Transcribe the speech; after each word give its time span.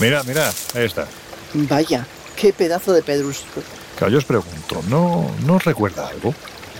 Mira, 0.00 0.22
mira, 0.24 0.52
ahí 0.74 0.84
está. 0.84 1.06
Vaya, 1.54 2.06
qué 2.36 2.52
pedazo 2.52 2.92
de 2.92 3.02
pedrusco. 3.02 3.62
Claro, 3.96 4.12
yo 4.12 4.18
os 4.18 4.24
pregunto, 4.24 4.82
¿no, 4.88 5.30
¿no 5.44 5.54
os 5.56 5.64
recuerda 5.64 6.08
algo? 6.08 6.34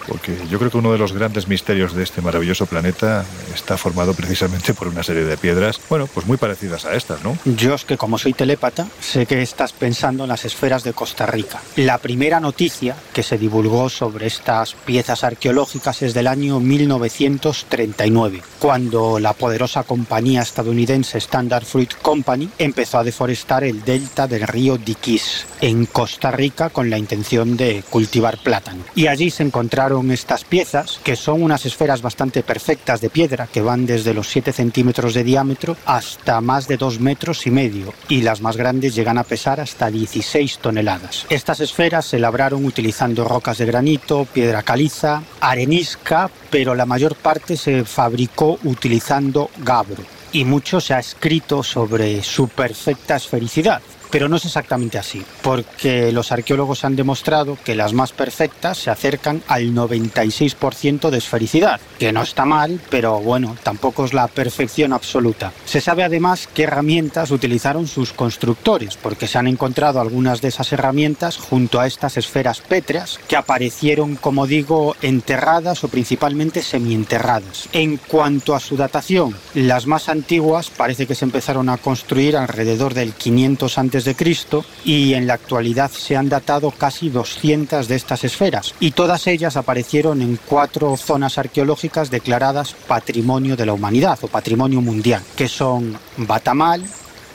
porque 0.06 0.36
yo 0.48 0.58
creo 0.58 0.70
que 0.70 0.78
uno 0.78 0.92
de 0.92 0.98
los 0.98 1.12
grandes 1.12 1.48
misterios 1.48 1.94
de 1.94 2.02
este 2.02 2.22
maravilloso 2.22 2.66
planeta 2.66 3.24
está 3.56 3.76
formado 3.76 4.14
precisamente 4.14 4.74
por 4.74 4.88
una 4.88 5.02
serie 5.02 5.24
de 5.24 5.36
piedras, 5.36 5.80
bueno, 5.88 6.06
pues 6.06 6.26
muy 6.26 6.36
parecidas 6.36 6.84
a 6.84 6.94
estas, 6.94 7.22
¿no? 7.24 7.36
Yo 7.44 7.74
es 7.74 7.84
que 7.84 7.96
como 7.96 8.18
soy 8.18 8.32
telépata, 8.32 8.86
sé 9.00 9.26
que 9.26 9.42
estás 9.42 9.72
pensando 9.72 10.24
en 10.24 10.28
las 10.28 10.44
esferas 10.44 10.84
de 10.84 10.92
Costa 10.92 11.26
Rica. 11.26 11.60
La 11.76 11.98
primera 11.98 12.40
noticia 12.40 12.94
que 13.12 13.22
se 13.22 13.38
divulgó 13.38 13.88
sobre 13.88 14.26
estas 14.26 14.74
piezas 14.74 15.24
arqueológicas 15.24 16.02
es 16.02 16.14
del 16.14 16.26
año 16.26 16.60
1939, 16.60 18.42
cuando 18.58 19.18
la 19.18 19.32
poderosa 19.32 19.82
compañía 19.82 20.42
estadounidense 20.42 21.18
Standard 21.18 21.64
Fruit 21.64 21.94
Company 22.00 22.48
empezó 22.58 22.98
a 22.98 23.04
deforestar 23.04 23.64
el 23.64 23.84
delta 23.84 24.26
del 24.26 24.46
río 24.46 24.76
Diquís 24.76 25.46
en 25.60 25.86
Costa 25.86 26.30
Rica 26.30 26.70
con 26.70 26.90
la 26.90 26.98
intención 26.98 27.56
de 27.56 27.82
cultivar 27.88 28.38
plátano. 28.38 28.84
Y 28.94 29.06
allí 29.06 29.30
se 29.30 29.42
encontraron 29.42 30.10
estas 30.10 30.44
piezas, 30.44 31.00
que 31.02 31.16
son 31.16 31.42
unas 31.42 31.66
esferas 31.66 32.02
bastante 32.02 32.42
perfectas 32.42 33.00
de 33.00 33.10
piedra, 33.10 33.45
que 33.46 33.62
van 33.62 33.86
desde 33.86 34.14
los 34.14 34.28
7 34.28 34.52
centímetros 34.52 35.14
de 35.14 35.24
diámetro 35.24 35.76
hasta 35.86 36.40
más 36.40 36.68
de 36.68 36.76
2 36.76 37.00
metros 37.00 37.46
y 37.46 37.50
medio, 37.50 37.92
y 38.08 38.22
las 38.22 38.40
más 38.40 38.56
grandes 38.56 38.94
llegan 38.94 39.18
a 39.18 39.24
pesar 39.24 39.60
hasta 39.60 39.90
16 39.90 40.58
toneladas. 40.58 41.26
Estas 41.30 41.60
esferas 41.60 42.06
se 42.06 42.18
labraron 42.18 42.64
utilizando 42.64 43.24
rocas 43.24 43.58
de 43.58 43.66
granito, 43.66 44.26
piedra 44.26 44.62
caliza, 44.62 45.22
arenisca, 45.40 46.30
pero 46.50 46.74
la 46.74 46.86
mayor 46.86 47.14
parte 47.16 47.56
se 47.56 47.84
fabricó 47.84 48.58
utilizando 48.64 49.50
gabro 49.58 50.02
y 50.32 50.44
mucho 50.44 50.80
se 50.80 50.94
ha 50.94 50.98
escrito 50.98 51.62
sobre 51.62 52.22
su 52.22 52.48
perfecta 52.48 53.16
esfericidad. 53.16 53.80
Pero 54.10 54.28
no 54.28 54.36
es 54.36 54.44
exactamente 54.44 54.98
así, 54.98 55.22
porque 55.42 56.12
los 56.12 56.32
arqueólogos 56.32 56.84
han 56.84 56.96
demostrado 56.96 57.58
que 57.64 57.74
las 57.74 57.92
más 57.92 58.12
perfectas 58.12 58.78
se 58.78 58.90
acercan 58.90 59.42
al 59.48 59.74
96% 59.74 61.10
de 61.10 61.18
esfericidad, 61.18 61.80
que 61.98 62.12
no 62.12 62.22
está 62.22 62.44
mal, 62.44 62.80
pero 62.90 63.20
bueno, 63.20 63.56
tampoco 63.62 64.04
es 64.04 64.12
la 64.12 64.28
perfección 64.28 64.92
absoluta. 64.92 65.52
Se 65.64 65.80
sabe 65.80 66.04
además 66.04 66.48
qué 66.52 66.64
herramientas 66.64 67.30
utilizaron 67.30 67.86
sus 67.86 68.12
constructores, 68.12 68.96
porque 68.96 69.26
se 69.26 69.38
han 69.38 69.46
encontrado 69.46 70.00
algunas 70.00 70.40
de 70.40 70.48
esas 70.48 70.72
herramientas 70.72 71.36
junto 71.36 71.80
a 71.80 71.86
estas 71.86 72.16
esferas 72.16 72.60
pétreas 72.60 73.18
que 73.28 73.36
aparecieron, 73.36 74.16
como 74.16 74.46
digo, 74.46 74.96
enterradas 75.02 75.84
o 75.84 75.88
principalmente 75.88 76.62
semienterradas. 76.62 77.68
En 77.72 77.96
cuanto 77.96 78.54
a 78.54 78.60
su 78.60 78.76
datación, 78.76 79.36
las 79.54 79.86
más 79.86 80.08
antiguas 80.08 80.70
parece 80.70 81.06
que 81.06 81.14
se 81.14 81.24
empezaron 81.24 81.68
a 81.68 81.76
construir 81.76 82.36
alrededor 82.36 82.94
del 82.94 83.12
500 83.12 83.78
de 84.04 84.14
Cristo 84.14 84.64
y 84.84 85.14
en 85.14 85.26
la 85.26 85.34
actualidad 85.34 85.90
se 85.90 86.16
han 86.16 86.28
datado 86.28 86.70
casi 86.70 87.10
200 87.10 87.88
de 87.88 87.94
estas 87.96 88.24
esferas 88.24 88.74
y 88.80 88.92
todas 88.92 89.26
ellas 89.26 89.56
aparecieron 89.56 90.22
en 90.22 90.38
cuatro 90.44 90.96
zonas 90.96 91.38
arqueológicas 91.38 92.10
declaradas 92.10 92.74
Patrimonio 92.86 93.56
de 93.56 93.66
la 93.66 93.72
Humanidad 93.72 94.18
o 94.22 94.28
Patrimonio 94.28 94.80
Mundial, 94.80 95.22
que 95.36 95.48
son 95.48 95.98
Batamal, 96.16 96.84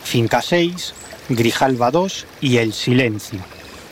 Finca 0.03 0.41
6, 0.41 0.93
Grijalva 1.29 1.91
2 1.91 2.25
y 2.41 2.57
El 2.57 2.73
Silencio. 2.73 3.39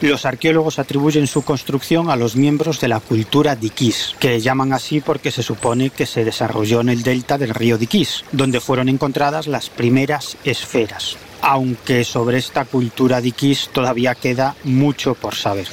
Los 0.01 0.25
arqueólogos 0.25 0.79
atribuyen 0.79 1.27
su 1.27 1.41
construcción 1.41 2.09
a 2.09 2.15
los 2.15 2.37
miembros 2.37 2.79
de 2.79 2.87
la 2.87 3.01
cultura 3.01 3.57
Diquís, 3.57 4.15
que 4.17 4.39
llaman 4.39 4.71
así 4.71 5.01
porque 5.01 5.29
se 5.29 5.43
supone 5.43 5.89
que 5.89 6.05
se 6.05 6.23
desarrolló 6.23 6.79
en 6.79 6.89
el 6.89 7.03
delta 7.03 7.37
del 7.37 7.53
río 7.53 7.77
Diquís, 7.77 8.23
donde 8.31 8.61
fueron 8.61 8.87
encontradas 8.87 9.47
las 9.47 9.69
primeras 9.69 10.37
esferas 10.45 11.17
aunque 11.41 12.03
sobre 12.03 12.37
esta 12.37 12.65
cultura 12.65 13.21
diquis 13.21 13.69
todavía 13.71 14.15
queda 14.15 14.55
mucho 14.63 15.15
por 15.15 15.35
saber. 15.35 15.67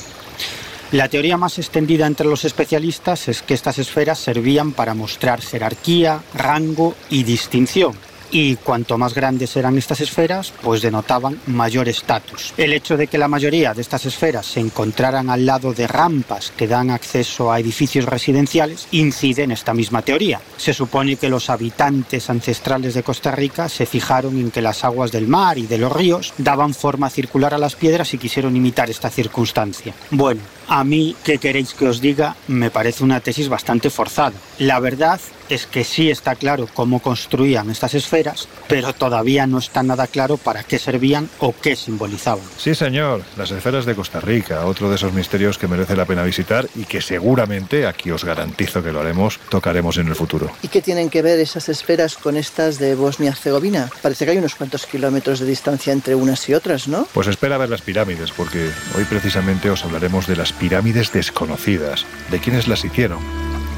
La 0.92 1.08
teoría 1.08 1.36
más 1.36 1.58
extendida 1.58 2.06
entre 2.06 2.28
los 2.28 2.44
especialistas 2.44 3.26
es 3.28 3.42
que 3.42 3.54
estas 3.54 3.78
esferas 3.78 4.18
servían 4.18 4.72
para 4.72 4.94
mostrar 4.94 5.40
jerarquía, 5.40 6.22
rango 6.32 6.94
y 7.10 7.24
distinción, 7.24 7.94
y 8.30 8.56
cuanto 8.56 8.98
más 8.98 9.14
grandes 9.14 9.56
eran 9.56 9.78
estas 9.78 10.00
esferas, 10.00 10.52
pues 10.62 10.82
denotaban 10.82 11.40
mayor 11.46 11.88
estatus. 11.88 12.52
El 12.56 12.72
hecho 12.72 12.96
de 12.96 13.06
que 13.06 13.18
la 13.18 13.28
mayoría 13.28 13.74
de 13.74 13.82
estas 13.82 14.06
esferas 14.06 14.46
se 14.46 14.60
encontraran 14.60 15.30
al 15.30 15.46
lado 15.46 15.72
de 15.72 15.86
rampas 15.86 16.52
que 16.56 16.66
dan 16.66 16.90
acceso 16.90 17.52
a 17.52 17.60
edificios 17.60 18.04
residenciales 18.04 18.88
incide 18.90 19.42
en 19.42 19.52
esta 19.52 19.74
misma 19.74 20.02
teoría. 20.02 20.40
Se 20.56 20.72
supone 20.72 21.16
que 21.16 21.28
los 21.28 21.50
habitantes 21.50 22.30
ancestrales 22.30 22.94
de 22.94 23.02
Costa 23.02 23.30
Rica 23.30 23.68
se 23.68 23.86
fijaron 23.86 24.38
en 24.38 24.50
que 24.50 24.62
las 24.62 24.84
aguas 24.84 25.12
del 25.12 25.26
mar 25.26 25.58
y 25.58 25.66
de 25.66 25.78
los 25.78 25.92
ríos 25.92 26.34
daban 26.38 26.74
forma 26.74 27.10
circular 27.10 27.54
a 27.54 27.58
las 27.58 27.76
piedras 27.76 28.12
y 28.14 28.18
quisieron 28.18 28.56
imitar 28.56 28.90
esta 28.90 29.10
circunstancia. 29.10 29.94
Bueno, 30.10 30.40
a 30.68 30.84
mí, 30.84 31.16
¿qué 31.24 31.38
queréis 31.38 31.74
que 31.74 31.88
os 31.88 32.00
diga? 32.00 32.36
Me 32.48 32.70
parece 32.70 33.04
una 33.04 33.20
tesis 33.20 33.48
bastante 33.48 33.90
forzada. 33.90 34.32
La 34.58 34.80
verdad 34.80 35.20
es 35.48 35.66
que 35.66 35.84
sí 35.84 36.10
está 36.10 36.34
claro 36.34 36.68
cómo 36.72 37.00
construían 37.00 37.70
estas 37.70 37.94
esferas, 37.94 38.48
pero 38.68 38.92
todavía 38.92 39.46
no 39.46 39.58
está 39.58 39.82
nada 39.82 40.06
claro 40.06 40.36
para 40.36 40.64
qué 40.64 40.78
servían 40.78 41.28
o 41.38 41.54
qué 41.54 41.76
simbolizaban. 41.76 42.44
Sí, 42.58 42.74
señor, 42.74 43.22
las 43.36 43.50
esferas 43.50 43.86
de 43.86 43.94
Costa 43.94 44.20
Rica, 44.20 44.66
otro 44.66 44.88
de 44.88 44.96
esos 44.96 45.12
misterios 45.12 45.58
que 45.58 45.68
merece 45.68 45.96
la 45.96 46.04
pena 46.04 46.24
visitar 46.24 46.66
y 46.74 46.84
que 46.84 47.00
seguramente, 47.00 47.86
aquí 47.86 48.10
os 48.10 48.24
garantizo 48.24 48.82
que 48.82 48.92
lo 48.92 49.00
haremos, 49.00 49.38
tocaremos 49.48 49.98
en 49.98 50.08
el 50.08 50.14
futuro. 50.14 50.50
¿Y 50.62 50.68
qué 50.68 50.82
tienen 50.82 51.10
que 51.10 51.22
ver 51.22 51.38
esas 51.38 51.68
esferas 51.68 52.16
con 52.16 52.36
estas 52.36 52.78
de 52.78 52.94
Bosnia-Herzegovina? 52.94 53.90
Parece 54.02 54.24
que 54.24 54.32
hay 54.32 54.38
unos 54.38 54.54
cuantos 54.54 54.86
kilómetros 54.86 55.40
de 55.40 55.46
distancia 55.46 55.92
entre 55.92 56.14
unas 56.14 56.48
y 56.48 56.54
otras, 56.54 56.88
¿no? 56.88 57.06
Pues 57.12 57.28
espera 57.28 57.54
a 57.54 57.58
ver 57.58 57.70
las 57.70 57.82
pirámides, 57.82 58.32
porque 58.32 58.70
hoy 58.96 59.04
precisamente 59.04 59.70
os 59.70 59.84
hablaremos 59.84 60.26
de 60.26 60.36
las 60.36 60.52
pirámides 60.56 61.12
desconocidas, 61.12 62.06
de 62.30 62.38
quiénes 62.40 62.68
las 62.68 62.84
hicieron 62.84 63.18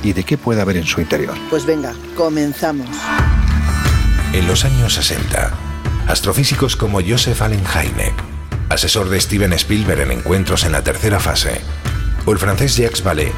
y 0.02 0.12
de 0.12 0.24
qué 0.24 0.38
puede 0.38 0.60
haber 0.60 0.76
en 0.76 0.86
su 0.86 1.00
interior. 1.00 1.36
Pues 1.50 1.66
venga, 1.66 1.92
comenzamos. 2.16 2.88
En 4.32 4.46
los 4.46 4.64
años 4.64 4.94
60, 4.94 5.52
astrofísicos 6.06 6.76
como 6.76 7.00
Joseph 7.00 7.40
Allen 7.42 7.64
Hynek, 7.64 8.14
asesor 8.68 9.08
de 9.08 9.20
Steven 9.20 9.52
Spielberg 9.54 10.00
en 10.00 10.12
encuentros 10.12 10.64
en 10.64 10.72
la 10.72 10.82
tercera 10.82 11.20
fase, 11.20 11.60
o 12.24 12.32
el 12.32 12.38
francés 12.38 12.76
Jacques 12.76 13.02
Vallée, 13.02 13.32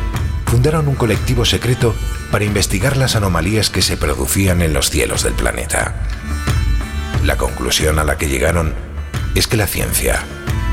fundaron 0.46 0.88
un 0.88 0.96
colectivo 0.96 1.44
secreto 1.44 1.94
para 2.32 2.44
investigar 2.44 2.96
las 2.96 3.14
anomalías 3.14 3.70
que 3.70 3.82
se 3.82 3.96
producían 3.96 4.62
en 4.62 4.72
los 4.72 4.90
cielos 4.90 5.22
del 5.22 5.34
planeta. 5.34 5.94
La 7.24 7.36
conclusión 7.36 7.98
a 7.98 8.04
la 8.04 8.18
que 8.18 8.28
llegaron 8.28 8.74
es 9.34 9.46
que 9.46 9.56
la 9.56 9.66
ciencia, 9.66 10.24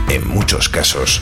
en 0.10 0.28
muchos 0.28 0.70
casos, 0.70 1.22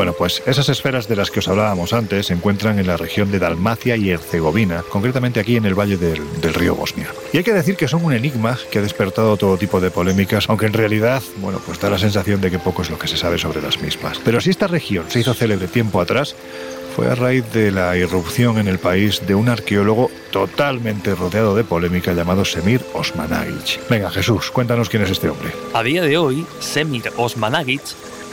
Bueno, 0.00 0.14
pues 0.14 0.42
esas 0.46 0.70
esferas 0.70 1.08
de 1.08 1.14
las 1.14 1.30
que 1.30 1.40
os 1.40 1.48
hablábamos 1.48 1.92
antes 1.92 2.28
se 2.28 2.32
encuentran 2.32 2.78
en 2.78 2.86
la 2.86 2.96
región 2.96 3.30
de 3.30 3.38
Dalmacia 3.38 3.96
y 3.96 4.08
Herzegovina, 4.08 4.82
concretamente 4.88 5.40
aquí 5.40 5.56
en 5.58 5.66
el 5.66 5.78
valle 5.78 5.98
del, 5.98 6.54
río 6.54 6.74
Bosnia. 6.74 7.08
Y 7.34 7.36
hay 7.36 7.44
que 7.44 7.52
decir 7.52 7.76
que 7.76 7.86
son 7.86 8.02
un 8.02 8.14
enigma 8.14 8.58
que 8.70 8.78
ha 8.78 8.82
despertado 8.82 9.36
todo 9.36 9.58
tipo 9.58 9.78
de 9.78 9.90
polémicas, 9.90 10.48
aunque 10.48 10.64
en 10.64 10.72
realidad, 10.72 11.22
bueno, 11.42 11.60
pues 11.66 11.78
da 11.78 11.90
la 11.90 11.98
sensación 11.98 12.40
de 12.40 12.50
que 12.50 12.58
poco 12.58 12.80
es 12.80 12.88
lo 12.88 12.98
que 12.98 13.08
se 13.08 13.18
sabe 13.18 13.36
sobre 13.36 13.60
las 13.60 13.82
mismas. 13.82 14.18
Pero 14.24 14.40
si 14.40 14.48
esta 14.48 14.68
región 14.68 15.04
se 15.10 15.20
hizo 15.20 15.34
célebre 15.34 15.68
tiempo 15.68 16.00
atrás, 16.00 16.34
fue 16.96 17.06
a 17.10 17.14
raíz 17.14 17.44
de 17.52 17.70
la 17.70 17.94
irrupción 17.94 18.56
en 18.56 18.68
el 18.68 18.78
país 18.78 19.20
de 19.26 19.34
un 19.34 19.50
arqueólogo 19.50 20.10
totalmente 20.30 21.14
rodeado 21.14 21.54
de 21.54 21.64
polémica 21.64 22.14
llamado 22.14 22.46
Semir 22.46 22.80
Osmanagic. 22.94 23.86
Venga, 23.90 24.10
Jesús, 24.10 24.50
cuéntanos 24.50 24.88
quién 24.88 25.02
es 25.02 25.10
este 25.10 25.28
hombre. 25.28 25.52
A 25.74 25.82
día 25.82 26.00
de 26.00 26.16
hoy, 26.16 26.46
Semir 26.58 27.12
Osmanagic 27.18 27.82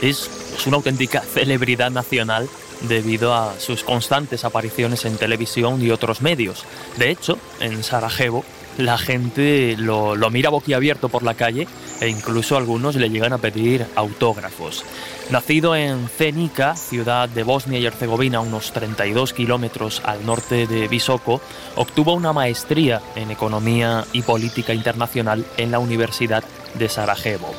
es 0.00 0.30
una 0.66 0.76
auténtica 0.76 1.20
celebridad 1.20 1.90
nacional 1.90 2.48
debido 2.82 3.34
a 3.34 3.58
sus 3.58 3.84
constantes 3.84 4.44
apariciones 4.44 5.04
en 5.04 5.16
televisión 5.16 5.82
y 5.82 5.90
otros 5.90 6.22
medios. 6.22 6.64
De 6.96 7.10
hecho, 7.10 7.38
en 7.60 7.82
Sarajevo 7.82 8.44
la 8.78 8.96
gente 8.96 9.76
lo, 9.76 10.14
mira 10.30 10.50
boquiabierto 10.50 11.08
por 11.08 11.24
la 11.24 11.34
calle 11.34 11.66
e 12.00 12.08
incluso 12.08 12.56
algunos 12.56 12.94
le 12.94 13.10
llegan 13.10 13.32
a 13.32 13.38
pedir 13.38 13.84
autógrafos. 13.96 14.84
Nacido 15.30 15.74
en 15.74 16.08
Zenica, 16.08 16.76
ciudad 16.76 17.28
de 17.28 17.42
Bosnia 17.42 17.80
y 17.80 17.86
Herzegovina, 17.86 18.40
unos 18.40 18.72
32 18.72 19.32
kilómetros 19.32 20.00
al 20.04 20.24
norte 20.24 20.68
de 20.68 20.86
Visoko, 20.86 21.40
obtuvo 21.74 22.14
una 22.14 22.32
maestría 22.32 23.02
en 23.16 23.32
Economía 23.32 24.04
y 24.12 24.22
Política 24.22 24.72
Internacional 24.72 25.44
en 25.56 25.72
la 25.72 25.80
Universidad 25.80 26.44
de 26.74 26.88
Sarajevo. 26.88 27.52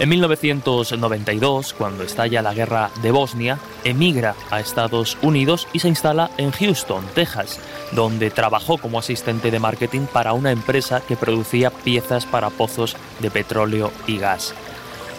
En 0.00 0.08
1992, 0.08 1.74
cuando 1.74 2.04
estalla 2.04 2.40
la 2.40 2.54
guerra 2.54 2.90
de 3.02 3.10
Bosnia, 3.10 3.58
emigra 3.84 4.34
a 4.50 4.58
Estados 4.58 5.18
Unidos 5.20 5.68
y 5.74 5.80
se 5.80 5.88
instala 5.88 6.30
en 6.38 6.52
Houston, 6.52 7.04
Texas, 7.14 7.60
donde 7.92 8.30
trabajó 8.30 8.78
como 8.78 8.98
asistente 8.98 9.50
de 9.50 9.58
marketing 9.58 10.06
para 10.10 10.32
una 10.32 10.52
empresa 10.52 11.02
que 11.06 11.18
producía 11.18 11.68
piezas 11.68 12.24
para 12.24 12.48
pozos 12.48 12.96
de 13.18 13.30
petróleo 13.30 13.92
y 14.06 14.16
gas. 14.16 14.54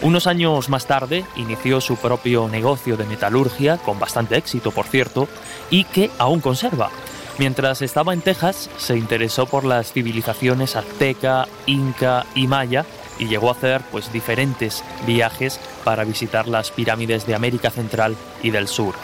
Unos 0.00 0.26
años 0.26 0.68
más 0.68 0.86
tarde 0.86 1.24
inició 1.36 1.80
su 1.80 1.94
propio 1.94 2.48
negocio 2.48 2.96
de 2.96 3.04
metalurgia, 3.04 3.76
con 3.76 4.00
bastante 4.00 4.36
éxito 4.36 4.72
por 4.72 4.86
cierto, 4.86 5.28
y 5.70 5.84
que 5.84 6.10
aún 6.18 6.40
conserva. 6.40 6.90
Mientras 7.38 7.82
estaba 7.82 8.14
en 8.14 8.20
Texas, 8.20 8.68
se 8.78 8.96
interesó 8.96 9.46
por 9.46 9.64
las 9.64 9.92
civilizaciones 9.92 10.74
azteca, 10.74 11.46
inca 11.66 12.26
y 12.34 12.48
maya 12.48 12.84
y 13.18 13.26
llegó 13.26 13.48
a 13.48 13.52
hacer 13.52 13.82
pues 13.90 14.12
diferentes 14.12 14.84
viajes 15.06 15.60
para 15.84 16.04
visitar 16.04 16.48
las 16.48 16.70
pirámides 16.70 17.26
de 17.26 17.34
América 17.34 17.70
Central 17.70 18.16
y 18.42 18.50
del 18.50 18.68
Sur. 18.68 18.94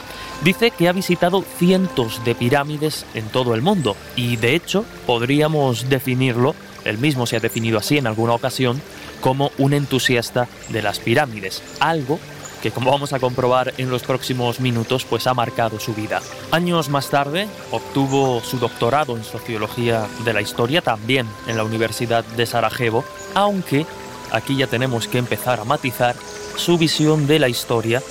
Dice 0.43 0.70
que 0.70 0.88
ha 0.88 0.93
visitado 0.93 1.43
cientos 1.58 2.25
de 2.25 2.34
pirámides 2.34 3.05
en 3.14 3.28
todo 3.28 3.55
el 3.55 3.62
mundo 3.62 3.96
y 4.14 4.37
de 4.37 4.55
hecho 4.55 4.84
podríamos 5.06 5.88
definirlo, 5.88 6.55
él 6.84 6.99
mismo 6.99 7.26
se 7.26 7.37
ha 7.37 7.40
definido 7.40 7.78
así 7.78 7.99
en 7.99 8.06
alguna 8.06 8.34
ocasión, 8.34 8.81
como 9.20 9.50
un 9.58 9.72
entusiasta 9.72 10.49
de 10.69 10.81
las 10.81 11.00
pirámides, 11.00 11.62
algo 11.81 12.20
que 12.62 12.70
como 12.70 12.90
vamos 12.90 13.12
a 13.12 13.19
comprobar 13.19 13.75
en 13.78 13.90
los 13.90 14.02
próximos 14.02 14.60
minutos, 14.60 15.05
pues 15.05 15.26
ha 15.26 15.34
marcado 15.34 15.78
su 15.81 15.94
vida. 15.94 16.20
Años 16.50 16.88
más 16.88 17.08
tarde 17.10 17.49
obtuvo 17.70 18.40
su 18.43 18.58
doctorado 18.58 19.16
en 19.16 19.25
Sociología 19.25 20.06
de 20.25 20.32
la 20.32 20.40
Historia 20.40 20.82
también 20.82 21.26
en 21.46 21.56
la 21.56 21.64
Universidad 21.64 22.25
de 22.25 22.46
Sarajevo, 22.46 23.05
aunque 23.34 23.87
aquí 24.32 24.56
ya 24.56 24.66
tenemos 24.66 25.08
que 25.08 25.19
empezar 25.19 25.60
a 25.60 25.64
matizar 25.64 26.16
su 26.56 26.76
visión 26.78 27.26
de 27.26 27.38
la 27.38 27.49
historia, 27.49 28.02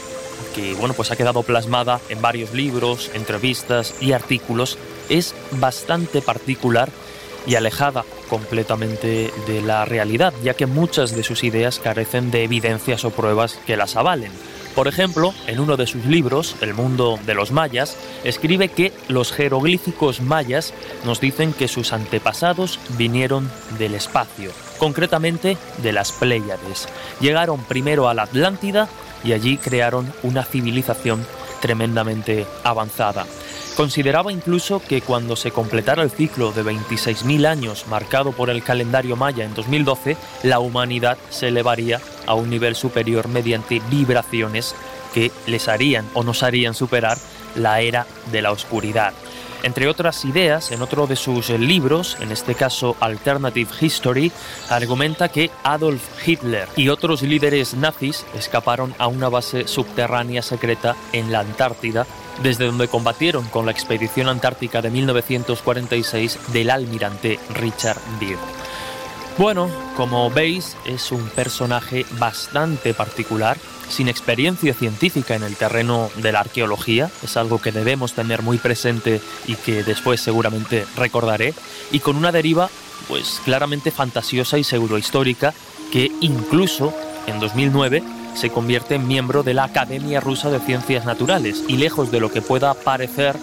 que 0.55 0.73
bueno, 0.75 0.93
pues 0.93 1.11
ha 1.11 1.15
quedado 1.15 1.43
plasmada 1.43 1.99
en 2.09 2.21
varios 2.21 2.53
libros, 2.53 3.11
entrevistas 3.13 3.93
y 3.99 4.13
artículos, 4.13 4.77
es 5.09 5.35
bastante 5.51 6.21
particular 6.21 6.89
y 7.47 7.55
alejada 7.55 8.03
completamente 8.29 9.31
de 9.47 9.61
la 9.61 9.85
realidad, 9.85 10.33
ya 10.43 10.53
que 10.53 10.65
muchas 10.65 11.15
de 11.15 11.23
sus 11.23 11.43
ideas 11.43 11.79
carecen 11.79 12.29
de 12.29 12.43
evidencias 12.43 13.05
o 13.05 13.11
pruebas 13.11 13.57
que 13.65 13.77
las 13.77 13.95
avalen. 13.95 14.31
Por 14.75 14.87
ejemplo, 14.87 15.33
en 15.47 15.59
uno 15.59 15.75
de 15.75 15.87
sus 15.87 16.05
libros, 16.05 16.55
El 16.61 16.75
mundo 16.75 17.17
de 17.25 17.33
los 17.33 17.51
mayas, 17.51 17.97
escribe 18.23 18.69
que 18.69 18.93
los 19.07 19.31
jeroglíficos 19.31 20.21
mayas 20.21 20.71
nos 21.03 21.19
dicen 21.19 21.51
que 21.51 21.67
sus 21.67 21.93
antepasados 21.93 22.79
vinieron 22.89 23.49
del 23.79 23.95
espacio, 23.95 24.51
concretamente 24.77 25.57
de 25.81 25.93
las 25.93 26.11
Pléyades. 26.11 26.87
Llegaron 27.19 27.63
primero 27.63 28.07
a 28.07 28.13
la 28.13 28.23
Atlántida 28.23 28.87
y 29.23 29.33
allí 29.33 29.57
crearon 29.57 30.13
una 30.21 30.43
civilización 30.43 31.25
tremendamente 31.59 32.45
avanzada. 32.63 33.25
Consideraba 33.77 34.31
incluso 34.31 34.79
que 34.79 35.01
cuando 35.01 35.35
se 35.35 35.51
completara 35.51 36.01
el 36.01 36.09
ciclo 36.09 36.51
de 36.51 36.63
26.000 36.63 37.45
años 37.45 37.85
marcado 37.87 38.31
por 38.31 38.49
el 38.49 38.63
calendario 38.63 39.15
maya 39.15 39.45
en 39.45 39.53
2012, 39.53 40.17
la 40.41 40.57
humanidad 40.57 41.15
se 41.29 41.49
elevaría 41.49 42.01
a 42.25 42.33
un 42.33 42.49
nivel 42.49 42.75
superior 42.75 43.27
mediante 43.27 43.79
vibraciones 43.87 44.73
que 45.13 45.31
les 45.45 45.67
harían 45.67 46.09
o 46.15 46.23
nos 46.23 46.41
harían 46.41 46.73
superar 46.73 47.19
la 47.55 47.81
era 47.81 48.07
de 48.31 48.41
la 48.41 48.51
oscuridad. 48.51 49.13
Entre 49.61 49.87
otras 49.87 50.25
ideas, 50.25 50.71
en 50.71 50.81
otro 50.81 51.05
de 51.05 51.15
sus 51.15 51.49
libros, 51.49 52.17
en 52.19 52.31
este 52.31 52.55
caso 52.55 52.95
Alternative 52.99 53.69
History, 53.79 54.31
argumenta 54.69 55.29
que 55.29 55.51
Adolf 55.63 56.01
Hitler 56.27 56.67
y 56.75 56.89
otros 56.89 57.21
líderes 57.21 57.75
nazis 57.75 58.25
escaparon 58.35 58.95
a 58.97 59.05
una 59.05 59.29
base 59.29 59.67
subterránea 59.67 60.41
secreta 60.41 60.95
en 61.11 61.31
la 61.31 61.41
Antártida, 61.41 62.07
desde 62.43 62.65
donde 62.65 62.87
combatieron 62.87 63.45
con 63.45 63.65
la 63.65 63.71
expedición 63.71 64.27
antártica 64.29 64.81
de 64.81 64.89
1946 64.89 66.39
del 66.53 66.69
almirante 66.69 67.39
Richard 67.53 67.99
Byrd. 68.19 68.39
Bueno, 69.37 69.69
como 69.95 70.31
veis, 70.31 70.75
es 70.85 71.11
un 71.11 71.29
personaje 71.29 72.05
bastante 72.17 72.93
particular 72.95 73.57
sin 73.87 74.09
experiencia 74.09 74.73
científica 74.73 75.35
en 75.35 75.43
el 75.43 75.55
terreno 75.55 76.09
de 76.17 76.31
la 76.31 76.41
arqueología, 76.41 77.09
es 77.23 77.37
algo 77.37 77.59
que 77.59 77.71
debemos 77.71 78.13
tener 78.13 78.41
muy 78.41 78.57
presente 78.57 79.21
y 79.45 79.55
que 79.55 79.83
después 79.83 80.21
seguramente 80.21 80.85
recordaré, 80.95 81.53
y 81.91 81.99
con 81.99 82.17
una 82.17 82.31
deriva 82.31 82.69
pues 83.07 83.39
claramente 83.45 83.91
fantasiosa 83.91 84.57
y 84.57 84.63
pseudohistórica 84.63 85.53
que 85.91 86.11
incluso 86.19 86.93
en 87.27 87.39
2009 87.39 88.03
se 88.35 88.49
convierte 88.49 88.95
en 88.95 89.07
miembro 89.07 89.43
de 89.43 89.53
la 89.53 89.65
Academia 89.65 90.19
Rusa 90.19 90.49
de 90.49 90.59
Ciencias 90.59 91.05
Naturales 91.05 91.63
y 91.67 91.77
lejos 91.77 92.11
de 92.11 92.19
lo 92.19 92.31
que 92.31 92.41
pueda 92.41 92.73
parecer 92.73 93.35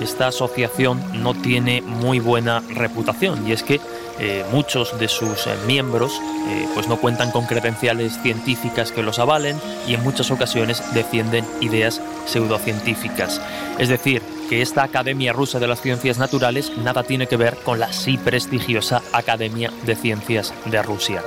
esta 0.00 0.28
asociación 0.28 1.02
no 1.22 1.34
tiene 1.34 1.80
muy 1.80 2.18
buena 2.18 2.60
reputación 2.74 3.46
y 3.46 3.52
es 3.52 3.62
que 3.62 3.80
eh, 4.18 4.44
muchos 4.52 4.98
de 4.98 5.08
sus 5.08 5.46
eh, 5.46 5.54
miembros 5.66 6.20
eh, 6.48 6.68
pues 6.74 6.88
no 6.88 6.96
cuentan 6.98 7.30
con 7.30 7.46
credenciales 7.46 8.20
científicas 8.22 8.92
que 8.92 9.02
los 9.02 9.18
avalen 9.18 9.56
y 9.88 9.94
en 9.94 10.02
muchas 10.02 10.30
ocasiones 10.30 10.82
defienden 10.94 11.44
ideas 11.60 12.00
pseudocientíficas. 12.26 13.40
Es 13.78 13.88
decir, 13.88 14.22
que 14.48 14.62
esta 14.62 14.84
Academia 14.84 15.32
Rusa 15.32 15.58
de 15.58 15.68
las 15.68 15.80
Ciencias 15.80 16.18
Naturales 16.18 16.76
nada 16.78 17.02
tiene 17.02 17.26
que 17.26 17.36
ver 17.36 17.56
con 17.64 17.80
la 17.80 17.92
sí 17.92 18.18
prestigiosa 18.18 19.02
Academia 19.12 19.72
de 19.84 19.96
Ciencias 19.96 20.52
de 20.66 20.82
Rusia. 20.82 21.22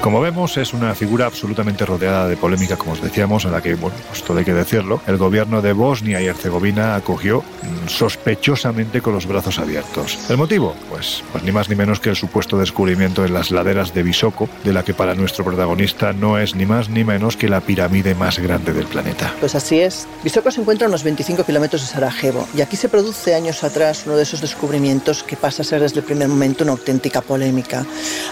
Como 0.00 0.20
vemos, 0.20 0.56
es 0.56 0.74
una 0.74 0.94
figura 0.94 1.26
absolutamente 1.26 1.84
rodeada 1.84 2.28
de 2.28 2.36
polémica, 2.36 2.76
como 2.76 2.92
os 2.92 3.02
decíamos, 3.02 3.44
en 3.44 3.52
la 3.52 3.60
que, 3.60 3.74
bueno, 3.74 3.96
pues 4.08 4.22
todo 4.22 4.38
hay 4.38 4.44
que 4.44 4.54
decirlo, 4.54 5.00
el 5.06 5.16
gobierno 5.16 5.62
de 5.62 5.72
Bosnia 5.72 6.20
y 6.20 6.26
Herzegovina 6.26 6.94
acogió 6.94 7.40
mm, 7.40 7.88
sospechosamente 7.88 9.00
con 9.00 9.14
los 9.14 9.26
brazos 9.26 9.58
abiertos. 9.58 10.18
¿El 10.28 10.36
motivo? 10.36 10.74
Pues, 10.90 11.22
pues 11.32 11.42
ni 11.42 11.52
más 11.52 11.68
ni 11.68 11.76
menos 11.76 12.00
que 12.00 12.10
el 12.10 12.16
supuesto 12.16 12.58
descubrimiento 12.58 13.24
en 13.24 13.34
las 13.34 13.50
laderas 13.50 13.94
de 13.94 14.02
Visoko, 14.02 14.48
de 14.64 14.72
la 14.72 14.84
que 14.84 14.94
para 14.94 15.14
nuestro 15.14 15.44
protagonista 15.44 16.12
no 16.12 16.38
es 16.38 16.54
ni 16.54 16.66
más 16.66 16.88
ni 16.88 17.04
menos 17.04 17.36
que 17.36 17.48
la 17.48 17.60
pirámide 17.60 18.14
más 18.14 18.38
grande 18.38 18.72
del 18.72 18.86
planeta. 18.86 19.34
Pues 19.40 19.54
así 19.54 19.80
es. 19.80 20.06
Visoko 20.22 20.50
se 20.50 20.60
encuentra 20.60 20.86
a 20.86 20.88
unos 20.88 21.02
25 21.02 21.44
kilómetros 21.44 21.82
de 21.82 21.88
Sarajevo 21.88 22.46
y 22.54 22.60
aquí 22.60 22.76
se 22.76 22.88
produce 22.88 23.34
años 23.34 23.64
atrás 23.64 24.04
uno 24.06 24.16
de 24.16 24.22
esos 24.22 24.40
descubrimientos 24.40 25.22
que 25.22 25.36
pasa 25.36 25.62
a 25.62 25.64
ser 25.64 25.80
desde 25.80 26.00
el 26.00 26.04
primer 26.04 26.28
momento 26.28 26.64
una 26.64 26.72
auténtica 26.72 27.20
polémica. 27.20 27.84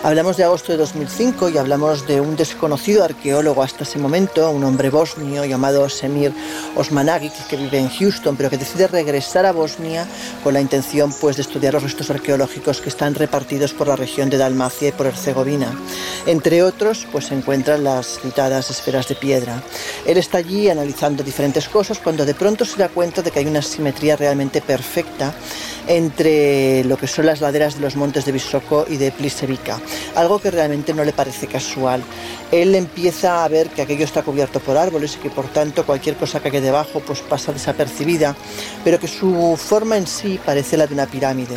Hablamos 0.03 0.37
de 0.37 0.45
agosto 0.45 0.73
de 0.73 0.79
2005 0.79 1.49
y 1.49 1.56
hablamos 1.59 2.07
de 2.07 2.21
un 2.21 2.37
desconocido 2.37 3.05
arqueólogo 3.05 3.63
hasta 3.63 3.85
ese 3.85 3.99
momento, 3.99 4.51
un 4.51 4.65
hombre 4.65 4.91
bosnio 4.91 5.45
llamado 5.45 5.89
Semir 5.89 6.33
Osmanagic, 6.75 7.33
que 7.49 7.57
vive 7.57 7.79
en 7.79 7.89
Houston, 7.89 8.37
pero 8.37 8.51
que 8.51 8.59
decide 8.59 8.87
regresar 8.87 9.47
a 9.47 9.53
Bosnia 9.53 10.07
con 10.43 10.55
la 10.55 10.61
intención 10.61 11.13
pues, 11.21 11.37
de 11.37 11.43
estudiar 11.43 11.75
los 11.75 11.83
restos 11.83 12.11
arqueológicos 12.11 12.81
que 12.81 12.89
están 12.89 13.15
repartidos 13.15 13.73
por 13.73 13.89
la 13.89 13.97
región 13.97 14.31
de 14.31 14.39
Dalmacia 14.39 14.89
y 14.89 14.93
por 14.93 15.07
Herzegovina. 15.07 15.73
Entre 16.27 16.63
otros, 16.63 17.07
pues 17.11 17.27
se 17.27 17.35
encuentran 17.35 17.85
las 17.85 18.19
citadas 18.21 18.71
esferas 18.71 19.09
de 19.09 19.15
piedra. 19.15 19.63
Él 20.07 20.19
está 20.19 20.39
allí 20.39 20.69
analizando 20.69 21.23
diferentes 21.23 21.69
cosas 21.69 21.99
cuando 21.99 22.25
de 22.25 22.35
pronto 22.35 22.65
se 22.65 22.79
da 22.79 22.89
cuenta 22.89 23.23
de 23.23 23.31
que 23.31 23.39
hay 23.39 23.47
una 23.47 23.63
simetría 23.63 24.17
realmente 24.17 24.61
perfecta 24.61 25.35
entre 25.89 26.85
lo 26.85 26.97
que 26.97 27.07
son 27.07 27.27
las 27.27 27.41
laderas 27.41 27.77
de 27.77 27.81
los 27.81 27.97
montes 27.97 28.25
de 28.25 28.33
Visoko 28.33 28.87
y 28.89 28.97
de 28.97 29.13
Plisevica, 29.13 29.81
algo 30.15 30.41
que 30.41 30.51
realmente 30.51 30.93
no 30.93 31.05
le 31.05 31.13
parece 31.13 31.46
casual. 31.47 32.03
Él 32.53 32.75
empieza 32.75 33.45
a 33.45 33.49
ver 33.49 33.69
que 33.71 33.83
aquello 33.83 34.05
está 34.05 34.23
cubierto 34.23 34.61
por 34.61 34.76
árboles 34.76 35.17
y 35.17 35.19
que 35.19 35.31
por 35.31 35.47
tanto 35.49 35.85
cualquier 35.85 36.17
cosa 36.17 36.41
que 36.41 36.50
quede 36.50 36.67
debajo 36.67 37.00
pues 37.00 37.21
pasa 37.21 37.53
desapercibida, 37.53 38.37
pero 38.85 38.99
que 39.00 39.09
su 39.09 39.57
forma 39.57 39.97
en 39.97 40.07
sí 40.07 40.38
parece 40.45 40.76
la 40.76 40.87
de 40.87 40.95
una 40.95 41.07
pirámide. 41.07 41.57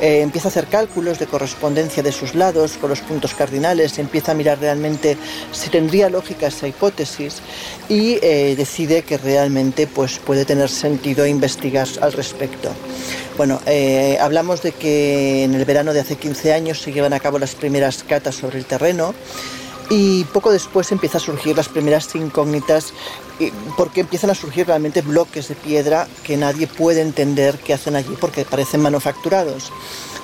Eh, 0.00 0.22
empieza 0.22 0.48
a 0.48 0.50
hacer 0.50 0.66
cálculos 0.66 1.18
de 1.18 1.26
correspondencia 1.26 2.02
de 2.02 2.12
sus 2.12 2.34
lados 2.34 2.78
con 2.80 2.90
los 2.90 3.00
puntos 3.00 3.34
cardinales, 3.34 3.98
empieza 3.98 4.32
a 4.32 4.34
mirar 4.34 4.58
realmente 4.58 5.18
si 5.52 5.68
tendría 5.68 6.08
lógica 6.08 6.46
esa 6.46 6.68
hipótesis 6.68 7.42
y 7.88 8.18
eh, 8.22 8.54
decide 8.56 9.02
que 9.02 9.18
realmente 9.18 9.86
pues, 9.86 10.18
puede 10.18 10.44
tener 10.44 10.68
sentido 10.68 11.26
investigar 11.26 11.88
al 12.00 12.12
respecto. 12.12 12.70
Bueno, 13.36 13.60
eh, 13.66 14.18
hablamos 14.20 14.62
de 14.62 14.72
que 14.72 15.44
en 15.44 15.54
el 15.54 15.64
verano 15.64 15.92
de 15.92 16.00
hace 16.00 16.16
15 16.16 16.52
años 16.52 16.80
se 16.80 16.92
llevan 16.92 17.12
a 17.12 17.20
cabo 17.20 17.38
las 17.38 17.54
primeras 17.54 18.02
catas 18.02 18.34
sobre 18.34 18.58
el 18.58 18.64
terreno 18.64 19.14
y 19.90 20.22
poco 20.26 20.52
después 20.52 20.92
empiezan 20.92 21.20
a 21.20 21.24
surgir 21.24 21.56
las 21.56 21.68
primeras 21.68 22.14
incógnitas 22.14 22.94
porque 23.76 24.00
empiezan 24.00 24.30
a 24.30 24.34
surgir 24.34 24.66
realmente 24.66 25.02
bloques 25.02 25.48
de 25.48 25.56
piedra 25.56 26.06
que 26.22 26.36
nadie 26.36 26.68
puede 26.68 27.00
entender 27.00 27.58
qué 27.58 27.74
hacen 27.74 27.96
allí 27.96 28.16
porque 28.20 28.44
parecen 28.44 28.80
manufacturados. 28.80 29.72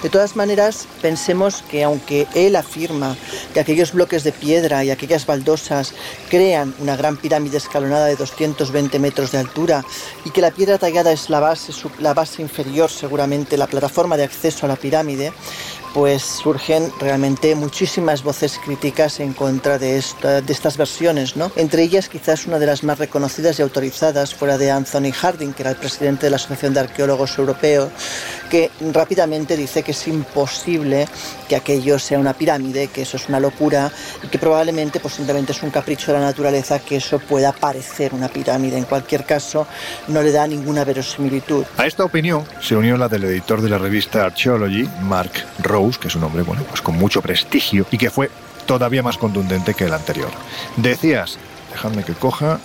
De 0.03 0.11
todas 0.11 0.37
maneras, 0.37 0.87
pensemos 1.01 1.63
que 1.63 1.83
aunque 1.83 2.27
él 2.35 2.55
afirma 2.55 3.17
que 3.55 3.61
aquellos 3.61 3.93
bloques 3.93 4.25
de 4.25 4.31
piedra 4.31 4.85
y 4.85 4.91
aquellas 4.91 5.27
baldosas 5.27 5.95
crean 6.29 6.75
una 6.79 6.97
gran 6.97 7.17
pirámide 7.17 7.57
escalonada 7.57 8.07
de 8.07 8.15
220 8.15 8.99
metros 8.99 9.33
de 9.33 9.39
altura 9.39 9.85
y 10.25 10.31
que 10.31 10.43
la 10.43 10.51
piedra 10.51 10.79
tallada 10.79 11.13
es 11.13 11.31
la 11.31 11.41
base, 11.41 11.73
la 11.99 12.13
base 12.13 12.43
inferior, 12.43 12.91
seguramente 12.91 13.57
la 13.57 13.67
plataforma 13.67 14.19
de 14.19 14.25
acceso 14.25 14.67
a 14.67 14.69
la 14.69 14.77
pirámide, 14.77 15.33
pues 15.97 16.23
surgen 16.23 16.93
realmente 17.01 17.55
muchísimas 17.55 18.23
voces 18.23 18.61
críticas 18.63 19.19
en 19.19 19.33
contra 19.33 19.79
de, 19.79 19.97
estas 19.97 20.77
versiones, 20.77 21.39
¿no? 21.39 21.51
Entre 21.57 21.85
ellas 21.85 22.11
quizás 22.11 22.47
una 22.47 22.59
de 22.59 22.67
las 22.67 22.85
más 22.85 22.99
reconocidas 22.99 23.59
y 23.59 23.63
autorizadas 23.63 24.35
fuera 24.35 24.59
de 24.59 24.71
Anthony 24.71 25.11
Harding, 25.11 25.55
que 25.55 25.63
era 25.63 25.71
el 25.71 25.79
presidente 25.79 26.27
de 26.27 26.31
la 26.31 26.37
Asociación 26.37 26.75
de 26.75 26.81
Arqueólogos 26.81 27.39
Europeos, 27.39 27.89
que 28.51 28.71
rápidamente 28.93 29.57
dice 29.57 29.83
que 29.83 29.93
es 29.93 30.07
imposible 30.07 31.09
que 31.49 31.57
aquello 31.57 31.99
sea 31.99 32.19
una 32.19 32.35
pirámide, 32.35 32.89
que 32.89 33.01
eso 33.01 33.17
es 33.17 33.31
una 33.31 33.41
locura 33.41 33.91
y 34.23 34.27
que 34.27 34.39
probablemente 34.39 35.01
pues 35.01 35.15
simplemente 35.15 35.53
es 35.53 35.63
un 35.63 35.71
capricho 35.71 36.13
de 36.13 36.19
la 36.19 36.27
naturaleza 36.27 36.79
que 36.79 36.97
eso 36.97 37.19
pueda 37.21 37.53
parecer 37.53 38.13
una 38.13 38.29
pirámide. 38.29 38.77
En 38.77 38.85
cualquier 38.85 39.25
caso, 39.25 39.67
no 40.09 40.21
le 40.21 40.31
da 40.31 40.47
ninguna 40.47 40.85
verosimilitud. 40.85 41.65
A 41.79 41.87
esta 41.87 42.05
opinión 42.05 42.45
se 42.61 42.77
unió 42.77 42.99
la 42.99 43.09
del 43.09 43.25
editor 43.25 43.63
de 43.63 43.71
la 43.71 43.79
revista 43.79 44.27
Archaeology, 44.27 44.87
Mark 45.01 45.33
Que 46.01 46.09
es 46.09 46.17
un 46.17 46.25
hombre 46.25 46.43
bueno, 46.43 46.63
pues 46.65 46.81
con 46.81 46.97
mucho 46.97 47.23
prestigio 47.23 47.87
y 47.91 47.99
que 47.99 48.11
fue 48.11 48.31
todavía 48.67 49.03
más 49.03 49.17
contundente 49.17 49.75
que 49.75 49.85
el 49.85 49.95
anterior. 49.95 50.31
Decías, 50.77 51.39
dejadme 51.71 52.03
que 52.03 52.15
coja, 52.15 52.59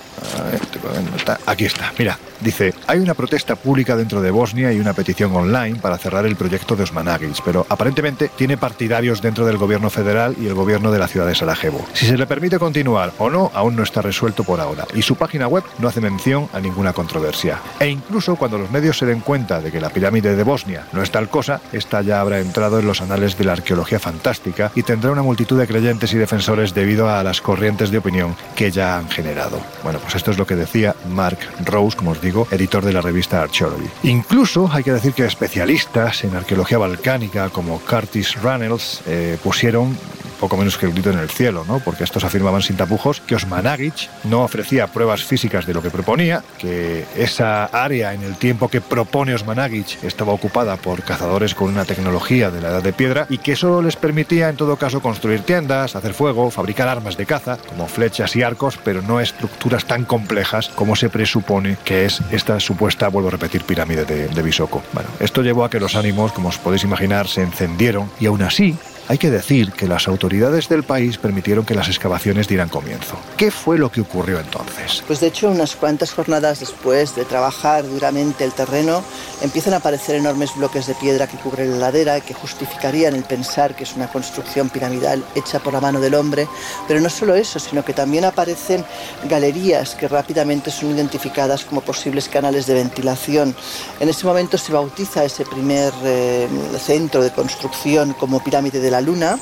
aquí 1.46 1.64
está, 1.64 1.92
mira, 1.98 2.18
Dice, 2.42 2.74
hay 2.88 2.98
una 2.98 3.14
protesta 3.14 3.54
pública 3.54 3.96
dentro 3.96 4.20
de 4.20 4.32
Bosnia 4.32 4.72
y 4.72 4.80
una 4.80 4.94
petición 4.94 5.34
online 5.34 5.78
para 5.80 5.96
cerrar 5.96 6.26
el 6.26 6.34
proyecto 6.34 6.74
de 6.74 6.82
Osmanagic, 6.82 7.40
pero 7.44 7.64
aparentemente 7.68 8.30
tiene 8.36 8.56
partidarios 8.56 9.22
dentro 9.22 9.46
del 9.46 9.58
gobierno 9.58 9.90
federal 9.90 10.34
y 10.40 10.46
el 10.46 10.54
gobierno 10.54 10.90
de 10.90 10.98
la 10.98 11.06
ciudad 11.06 11.26
de 11.28 11.36
Sarajevo. 11.36 11.84
Si 11.92 12.04
se 12.06 12.18
le 12.18 12.26
permite 12.26 12.58
continuar 12.58 13.12
o 13.18 13.30
no, 13.30 13.52
aún 13.54 13.76
no 13.76 13.84
está 13.84 14.02
resuelto 14.02 14.42
por 14.42 14.60
ahora, 14.60 14.86
y 14.92 15.02
su 15.02 15.14
página 15.14 15.46
web 15.46 15.62
no 15.78 15.86
hace 15.86 16.00
mención 16.00 16.48
a 16.52 16.58
ninguna 16.58 16.92
controversia. 16.92 17.60
E 17.78 17.88
incluso 17.88 18.34
cuando 18.34 18.58
los 18.58 18.70
medios 18.72 18.98
se 18.98 19.06
den 19.06 19.20
cuenta 19.20 19.60
de 19.60 19.70
que 19.70 19.80
la 19.80 19.90
pirámide 19.90 20.34
de 20.34 20.42
Bosnia 20.42 20.86
no 20.92 21.00
es 21.00 21.12
tal 21.12 21.28
cosa, 21.28 21.60
esta 21.72 22.02
ya 22.02 22.20
habrá 22.20 22.40
entrado 22.40 22.80
en 22.80 22.86
los 22.86 23.02
anales 23.02 23.38
de 23.38 23.44
la 23.44 23.52
arqueología 23.52 24.00
fantástica 24.00 24.72
y 24.74 24.82
tendrá 24.82 25.12
una 25.12 25.22
multitud 25.22 25.60
de 25.60 25.68
creyentes 25.68 26.12
y 26.12 26.18
defensores 26.18 26.74
debido 26.74 27.08
a 27.08 27.22
las 27.22 27.40
corrientes 27.40 27.92
de 27.92 27.98
opinión 27.98 28.34
que 28.56 28.72
ya 28.72 28.98
han 28.98 29.08
generado. 29.08 29.60
Bueno, 29.84 30.00
pues 30.00 30.16
esto 30.16 30.32
es 30.32 30.38
lo 30.38 30.46
que 30.46 30.56
decía 30.56 30.96
Mark 31.08 31.38
Rose, 31.64 31.96
como 31.96 32.10
os 32.10 32.20
digo, 32.20 32.31
editor 32.50 32.84
de 32.84 32.92
la 32.92 33.00
revista 33.00 33.42
Archaeology. 33.42 33.88
Incluso 34.04 34.68
hay 34.72 34.82
que 34.82 34.92
decir 34.92 35.12
que 35.12 35.24
especialistas 35.26 36.24
en 36.24 36.34
arqueología 36.34 36.78
balcánica 36.78 37.50
como 37.50 37.78
Curtis 37.80 38.40
Runnels 38.42 39.02
eh, 39.06 39.38
pusieron 39.42 39.96
poco 40.42 40.56
menos 40.56 40.76
que 40.76 40.86
el 40.86 40.92
grito 40.92 41.10
en 41.10 41.20
el 41.20 41.30
cielo, 41.30 41.64
¿no? 41.68 41.78
porque 41.78 42.02
estos 42.02 42.24
afirmaban 42.24 42.62
sin 42.62 42.76
tapujos 42.76 43.20
que 43.20 43.36
Osmanagic 43.36 44.10
no 44.24 44.42
ofrecía 44.42 44.88
pruebas 44.88 45.22
físicas 45.22 45.66
de 45.66 45.72
lo 45.72 45.80
que 45.80 45.88
proponía, 45.88 46.42
que 46.58 47.06
esa 47.16 47.66
área 47.66 48.12
en 48.12 48.24
el 48.24 48.34
tiempo 48.34 48.66
que 48.66 48.80
propone 48.80 49.34
Osmanagic 49.34 50.02
estaba 50.02 50.32
ocupada 50.32 50.76
por 50.78 51.04
cazadores 51.04 51.54
con 51.54 51.68
una 51.68 51.84
tecnología 51.84 52.50
de 52.50 52.60
la 52.60 52.70
edad 52.70 52.82
de 52.82 52.92
piedra 52.92 53.26
y 53.30 53.38
que 53.38 53.52
eso 53.52 53.82
les 53.82 53.94
permitía 53.94 54.48
en 54.48 54.56
todo 54.56 54.74
caso 54.74 55.00
construir 55.00 55.42
tiendas, 55.42 55.94
hacer 55.94 56.12
fuego, 56.12 56.50
fabricar 56.50 56.88
armas 56.88 57.16
de 57.16 57.24
caza, 57.24 57.58
como 57.68 57.86
flechas 57.86 58.34
y 58.34 58.42
arcos, 58.42 58.80
pero 58.82 59.00
no 59.00 59.20
estructuras 59.20 59.84
tan 59.84 60.04
complejas 60.04 60.70
como 60.70 60.96
se 60.96 61.08
presupone 61.08 61.76
que 61.84 62.04
es 62.04 62.20
esta 62.32 62.58
supuesta, 62.58 63.06
vuelvo 63.06 63.28
a 63.28 63.32
repetir, 63.32 63.62
pirámide 63.62 64.04
de, 64.04 64.26
de. 64.26 64.42
Bueno, 64.42 65.08
esto 65.20 65.42
llevó 65.42 65.64
a 65.64 65.70
que 65.70 65.78
los 65.78 65.94
ánimos, 65.94 66.32
como 66.32 66.48
os 66.48 66.58
podéis 66.58 66.82
imaginar, 66.82 67.28
se 67.28 67.42
encendieron 67.42 68.10
y 68.18 68.26
aún 68.26 68.42
así 68.42 68.76
hay 69.08 69.18
que 69.18 69.30
decir 69.30 69.72
que 69.72 69.88
las 69.88 70.08
autoridades 70.08 70.68
del 70.68 70.84
país 70.84 71.18
permitieron 71.18 71.64
que 71.64 71.74
las 71.74 71.88
excavaciones 71.88 72.48
dieran 72.48 72.68
comienzo. 72.68 73.16
¿Qué 73.36 73.50
fue 73.50 73.78
lo 73.78 73.90
que 73.90 74.00
ocurrió 74.00 74.38
entonces? 74.38 75.02
Pues 75.06 75.20
de 75.20 75.28
hecho, 75.28 75.50
unas 75.50 75.76
cuantas 75.76 76.12
jornadas 76.12 76.60
después 76.60 77.14
de 77.14 77.24
trabajar 77.24 77.86
duramente 77.86 78.44
el 78.44 78.52
terreno, 78.52 79.02
empiezan 79.42 79.74
a 79.74 79.78
aparecer 79.78 80.16
enormes 80.16 80.54
bloques 80.56 80.86
de 80.86 80.94
piedra 80.94 81.26
que 81.26 81.36
cubren 81.36 81.72
la 81.72 81.78
ladera 81.78 82.20
que 82.20 82.34
justificarían 82.34 83.14
el 83.14 83.24
pensar 83.24 83.74
que 83.74 83.84
es 83.84 83.96
una 83.96 84.08
construcción 84.08 84.70
piramidal 84.70 85.24
hecha 85.34 85.58
por 85.58 85.72
la 85.72 85.80
mano 85.80 86.00
del 86.00 86.14
hombre. 86.14 86.46
Pero 86.86 87.00
no 87.00 87.10
solo 87.10 87.34
eso, 87.34 87.58
sino 87.58 87.84
que 87.84 87.92
también 87.92 88.24
aparecen 88.24 88.84
galerías 89.28 89.94
que 89.94 90.08
rápidamente 90.08 90.70
son 90.70 90.92
identificadas 90.92 91.64
como 91.64 91.80
posibles 91.80 92.28
canales 92.28 92.66
de 92.66 92.74
ventilación. 92.74 93.54
En 94.00 94.08
ese 94.08 94.26
momento 94.26 94.58
se 94.58 94.72
bautiza 94.72 95.24
ese 95.24 95.44
primer 95.44 95.92
eh, 96.04 96.48
centro 96.78 97.22
de 97.22 97.30
construcción 97.30 98.14
como 98.14 98.42
pirámide 98.42 98.80
de 98.80 98.91
la 98.92 99.00
Luna 99.00 99.38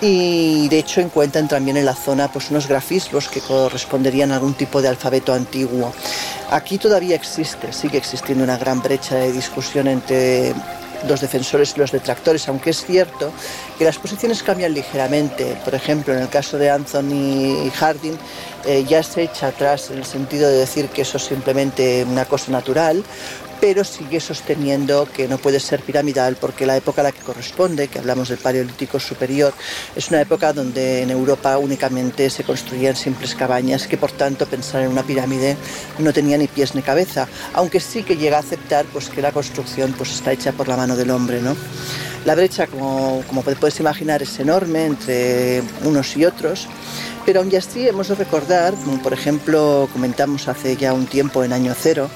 y 0.00 0.68
de 0.68 0.78
hecho 0.78 1.00
encuentran 1.00 1.48
también 1.48 1.76
en 1.76 1.86
la 1.86 1.94
zona 1.94 2.30
pues 2.30 2.50
unos 2.50 2.68
grafismos 2.68 3.28
que 3.28 3.40
corresponderían 3.40 4.32
a 4.32 4.36
algún 4.36 4.54
tipo 4.54 4.82
de 4.82 4.88
alfabeto 4.88 5.32
antiguo. 5.32 5.92
Aquí 6.50 6.78
todavía 6.78 7.16
existe, 7.16 7.72
sigue 7.72 7.98
existiendo 7.98 8.44
una 8.44 8.58
gran 8.58 8.82
brecha 8.82 9.16
de 9.16 9.32
discusión 9.32 9.88
entre 9.88 10.54
los 11.08 11.20
defensores 11.20 11.74
y 11.76 11.80
los 11.80 11.92
detractores, 11.92 12.48
aunque 12.48 12.70
es 12.70 12.84
cierto 12.84 13.32
que 13.78 13.84
las 13.84 13.98
posiciones 13.98 14.42
cambian 14.42 14.72
ligeramente. 14.72 15.56
Por 15.64 15.74
ejemplo, 15.74 16.14
en 16.14 16.20
el 16.20 16.28
caso 16.28 16.58
de 16.58 16.70
Anthony 16.70 17.70
Harding, 17.74 18.16
eh, 18.64 18.84
ya 18.88 19.02
se 19.02 19.22
echa 19.22 19.48
atrás 19.48 19.90
en 19.90 19.98
el 19.98 20.04
sentido 20.04 20.48
de 20.48 20.58
decir 20.58 20.88
que 20.88 21.02
eso 21.02 21.18
es 21.18 21.24
simplemente 21.24 22.04
una 22.04 22.24
cosa 22.24 22.50
natural, 22.50 23.04
pero 23.60 23.84
sigue 23.84 24.20
sosteniendo 24.20 25.08
que 25.12 25.28
no 25.28 25.38
puede 25.38 25.60
ser 25.60 25.80
piramidal 25.80 26.36
porque 26.36 26.66
la 26.66 26.76
época 26.76 27.00
a 27.00 27.04
la 27.04 27.12
que 27.12 27.20
corresponde, 27.20 27.88
que 27.88 27.98
hablamos 27.98 28.28
del 28.28 28.38
Paleolítico 28.38 29.00
Superior, 29.00 29.52
es 29.94 30.08
una 30.10 30.20
época 30.20 30.52
donde 30.52 31.02
en 31.02 31.10
Europa 31.10 31.58
únicamente 31.58 32.30
se 32.30 32.44
construían 32.44 32.96
simples 32.96 33.34
cabañas, 33.34 33.86
que 33.86 33.96
por 33.96 34.12
tanto 34.12 34.46
pensar 34.46 34.82
en 34.82 34.90
una 34.90 35.02
pirámide 35.02 35.56
no 35.98 36.12
tenía 36.12 36.38
ni 36.38 36.48
pies 36.48 36.74
ni 36.74 36.82
cabeza, 36.82 37.28
aunque 37.54 37.80
sí 37.80 38.02
que 38.02 38.16
llega 38.16 38.36
a 38.36 38.40
aceptar 38.40 38.86
pues, 38.86 39.08
que 39.08 39.22
la 39.22 39.32
construcción 39.32 39.94
pues, 39.96 40.12
está 40.12 40.32
hecha 40.32 40.52
por 40.52 40.68
la 40.68 40.76
mano 40.76 40.96
del 40.96 41.10
hombre. 41.10 41.40
¿no? 41.40 41.56
La 42.24 42.34
brecha, 42.34 42.66
como, 42.66 43.22
como 43.28 43.42
puedes 43.42 43.78
imaginar, 43.80 44.22
es 44.22 44.38
enorme 44.38 44.86
entre 44.86 45.62
unos 45.84 46.16
y 46.16 46.24
otros. 46.24 46.68
Pero 47.24 47.40
aún 47.40 47.54
así 47.56 47.88
hemos 47.88 48.06
de 48.06 48.14
recordar, 48.14 48.72
por 49.02 49.12
ejemplo 49.12 49.88
comentamos 49.92 50.46
hace 50.46 50.76
ya 50.76 50.92
un 50.92 51.06
tiempo 51.06 51.42
en 51.42 51.52
año 51.52 51.74
cero, 51.76 52.08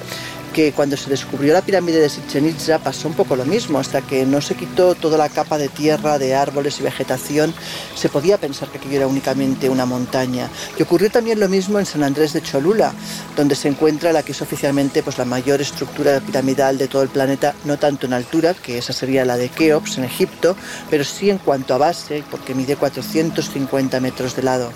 que 0.53 0.73
cuando 0.73 0.97
se 0.97 1.11
descubrió 1.11 1.53
la 1.53 1.63
pirámide 1.63 2.01
de 2.01 2.11
Chichen 2.11 2.49
Itza 2.49 2.79
pasó 2.79 3.09
un 3.09 3.15
poco 3.15 3.37
lo 3.37 3.45
mismo, 3.45 3.79
hasta 3.79 4.03
que 4.03 4.27
no 4.27 4.41
se 4.41 4.55
quitó 4.55 4.95
toda 4.95 5.17
la 5.17 5.29
capa 5.29 5.59
de 5.59 5.69
tierra, 5.69 6.19
de 6.19 6.35
árboles 6.35 6.81
y 6.81 6.83
vegetación, 6.83 7.55
se 7.95 8.09
podía 8.09 8.39
pensar 8.39 8.69
que 8.69 8.79
aquello 8.79 8.97
era 8.97 9.07
únicamente 9.07 9.69
una 9.69 9.87
montaña. 9.87 10.49
Y 10.79 10.83
ocurrió 10.83 11.11
también 11.11 11.41
lo 11.41 11.49
mismo 11.49 11.79
en 11.79 11.87
San 11.87 12.03
Andrés 12.03 12.33
de 12.33 12.43
Cholula, 12.43 12.93
donde 13.37 13.55
se 13.55 13.69
encuentra 13.69 14.13
la 14.13 14.23
que 14.23 14.33
es 14.33 14.43
oficialmente 14.43 15.03
pues, 15.03 15.19
la 15.19 15.25
mayor 15.25 15.61
estructura 15.61 16.21
piramidal 16.21 16.79
de 16.79 16.89
todo 16.89 17.03
el 17.03 17.09
planeta, 17.09 17.55
no 17.65 17.79
tanto 17.79 18.07
en 18.07 18.13
altura, 18.13 18.55
que 18.55 18.79
esa 18.79 18.93
sería 18.93 19.25
la 19.25 19.37
de 19.37 19.49
Keops 19.49 19.99
en 19.99 20.05
Egipto, 20.05 20.57
pero 20.89 21.05
sí 21.05 21.31
en 21.31 21.39
cuanto 21.39 21.75
a 21.75 21.79
base, 21.79 22.25
porque 22.31 22.55
mide 22.55 22.77
450 22.77 24.01
metros 24.01 24.37
de 24.37 24.43
lado. 24.43 24.73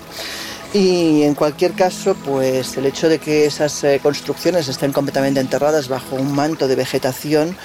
Y 0.73 1.23
en 1.23 1.35
cualquier 1.35 1.71
caso, 1.71 2.15
pues 2.25 2.75
el 2.77 2.85
hecho 2.85 3.07
de 3.07 3.19
que 3.19 3.45
esas 3.45 3.83
eh, 3.83 3.99
construcciones 4.03 4.67
estén 4.67 4.91
completamente 4.91 5.39
enterradas 5.39 5.87
bajo 5.87 6.17
un 6.17 6.33
manto 6.33 6.67
de 6.67 6.75
vegetación, 6.75 7.55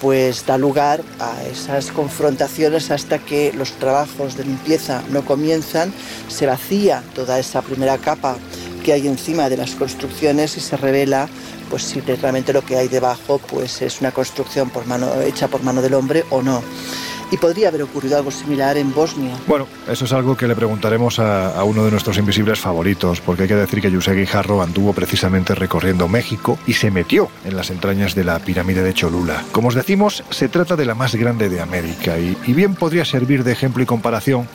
pues 0.00 0.46
da 0.46 0.58
lugar 0.58 1.02
a 1.18 1.42
esas 1.44 1.90
confrontaciones 1.90 2.90
hasta 2.90 3.18
que 3.18 3.52
los 3.52 3.72
trabajos 3.72 4.36
de 4.36 4.44
limpieza 4.44 5.02
no 5.10 5.24
comienzan, 5.24 5.92
se 6.28 6.46
vacía 6.46 7.02
toda 7.14 7.38
esa 7.38 7.62
primera 7.62 7.98
capa 7.98 8.36
que 8.84 8.92
hay 8.92 9.06
encima 9.06 9.48
de 9.48 9.56
las 9.56 9.74
construcciones 9.74 10.56
y 10.56 10.60
se 10.60 10.76
revela 10.76 11.28
pues 11.68 11.82
si 11.82 12.00
realmente 12.00 12.52
lo 12.52 12.64
que 12.64 12.76
hay 12.76 12.88
debajo 12.88 13.38
pues 13.38 13.82
es 13.82 14.00
una 14.00 14.12
construcción 14.12 14.70
hecha 15.24 15.48
por 15.48 15.62
mano 15.62 15.82
del 15.82 15.94
hombre 15.94 16.24
o 16.30 16.42
no. 16.42 16.62
Y 17.30 17.36
podría 17.36 17.68
haber 17.68 17.82
ocurrido 17.82 18.16
algo 18.16 18.30
similar 18.30 18.76
en 18.76 18.92
Bosnia. 18.94 19.36
Bueno, 19.46 19.66
eso 19.88 20.04
es 20.04 20.12
algo 20.12 20.36
que 20.36 20.46
le 20.46 20.54
preguntaremos 20.54 21.18
a, 21.18 21.62
uno 21.64 21.84
de 21.84 21.90
nuestros 21.90 22.16
invisibles 22.18 22.58
favoritos, 22.58 23.20
porque 23.20 23.42
hay 23.42 23.48
que 23.48 23.54
decir 23.54 23.80
que 23.80 23.90
Yusegui 23.90 24.26
Jarro 24.26 24.62
anduvo 24.62 24.92
precisamente 24.92 25.54
recorriendo 25.54 26.08
México 26.08 26.58
y 26.66 26.72
se 26.72 26.90
metió 26.90 27.28
en 27.44 27.56
las 27.56 27.70
entrañas 27.70 28.14
de 28.14 28.24
la 28.24 28.38
pirámide 28.38 28.82
de 28.82 28.94
Cholula. 28.94 29.44
Como 29.52 29.68
os 29.68 29.74
decimos, 29.74 30.24
se 30.30 30.48
trata 30.48 30.76
de 30.76 30.86
la 30.86 30.94
más 30.94 31.14
grande 31.14 31.48
de 31.48 31.60
América 31.60 32.18
y 32.18 32.52
bien 32.52 32.74
podría 32.74 33.04
servir 33.04 33.44
de 33.44 33.52
ejemplo 33.52 33.82
y 33.82 33.86
comparación 33.86 34.48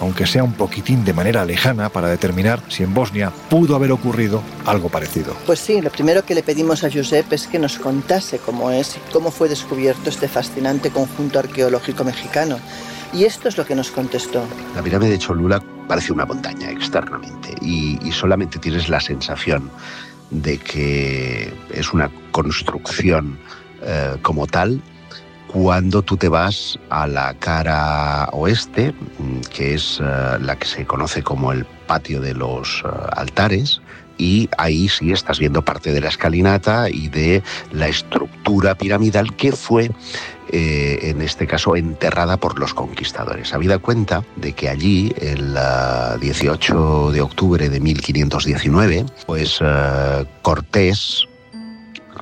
aunque 0.00 0.26
sea 0.26 0.44
un 0.44 0.52
poquitín 0.52 1.04
de 1.04 1.12
manera 1.12 1.44
lejana, 1.44 1.88
para 1.88 2.08
determinar 2.08 2.62
si 2.68 2.82
en 2.82 2.94
Bosnia 2.94 3.32
pudo 3.48 3.74
haber 3.74 3.92
ocurrido 3.92 4.42
algo 4.66 4.88
parecido. 4.88 5.34
Pues 5.46 5.58
sí, 5.58 5.80
lo 5.80 5.90
primero 5.90 6.24
que 6.24 6.34
le 6.34 6.42
pedimos 6.42 6.84
a 6.84 6.90
Josep 6.90 7.32
es 7.32 7.46
que 7.46 7.58
nos 7.58 7.78
contase 7.78 8.38
cómo 8.38 8.70
es 8.70 8.96
y 8.96 9.12
cómo 9.12 9.30
fue 9.30 9.48
descubierto 9.48 10.10
este 10.10 10.28
fascinante 10.28 10.90
conjunto 10.90 11.38
arqueológico 11.38 12.04
mexicano. 12.04 12.58
Y 13.12 13.24
esto 13.24 13.48
es 13.48 13.56
lo 13.56 13.64
que 13.64 13.74
nos 13.74 13.90
contestó. 13.90 14.44
La 14.74 14.82
pirámide 14.82 15.12
de 15.12 15.18
Cholula 15.18 15.62
parece 15.88 16.12
una 16.12 16.26
montaña 16.26 16.70
externamente 16.70 17.54
y, 17.62 17.98
solamente 18.12 18.58
tienes 18.58 18.88
la 18.88 19.00
sensación 19.00 19.70
de 20.30 20.58
que 20.58 21.54
es 21.70 21.92
una 21.92 22.10
construcción 22.32 23.38
eh, 23.82 24.16
como 24.22 24.46
tal 24.46 24.82
cuando 25.48 26.02
tú 26.02 26.16
te 26.16 26.28
vas 26.28 26.78
a 26.90 27.06
la 27.06 27.34
cara 27.34 28.28
oeste, 28.32 28.92
mm, 28.92 29.40
que 29.52 29.74
es 29.74 29.98
eh, 30.00 30.38
la 30.40 30.56
que 30.56 30.66
se 30.66 30.86
conoce 30.86 31.22
como 31.22 31.52
el 31.52 31.64
patio 31.64 32.20
de 32.20 32.34
los 32.34 32.82
eh, 32.84 32.88
altares, 33.16 33.80
y 34.18 34.48
ahí 34.58 34.88
sí 34.88 35.12
estás 35.12 35.38
viendo 35.38 35.64
parte 35.64 35.92
de 35.92 36.00
la 36.00 36.08
escalinata 36.08 36.90
y 36.90 37.08
de 37.08 37.42
la 37.72 37.86
estructura 37.88 38.74
piramidal 38.74 39.34
que 39.36 39.52
fue 39.52 39.92
eh, 40.50 40.98
en 41.02 41.22
este 41.22 41.46
caso 41.46 41.76
enterrada 41.76 42.36
por 42.36 42.58
los 42.58 42.74
conquistadores. 42.74 43.54
Habida 43.54 43.78
cuenta 43.78 44.24
de 44.34 44.54
que 44.54 44.68
allí, 44.68 45.14
el 45.20 45.56
18 46.20 47.12
de 47.12 47.20
octubre 47.20 47.68
de 47.68 47.78
1519, 47.78 49.06
pues 49.24 49.60
Cortés 50.42 51.28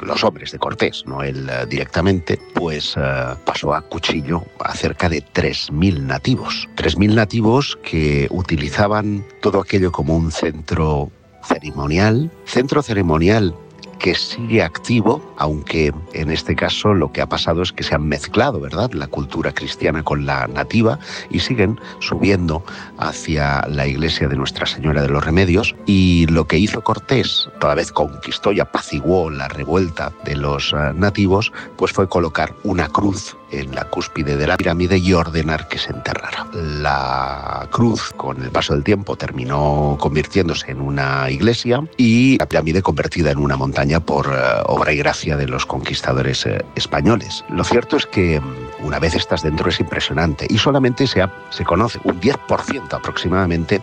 los 0.03 0.25
hombres 0.25 0.53
de 0.53 0.59
Cortés, 0.59 1.05
no 1.07 1.23
él 1.23 1.49
eh, 1.49 1.67
directamente, 1.69 2.38
pues 2.55 2.95
eh, 2.97 3.35
pasó 3.45 3.75
a 3.75 3.83
cuchillo 3.83 4.45
a 4.61 4.75
cerca 4.75 5.09
de 5.09 5.23
3.000 5.23 6.03
nativos. 6.03 6.69
3.000 6.76 7.15
nativos 7.15 7.79
que 7.83 8.26
utilizaban 8.31 9.25
todo 9.41 9.61
aquello 9.61 9.93
como 9.93 10.17
un 10.17 10.33
centro 10.33 11.11
ceremonial, 11.43 12.31
centro 12.45 12.83
ceremonial 12.83 13.55
que 13.99 14.15
sigue 14.15 14.62
activo, 14.62 15.23
aunque 15.37 15.93
en 16.12 16.31
este 16.31 16.55
caso 16.55 16.95
lo 16.95 17.12
que 17.12 17.21
ha 17.21 17.26
pasado 17.26 17.62
es 17.62 17.73
que 17.73 17.83
se 17.83 17.95
han 17.95 18.07
mezclado, 18.09 18.61
¿verdad?, 18.61 18.93
la 18.93 19.07
cultura 19.07 19.53
cristiana 19.53 20.03
con 20.03 20.26
la 20.26 20.47
nativa 20.47 20.99
y 21.31 21.41
siguen 21.41 21.81
subiendo 22.00 22.65
hacia 22.99 23.67
la 23.69 23.87
iglesia 23.87 24.29
de 24.29 24.37
Nuestra 24.37 24.67
Señora 24.67 25.03
de 25.03 25.09
los 25.09 25.25
Remedios. 25.25 25.75
Y 25.87 26.26
lo 26.26 26.47
que 26.47 26.59
hizo 26.59 26.83
Cortés, 26.83 27.49
toda 27.61 27.75
vez 27.75 27.93
conquistó 27.93 28.53
y 28.53 28.61
apaciguó 28.61 29.31
la 29.31 29.49
revuelta 29.49 30.12
de 30.25 30.37
los 30.37 30.73
eh, 30.73 30.93
nativos, 30.95 31.53
pues 31.76 31.93
fue 31.93 32.09
colocar 32.09 32.55
una 32.65 32.88
cruz 32.88 33.37
en 33.50 33.75
la 33.75 33.85
cúspide 33.85 34.37
de 34.37 34.47
la 34.47 34.57
pirámide 34.57 34.99
y 34.99 35.12
ordenar 35.12 35.69
que 35.69 35.79
se 35.79 35.93
enterrara. 35.93 36.47
La 36.53 37.69
cruz, 37.71 38.12
con 38.17 38.43
el 38.43 38.50
paso 38.50 38.75
del 38.75 38.85
tiempo, 38.85 39.17
terminó 39.17 39.97
convirtiéndose 40.00 40.71
en 40.71 40.81
una 40.81 41.31
iglesia 41.31 41.87
y 41.97 42.38
la 42.38 42.47
pirámide 42.47 42.83
convertida 42.83 43.31
en 43.31 43.38
una 43.38 43.57
montaña 43.57 44.00
por 44.00 44.26
eh, 44.26 44.62
obra 44.67 44.93
y 44.93 44.97
gracia 44.97 45.37
de 45.37 45.47
los 45.47 45.67
conquistadores 45.67 46.47
eh, 46.47 46.65
españoles. 46.75 47.45
Lo 47.50 47.65
cierto 47.65 47.97
es 47.97 48.07
que 48.07 48.41
mm, 48.41 48.87
una 48.87 48.99
vez 48.99 49.15
estás 49.15 49.43
dentro 49.43 49.69
es 49.69 49.81
impresionante 49.81 50.47
y 50.49 50.59
solamente 50.59 51.07
se, 51.07 51.25
se 51.50 51.65
conoce 51.65 52.00
un 52.04 52.21
10% 52.21 52.93
aproximadamente 52.93 53.82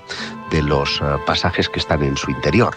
de 0.51 0.61
los 0.61 0.99
eh, 1.01 1.03
pasajes 1.25 1.69
que 1.69 1.79
están 1.79 2.03
en 2.03 2.17
su 2.17 2.31
interior 2.31 2.75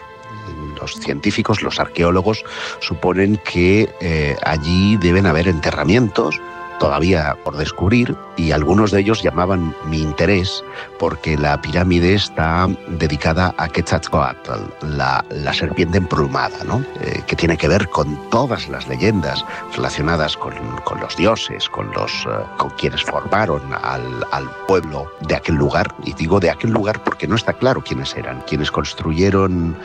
los 0.80 0.92
científicos, 0.96 1.62
los 1.62 1.80
arqueólogos, 1.80 2.44
suponen 2.80 3.40
que 3.50 4.36
allí 4.44 4.98
deben 4.98 5.24
haber 5.24 5.48
enterramientos 5.48 6.38
todavía 6.78 7.36
por 7.44 7.56
descubrir 7.56 8.16
y 8.36 8.52
algunos 8.52 8.90
de 8.90 9.00
ellos 9.00 9.22
llamaban 9.22 9.74
mi 9.86 10.00
interés 10.00 10.62
porque 10.98 11.36
la 11.36 11.60
pirámide 11.60 12.14
está 12.14 12.68
dedicada 12.88 13.54
a 13.58 13.68
Quetzalcoatl, 13.68 14.50
la, 14.96 15.24
la 15.30 15.52
serpiente 15.52 15.98
emplumada, 15.98 16.64
¿no? 16.64 16.84
Eh, 17.00 17.22
que 17.26 17.36
tiene 17.36 17.56
que 17.56 17.68
ver 17.68 17.88
con 17.88 18.18
todas 18.30 18.68
las 18.68 18.86
leyendas 18.88 19.44
relacionadas 19.74 20.36
con, 20.36 20.54
con 20.84 21.00
los 21.00 21.16
dioses, 21.16 21.68
con, 21.68 21.90
los, 21.92 22.12
eh, 22.26 22.44
con 22.58 22.70
quienes 22.70 23.02
formaron 23.02 23.62
al, 23.82 24.24
al, 24.32 24.50
pueblo 24.66 25.10
de 25.20 25.36
aquel 25.36 25.56
lugar. 25.56 25.94
Y 26.04 26.12
digo 26.14 26.40
de 26.40 26.50
aquel 26.50 26.70
lugar 26.70 27.02
porque 27.04 27.26
no 27.26 27.36
está 27.36 27.52
claro 27.52 27.82
quiénes 27.82 28.14
eran. 28.16 28.40
Quienes 28.42 28.70
construyeron 28.70 29.76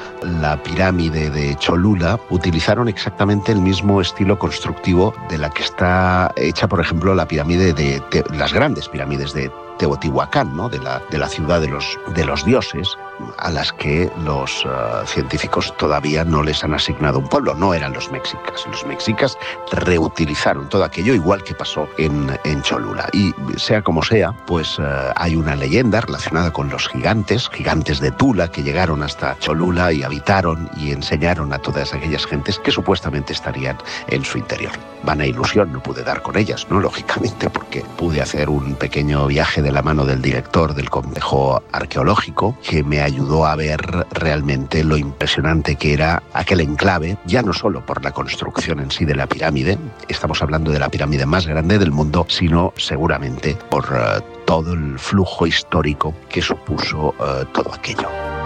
la 0.41 0.61
pirámide 0.61 1.29
de 1.29 1.55
Cholula 1.57 2.19
utilizaron 2.29 2.87
exactamente 2.87 3.51
el 3.51 3.61
mismo 3.61 4.01
estilo 4.01 4.37
constructivo 4.39 5.13
de 5.29 5.37
la 5.37 5.49
que 5.49 5.63
está 5.63 6.31
hecha, 6.35 6.67
por 6.67 6.80
ejemplo, 6.83 7.15
la 7.15 7.27
pirámide 7.27 7.73
de, 7.73 8.01
de 8.11 8.23
las 8.37 8.53
grandes 8.53 8.87
pirámides 8.87 9.33
de 9.33 9.51
Teotihuacán, 9.81 10.55
¿no? 10.55 10.69
de, 10.69 10.77
la, 10.77 11.01
de 11.09 11.17
la 11.17 11.27
ciudad 11.27 11.59
de 11.59 11.67
los, 11.67 11.97
de 12.13 12.23
los 12.23 12.45
dioses, 12.45 12.99
a 13.39 13.49
las 13.49 13.73
que 13.73 14.11
los 14.23 14.63
uh, 14.63 15.07
científicos 15.07 15.73
todavía 15.77 16.23
no 16.23 16.43
les 16.43 16.63
han 16.63 16.75
asignado 16.75 17.17
un 17.17 17.27
pueblo. 17.27 17.55
No 17.55 17.73
eran 17.73 17.91
los 17.93 18.11
mexicas. 18.11 18.67
Los 18.69 18.85
mexicas 18.85 19.39
reutilizaron 19.71 20.69
todo 20.69 20.83
aquello 20.83 21.15
igual 21.15 21.43
que 21.43 21.55
pasó 21.55 21.87
en, 21.97 22.31
en 22.43 22.61
Cholula. 22.61 23.09
Y 23.11 23.33
sea 23.57 23.81
como 23.81 24.03
sea, 24.03 24.33
pues 24.45 24.77
uh, 24.77 24.83
hay 25.15 25.35
una 25.35 25.55
leyenda 25.55 26.01
relacionada 26.01 26.53
con 26.53 26.69
los 26.69 26.87
gigantes, 26.87 27.49
gigantes 27.49 27.99
de 27.99 28.11
Tula, 28.11 28.49
que 28.49 28.61
llegaron 28.61 29.01
hasta 29.01 29.35
Cholula 29.39 29.91
y 29.93 30.03
habitaron 30.03 30.69
y 30.77 30.91
enseñaron 30.91 31.53
a 31.53 31.57
todas 31.57 31.91
aquellas 31.95 32.27
gentes 32.27 32.59
que 32.59 32.69
supuestamente 32.69 33.33
estarían 33.33 33.77
en 34.09 34.23
su 34.23 34.37
interior. 34.37 34.73
Vana 35.03 35.25
ilusión, 35.25 35.71
no 35.71 35.81
pude 35.81 36.03
dar 36.03 36.21
con 36.21 36.37
ellas, 36.37 36.67
¿no? 36.69 36.79
Lógicamente, 36.91 37.49
porque 37.49 37.83
pude 37.97 38.21
hacer 38.21 38.47
un 38.49 38.75
pequeño 38.75 39.25
viaje 39.25 39.63
de 39.63 39.70
la 39.71 39.81
mano 39.81 40.05
del 40.05 40.21
director 40.21 40.73
del 40.73 40.89
complejo 40.89 41.61
arqueológico, 41.71 42.57
que 42.61 42.83
me 42.83 43.01
ayudó 43.01 43.45
a 43.45 43.55
ver 43.55 43.79
realmente 44.11 44.83
lo 44.83 44.97
impresionante 44.97 45.75
que 45.75 45.93
era 45.93 46.23
aquel 46.33 46.61
enclave, 46.61 47.17
ya 47.25 47.41
no 47.41 47.53
solo 47.53 47.85
por 47.85 48.03
la 48.03 48.11
construcción 48.11 48.79
en 48.79 48.91
sí 48.91 49.05
de 49.05 49.15
la 49.15 49.27
pirámide, 49.27 49.77
estamos 50.07 50.41
hablando 50.41 50.71
de 50.71 50.79
la 50.79 50.89
pirámide 50.89 51.25
más 51.25 51.47
grande 51.47 51.79
del 51.79 51.91
mundo, 51.91 52.25
sino 52.29 52.73
seguramente 52.77 53.57
por 53.69 53.85
uh, 53.85 54.21
todo 54.45 54.73
el 54.73 54.99
flujo 54.99 55.47
histórico 55.47 56.13
que 56.29 56.41
supuso 56.41 57.15
uh, 57.19 57.45
todo 57.53 57.73
aquello. 57.73 58.40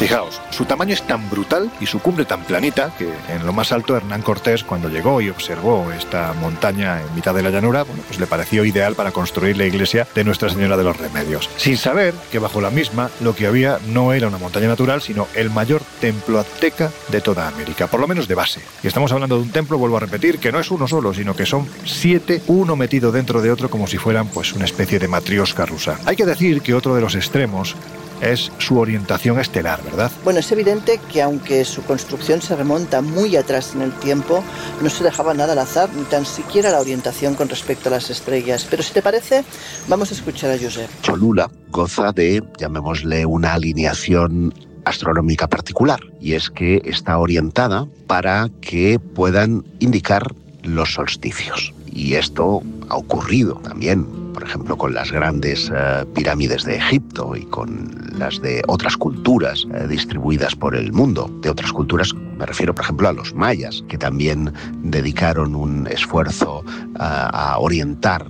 Fijaos, 0.00 0.40
su 0.48 0.64
tamaño 0.64 0.94
es 0.94 1.02
tan 1.02 1.28
brutal 1.28 1.70
y 1.78 1.84
su 1.84 2.00
cumbre 2.00 2.24
tan 2.24 2.42
planita 2.44 2.90
que 2.96 3.12
en 3.28 3.44
lo 3.44 3.52
más 3.52 3.70
alto 3.70 3.94
Hernán 3.94 4.22
Cortés 4.22 4.64
cuando 4.64 4.88
llegó 4.88 5.20
y 5.20 5.28
observó 5.28 5.92
esta 5.92 6.32
montaña 6.32 7.02
en 7.02 7.14
mitad 7.14 7.34
de 7.34 7.42
la 7.42 7.50
llanura, 7.50 7.82
bueno, 7.82 8.02
pues 8.06 8.18
le 8.18 8.26
pareció 8.26 8.64
ideal 8.64 8.94
para 8.94 9.12
construir 9.12 9.58
la 9.58 9.66
iglesia 9.66 10.08
de 10.14 10.24
Nuestra 10.24 10.48
Señora 10.48 10.78
de 10.78 10.84
los 10.84 10.96
Remedios, 10.96 11.50
sin 11.58 11.76
saber 11.76 12.14
que 12.32 12.38
bajo 12.38 12.62
la 12.62 12.70
misma 12.70 13.10
lo 13.20 13.36
que 13.36 13.46
había 13.46 13.78
no 13.88 14.14
era 14.14 14.28
una 14.28 14.38
montaña 14.38 14.68
natural, 14.68 15.02
sino 15.02 15.28
el 15.34 15.50
mayor 15.50 15.82
templo 16.00 16.40
azteca 16.40 16.90
de 17.08 17.20
toda 17.20 17.46
América, 17.46 17.86
por 17.86 18.00
lo 18.00 18.08
menos 18.08 18.26
de 18.26 18.34
base. 18.34 18.62
Y 18.82 18.86
estamos 18.86 19.12
hablando 19.12 19.36
de 19.36 19.42
un 19.42 19.50
templo, 19.50 19.76
vuelvo 19.76 19.98
a 19.98 20.00
repetir, 20.00 20.38
que 20.38 20.50
no 20.50 20.60
es 20.60 20.70
uno 20.70 20.88
solo, 20.88 21.12
sino 21.12 21.36
que 21.36 21.44
son 21.44 21.68
siete, 21.84 22.40
uno 22.46 22.74
metido 22.74 23.12
dentro 23.12 23.42
de 23.42 23.52
otro 23.52 23.68
como 23.68 23.86
si 23.86 23.98
fueran 23.98 24.28
pues 24.28 24.54
una 24.54 24.64
especie 24.64 24.98
de 24.98 25.08
matriosca 25.08 25.66
rusa. 25.66 25.98
Hay 26.06 26.16
que 26.16 26.24
decir 26.24 26.62
que 26.62 26.72
otro 26.72 26.94
de 26.94 27.02
los 27.02 27.14
extremos 27.16 27.76
es 28.20 28.52
su 28.58 28.78
orientación 28.78 29.38
estelar, 29.38 29.82
¿verdad? 29.82 30.10
Bueno, 30.24 30.40
es 30.40 30.52
evidente 30.52 31.00
que 31.10 31.22
aunque 31.22 31.64
su 31.64 31.82
construcción 31.82 32.42
se 32.42 32.56
remonta 32.56 33.00
muy 33.00 33.36
atrás 33.36 33.74
en 33.74 33.82
el 33.82 33.92
tiempo, 33.92 34.42
no 34.80 34.90
se 34.90 35.04
dejaba 35.04 35.34
nada 35.34 35.52
al 35.52 35.58
azar, 35.58 35.90
ni 35.94 36.02
tan 36.04 36.26
siquiera 36.26 36.70
la 36.70 36.80
orientación 36.80 37.34
con 37.34 37.48
respecto 37.48 37.88
a 37.88 37.92
las 37.92 38.10
estrellas. 38.10 38.66
Pero 38.68 38.82
si 38.82 38.92
te 38.92 39.02
parece, 39.02 39.44
vamos 39.88 40.10
a 40.10 40.14
escuchar 40.14 40.50
a 40.50 40.58
Josep. 40.58 40.88
Cholula 41.02 41.50
goza 41.70 42.12
de, 42.12 42.42
llamémosle, 42.58 43.24
una 43.26 43.54
alineación 43.54 44.52
astronómica 44.84 45.46
particular, 45.46 46.00
y 46.20 46.34
es 46.34 46.50
que 46.50 46.82
está 46.84 47.18
orientada 47.18 47.86
para 48.06 48.48
que 48.60 48.98
puedan 48.98 49.64
indicar 49.78 50.34
los 50.62 50.94
solsticios. 50.94 51.72
Y 51.92 52.14
esto 52.14 52.62
ha 52.88 52.96
ocurrido 52.96 53.54
también, 53.56 54.04
por 54.32 54.44
ejemplo, 54.44 54.76
con 54.76 54.94
las 54.94 55.10
grandes 55.10 55.70
uh, 55.70 56.06
pirámides 56.12 56.64
de 56.64 56.76
Egipto 56.76 57.34
y 57.36 57.44
con 57.46 57.90
las 58.16 58.40
de 58.40 58.62
otras 58.68 58.96
culturas 58.96 59.64
uh, 59.64 59.86
distribuidas 59.88 60.54
por 60.54 60.74
el 60.74 60.92
mundo. 60.92 61.30
De 61.42 61.50
otras 61.50 61.72
culturas 61.72 62.14
me 62.14 62.46
refiero, 62.46 62.74
por 62.74 62.84
ejemplo, 62.84 63.08
a 63.08 63.12
los 63.12 63.34
mayas, 63.34 63.84
que 63.88 63.98
también 63.98 64.52
dedicaron 64.82 65.54
un 65.54 65.86
esfuerzo 65.88 66.64
uh, 66.64 66.96
a 66.98 67.58
orientar 67.58 68.26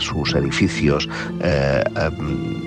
sus 0.00 0.34
edificios 0.34 1.06
um, 1.06 2.62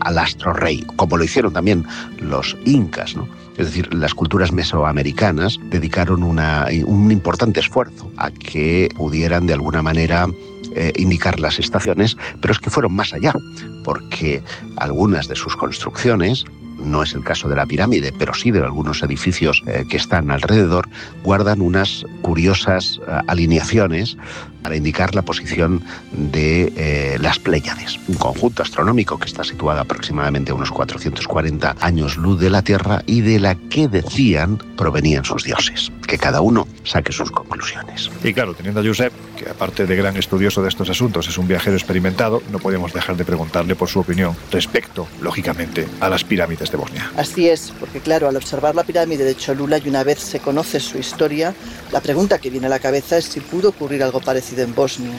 al, 0.00 0.18
astro 0.18 0.54
rey, 0.54 0.82
como 0.96 1.18
lo 1.18 1.24
hicieron 1.24 1.52
también 1.52 1.84
los 2.20 2.56
incas, 2.64 3.14
¿no? 3.14 3.28
Es 3.58 3.66
decir, 3.66 3.92
las 3.92 4.14
culturas 4.14 4.52
mesoamericanas 4.52 5.58
dedicaron 5.64 6.22
un 6.22 7.10
importante 7.10 7.60
esfuerzo 7.60 8.10
a 8.16 8.30
que 8.30 8.88
pudieran 8.96 9.46
de 9.46 9.54
alguna 9.54 9.82
manera 9.82 10.28
eh, 10.76 10.92
indicar 10.96 11.40
las 11.40 11.58
estaciones, 11.58 12.16
pero 12.40 12.52
es 12.52 12.60
que 12.60 12.70
fueron 12.70 12.94
más 12.94 13.12
allá, 13.12 13.34
porque 13.82 14.42
algunas 14.76 15.26
de 15.26 15.34
sus 15.34 15.56
construcciones 15.56 16.44
no 16.78 17.02
es 17.02 17.14
el 17.14 17.24
caso 17.24 17.48
de 17.48 17.56
la 17.56 17.66
pirámide, 17.66 18.12
pero 18.16 18.34
sí 18.34 18.50
de 18.50 18.60
algunos 18.60 19.02
edificios 19.02 19.62
eh, 19.66 19.84
que 19.88 19.96
están 19.96 20.30
alrededor, 20.30 20.88
guardan 21.22 21.60
unas 21.60 22.04
curiosas 22.22 23.00
eh, 23.06 23.20
alineaciones 23.26 24.16
para 24.62 24.76
indicar 24.76 25.14
la 25.14 25.22
posición 25.22 25.82
de 26.12 26.72
eh, 26.76 27.18
las 27.20 27.38
Pléyades, 27.38 27.98
un 28.08 28.16
conjunto 28.16 28.62
astronómico 28.62 29.18
que 29.18 29.26
está 29.26 29.44
situado 29.44 29.80
aproximadamente 29.80 30.50
a 30.50 30.54
unos 30.54 30.70
440 30.70 31.76
años 31.80 32.16
luz 32.16 32.40
de 32.40 32.50
la 32.50 32.62
Tierra 32.62 33.02
y 33.06 33.20
de 33.20 33.38
la 33.38 33.54
que 33.54 33.88
decían 33.88 34.58
provenían 34.76 35.24
sus 35.24 35.44
dioses. 35.44 35.92
Que 36.06 36.18
cada 36.18 36.40
uno 36.40 36.66
saque 36.84 37.12
sus 37.12 37.30
conclusiones. 37.30 38.10
Y 38.24 38.32
claro, 38.32 38.54
teniendo 38.54 38.80
a 38.80 38.84
Josep, 38.84 39.12
que 39.38 39.48
aparte 39.48 39.86
de 39.86 39.96
gran 39.96 40.16
estudioso 40.16 40.62
de 40.62 40.68
estos 40.68 40.90
asuntos 40.90 41.28
es 41.28 41.38
un 41.38 41.46
viajero 41.46 41.76
experimentado, 41.76 42.42
no 42.50 42.58
podemos 42.58 42.92
dejar 42.92 43.16
de 43.16 43.24
preguntarle 43.24 43.76
por 43.76 43.88
su 43.88 44.00
opinión 44.00 44.36
respecto, 44.50 45.06
lógicamente, 45.20 45.86
a 46.00 46.08
las 46.08 46.24
pirámides 46.24 46.70
de 46.70 46.76
Bosnia. 46.76 47.10
Así 47.16 47.48
es, 47.48 47.72
porque 47.78 48.00
claro, 48.00 48.28
al 48.28 48.36
observar 48.36 48.74
la 48.74 48.84
pirámide 48.84 49.24
de 49.24 49.36
Cholula 49.36 49.78
y 49.78 49.88
una 49.88 50.04
vez 50.04 50.18
se 50.18 50.40
conoce 50.40 50.80
su 50.80 50.98
historia, 50.98 51.54
la 51.92 52.00
pregunta 52.00 52.38
que 52.38 52.50
viene 52.50 52.66
a 52.66 52.70
la 52.70 52.80
cabeza 52.80 53.16
es 53.16 53.26
si 53.26 53.40
pudo 53.40 53.70
ocurrir 53.70 54.02
algo 54.02 54.20
parecido 54.20 54.62
en 54.62 54.74
Bosnia. 54.74 55.14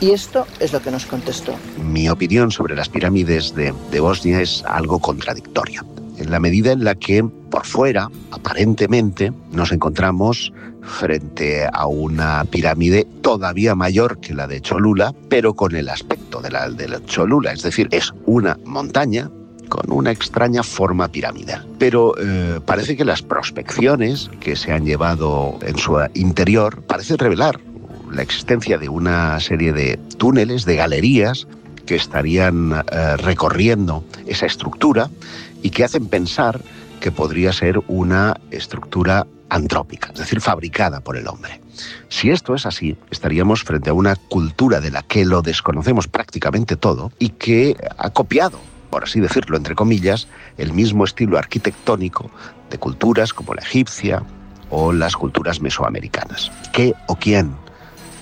Y 0.00 0.12
esto 0.12 0.46
es 0.60 0.72
lo 0.72 0.80
que 0.80 0.90
nos 0.90 1.04
contestó. 1.06 1.54
Mi 1.78 2.08
opinión 2.08 2.50
sobre 2.50 2.74
las 2.74 2.88
pirámides 2.88 3.54
de, 3.54 3.74
de 3.90 4.00
Bosnia 4.00 4.40
es 4.40 4.62
algo 4.66 4.98
contradictoria 4.98 5.84
en 6.20 6.30
la 6.30 6.40
medida 6.40 6.72
en 6.72 6.84
la 6.84 6.94
que 6.94 7.24
por 7.50 7.66
fuera, 7.66 8.08
aparentemente, 8.30 9.32
nos 9.52 9.72
encontramos 9.72 10.52
frente 10.82 11.66
a 11.72 11.86
una 11.86 12.44
pirámide 12.44 13.06
todavía 13.22 13.74
mayor 13.74 14.20
que 14.20 14.34
la 14.34 14.46
de 14.46 14.60
Cholula, 14.60 15.14
pero 15.28 15.54
con 15.54 15.74
el 15.74 15.88
aspecto 15.88 16.40
de 16.40 16.50
la 16.50 16.70
de 16.70 16.88
la 16.88 17.04
Cholula, 17.04 17.52
es 17.52 17.62
decir, 17.62 17.88
es 17.90 18.12
una 18.26 18.58
montaña 18.64 19.30
con 19.68 19.92
una 19.92 20.10
extraña 20.10 20.62
forma 20.62 21.08
piramidal. 21.08 21.66
Pero 21.78 22.14
eh, 22.18 22.60
parece 22.64 22.96
que 22.96 23.04
las 23.04 23.22
prospecciones 23.22 24.30
que 24.40 24.56
se 24.56 24.72
han 24.72 24.84
llevado 24.84 25.58
en 25.62 25.78
su 25.78 25.96
interior 26.14 26.82
parecen 26.82 27.18
revelar 27.18 27.60
la 28.10 28.22
existencia 28.22 28.76
de 28.78 28.88
una 28.88 29.38
serie 29.38 29.72
de 29.72 29.96
túneles, 30.18 30.64
de 30.64 30.76
galerías 30.76 31.46
que 31.86 31.94
estarían 31.94 32.72
eh, 32.72 33.16
recorriendo 33.16 34.04
esa 34.26 34.46
estructura 34.46 35.08
y 35.62 35.70
que 35.70 35.84
hacen 35.84 36.06
pensar 36.06 36.60
que 37.00 37.10
podría 37.10 37.52
ser 37.52 37.80
una 37.88 38.36
estructura 38.50 39.26
antrópica, 39.48 40.10
es 40.12 40.18
decir, 40.18 40.40
fabricada 40.40 41.00
por 41.00 41.16
el 41.16 41.26
hombre. 41.26 41.60
Si 42.08 42.30
esto 42.30 42.54
es 42.54 42.66
así, 42.66 42.96
estaríamos 43.10 43.64
frente 43.64 43.90
a 43.90 43.94
una 43.94 44.14
cultura 44.16 44.80
de 44.80 44.90
la 44.90 45.02
que 45.02 45.24
lo 45.24 45.42
desconocemos 45.42 46.08
prácticamente 46.08 46.76
todo 46.76 47.10
y 47.18 47.30
que 47.30 47.76
ha 47.98 48.10
copiado, 48.10 48.58
por 48.90 49.04
así 49.04 49.20
decirlo, 49.20 49.56
entre 49.56 49.74
comillas, 49.74 50.28
el 50.56 50.72
mismo 50.72 51.04
estilo 51.04 51.38
arquitectónico 51.38 52.30
de 52.70 52.78
culturas 52.78 53.32
como 53.32 53.54
la 53.54 53.62
egipcia 53.62 54.22
o 54.70 54.92
las 54.92 55.16
culturas 55.16 55.60
mesoamericanas. 55.60 56.52
¿Qué 56.72 56.94
o 57.08 57.16
quién 57.16 57.52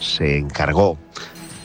se 0.00 0.38
encargó 0.38 0.96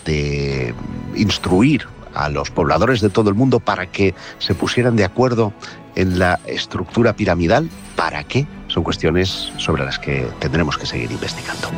de 0.05 0.73
instruir 1.15 1.88
a 2.13 2.30
los 2.30 2.52
pobladores 2.52 3.02
de 3.02 3.10
todo 3.10 3.30
el 3.30 3.36
mundo 3.36 3.60
para 3.60 3.88
que 3.88 4.13
se 4.39 4.56
pusieran 4.56 4.95
de 4.95 5.06
acuerdo 5.06 5.54
en 5.95 6.19
la 6.19 6.39
estructura 6.45 7.13
piramidal. 7.13 7.69
¿Para 7.95 8.23
qué? 8.23 8.47
Son 8.67 8.84
cuestiones 8.84 9.52
sobre 9.58 9.86
las 9.86 9.99
que 9.99 10.28
tendremos 10.39 10.78
que 10.78 10.86
seguir 10.86 11.12
investigando. 11.12 11.69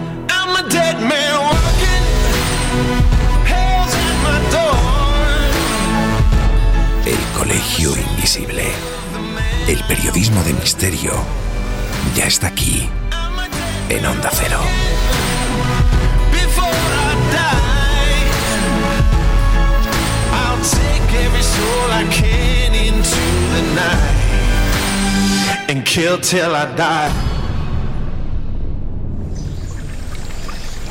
El 7.05 7.37
Colegio 7.37 7.91
Invisible. 8.11 8.71
El 9.67 9.83
periodismo 9.87 10.43
de 10.43 10.53
misterio 10.53 11.13
ya 12.15 12.25
está 12.25 12.47
aquí, 12.47 12.87
en 13.89 14.05
Onda 14.05 14.29
Cero. 14.31 14.59
Soul 20.65 21.91
I 21.91 22.03
can 22.11 22.73
into 22.73 23.25
the 23.53 23.61
night 23.81 24.25
and 25.69 25.85
kill 25.85 26.17
till 26.17 26.55
I 26.55 26.65
die. 26.75 27.34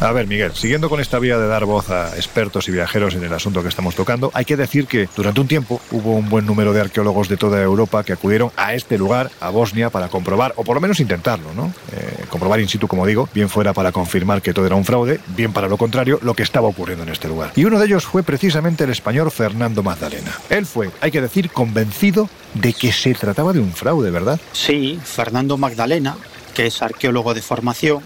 A 0.01 0.13
ver, 0.13 0.27
Miguel, 0.27 0.53
siguiendo 0.55 0.91
con 0.91 1.01
esta 1.01 1.19
vía 1.19 1.39
de 1.39 1.47
dar 1.47 1.65
voz 1.65 1.89
a 1.91 2.15
expertos 2.17 2.69
y 2.69 2.73
viajeros 2.73 3.15
en 3.15 3.25
el 3.25 3.33
asunto 3.33 3.63
que 3.63 3.69
estamos 3.69 3.95
tocando, 3.95 4.31
hay 4.35 4.45
que 4.45 4.57
decir 4.57 4.87
que 4.87 5.09
durante 5.17 5.41
un 5.41 5.49
tiempo 5.49 5.81
hubo 5.93 6.13
un 6.13 6.29
buen 6.29 6.45
número 6.45 6.73
de 6.73 6.81
arqueólogos 6.83 7.29
de 7.29 7.37
toda 7.37 7.63
Europa 7.63 8.05
que 8.05 8.13
acudieron 8.13 8.51
a 8.57 8.75
este 8.75 8.99
lugar, 8.99 9.31
a 9.41 9.51
Bosnia, 9.51 9.91
para 9.91 10.09
comprobar, 10.09 10.53
o 10.57 10.65
por 10.65 10.75
lo 10.75 10.81
menos 10.81 11.01
intentarlo, 11.01 11.55
¿no? 11.55 11.73
Eh, 11.93 12.25
comprobar 12.29 12.61
in 12.61 12.69
situ, 12.69 12.87
como 12.87 13.07
digo, 13.07 13.29
bien 13.33 13.49
fuera 13.49 13.73
para 13.73 13.93
confirmar 13.93 14.43
que 14.43 14.53
todo 14.53 14.67
era 14.67 14.75
un 14.75 14.85
fraude, 14.85 15.21
bien 15.29 15.53
para 15.53 15.69
lo 15.69 15.79
contrario, 15.79 16.19
lo 16.23 16.35
que 16.35 16.43
estaba 16.43 16.69
ocurriendo 16.69 17.05
en 17.05 17.11
este 17.11 17.29
lugar. 17.29 17.53
Y 17.57 17.65
uno 17.65 17.79
de 17.79 17.87
ellos 17.87 18.05
fue 18.05 18.23
precisamente 18.23 18.85
el 18.85 18.91
español 18.91 19.31
Fernando 19.31 19.83
Magdalena. 19.83 20.33
Él 20.51 20.67
fue, 20.67 20.91
hay 21.01 21.11
que 21.13 21.23
decir, 21.23 21.51
convencido 21.51 22.29
de 22.55 22.73
que 22.73 22.93
se 22.93 23.15
trataba 23.15 23.53
de 23.53 23.61
un 23.61 23.73
fraude, 23.73 24.11
¿verdad? 24.11 24.39
Sí, 24.53 24.99
Fernando 25.03 25.57
Magdalena, 25.57 26.17
que 26.53 26.67
es 26.67 26.83
arqueólogo 26.83 27.33
de 27.33 27.43
formación, 27.43 28.03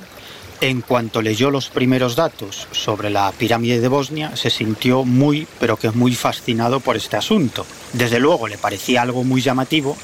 en 0.60 0.80
cuanto 0.80 1.22
leyó 1.22 1.50
los 1.50 1.68
primeros 1.68 2.16
datos 2.16 2.66
sobre 2.72 3.10
la 3.10 3.30
pirámide 3.32 3.80
de 3.80 3.88
Bosnia, 3.88 4.36
se 4.36 4.50
sintió 4.50 5.04
muy, 5.04 5.46
pero 5.60 5.76
que 5.76 5.90
muy 5.90 6.14
fascinado 6.14 6.80
por 6.80 6.96
este 6.96 7.16
asunto. 7.16 7.64
Desde 7.92 8.18
luego 8.20 8.48
le 8.48 8.58
parecía 8.58 9.02
algo 9.02 9.24
muy 9.24 9.40
llamativo, 9.40 9.96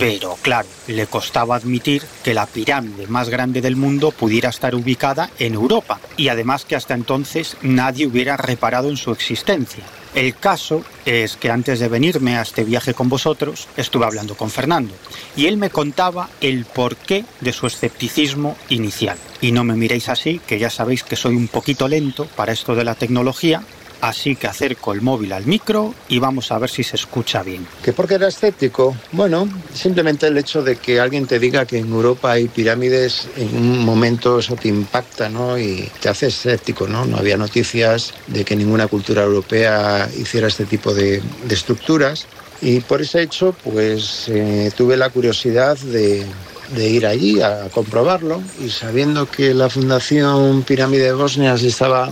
pero 0.00 0.38
claro, 0.40 0.66
le 0.86 1.06
costaba 1.06 1.56
admitir 1.56 2.02
que 2.24 2.32
la 2.32 2.46
pirámide 2.46 3.06
más 3.06 3.28
grande 3.28 3.60
del 3.60 3.76
mundo 3.76 4.12
pudiera 4.12 4.48
estar 4.48 4.74
ubicada 4.74 5.28
en 5.38 5.52
Europa 5.52 6.00
y 6.16 6.28
además 6.28 6.64
que 6.64 6.74
hasta 6.74 6.94
entonces 6.94 7.58
nadie 7.60 8.06
hubiera 8.06 8.38
reparado 8.38 8.88
en 8.88 8.96
su 8.96 9.12
existencia. 9.12 9.84
El 10.14 10.34
caso 10.34 10.82
es 11.04 11.36
que 11.36 11.50
antes 11.50 11.78
de 11.78 11.88
venirme 11.88 12.36
a 12.36 12.42
este 12.42 12.64
viaje 12.64 12.94
con 12.94 13.10
vosotros, 13.10 13.68
estuve 13.76 14.06
hablando 14.06 14.36
con 14.36 14.50
Fernando 14.50 14.94
y 15.36 15.46
él 15.46 15.58
me 15.58 15.68
contaba 15.68 16.30
el 16.40 16.64
porqué 16.64 17.26
de 17.40 17.52
su 17.52 17.66
escepticismo 17.66 18.56
inicial. 18.70 19.18
Y 19.42 19.52
no 19.52 19.64
me 19.64 19.76
miréis 19.76 20.08
así, 20.08 20.40
que 20.46 20.58
ya 20.58 20.70
sabéis 20.70 21.04
que 21.04 21.14
soy 21.14 21.36
un 21.36 21.46
poquito 21.46 21.88
lento 21.88 22.26
para 22.36 22.52
esto 22.52 22.74
de 22.74 22.84
la 22.84 22.94
tecnología, 22.94 23.62
Así 24.00 24.34
que 24.34 24.46
acerco 24.46 24.92
el 24.92 25.02
móvil 25.02 25.32
al 25.32 25.44
micro 25.46 25.94
y 26.08 26.18
vamos 26.18 26.50
a 26.52 26.58
ver 26.58 26.70
si 26.70 26.82
se 26.82 26.96
escucha 26.96 27.42
bien. 27.42 27.66
¿Que 27.82 27.92
por 27.92 28.08
qué 28.08 28.14
era 28.14 28.28
escéptico? 28.28 28.96
Bueno, 29.12 29.48
simplemente 29.74 30.26
el 30.26 30.38
hecho 30.38 30.62
de 30.62 30.76
que 30.76 31.00
alguien 31.00 31.26
te 31.26 31.38
diga 31.38 31.66
que 31.66 31.78
en 31.78 31.90
Europa 31.90 32.32
hay 32.32 32.48
pirámides, 32.48 33.28
en 33.36 33.54
un 33.56 33.84
momento 33.84 34.38
eso 34.38 34.56
te 34.56 34.68
impacta, 34.68 35.28
¿no? 35.28 35.58
Y 35.58 35.90
te 36.00 36.08
hace 36.08 36.28
escéptico, 36.28 36.88
¿no? 36.88 37.04
No 37.04 37.18
había 37.18 37.36
noticias 37.36 38.14
de 38.26 38.44
que 38.44 38.56
ninguna 38.56 38.86
cultura 38.86 39.22
europea 39.22 40.08
hiciera 40.18 40.48
este 40.48 40.64
tipo 40.64 40.94
de, 40.94 41.22
estructuras. 41.50 42.26
Y 42.62 42.80
por 42.80 43.02
ese 43.02 43.22
hecho, 43.22 43.54
pues 43.64 44.26
eh, 44.28 44.70
tuve 44.76 44.96
la 44.96 45.10
curiosidad 45.10 45.78
de, 45.78 46.26
de 46.74 46.88
ir 46.88 47.06
allí 47.06 47.40
a 47.40 47.68
comprobarlo 47.72 48.42
y 48.64 48.70
sabiendo 48.70 49.26
que 49.30 49.54
la 49.54 49.68
Fundación 49.68 50.62
Pirámide 50.62 51.04
de 51.04 51.12
Bosnia 51.12 51.56
se 51.56 51.68
estaba 51.68 52.10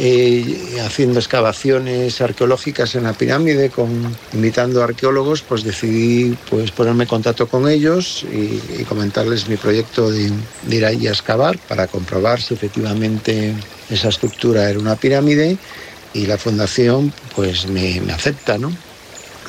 eh, 0.00 0.80
haciendo 0.86 1.18
excavaciones 1.18 2.20
arqueológicas 2.20 2.94
en 2.94 3.02
la 3.02 3.14
pirámide, 3.14 3.68
con, 3.68 4.16
invitando 4.32 4.80
a 4.80 4.84
arqueólogos, 4.84 5.42
pues 5.42 5.64
decidí 5.64 6.36
pues, 6.48 6.70
ponerme 6.70 7.02
en 7.02 7.08
contacto 7.08 7.48
con 7.48 7.68
ellos 7.68 8.24
y, 8.32 8.84
comentarles 8.84 9.48
mi 9.48 9.56
proyecto 9.56 10.08
de, 10.12 10.30
ir 10.70 10.86
allí 10.86 11.08
a 11.08 11.10
excavar 11.10 11.58
para 11.58 11.88
comprobar 11.88 12.40
si 12.40 12.54
efectivamente 12.54 13.54
esa 13.90 14.08
estructura 14.10 14.70
era 14.70 14.78
una 14.78 14.94
pirámide 14.94 15.58
y 16.14 16.26
la 16.26 16.38
fundación 16.38 17.12
pues 17.34 17.66
me, 17.66 18.00
acepta, 18.12 18.56
¿no? 18.56 18.72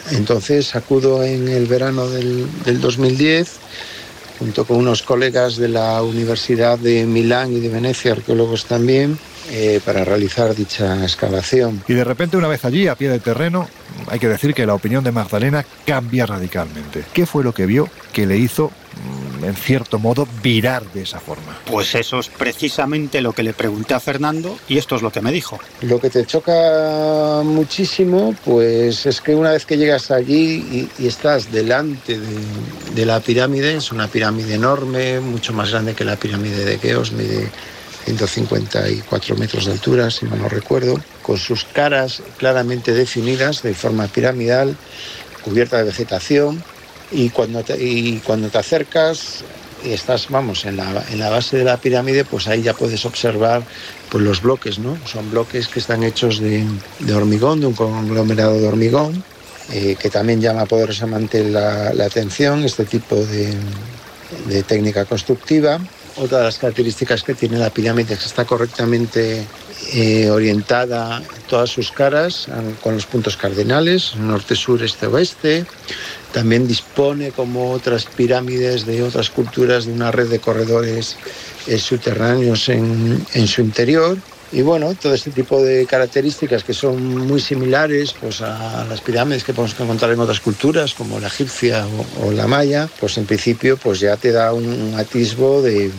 Entonces 0.10 0.76
acudo 0.76 1.24
en 1.24 1.48
el 1.48 1.68
verano 1.68 2.10
del, 2.10 2.48
del 2.66 2.82
2010 2.82 3.52
junto 4.40 4.66
con 4.66 4.78
unos 4.78 5.04
colegas 5.04 5.58
de 5.58 5.68
la 5.68 6.02
Universidad 6.02 6.80
de 6.80 7.06
Milán 7.06 7.54
y 7.54 7.60
de 7.60 7.70
Venecia, 7.70 8.14
arqueólogos 8.14 8.66
también, 8.66 9.20
eh, 9.50 9.80
para 9.84 10.04
realizar 10.04 10.56
dicha 10.56 11.04
excavación. 11.04 11.84
Y 11.88 11.94
de 11.94 12.04
repente, 12.04 12.38
una 12.38 12.48
vez 12.48 12.66
allí, 12.66 12.88
a 12.88 12.96
pie 12.96 13.10
de 13.10 13.20
terreno, 13.20 13.68
hay 14.08 14.20
que 14.20 14.28
decir 14.28 14.54
que 14.54 14.66
la 14.66 14.74
opinión 14.74 15.04
de 15.04 15.12
Magdalena 15.12 15.66
cambia 15.86 16.26
radicalmente. 16.26 17.04
¿Qué 17.14 17.26
fue 17.26 17.44
lo 17.44 17.54
que 17.54 17.66
vio 17.66 17.90
que 18.14 18.26
le 18.26 18.38
hizo 18.38 18.72
en 19.44 19.56
cierto 19.56 20.00
modo, 20.00 20.28
virar 20.42 20.84
de 20.92 21.04
esa 21.04 21.20
forma. 21.20 21.58
Pues 21.66 21.96
eso 21.96 22.20
es 22.20 22.28
precisamente 22.28 23.22
lo 23.22 23.34
que 23.34 23.44
le 23.44 23.54
pregunté 23.54 23.94
a 23.94 24.00
Fernando 24.00 24.58
y 24.68 24.78
esto 24.78 24.96
es 24.96 25.02
lo 25.02 25.12
que 25.12 25.22
me 25.22 25.32
dijo. 25.32 25.60
Lo 25.82 26.00
que 26.00 26.10
te 26.10 26.26
choca 26.26 27.42
muchísimo, 27.44 28.36
pues 28.44 29.06
es 29.06 29.22
que 29.22 29.36
una 29.36 29.52
vez 29.52 29.66
que 29.66 29.78
llegas 29.78 30.12
allí 30.12 30.90
y, 31.00 31.08
estás 31.08 31.52
delante 31.52 32.20
de, 32.94 33.06
la 33.06 33.20
pirámide, 33.20 33.78
es 33.78 33.92
una 33.92 34.08
pirámide 34.08 34.56
enorme, 34.56 35.20
mucho 35.20 35.54
más 35.54 35.72
grande 35.72 35.94
que 35.94 36.04
la 36.04 36.18
pirámide 36.18 36.66
de 36.66 36.78
Keos, 36.78 37.12
mide 37.12 37.50
154 38.18 39.36
metros 39.36 39.66
de 39.66 39.74
altura, 39.74 40.10
si 40.10 40.26
mal 40.26 40.42
no 40.42 40.50
recuerdo, 40.50 41.00
con 41.22 41.38
sus 41.38 41.64
caras 41.64 42.24
claramente 42.38 42.94
definidas 42.94 43.62
de 43.62 43.76
forma 43.76 44.08
piramidal, 44.08 44.76
cubierta 45.44 45.78
de 45.78 45.84
vegetación, 45.84 46.64
y 47.12 47.30
cuando 47.30 47.64
te, 47.64 47.78
y 47.80 48.20
cuando 48.26 48.50
te 48.50 48.58
acercas 48.58 49.44
y 49.86 49.92
estás, 49.92 50.28
vamos, 50.30 50.66
en 50.66 50.78
la, 50.78 51.06
en 51.12 51.20
la 51.20 51.30
base 51.30 51.58
de 51.58 51.64
la 51.64 51.78
pirámide, 51.78 52.26
pues 52.26 52.48
ahí 52.48 52.64
ya 52.64 52.74
puedes 52.74 53.06
observar 53.06 53.64
pues, 54.10 54.24
los 54.24 54.42
bloques, 54.42 54.80
¿no? 54.80 54.98
Son 55.06 55.30
bloques 55.30 55.68
que 55.68 55.80
están 55.80 56.04
hechos 56.04 56.40
de, 56.40 56.66
hormigón, 57.14 57.62
de 57.62 57.68
un 57.68 57.74
conglomerado 57.74 58.60
de 58.60 58.68
hormigón, 58.68 59.24
eh, 59.72 59.96
que 60.00 60.10
también 60.10 60.42
llama 60.42 60.66
poderosamente 60.66 61.48
la, 61.48 61.94
la 61.94 62.06
atención, 62.06 62.66
este 62.66 62.86
tipo 62.86 63.16
de, 63.16 63.54
de 64.48 64.64
técnica 64.64 65.06
constructiva. 65.06 65.80
Otra 66.20 66.40
de 66.40 66.44
las 66.46 66.58
características 66.58 67.24
que 67.24 67.34
tiene 67.34 67.58
la 67.58 67.70
pirámide 67.70 68.14
es 68.14 68.20
que 68.20 68.26
está 68.26 68.44
correctamente 68.44 69.48
eh, 69.94 70.30
orientada 70.30 71.24
todas 71.48 71.70
sus 71.70 71.92
caras 71.92 72.48
con 72.82 72.96
los 72.96 73.06
puntos 73.06 73.38
cardinales, 73.38 74.16
norte, 74.18 74.56
sur, 74.56 74.84
este, 74.84 75.08
oeste. 75.08 75.66
También 76.34 76.68
dispone, 76.68 77.32
como 77.32 77.72
otras 77.72 78.06
pirámides 78.06 78.86
de 78.86 79.02
otras 79.02 79.30
culturas, 79.30 79.86
de 79.86 79.94
una 79.94 80.12
red 80.12 80.28
de 80.28 80.40
corredores 80.40 81.16
eh, 81.68 81.80
subterráneos 81.80 82.68
en, 82.68 83.48
su 83.48 83.62
interior. 83.62 84.18
Y 84.52 84.64
bueno, 84.64 84.96
todo 84.96 85.14
este 85.14 85.30
tipo 85.30 85.62
de 85.62 85.86
características 85.86 86.64
que 86.64 86.74
son 86.74 87.28
muy 87.28 87.40
similares 87.40 88.16
pues, 88.20 88.42
a 88.42 88.84
las 88.86 89.00
pirámides 89.02 89.44
que 89.44 89.54
podemos 89.54 89.80
encontrar 89.80 90.12
en 90.12 90.20
otras 90.20 90.40
culturas, 90.40 90.96
como 90.96 91.20
la 91.20 91.28
egipcia 91.28 91.86
o, 92.24 92.32
la 92.32 92.48
maya, 92.48 92.90
pues 93.00 93.18
en 93.20 93.26
principio 93.26 93.78
pues 93.78 94.00
ya 94.00 94.18
te 94.18 94.32
da 94.32 94.54
un 94.54 94.96
atisbo 94.98 95.62
de, 95.62 95.92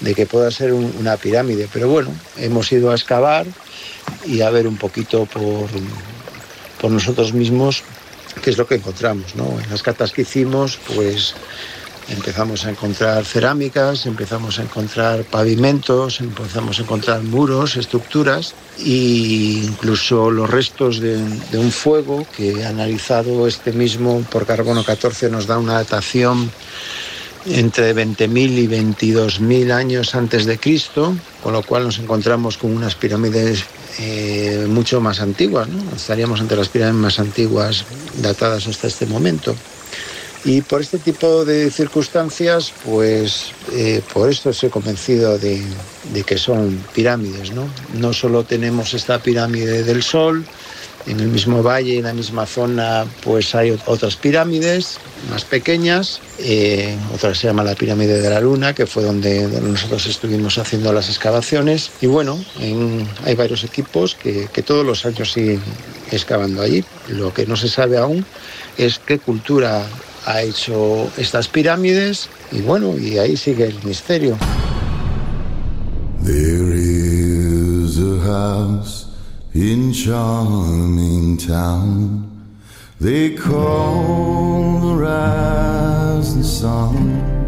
de 0.00 0.14
que 0.14 0.26
pueda 0.26 0.50
ser 0.50 0.74
una 0.74 1.16
pirámide. 1.16 1.66
Pero 1.72 1.88
bueno, 1.88 2.10
hemos 2.36 2.70
ido 2.72 2.90
a 2.90 2.94
excavar 2.94 3.46
y 4.26 4.42
a 4.42 4.50
ver 4.50 4.66
un 4.66 4.76
poquito 4.76 5.24
por, 5.24 5.68
por 6.78 6.90
nosotros 6.90 7.32
mismos 7.32 7.84
qué 8.42 8.50
es 8.50 8.58
lo 8.58 8.66
que 8.66 8.74
encontramos. 8.74 9.34
¿no? 9.34 9.44
En 9.62 9.70
las 9.70 9.82
catas 9.82 10.12
que 10.12 10.22
hicimos, 10.22 10.78
pues 10.94 11.34
empezamos 12.08 12.64
a 12.66 12.70
encontrar 12.70 13.24
cerámicas, 13.24 14.06
empezamos 14.06 14.58
a 14.58 14.62
encontrar 14.62 15.24
pavimentos, 15.24 16.20
empezamos 16.20 16.78
a 16.78 16.82
encontrar 16.82 17.22
muros, 17.22 17.76
estructuras 17.76 18.54
e 18.78 19.62
incluso 19.64 20.30
los 20.30 20.50
restos 20.50 21.00
de, 21.00 21.16
un 21.54 21.70
fuego 21.70 22.26
que 22.36 22.64
analizado 22.64 23.46
este 23.46 23.72
mismo 23.72 24.22
por 24.30 24.46
carbono 24.46 24.84
14 24.84 25.30
nos 25.30 25.46
da 25.46 25.58
una 25.58 25.74
datación 25.74 26.50
entre 27.46 27.94
20.000 27.94 28.58
y 28.58 28.68
22.000 28.68 29.72
años 29.72 30.14
antes 30.14 30.46
de 30.46 30.58
Cristo, 30.58 31.14
con 31.42 31.52
lo 31.52 31.62
cual 31.62 31.84
nos 31.84 31.98
encontramos 31.98 32.56
con 32.56 32.74
unas 32.74 32.94
pirámides 32.94 33.64
eh, 33.98 34.66
mucho 34.68 35.00
más 35.00 35.20
antiguas, 35.20 35.68
estaríamos 35.94 36.40
entre 36.40 36.56
las 36.56 36.68
pirámides 36.68 37.02
más 37.02 37.18
antiguas 37.18 37.84
datadas 38.20 38.66
hasta 38.68 38.86
este 38.86 39.06
momento. 39.06 39.56
Y 40.44 40.60
por 40.62 40.80
este 40.80 40.98
tipo 40.98 41.44
de 41.44 41.70
circunstancias, 41.70 42.72
pues 42.84 43.52
eh, 43.72 44.02
por 44.12 44.28
esto 44.28 44.50
estoy 44.50 44.70
convencido 44.70 45.38
de, 45.38 45.62
que 46.26 46.36
son 46.36 46.84
pirámides. 46.92 47.52
¿no? 47.52 47.68
no 47.94 48.12
solo 48.12 48.42
tenemos 48.42 48.92
esta 48.92 49.20
pirámide 49.20 49.84
del 49.84 50.02
Sol, 50.02 50.44
en 51.06 51.18
el 51.18 51.28
mismo 51.28 51.62
valle, 51.62 51.98
en 51.98 52.04
la 52.04 52.12
misma 52.12 52.46
zona, 52.46 53.04
pues 53.24 53.56
hay 53.56 53.76
otras 53.86 54.16
pirámides 54.16 54.98
más 55.30 55.44
pequeñas. 55.44 56.20
Eh, 56.38 56.96
otra 57.12 57.34
se 57.34 57.48
llama 57.48 57.64
la 57.64 57.74
pirámide 57.74 58.20
de 58.20 58.30
la 58.30 58.40
Luna, 58.40 58.72
que 58.72 58.86
fue 58.86 59.02
donde, 59.02 59.48
nosotros 59.60 60.06
estuvimos 60.06 60.58
haciendo 60.58 60.92
las 60.92 61.08
excavaciones. 61.08 61.90
Y 62.00 62.06
bueno, 62.06 62.38
hay 63.24 63.34
varios 63.34 63.64
equipos 63.64 64.16
que 64.16 64.62
todos 64.62 64.84
los 64.86 65.04
años 65.04 65.32
siguen 65.32 65.60
excavando 66.12 66.62
allí. 66.62 66.84
Lo 67.08 67.32
que 67.34 67.46
no 67.46 67.56
se 67.56 67.68
sabe 67.68 67.98
aún 67.98 68.24
es 68.78 69.00
qué 69.00 69.18
cultura 69.18 69.84
ha 70.26 70.42
hecho 70.42 71.10
estas 71.16 71.48
pirámides. 71.48 72.28
Y 72.50 72.60
bueno, 72.60 72.96
y 72.98 73.18
ahí 73.18 73.36
sigue 73.36 73.66
el 73.66 73.82
misterio. 73.84 74.36
There 76.24 76.74
is 76.74 77.98
a 77.98 78.20
house 78.24 79.06
in 79.54 79.92
charming 79.92 81.36
town. 81.36 82.28
They 83.00 83.34
call 83.34 84.78
the 84.80 84.94
rising 84.94 86.44
sun. 86.44 87.41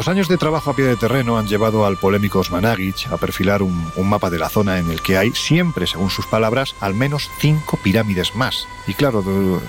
Los 0.00 0.08
años 0.08 0.28
de 0.28 0.38
trabajo 0.38 0.70
a 0.70 0.74
pie 0.74 0.86
de 0.86 0.96
terreno 0.96 1.36
han 1.36 1.46
llevado 1.46 1.84
al 1.84 1.98
polémico 1.98 2.38
Osmanagich 2.38 3.06
a 3.08 3.18
perfilar 3.18 3.60
un, 3.60 3.92
mapa 4.02 4.30
de 4.30 4.38
la 4.38 4.48
zona 4.48 4.78
en 4.78 4.90
el 4.90 5.02
que 5.02 5.18
hay 5.18 5.30
siempre, 5.32 5.86
según 5.86 6.08
sus 6.08 6.24
palabras, 6.24 6.74
al 6.80 6.94
menos 6.94 7.28
cinco 7.38 7.78
pirámides 7.82 8.34
más. 8.34 8.66
Y 8.86 8.94
claro, 8.94 9.22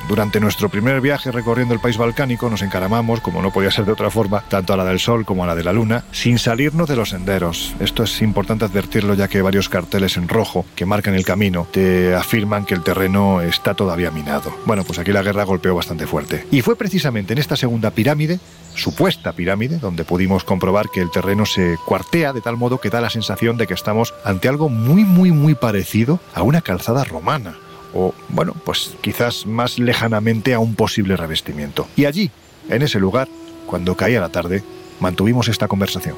durante 0.08 0.40
nuestro 0.40 0.70
primer 0.70 1.02
viaje 1.02 1.34
recorriendo 1.34 1.74
el 1.74 1.82
país 1.82 1.98
balcánico 1.98 2.50
nos 2.50 2.62
encaramamos, 2.62 3.20
como 3.20 3.42
no 3.42 3.52
podía 3.52 3.72
ser 3.72 3.84
de 3.84 3.92
otra 3.92 4.10
forma, 4.10 4.40
tanto 4.48 4.72
a 4.72 4.78
la 4.78 4.86
del 4.86 5.02
Sol 5.02 5.26
como 5.26 5.44
a 5.44 5.48
la 5.48 5.54
de 5.54 5.66
la 5.66 5.74
Luna, 5.74 6.06
sin 6.14 6.40
salirnos 6.40 6.88
de 6.88 6.96
los 6.96 7.10
senderos. 7.10 7.76
Esto 7.82 8.04
es 8.04 8.22
importante 8.22 8.64
advertirlo 8.64 9.16
ya 9.16 9.28
que 9.28 9.42
varios 9.42 9.68
carteles 9.68 10.16
en 10.16 10.30
rojo 10.30 10.66
que 10.76 10.86
marcan 10.86 11.14
el 11.14 11.26
camino 11.26 11.68
te 11.70 12.16
afirman 12.16 12.64
que 12.64 12.74
el 12.74 12.84
terreno 12.84 13.42
está 13.42 13.74
todavía 13.74 14.12
minado. 14.12 14.56
Bueno, 14.66 14.86
pues 14.86 14.98
aquí 14.98 15.12
la 15.12 15.24
guerra 15.24 15.44
golpeó 15.44 15.76
bastante 15.76 16.08
fuerte. 16.08 16.48
Y 16.52 16.62
fue 16.62 16.78
precisamente 16.78 17.34
en 17.34 17.40
esta 17.40 17.58
segunda 17.58 17.92
pirámide 17.92 18.40
supuesta 18.76 19.34
pirámide, 19.34 19.78
donde 19.78 20.04
pudimos 20.04 20.21
comprobar 20.46 20.90
que 20.90 21.02
el 21.02 21.12
terreno 21.12 21.46
se 21.46 21.78
cuartea 21.86 22.34
de 22.34 22.42
tal 22.42 22.58
modo 22.58 22.80
que 22.80 22.90
da 22.90 23.02
la 23.02 23.10
sensación 23.10 23.58
de 23.58 23.68
que 23.68 23.74
estamos 23.74 24.14
ante 24.24 24.48
algo 24.48 24.70
muy, 24.70 25.04
muy, 25.04 25.32
muy 25.32 25.56
parecido 25.56 26.20
a 26.34 26.44
una 26.44 26.62
calzada 26.62 27.04
romana, 27.04 27.58
o, 27.94 28.14
bueno, 28.30 28.54
pues 28.64 28.96
quizás 29.02 29.46
más 29.46 29.80
lejanamente 29.80 30.54
a 30.54 30.60
un 30.60 30.76
posible 30.76 31.18
revestimiento. 31.18 31.88
Y 31.96 32.06
allí, 32.06 32.32
en 32.70 32.82
ese 32.82 33.00
lugar, 33.00 33.28
cuando 33.66 33.96
caía 33.96 34.22
la 34.22 34.30
tarde, 34.30 34.64
mantuvimos 35.00 35.48
esta 35.48 35.68
conversación. 35.68 36.16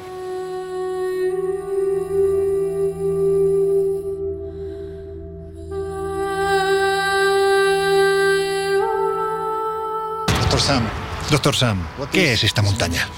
Doctor 10.40 10.60
Sam, 10.60 10.82
Doctor 11.30 11.56
Sam, 11.56 11.86
¿qué 12.12 12.32
es 12.34 12.44
esta 12.44 12.62
montaña? 12.62 13.08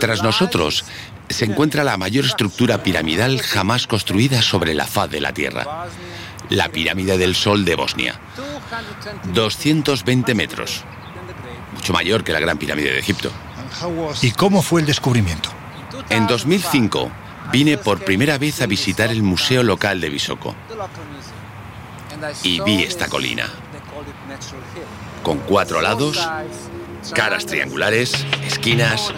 Tras 0.00 0.22
nosotros 0.22 0.84
se 1.28 1.44
encuentra 1.44 1.84
la 1.84 1.96
mayor 1.96 2.24
estructura 2.24 2.82
piramidal 2.82 3.40
jamás 3.40 3.86
construida 3.86 4.42
sobre 4.42 4.74
la 4.74 4.86
faz 4.86 5.10
de 5.10 5.20
la 5.20 5.32
Tierra, 5.32 5.86
la 6.50 6.68
pirámide 6.68 7.18
del 7.18 7.34
Sol 7.34 7.64
de 7.64 7.74
Bosnia. 7.74 8.20
220 9.32 10.34
metros, 10.34 10.84
mucho 11.74 11.92
mayor 11.92 12.24
que 12.24 12.32
la 12.32 12.40
Gran 12.40 12.58
Pirámide 12.58 12.92
de 12.92 12.98
Egipto. 12.98 13.30
¿Y 14.22 14.30
cómo 14.32 14.62
fue 14.62 14.80
el 14.80 14.86
descubrimiento? 14.86 15.50
En 16.10 16.26
2005 16.26 17.10
vine 17.52 17.78
por 17.78 18.04
primera 18.04 18.38
vez 18.38 18.60
a 18.62 18.66
visitar 18.66 19.10
el 19.10 19.22
museo 19.22 19.62
local 19.62 20.00
de 20.00 20.08
Visoko. 20.08 20.54
y 22.42 22.60
vi 22.60 22.82
esta 22.82 23.08
colina. 23.08 23.46
Con 25.22 25.38
cuatro 25.40 25.82
lados, 25.82 26.26
caras 27.14 27.46
triangulares, 27.46 28.12
esquinas, 28.46 29.12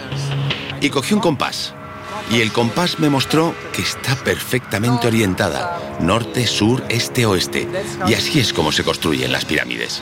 y 0.81 0.89
cogí 0.89 1.13
un 1.13 1.19
compás. 1.19 1.73
Y 2.31 2.41
el 2.41 2.51
compás 2.51 2.99
me 2.99 3.09
mostró 3.09 3.55
que 3.73 3.81
está 3.81 4.15
perfectamente 4.15 5.07
orientada, 5.07 5.79
norte, 5.99 6.45
sur, 6.45 6.83
este, 6.89 7.25
oeste. 7.25 7.67
Y 8.07 8.13
así 8.13 8.39
es 8.39 8.53
como 8.53 8.71
se 8.71 8.83
construyen 8.83 9.31
las 9.31 9.45
pirámides. 9.45 10.01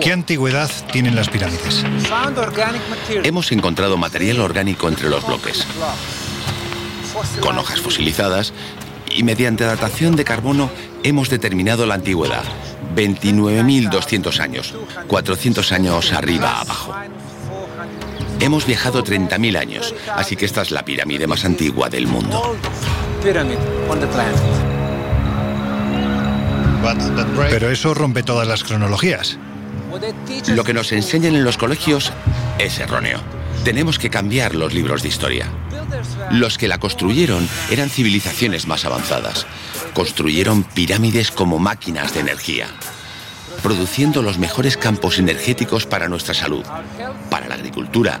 ¿Qué 0.00 0.12
antigüedad 0.12 0.70
tienen 0.92 1.14
las 1.14 1.28
pirámides? 1.28 1.84
Hemos 3.22 3.52
encontrado 3.52 3.96
material 3.96 4.40
orgánico 4.40 4.88
entre 4.88 5.08
los 5.08 5.26
bloques, 5.26 5.66
con 7.40 7.58
hojas 7.58 7.80
fosilizadas, 7.80 8.52
y 9.14 9.22
mediante 9.22 9.64
datación 9.64 10.16
de 10.16 10.24
carbono 10.24 10.70
hemos 11.02 11.28
determinado 11.28 11.86
la 11.86 11.94
antigüedad, 11.94 12.44
29.200 12.96 14.40
años, 14.40 14.74
400 15.06 15.72
años 15.72 16.12
arriba 16.12 16.60
abajo. 16.60 16.94
Hemos 18.40 18.66
viajado 18.66 19.04
30.000 19.04 19.56
años, 19.56 19.94
así 20.14 20.36
que 20.36 20.46
esta 20.46 20.62
es 20.62 20.70
la 20.70 20.84
pirámide 20.84 21.26
más 21.26 21.44
antigua 21.44 21.88
del 21.88 22.06
mundo. 22.06 22.56
Pero 27.48 27.70
eso 27.70 27.94
rompe 27.94 28.22
todas 28.22 28.48
las 28.48 28.64
cronologías. 28.64 29.38
Lo 30.48 30.64
que 30.64 30.74
nos 30.74 30.90
enseñan 30.92 31.36
en 31.36 31.44
los 31.44 31.56
colegios 31.56 32.12
es 32.58 32.80
erróneo. 32.80 33.20
Tenemos 33.64 33.98
que 33.98 34.10
cambiar 34.10 34.56
los 34.56 34.74
libros 34.74 35.02
de 35.02 35.08
historia. 35.08 35.46
Los 36.32 36.58
que 36.58 36.66
la 36.66 36.78
construyeron 36.78 37.48
eran 37.70 37.90
civilizaciones 37.90 38.66
más 38.66 38.84
avanzadas. 38.84 39.46
Construyeron 39.94 40.64
pirámides 40.64 41.30
como 41.30 41.60
máquinas 41.60 42.12
de 42.12 42.20
energía, 42.20 42.66
produciendo 43.62 44.20
los 44.20 44.38
mejores 44.38 44.76
campos 44.76 45.18
energéticos 45.20 45.86
para 45.86 46.08
nuestra 46.08 46.34
salud, 46.34 46.64
para 47.30 47.46
la 47.46 47.54
agricultura, 47.54 48.20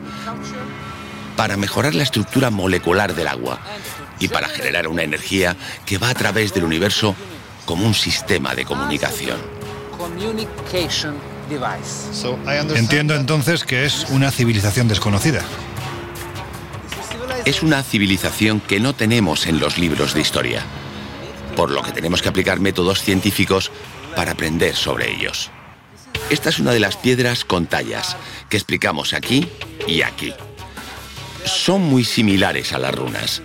para 1.36 1.56
mejorar 1.56 1.96
la 1.96 2.04
estructura 2.04 2.50
molecular 2.50 3.14
del 3.14 3.26
agua 3.26 3.58
y 4.20 4.28
para 4.28 4.48
generar 4.48 4.86
una 4.86 5.02
energía 5.02 5.56
que 5.84 5.98
va 5.98 6.10
a 6.10 6.14
través 6.14 6.54
del 6.54 6.64
universo 6.64 7.16
como 7.64 7.84
un 7.84 7.94
sistema 7.94 8.54
de 8.54 8.64
comunicación. 8.64 9.38
Entiendo 12.74 13.14
entonces 13.14 13.64
que 13.64 13.84
es 13.84 14.06
una 14.10 14.30
civilización 14.30 14.88
desconocida. 14.88 15.42
Es 17.44 17.62
una 17.62 17.82
civilización 17.82 18.60
que 18.60 18.80
no 18.80 18.94
tenemos 18.94 19.46
en 19.46 19.58
los 19.58 19.78
libros 19.78 20.14
de 20.14 20.20
historia, 20.20 20.62
por 21.56 21.70
lo 21.70 21.82
que 21.82 21.92
tenemos 21.92 22.22
que 22.22 22.28
aplicar 22.28 22.60
métodos 22.60 23.02
científicos 23.02 23.70
para 24.14 24.32
aprender 24.32 24.76
sobre 24.76 25.10
ellos. 25.10 25.50
Esta 26.30 26.50
es 26.50 26.58
una 26.58 26.72
de 26.72 26.80
las 26.80 26.96
piedras 26.96 27.44
con 27.44 27.66
tallas 27.66 28.16
que 28.48 28.56
explicamos 28.56 29.12
aquí 29.12 29.48
y 29.86 30.02
aquí. 30.02 30.32
Son 31.44 31.82
muy 31.82 32.04
similares 32.04 32.72
a 32.72 32.78
las 32.78 32.94
runas. 32.94 33.42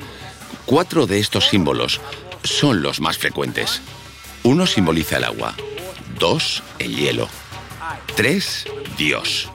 Cuatro 0.65 1.07
de 1.07 1.19
estos 1.19 1.47
símbolos 1.47 1.99
son 2.43 2.81
los 2.81 2.99
más 2.99 3.17
frecuentes. 3.17 3.81
Uno 4.43 4.67
simboliza 4.67 5.17
el 5.17 5.23
agua, 5.23 5.55
dos, 6.19 6.63
el 6.79 6.95
hielo, 6.95 7.27
tres, 8.15 8.65
Dios, 8.97 9.50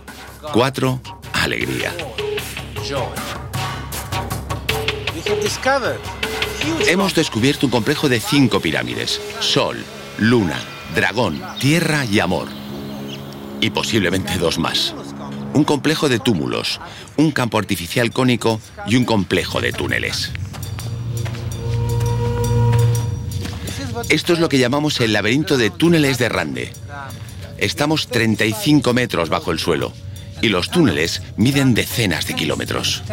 cuatro, 0.53 1.01
alegría. 1.33 1.93
Hemos 6.87 7.15
descubierto 7.15 7.67
un 7.67 7.73
complejo 7.73 8.09
de 8.09 8.21
cinco 8.21 8.61
pirámides. 8.61 9.21
Sol, 9.41 9.83
luna, 10.19 10.59
dragón, 10.95 11.43
tierra 11.59 12.05
y 12.05 12.21
amor. 12.21 12.49
Y 13.61 13.71
posiblemente 13.71 14.39
dos 14.39 14.59
más. 14.59 14.95
Un 15.55 15.65
complejo 15.65 16.09
de 16.09 16.19
túmulos, 16.19 16.81
un 17.17 17.31
campo 17.31 17.59
artificial 17.59 18.11
cónico 18.11 18.61
y 18.87 18.97
un 18.97 19.05
complejo 19.05 19.61
de 19.61 19.73
túneles. 19.73 20.33
Esto 24.09 24.33
es 24.33 24.41
lo 24.41 24.49
que 24.49 24.59
llamamos 24.59 25.01
el 25.01 25.13
laberinto 25.13 25.57
de 25.57 25.71
túneles 25.71 26.19
de 26.19 26.29
Rande. 26.29 26.73
Estamos 27.63 28.09
35 28.09 28.93
metros 28.93 29.29
bajo 29.29 29.53
el 29.53 29.61
suelo 29.61 29.93
y 30.41 30.49
los 30.49 30.69
túneles 30.69 31.23
miden 31.37 31.75
decenas 31.75 32.27
de 32.27 32.35
kilómetros. 32.35 33.05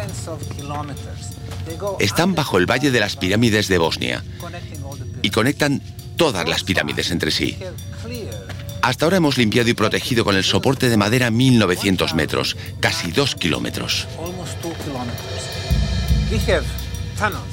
Están 2.00 2.34
bajo 2.34 2.58
el 2.58 2.68
Valle 2.68 2.90
de 2.90 2.98
las 2.98 3.14
Pirámides 3.14 3.68
de 3.68 3.78
Bosnia 3.78 4.24
y 5.22 5.30
conectan 5.30 5.80
todas 6.16 6.48
las 6.48 6.64
pirámides 6.64 7.12
entre 7.12 7.30
sí. 7.30 7.58
Hasta 8.82 9.04
ahora 9.04 9.18
hemos 9.18 9.38
limpiado 9.38 9.70
y 9.70 9.74
protegido 9.74 10.24
con 10.24 10.34
el 10.34 10.42
soporte 10.42 10.88
de 10.88 10.96
madera 10.96 11.30
1900 11.30 12.14
metros, 12.14 12.56
casi 12.80 13.12
2 13.12 13.36
kilómetros. 13.36 14.08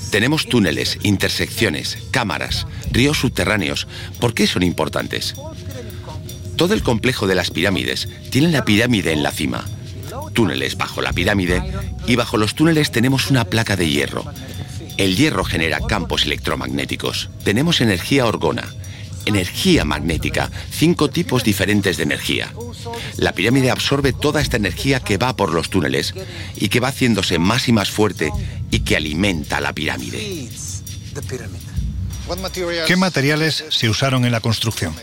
Tenemos 0.10 0.48
túneles, 0.48 0.98
intersecciones, 1.04 2.00
cámaras, 2.10 2.66
ríos 2.92 3.20
subterráneos. 3.20 3.88
¿Por 4.20 4.34
qué 4.34 4.48
son 4.48 4.64
importantes? 4.64 5.36
Todo 6.58 6.74
el 6.74 6.84
complejo 6.84 7.28
de 7.28 7.36
las 7.36 7.52
pirámides 7.52 8.10
tiene 8.32 8.50
la 8.50 8.66
pirámide 8.66 9.14
en 9.14 9.24
la 9.24 9.32
cima, 9.32 9.64
túneles 10.34 10.78
bajo 10.78 11.02
la 11.02 11.14
pirámide 11.14 11.64
y 12.08 12.16
bajo 12.16 12.38
los 12.38 12.56
túneles 12.56 12.92
tenemos 12.92 13.30
una 13.30 13.46
placa 13.46 13.76
de 13.76 13.90
hierro. 13.90 14.26
El 14.98 15.16
hierro 15.16 15.44
genera 15.44 15.80
campos 15.80 16.26
electromagnéticos. 16.26 17.30
Tenemos 17.44 17.82
energía 17.82 18.26
orgona, 18.26 18.66
energía 19.26 19.86
magnética, 19.86 20.50
cinco 20.72 21.10
tipos 21.10 21.44
diferentes 21.44 21.98
de 21.98 22.04
energía. 22.04 22.52
La 23.18 23.34
pirámide 23.34 23.70
absorbe 23.70 24.14
toda 24.14 24.42
esta 24.42 24.58
energía 24.58 25.00
que 25.00 25.18
va 25.18 25.36
por 25.36 25.54
los 25.54 25.70
túneles 25.70 26.16
y 26.56 26.70
que 26.70 26.80
va 26.80 26.90
haciéndose 26.90 27.38
más 27.38 27.68
y 27.68 27.72
más 27.72 27.92
fuerte 27.92 28.32
y 28.72 28.80
que 28.80 28.96
alimenta 28.96 29.62
la 29.62 29.74
pirámide. 29.74 30.50
¿Qué 32.88 32.96
materiales 32.96 33.66
se 33.70 33.90
usaron 33.90 34.26
en 34.26 34.32
la 34.32 34.40
construcción? 34.40 34.94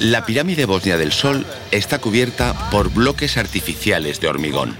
La 0.00 0.26
pirámide 0.26 0.64
bosnia 0.66 0.96
del 0.96 1.12
Sol 1.12 1.46
está 1.70 1.98
cubierta 1.98 2.70
por 2.70 2.90
bloques 2.90 3.36
artificiales 3.36 4.20
de 4.20 4.28
hormigón. 4.28 4.76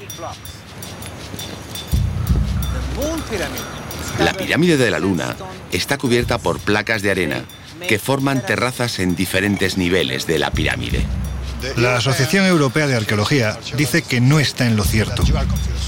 La 4.18 4.32
pirámide 4.32 4.76
de 4.76 4.90
la 4.90 4.98
Luna 4.98 5.36
está 5.72 5.98
cubierta 5.98 6.38
por 6.38 6.60
placas 6.60 7.02
de 7.02 7.10
arena 7.10 7.44
que 7.88 7.98
forman 7.98 8.44
terrazas 8.44 8.98
en 8.98 9.16
diferentes 9.16 9.76
niveles 9.76 10.26
de 10.26 10.38
la 10.38 10.50
pirámide. 10.50 11.04
La 11.76 11.96
Asociación 11.96 12.44
Europea 12.44 12.86
de 12.86 12.96
Arqueología 12.96 13.58
dice 13.76 14.02
que 14.02 14.20
no 14.20 14.38
está 14.38 14.66
en 14.66 14.76
lo 14.76 14.84
cierto. 14.84 15.24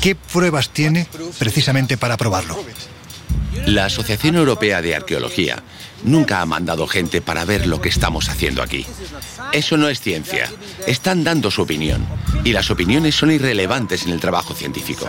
¿Qué 0.01 0.15
pruebas 0.15 0.71
tiene 0.71 1.07
precisamente 1.39 1.97
para 1.97 2.17
probarlo? 2.17 2.57
La 3.67 3.87
Asociación 3.87 4.37
Europea 4.37 4.81
de 4.81 4.95
Arqueología 4.95 5.63
nunca 6.05 6.41
ha 6.41 6.47
mandado 6.47 6.87
gente 6.87 7.21
para 7.21 7.45
ver 7.45 7.67
lo 7.67 7.81
que 7.81 7.89
estamos 7.89 8.29
haciendo 8.29 8.63
aquí. 8.63 8.87
Eso 9.53 9.77
no 9.77 9.89
es 9.89 10.01
ciencia. 10.01 10.49
Están 10.87 11.25
dando 11.25 11.51
su 11.51 11.63
opinión. 11.63 12.07
Y 12.45 12.53
las 12.53 12.71
opiniones 12.71 13.17
son 13.17 13.33
irrelevantes 13.33 14.07
en 14.07 14.13
el 14.13 14.21
trabajo 14.21 14.55
científico. 14.55 15.09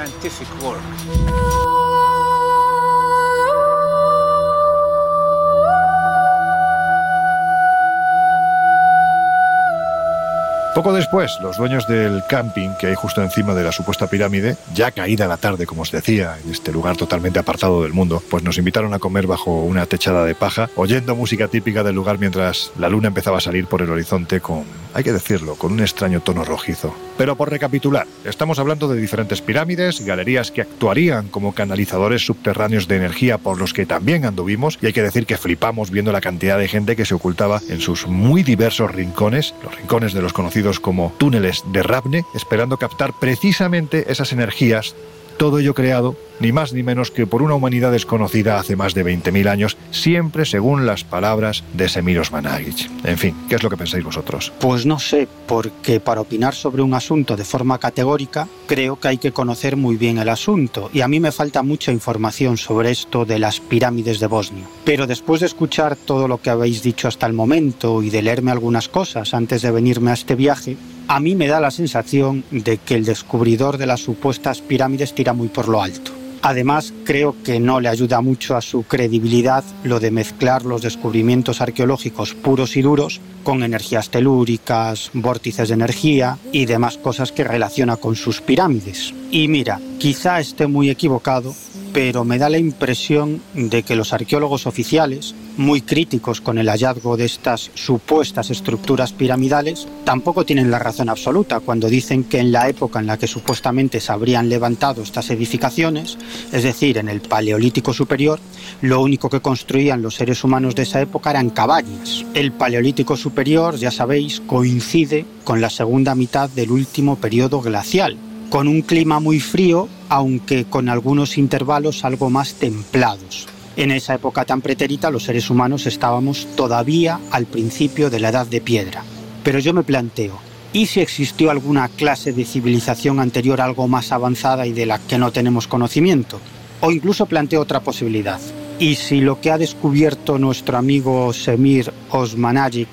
Poco 10.78 10.94
después, 10.94 11.40
los 11.42 11.58
dueños 11.58 11.88
del 11.88 12.22
camping 12.30 12.70
que 12.80 12.86
hay 12.86 12.94
justo 12.94 13.24
encima 13.24 13.56
de 13.56 13.64
la 13.64 13.72
supuesta 13.72 14.06
pirámide, 14.06 14.58
ya 14.76 14.92
caída 14.92 15.28
la 15.28 15.38
tarde, 15.38 15.66
como 15.66 15.82
os 15.82 15.92
decía, 15.92 16.38
en 16.46 16.52
este 16.52 16.72
lugar 16.72 16.96
totalmente 16.96 17.40
apartado 17.40 17.82
del 17.82 17.94
mundo, 17.94 18.22
pues 18.30 18.44
nos 18.44 18.60
invitaron 18.60 18.94
a 18.94 19.00
comer 19.00 19.26
bajo 19.26 19.64
una 19.64 19.88
techada 19.88 20.24
de 20.24 20.36
paja, 20.36 20.70
oyendo 20.76 21.16
música 21.16 21.48
típica 21.48 21.82
del 21.82 21.96
lugar 21.96 22.20
mientras 22.20 22.72
la 22.78 22.90
luna 22.90 23.08
empezaba 23.08 23.40
a 23.40 23.42
salir 23.42 23.66
por 23.66 23.82
el 23.82 23.90
horizonte 23.90 24.40
con, 24.40 24.66
hay 24.98 25.04
que 25.04 25.14
decirlo, 25.14 25.54
con 25.54 25.74
un 25.74 25.82
extraño 25.82 26.22
tono 26.22 26.44
rojizo. 26.44 26.92
Pero 27.20 27.36
por 27.36 27.52
recapitular, 27.52 28.08
estamos 28.26 28.58
hablando 28.58 28.88
de 28.88 29.00
diferentes 29.00 29.44
pirámides, 29.44 30.04
galerías 30.04 30.50
que 30.50 30.62
actuarían 30.62 31.28
como 31.28 31.54
canalizadores 31.54 32.26
subterráneos 32.26 32.88
de 32.88 32.96
energía 32.96 33.38
por 33.38 33.60
los 33.60 33.76
que 33.76 33.86
también 33.86 34.26
anduvimos, 34.26 34.80
y 34.82 34.88
hay 34.88 34.94
que 34.94 35.04
decir 35.04 35.28
que 35.28 35.38
flipamos 35.38 35.92
viendo 35.92 36.12
la 36.12 36.20
cantidad 36.20 36.58
de 36.58 36.68
gente 36.68 36.96
que 36.96 37.06
se 37.06 37.14
ocultaba 37.14 37.62
en 37.70 37.80
sus 37.80 38.08
muy 38.08 38.42
diversos 38.42 38.92
rincones, 38.92 39.54
los 39.64 39.76
rincones 39.76 40.14
de 40.14 40.24
los 40.24 40.34
conocidos 40.34 40.80
como 40.80 41.14
túneles 41.20 41.62
de 41.72 41.84
Ravne, 41.84 42.26
esperando 42.34 42.78
captar 42.78 43.14
precisamente 43.20 44.12
esas 44.12 44.34
energías 44.34 44.96
Todo 45.38 45.60
ello 45.60 45.76
creado 45.76 46.16
ni 46.40 46.52
más 46.52 46.74
ni 46.74 46.84
menos 46.84 47.12
que 47.12 47.28
por 47.28 47.42
una 47.42 47.56
humanidad 47.56 47.92
desconocida 47.92 48.60
hace 48.60 48.76
más 48.76 48.94
de 48.94 49.06
20.000 49.06 49.48
años, 49.50 49.78
siempre 49.92 50.46
según 50.46 50.86
las 50.86 51.04
palabras 51.04 51.64
de 51.74 51.90
Semiros 51.90 52.32
Managic. 52.32 52.90
En 53.04 53.18
fin, 53.18 53.36
¿qué 53.50 53.56
es 53.56 53.64
lo 53.64 53.70
que 53.70 53.78
pensáis 53.78 54.04
vosotros? 54.04 54.52
Pues 54.60 54.86
no 54.86 55.00
sé, 55.00 55.28
porque 55.48 56.00
para 56.00 56.22
opinar 56.22 56.54
sobre 56.54 56.82
un 56.82 56.94
asunto 56.94 57.36
de 57.36 57.44
forma 57.44 57.80
categórica, 57.80 58.48
creo 58.68 59.00
que 59.00 59.08
hay 59.08 59.18
que 59.18 59.32
conocer 59.32 59.78
muy 59.78 59.96
bien 59.96 60.18
el 60.18 60.30
asunto, 60.30 60.90
y 60.94 61.02
a 61.02 61.08
mí 61.08 61.20
me 61.20 61.32
falta 61.32 61.64
mucha 61.64 61.92
información 61.92 62.58
sobre 62.58 62.92
esto 62.92 63.26
de 63.26 63.40
las 63.40 63.60
pirámides 63.60 64.20
de 64.20 64.28
Bosnia. 64.28 64.68
Pero 64.86 65.08
después 65.08 65.42
de 65.42 65.48
escuchar 65.48 65.96
todo 65.96 66.28
lo 66.28 66.42
que 66.42 66.50
habéis 66.50 66.84
dicho 66.84 67.08
hasta 67.08 67.26
el 67.26 67.34
momento 67.34 68.04
y 68.04 68.10
de 68.10 68.22
leerme 68.22 68.52
algunas 68.52 68.90
cosas 68.90 69.34
antes 69.34 69.62
de 69.62 69.72
venirme 69.72 70.12
a 70.12 70.16
este 70.16 70.36
viaje, 70.36 70.78
a 71.08 71.20
mí 71.20 71.36
me 71.36 71.48
da 71.48 71.60
la 71.60 71.72
sensación 71.72 72.44
de 72.52 72.78
que 72.78 72.96
el 72.96 73.06
descubridor 73.06 73.78
de 73.78 73.86
las 73.86 74.02
supuestas 74.02 74.62
pirámides 74.62 75.14
tira 75.14 75.34
muy 75.34 75.48
por 75.48 75.68
lo 75.68 75.82
alto. 75.82 76.12
Además, 76.42 76.94
creo 77.04 77.36
que 77.44 77.60
no 77.60 77.80
le 77.80 77.90
ayuda 77.90 78.22
mucho 78.22 78.56
a 78.56 78.62
su 78.62 78.84
credibilidad 78.84 79.64
lo 79.84 80.00
de 80.00 80.12
mezclar 80.12 80.66
los 80.66 80.82
descubrimientos 80.82 81.62
arqueológicos 81.62 82.36
puros 82.36 82.78
y 82.78 82.82
duros 82.82 83.20
con 83.44 83.64
energías 83.64 84.10
telúricas, 84.10 85.10
vórtices 85.14 85.70
de 85.70 85.74
energía 85.74 86.38
y 86.52 86.66
demás 86.66 86.98
cosas 86.98 87.32
que 87.32 87.44
relaciona 87.44 87.98
con 87.98 88.16
sus 88.16 88.42
pirámides. 88.42 89.14
Y 89.32 89.48
mira, 89.48 89.80
quizá 89.98 90.40
esté 90.40 90.68
muy 90.68 90.90
equivocado, 90.90 91.56
pero 91.92 92.24
me 92.24 92.38
da 92.38 92.50
la 92.50 92.60
impresión 92.60 93.42
de 93.54 93.82
que 93.84 93.96
los 93.96 94.14
arqueólogos 94.14 94.68
oficiales, 94.68 95.34
muy 95.58 95.82
críticos 95.82 96.42
con 96.42 96.58
el 96.58 96.70
hallazgo 96.70 97.18
de 97.18 97.26
estas 97.26 97.72
supuestas 97.74 98.50
estructuras 98.50 99.14
piramidales, 99.14 99.88
tampoco 100.06 100.46
tienen 100.46 100.72
la 100.72 100.80
razón 100.80 101.10
absoluta 101.10 101.60
cuando 101.60 101.90
dicen 101.90 102.24
que 102.24 102.40
en 102.40 102.52
la 102.52 102.70
época 102.70 103.00
en 103.00 103.08
la 103.08 103.18
que 103.18 103.28
supuestamente 103.28 104.00
se 104.00 104.12
habrían 104.12 104.50
levantado 104.50 105.02
estas 105.02 105.30
edificaciones, 105.30 106.18
es 106.52 106.64
decir, 106.64 106.98
en 106.98 107.10
el 107.10 107.22
Paleolítico 107.22 107.94
Superior, 107.94 108.40
lo 108.82 109.02
único 109.02 109.30
que 109.30 109.42
construían 109.42 110.02
los 110.02 110.16
seres 110.16 110.44
humanos 110.44 110.76
de 110.76 110.84
esa 110.84 111.02
época 111.02 111.32
eran 111.32 111.50
cabañas. 111.50 112.26
El 112.34 112.52
Paleolítico 112.52 113.18
Superior, 113.18 113.78
ya 113.78 113.92
sabéis, 113.92 114.42
coincide 114.42 115.26
con 115.44 115.62
la 115.62 115.70
segunda 115.70 116.16
mitad 116.16 116.50
del 116.50 116.72
último 116.72 117.16
periodo 117.18 117.62
glacial, 117.62 118.18
con 118.50 118.68
un 118.68 118.82
clima 118.82 119.20
muy 119.20 119.40
frío, 119.40 119.88
aunque 120.10 120.66
con 120.66 120.90
algunos 120.90 121.38
intervalos 121.38 122.06
algo 122.06 122.30
más 122.30 122.54
templados. 122.54 123.48
En 123.78 123.92
esa 123.92 124.16
época 124.16 124.44
tan 124.44 124.62
pretérita 124.62 125.12
los 125.12 125.26
seres 125.26 125.52
humanos 125.52 125.86
estábamos 125.86 126.48
todavía 126.56 127.20
al 127.30 127.46
principio 127.46 128.10
de 128.10 128.20
la 128.20 128.30
edad 128.30 128.48
de 128.48 128.60
piedra. 128.60 129.04
Pero 129.44 129.60
yo 129.60 129.72
me 129.72 129.84
planteo, 129.84 130.40
¿y 130.74 130.88
si 130.88 131.00
existió 131.00 131.52
alguna 131.52 131.88
clase 131.88 132.34
de 132.34 132.44
civilización 132.44 133.20
anterior 133.20 133.62
algo 133.62 133.88
más 133.88 134.12
avanzada 134.12 134.66
y 134.66 134.74
de 134.74 134.88
la 134.88 134.98
que 134.98 135.20
no 135.20 135.32
tenemos 135.32 135.68
conocimiento? 135.68 136.40
O 136.82 136.90
incluso 136.90 137.28
planteo 137.28 137.62
otra 137.62 137.82
posibilidad. 137.82 138.40
¿Y 138.80 138.96
si 138.96 139.22
lo 139.22 139.40
que 139.40 139.52
ha 139.52 139.60
descubierto 139.60 140.40
nuestro 140.40 140.80
amigo 140.80 141.32
Semir 141.32 141.94
Osmanagic 142.10 142.90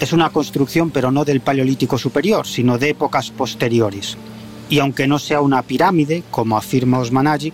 es 0.00 0.14
una 0.14 0.30
construcción 0.30 0.90
pero 0.90 1.10
no 1.10 1.26
del 1.26 1.42
Paleolítico 1.42 1.98
Superior, 1.98 2.46
sino 2.46 2.78
de 2.78 2.88
épocas 2.88 3.30
posteriores? 3.30 4.16
Y 4.70 4.78
aunque 4.78 5.06
no 5.06 5.18
sea 5.18 5.42
una 5.42 5.60
pirámide, 5.60 6.22
como 6.30 6.56
afirma 6.56 7.00
Osmanagic, 7.00 7.52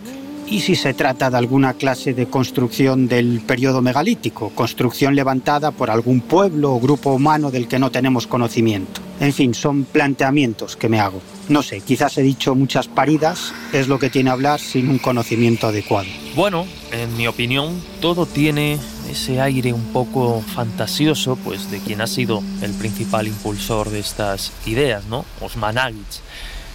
¿y 0.50 0.60
si 0.60 0.76
se 0.76 0.94
trata 0.94 1.30
de 1.30 1.36
alguna 1.36 1.74
clase 1.74 2.14
de 2.14 2.26
construcción 2.26 3.08
del 3.08 3.40
periodo 3.40 3.82
megalítico, 3.82 4.50
construcción 4.50 5.14
levantada 5.14 5.70
por 5.70 5.90
algún 5.90 6.20
pueblo 6.20 6.72
o 6.72 6.80
grupo 6.80 7.12
humano 7.12 7.50
del 7.50 7.68
que 7.68 7.78
no 7.78 7.90
tenemos 7.90 8.26
conocimiento? 8.26 9.00
En 9.20 9.32
fin, 9.32 9.52
son 9.52 9.84
planteamientos 9.84 10.76
que 10.76 10.88
me 10.88 11.00
hago. 11.00 11.20
No 11.48 11.62
sé, 11.62 11.80
quizás 11.80 12.18
he 12.18 12.22
dicho 12.22 12.54
muchas 12.54 12.88
paridas, 12.88 13.52
es 13.72 13.88
lo 13.88 13.98
que 13.98 14.10
tiene 14.10 14.30
hablar 14.30 14.60
sin 14.60 14.88
un 14.88 14.98
conocimiento 14.98 15.66
adecuado. 15.66 16.08
Bueno, 16.36 16.66
en 16.92 17.16
mi 17.16 17.26
opinión, 17.26 17.80
todo 18.00 18.26
tiene 18.26 18.78
ese 19.10 19.40
aire 19.40 19.72
un 19.72 19.86
poco 19.92 20.40
fantasioso, 20.40 21.36
pues 21.36 21.70
de 21.70 21.80
quien 21.80 22.00
ha 22.00 22.06
sido 22.06 22.42
el 22.62 22.72
principal 22.72 23.26
impulsor 23.26 23.90
de 23.90 24.00
estas 24.00 24.52
ideas, 24.66 25.06
¿no? 25.06 25.24
Osmanagic 25.40 26.22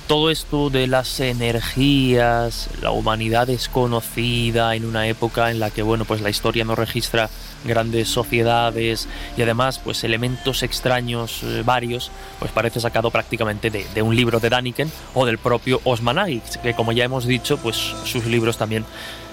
todo 0.08 0.30
esto 0.30 0.70
de 0.70 0.88
las 0.88 1.20
energías, 1.20 2.70
la 2.82 2.92
humanidad 2.92 3.48
desconocida 3.48 4.76
en 4.76 4.86
una 4.86 5.08
época 5.08 5.52
en 5.52 5.60
la 5.60 5.70
que 5.70 5.82
bueno, 5.82 6.06
pues 6.06 6.22
la 6.22 6.30
historia 6.30 6.66
no 6.66 6.76
registra 6.76 7.30
grandes 7.64 8.10
sociedades 8.10 9.08
y 9.38 9.42
además 9.42 9.80
pues 9.80 10.04
elementos 10.04 10.64
extraños 10.64 11.42
eh, 11.44 11.64
varios, 11.66 12.12
pues 12.40 12.52
parece 12.52 12.80
sacado 12.80 13.12
prácticamente 13.12 13.70
de, 13.70 14.02
un 14.02 14.16
libro 14.16 14.40
de 14.40 14.50
Daniken 14.50 14.92
o 15.14 15.26
del 15.26 15.38
propio 15.38 15.80
Osman 15.84 16.14
que 16.62 16.74
como 16.74 16.92
ya 16.92 17.06
hemos 17.06 17.26
dicho, 17.26 17.58
pues 17.58 17.78
sus 17.78 18.26
libros 18.26 18.58
también 18.58 18.86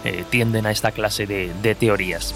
eh, 0.05 0.25
tienden 0.31 0.67
a 0.67 0.71
esta 0.71 0.93
clase 0.93 1.27
de 1.27 1.75
teorías. 1.75 2.35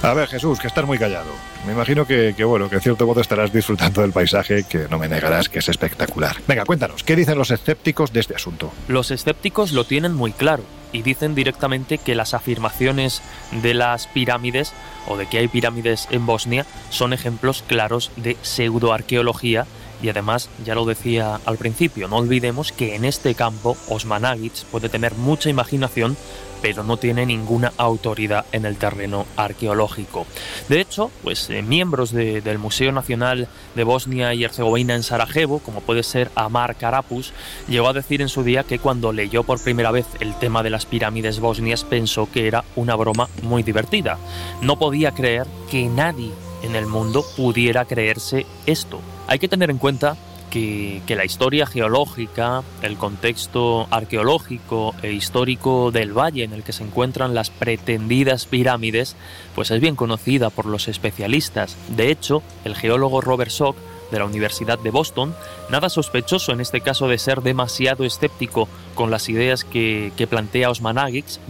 A 0.00 0.14
ver, 0.14 0.28
Jesús, 0.28 0.60
que 0.60 0.68
estás 0.68 0.86
muy 0.86 0.96
callado. 0.96 1.30
Me 1.66 1.72
imagino 1.72 2.06
que, 2.06 2.32
bueno, 2.44 2.70
que 2.70 2.76
en 2.76 2.80
cierto 2.80 3.04
modo 3.04 3.20
estarás 3.20 3.52
disfrutando 3.52 4.00
del 4.02 4.12
paisaje, 4.12 4.62
que 4.62 4.86
no 4.88 4.96
me 4.96 5.08
negarás 5.08 5.48
que 5.48 5.58
es 5.58 5.68
espectacular. 5.68 6.36
Venga, 6.46 6.64
cuéntanos, 6.64 7.02
¿qué 7.02 7.16
dicen 7.16 7.36
los 7.36 7.50
escépticos 7.50 8.12
de 8.12 8.20
este 8.20 8.36
asunto? 8.36 8.72
Los 8.86 9.10
escépticos 9.10 9.72
lo 9.72 9.84
tienen 9.84 10.14
muy 10.14 10.32
claro 10.32 10.62
y 10.92 11.02
dicen 11.02 11.34
directamente 11.34 11.98
que 11.98 12.14
las 12.14 12.32
afirmaciones 12.32 13.22
de 13.60 13.74
las 13.74 14.06
pirámides 14.06 14.72
o 15.08 15.16
de 15.16 15.26
que 15.26 15.38
hay 15.38 15.48
pirámides 15.48 16.06
en 16.10 16.26
Bosnia 16.26 16.64
son 16.90 17.12
ejemplos 17.12 17.64
claros 17.66 18.12
de 18.16 18.36
pseudoarqueología 18.40 19.66
y 20.00 20.08
además, 20.08 20.48
ya 20.64 20.76
lo 20.76 20.84
decía 20.84 21.40
al 21.44 21.58
principio, 21.58 22.06
no 22.06 22.18
olvidemos 22.18 22.70
que 22.70 22.94
en 22.94 23.04
este 23.04 23.34
campo 23.34 23.76
Osmanagic 23.88 24.64
puede 24.70 24.88
tener 24.88 25.14
mucha 25.14 25.50
imaginación 25.50 26.16
pero 26.60 26.84
no 26.84 26.96
tiene 26.96 27.26
ninguna 27.26 27.72
autoridad 27.76 28.46
en 28.52 28.64
el 28.64 28.76
terreno 28.76 29.26
arqueológico. 29.36 30.26
De 30.68 30.80
hecho, 30.80 31.10
pues 31.22 31.50
eh, 31.50 31.62
miembros 31.62 32.12
del 32.12 32.58
Museo 32.58 32.92
Nacional 32.92 33.48
de 33.74 33.84
Bosnia 33.84 34.34
y 34.34 34.44
Herzegovina 34.44 34.94
en 34.94 35.02
Sarajevo, 35.02 35.60
como 35.60 35.80
puede 35.80 36.02
ser 36.02 36.30
Amar 36.34 36.76
Karapus, 36.76 37.32
llegó 37.68 37.88
a 37.88 37.92
decir 37.92 38.22
en 38.22 38.28
su 38.28 38.42
día 38.42 38.64
que 38.64 38.78
cuando 38.78 39.12
leyó 39.12 39.42
por 39.42 39.62
primera 39.62 39.90
vez 39.90 40.06
el 40.20 40.34
tema 40.38 40.62
de 40.62 40.70
las 40.70 40.86
pirámides 40.86 41.40
bosnias 41.40 41.84
pensó 41.84 42.28
que 42.30 42.46
era 42.46 42.64
una 42.76 42.94
broma 42.96 43.28
muy 43.42 43.62
divertida. 43.62 44.18
No 44.62 44.78
podía 44.78 45.12
creer 45.12 45.46
que 45.70 45.86
nadie 45.88 46.32
en 46.62 46.76
el 46.76 46.86
mundo 46.86 47.24
pudiera 47.36 47.84
creerse 47.84 48.46
esto. 48.66 49.00
Hay 49.26 49.38
que 49.38 49.48
tener 49.48 49.70
en 49.70 49.78
cuenta 49.78 50.16
que, 50.48 51.02
la 51.08 51.24
historia 51.24 51.66
geológica, 51.66 52.62
el 52.82 52.96
contexto 52.96 53.86
arqueológico 53.90 54.94
e 55.02 55.12
histórico 55.12 55.90
del 55.90 56.16
valle 56.16 56.44
en 56.44 56.52
el 56.52 56.62
que 56.62 56.72
se 56.72 56.84
encuentran 56.84 57.34
las 57.34 57.50
pretendidas 57.50 58.46
pirámides, 58.46 59.16
pues 59.54 59.70
es 59.70 59.80
bien 59.80 59.96
conocida 59.96 60.50
por 60.50 60.66
los 60.66 60.88
especialistas. 60.88 61.76
De 61.88 62.10
hecho, 62.10 62.42
el 62.64 62.74
geólogo 62.74 63.20
Robert 63.20 63.50
Sock 63.50 63.76
de 64.10 64.18
la 64.18 64.24
Universidad 64.24 64.78
de 64.78 64.90
Boston, 64.90 65.34
nada 65.70 65.88
sospechoso 65.88 66.52
en 66.52 66.60
este 66.60 66.80
caso 66.80 67.08
de 67.08 67.18
ser 67.18 67.42
demasiado 67.42 68.04
escéptico 68.04 68.68
con 68.94 69.10
las 69.10 69.28
ideas 69.28 69.64
que, 69.64 70.12
plantea 70.28 70.70
Osman 70.70 70.98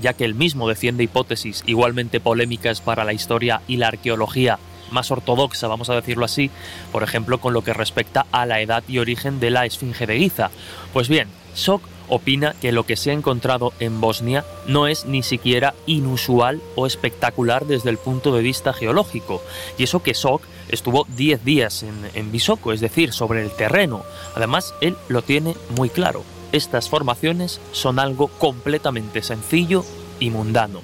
ya 0.01 0.12
que 0.12 0.24
él 0.24 0.34
mismo 0.34 0.68
defiende 0.68 1.05
hipótesis 1.05 1.62
igualmente 1.66 2.20
polémicas 2.20 2.80
para 2.80 3.05
la 3.05 3.12
historia 3.12 3.62
y 3.68 3.76
la 3.76 3.88
arqueología 3.88 4.59
más 4.91 5.11
ortodoxa, 5.11 5.68
vamos 5.68 5.91
a 5.91 5.95
decirlo 5.95 6.24
así, 6.24 6.51
por 6.93 7.03
ejemplo, 7.03 7.39
con 7.39 7.53
lo 7.53 7.62
que 7.62 7.74
respecta 7.74 8.26
a 8.32 8.47
la 8.47 8.61
edad 8.61 8.82
y 8.89 8.99
origen 8.99 9.41
de 9.41 9.51
la 9.51 9.66
Esfinge 9.66 10.07
de 10.07 10.18
Giza. 10.18 10.51
Pues 10.93 11.09
bien, 11.09 11.28
Sok 11.55 11.82
opina 12.09 12.55
que 12.61 12.72
lo 12.72 12.86
que 12.86 12.97
se 12.97 13.11
ha 13.11 13.14
encontrado 13.14 13.72
en 13.80 14.01
Bosnia 14.01 14.45
no 14.66 14.86
es 14.86 15.05
ni 15.05 15.22
siquiera 15.22 15.74
inusual 15.86 16.62
o 16.74 16.86
espectacular 16.86 17.66
desde 17.66 17.91
el 17.91 17.99
punto 17.99 18.34
de 18.34 18.43
vista 18.43 18.72
geológico, 18.72 19.43
y 19.76 19.84
eso 19.84 20.03
que 20.03 20.14
Sok 20.14 20.43
estuvo 20.68 21.07
10 21.16 21.45
días 21.45 21.82
en, 21.82 21.95
en 22.14 22.32
Visoko, 22.32 22.72
es 22.72 22.80
decir, 22.80 23.12
sobre 23.12 23.43
el 23.43 23.51
terreno. 23.51 24.03
Además, 24.34 24.74
él 24.80 24.97
lo 25.09 25.22
tiene 25.22 25.55
muy 25.76 25.91
claro. 25.91 26.24
Estas 26.53 26.89
formaciones 26.89 27.61
son 27.72 27.99
algo 27.99 28.28
completamente 28.28 29.22
sencillo 29.22 29.84
y 30.18 30.30
mundano. 30.30 30.80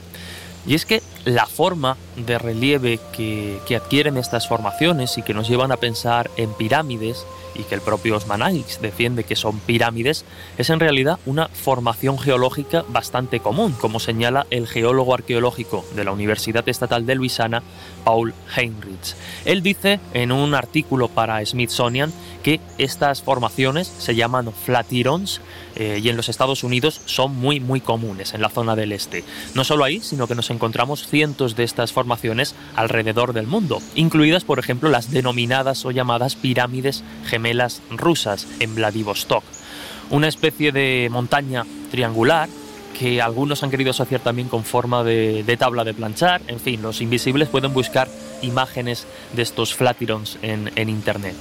Y 0.67 0.75
es 0.75 0.87
que 0.87 1.03
la 1.25 1.47
forma 1.47 1.97
de 2.17 2.39
relieve 2.39 2.99
que, 3.13 3.61
adquieren 3.77 4.17
estas 4.17 4.47
formaciones 4.47 5.19
y 5.19 5.23
que 5.23 5.35
nos 5.35 5.49
llevan 5.49 5.73
a 5.73 5.77
pensar 5.77 6.31
en 6.37 6.53
pirámides 6.55 7.25
y 7.55 7.63
que 7.65 7.75
el 7.75 7.81
propio 7.81 8.17
Osmanagix 8.17 8.81
defiende 8.81 9.25
que 9.25 9.37
son 9.37 9.59
pirámides, 9.61 10.25
es 10.59 10.71
en 10.71 10.81
realidad 10.81 11.19
una 11.27 11.49
formación 11.49 12.19
geológica 12.19 12.85
bastante 12.89 13.41
común, 13.41 13.73
como 13.73 14.01
señala 14.01 14.47
el 14.51 14.67
geólogo 14.67 15.15
arqueológico 15.15 15.85
de 15.95 16.05
la 16.05 16.13
Universidad 16.13 16.69
Estatal 16.69 17.07
de 17.07 17.15
Luisiana, 17.15 17.63
Paul 18.05 18.35
Heinrich. 18.57 19.15
Él 19.45 19.63
dice 19.63 20.01
en 20.13 20.33
un 20.33 20.55
artículo 20.55 21.09
para 21.09 21.45
Smithsonian 21.45 22.13
que 22.43 22.61
estas 22.77 23.23
formaciones 23.23 23.89
se 23.89 24.15
llaman 24.15 24.53
flatirons 24.53 25.41
eh, 25.77 26.01
y 26.03 26.09
en 26.11 26.17
los 26.17 26.29
Estados 26.29 26.63
Unidos 26.63 27.01
son 27.07 27.35
muy 27.35 27.59
muy 27.59 27.81
comunes 27.81 28.35
en 28.35 28.43
la 28.43 28.51
zona 28.51 28.77
del 28.77 28.93
este. 28.93 29.25
No 29.55 29.65
solo 29.65 29.85
ahí, 29.85 30.01
sino 30.01 30.27
que 30.27 30.35
nos 30.35 30.51
encontramos 30.51 31.07
cientos 31.09 31.57
de 31.57 31.65
estas 31.65 31.93
formaciones 31.93 32.55
alrededor 32.77 33.33
del 33.33 33.47
mundo, 33.47 33.81
incluidas 33.95 34.45
por 34.45 34.59
ejemplo 34.59 34.91
las 34.91 35.11
denominadas 35.11 35.85
o 35.87 35.91
llamadas 35.91 36.37
pirámides 36.37 37.03
gemelas 37.27 37.44
rusas 37.91 38.47
en 38.61 38.75
Vladivostok, 38.75 39.45
una 40.11 40.29
especie 40.29 40.73
de 40.73 41.09
montaña 41.11 41.65
triangular 41.91 42.49
que 42.99 43.21
algunos 43.21 43.63
han 43.63 43.71
querido 43.71 43.91
asociar 43.91 44.21
también 44.21 44.49
con 44.49 44.65
forma 44.65 45.05
de, 45.05 45.57
tabla 45.59 45.85
de 45.85 45.93
planchar. 45.93 46.41
En 46.47 46.61
fin, 46.61 46.81
los 46.81 47.01
invisibles 47.01 47.49
pueden 47.49 47.75
buscar 47.75 48.09
imágenes 48.45 49.07
de 49.35 49.43
estos 49.43 49.75
flatirons 49.75 50.39
en, 50.43 50.89
Internet. 50.89 51.35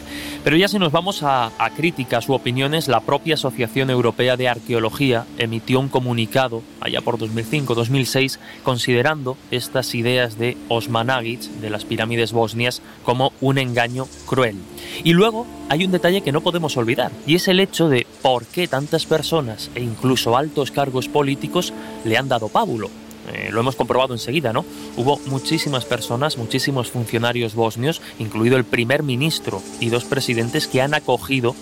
Pero 0.44 0.56
ya 0.56 0.68
si 0.68 0.80
nos 0.80 0.92
vamos 0.92 1.22
a, 1.24 1.52
a, 1.58 1.70
críticas 1.72 2.28
u 2.30 2.34
opiniones, 2.34 2.88
la 2.88 3.02
propia 3.02 3.36
Asociación 3.36 3.90
Europea 3.90 4.38
de 4.38 4.48
Arqueología 4.48 5.26
emitió 5.38 5.80
un 5.80 5.90
comunicado 5.90 6.62
allá 6.82 7.02
por 7.02 7.18
2005-2006 7.18 8.40
considerando 8.64 9.38
estas 9.52 9.94
ideas 9.96 10.38
de 10.38 10.58
Osmanagic, 10.70 11.42
de 11.42 11.70
las 11.70 11.86
pirámides 11.86 12.32
bosnias, 12.32 12.82
como 13.04 13.34
un 13.42 13.58
engaño 13.58 14.08
cruel. 14.26 14.58
Y 15.04 15.14
luego 15.14 15.46
hay 15.70 15.86
un 15.86 15.92
detalle 15.92 16.22
que 16.22 16.32
no 16.32 16.42
podemos 16.42 16.78
olvidar, 16.78 17.12
y 17.26 17.36
es 17.36 17.48
el 17.48 17.60
hecho 17.60 17.90
de 17.90 18.06
por 18.22 18.46
qué 18.46 18.68
tantas 18.68 19.06
personas 19.06 19.70
e 19.76 19.82
incluso 19.82 20.38
altos 20.38 20.72
cargos 20.72 21.08
políticos 21.08 21.74
le 22.06 22.18
han 22.18 22.30
dado 22.30 22.50
pábulo. 22.50 23.03
Eh, 23.32 23.50
lo 23.52 23.62
hemos 23.62 23.76
comprobado 23.76 24.14
enseguida, 24.14 24.52
¿no? 24.52 24.66
Hubo 24.98 25.20
muchísimas 25.28 25.86
personas, 25.86 26.38
muchísimos 26.38 26.92
funcionarios 26.92 27.56
bosnios, 27.56 28.02
incluido 28.20 28.58
el 28.58 28.66
primer 28.66 29.04
ministro 29.04 29.62
y 29.80 29.90
dos 29.90 30.04
presidentes 30.04 30.68
que 30.68 30.82
han 30.82 30.94
acogido 30.94 31.56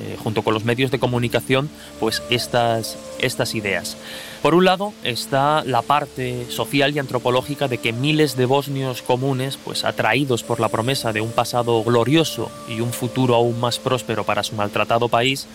eh, 0.00 0.16
junto 0.22 0.42
con 0.42 0.54
los 0.54 0.64
medios 0.64 0.92
de 0.92 1.00
comunicación, 1.00 1.68
pues 1.98 2.22
estas, 2.30 2.96
estas 3.18 3.56
ideas. 3.56 3.96
Por 4.42 4.54
un 4.54 4.64
lado 4.64 4.92
está 5.02 5.64
la 5.64 5.82
parte 5.82 6.46
social 6.50 6.94
y 6.94 7.00
antropológica 7.00 7.66
de 7.66 7.78
que 7.78 7.92
miles 7.92 8.36
de 8.36 8.46
bosnios 8.46 9.02
comunes, 9.02 9.56
pues 9.56 9.84
atraídos 9.84 10.44
por 10.44 10.60
la 10.60 10.68
promesa 10.68 11.12
de 11.12 11.20
un 11.20 11.32
pasado 11.32 11.82
glorioso 11.82 12.48
y 12.68 12.80
un 12.80 12.92
futuro 12.92 13.34
aún 13.34 13.58
más 13.58 13.80
próspero 13.80 14.22
para 14.22 14.44
su 14.44 14.54
maltratado 14.54 15.08
país, 15.08 15.48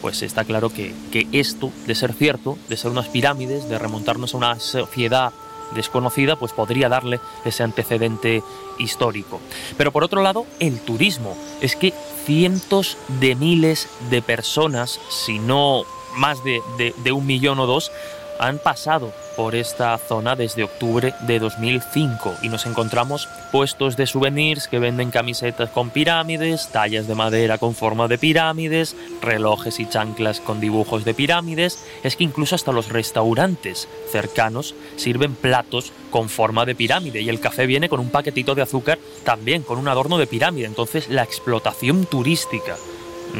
pues 0.00 0.22
está 0.22 0.44
claro 0.44 0.70
que, 0.70 0.94
que 1.12 1.26
esto, 1.32 1.70
de 1.86 1.94
ser 1.94 2.12
cierto, 2.12 2.58
de 2.68 2.76
ser 2.76 2.90
unas 2.90 3.08
pirámides, 3.08 3.68
de 3.68 3.78
remontarnos 3.78 4.34
a 4.34 4.36
una 4.36 4.60
sociedad 4.60 5.32
desconocida, 5.74 6.36
pues 6.36 6.52
podría 6.52 6.88
darle 6.88 7.20
ese 7.44 7.62
antecedente 7.62 8.42
histórico. 8.78 9.40
Pero 9.76 9.92
por 9.92 10.04
otro 10.04 10.22
lado, 10.22 10.46
el 10.60 10.80
turismo. 10.80 11.36
Es 11.60 11.76
que 11.76 11.92
cientos 12.24 12.96
de 13.20 13.34
miles 13.34 13.88
de 14.10 14.22
personas, 14.22 15.00
si 15.10 15.38
no 15.38 15.84
más 16.16 16.42
de, 16.42 16.60
de 16.96 17.12
un 17.12 17.26
millón 17.26 17.58
o 17.60 17.66
dos, 17.66 17.92
han 18.38 18.58
pasado 18.58 19.12
por 19.36 19.54
esta 19.54 19.96
zona 19.98 20.34
desde 20.34 20.64
octubre 20.64 21.14
de 21.20 21.38
2005 21.38 22.34
y 22.42 22.48
nos 22.48 22.66
encontramos 22.66 23.28
puestos 23.52 23.96
de 23.96 24.06
souvenirs 24.06 24.66
que 24.66 24.78
venden 24.78 25.10
camisetas 25.10 25.70
con 25.70 25.90
pirámides, 25.90 26.68
tallas 26.72 27.06
de 27.06 27.14
madera 27.14 27.58
con 27.58 27.74
forma 27.74 28.08
de 28.08 28.18
pirámides, 28.18 28.96
relojes 29.22 29.78
y 29.78 29.88
chanclas 29.88 30.40
con 30.40 30.60
dibujos 30.60 31.04
de 31.04 31.14
pirámides. 31.14 31.84
Es 32.02 32.16
que 32.16 32.24
incluso 32.24 32.56
hasta 32.56 32.72
los 32.72 32.88
restaurantes 32.88 33.88
cercanos 34.10 34.74
sirven 34.96 35.34
platos 35.34 35.92
con 36.10 36.28
forma 36.28 36.64
de 36.64 36.74
pirámide 36.74 37.20
y 37.20 37.28
el 37.28 37.40
café 37.40 37.66
viene 37.66 37.88
con 37.88 38.00
un 38.00 38.10
paquetito 38.10 38.54
de 38.54 38.62
azúcar 38.62 38.98
también 39.24 39.62
con 39.62 39.78
un 39.78 39.88
adorno 39.88 40.18
de 40.18 40.26
pirámide. 40.26 40.66
Entonces 40.66 41.08
la 41.08 41.22
explotación 41.22 42.06
turística 42.06 42.76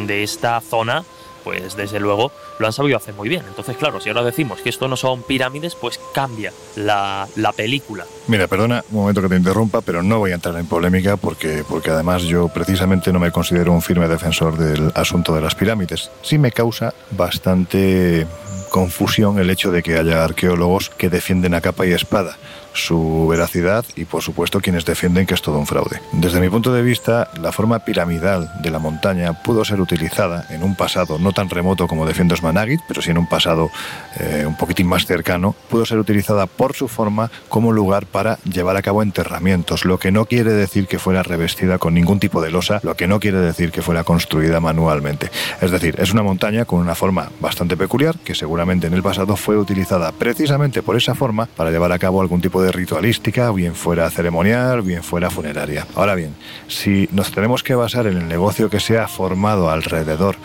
de 0.06 0.22
esta 0.22 0.60
zona 0.60 1.04
pues 1.48 1.76
desde 1.76 1.98
luego 1.98 2.30
lo 2.58 2.66
han 2.66 2.72
sabido 2.72 2.96
hacer 2.96 3.14
muy 3.14 3.28
bien. 3.28 3.42
Entonces, 3.48 3.76
claro, 3.76 4.00
si 4.00 4.08
ahora 4.08 4.22
decimos 4.22 4.60
que 4.60 4.68
esto 4.68 4.88
no 4.88 4.96
son 4.96 5.22
pirámides, 5.22 5.74
pues 5.74 5.98
cambia 6.14 6.52
la, 6.76 7.26
película. 7.56 8.04
Mira, 8.28 8.46
perdona 8.46 8.84
un 8.90 8.98
momento 8.98 9.22
que 9.22 9.28
te 9.28 9.36
interrumpa, 9.36 9.80
pero 9.80 10.02
no 10.02 10.18
voy 10.18 10.32
a 10.32 10.34
entrar 10.34 10.56
en 10.56 10.66
polémica 10.66 11.16
porque, 11.16 11.64
porque 11.68 11.90
además 11.90 12.22
yo 12.22 12.48
precisamente 12.48 13.12
no 13.12 13.18
me 13.18 13.32
considero 13.32 13.72
un 13.72 13.82
firme 13.82 14.06
defensor 14.06 14.56
del 14.56 14.92
asunto 14.94 15.34
de 15.34 15.40
las 15.40 15.54
pirámides. 15.54 16.10
Sí 16.22 16.38
me 16.38 16.52
causa 16.52 16.94
bastante 17.10 18.26
confusión 18.68 19.38
el 19.38 19.50
hecho 19.50 19.72
de 19.72 19.82
que 19.82 19.98
haya 19.98 20.22
arqueólogos 20.22 20.90
que 20.90 21.08
defienden 21.08 21.54
a 21.54 21.60
capa 21.60 21.86
y 21.86 21.92
espada 21.92 22.36
su 22.72 23.26
veracidad 23.28 23.84
y 23.96 24.04
por 24.04 24.22
supuesto 24.22 24.60
quienes 24.60 24.84
defienden 24.84 25.26
que 25.26 25.34
es 25.34 25.42
todo 25.42 25.58
un 25.58 25.66
fraude. 25.66 26.00
Desde 26.12 26.40
mi 26.40 26.48
punto 26.48 26.72
de 26.72 26.82
vista, 26.82 27.30
la 27.40 27.52
forma 27.52 27.80
piramidal 27.80 28.50
de 28.62 28.70
la 28.70 28.78
montaña 28.78 29.42
pudo 29.42 29.64
ser 29.64 29.80
utilizada 29.80 30.46
en 30.50 30.62
un 30.62 30.76
pasado 30.76 31.18
no 31.18 31.32
tan 31.32 31.50
remoto 31.50 31.86
como 31.86 32.06
defiende 32.06 32.34
Osmanagit, 32.34 32.80
pero 32.86 33.02
sí 33.02 33.10
en 33.10 33.18
un 33.18 33.28
pasado 33.28 33.70
eh, 34.18 34.44
un 34.46 34.56
poquitín 34.56 34.86
más 34.86 35.06
cercano, 35.06 35.54
pudo 35.68 35.84
ser 35.86 35.98
utilizada 35.98 36.46
por 36.46 36.74
su 36.74 36.88
forma 36.88 37.30
como 37.48 37.72
lugar 37.72 38.06
para 38.06 38.38
llevar 38.42 38.76
a 38.76 38.82
cabo 38.82 39.02
enterramientos, 39.02 39.84
lo 39.84 39.98
que 39.98 40.10
no 40.10 40.26
quiere 40.26 40.52
decir 40.52 40.86
que 40.86 40.98
fuera 40.98 41.22
revestida 41.22 41.78
con 41.78 41.94
ningún 41.94 42.20
tipo 42.20 42.40
de 42.40 42.50
losa, 42.50 42.80
lo 42.82 42.96
que 42.96 43.06
no 43.06 43.20
quiere 43.20 43.38
decir 43.38 43.70
que 43.70 43.82
fuera 43.82 44.04
construida 44.04 44.60
manualmente. 44.60 45.30
Es 45.60 45.70
decir, 45.70 45.96
es 45.98 46.12
una 46.12 46.22
montaña 46.22 46.64
con 46.64 46.80
una 46.80 46.94
forma 46.94 47.30
bastante 47.40 47.76
peculiar 47.76 48.18
que 48.18 48.34
seguramente 48.34 48.86
en 48.86 48.94
el 48.94 49.02
pasado 49.02 49.36
fue 49.36 49.56
utilizada 49.56 50.12
precisamente 50.12 50.82
por 50.82 50.96
esa 50.96 51.14
forma 51.14 51.46
para 51.46 51.70
llevar 51.70 51.92
a 51.92 51.98
cabo 51.98 52.20
algún 52.20 52.40
tipo 52.40 52.62
de 52.62 52.67
ritualística, 52.72 53.50
bien 53.52 53.74
fuera 53.74 54.08
ceremonial, 54.10 54.82
bien 54.82 55.02
fuera 55.02 55.30
funeraria. 55.30 55.86
Ahora 55.94 56.14
bien, 56.14 56.34
si 56.68 57.08
nos 57.12 57.32
tenemos 57.32 57.62
que 57.62 57.74
basar 57.74 58.06
en 58.06 58.16
el 58.16 58.28
negocio 58.28 58.70
que 58.70 58.80
se 58.80 58.98
ha 58.98 59.08
formado 59.08 59.70
alrededor 59.70 60.36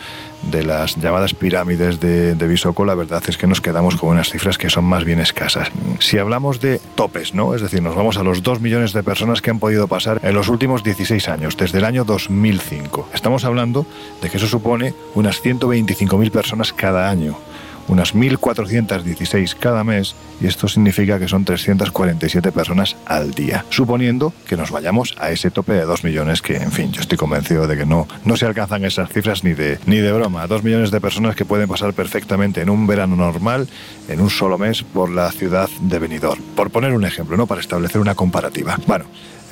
de 0.51 0.63
las 0.63 0.97
llamadas 0.97 1.33
pirámides 1.33 1.99
de, 1.99 2.35
de 2.35 2.73
la 2.85 2.95
verdad 2.95 3.23
es 3.27 3.37
que 3.37 3.47
nos 3.47 3.61
quedamos 3.61 3.95
con 3.95 4.09
unas 4.09 4.29
cifras 4.29 4.57
que 4.57 4.69
son 4.69 4.83
más 4.83 5.03
bien 5.05 5.19
escasas. 5.19 5.69
Si 5.99 6.17
hablamos 6.17 6.59
de 6.59 6.79
topes, 6.95 7.33
¿no? 7.33 7.55
Es 7.55 7.61
decir, 7.61 7.81
nos 7.81 7.95
vamos 7.95 8.17
a 8.17 8.23
los 8.23 8.43
2 8.43 8.59
millones 8.59 8.93
de 8.93 9.03
personas 9.03 9.41
que 9.41 9.51
han 9.51 9.59
podido 9.59 9.87
pasar 9.87 10.19
en 10.23 10.33
los 10.33 10.49
últimos 10.49 10.83
16 10.83 11.29
años, 11.29 11.57
desde 11.57 11.77
el 11.77 11.85
año 11.85 12.03
2005. 12.03 13.09
Estamos 13.13 13.45
hablando 13.45 13.85
de 14.21 14.29
que 14.29 14.37
eso 14.37 14.47
supone 14.47 14.93
unas 15.15 15.41
125.000 15.43 16.31
personas 16.31 16.73
cada 16.73 17.09
año 17.09 17.37
unas 17.87 18.15
1.416 18.15 19.55
cada 19.59 19.83
mes 19.83 20.15
y 20.41 20.47
esto 20.47 20.67
significa 20.67 21.19
que 21.19 21.27
son 21.27 21.45
347 21.45 22.51
personas 22.51 22.95
al 23.05 23.31
día, 23.31 23.65
suponiendo 23.69 24.33
que 24.47 24.57
nos 24.57 24.71
vayamos 24.71 25.15
a 25.19 25.31
ese 25.31 25.51
tope 25.51 25.73
de 25.73 25.85
2 25.85 26.03
millones 26.03 26.41
que, 26.41 26.57
en 26.57 26.71
fin, 26.71 26.91
yo 26.91 27.01
estoy 27.01 27.17
convencido 27.17 27.67
de 27.67 27.77
que 27.77 27.85
no, 27.85 28.07
no 28.25 28.35
se 28.35 28.45
alcanzan 28.45 28.85
esas 28.85 29.09
cifras 29.09 29.43
ni 29.43 29.53
de, 29.53 29.79
ni 29.85 29.97
de 29.97 30.11
broma. 30.11 30.47
2 30.47 30.63
millones 30.63 30.91
de 30.91 31.01
personas 31.01 31.35
que 31.35 31.45
pueden 31.45 31.67
pasar 31.67 31.93
perfectamente 31.93 32.61
en 32.61 32.69
un 32.69 32.87
verano 32.87 33.15
normal, 33.15 33.67
en 34.07 34.21
un 34.21 34.29
solo 34.29 34.57
mes, 34.57 34.83
por 34.83 35.09
la 35.09 35.31
ciudad 35.31 35.69
de 35.81 35.99
Benidorm. 35.99 36.41
Por 36.55 36.69
poner 36.69 36.93
un 36.93 37.05
ejemplo, 37.05 37.37
¿no? 37.37 37.47
Para 37.47 37.61
establecer 37.61 38.01
una 38.01 38.15
comparativa. 38.15 38.77
Bueno, 38.87 39.05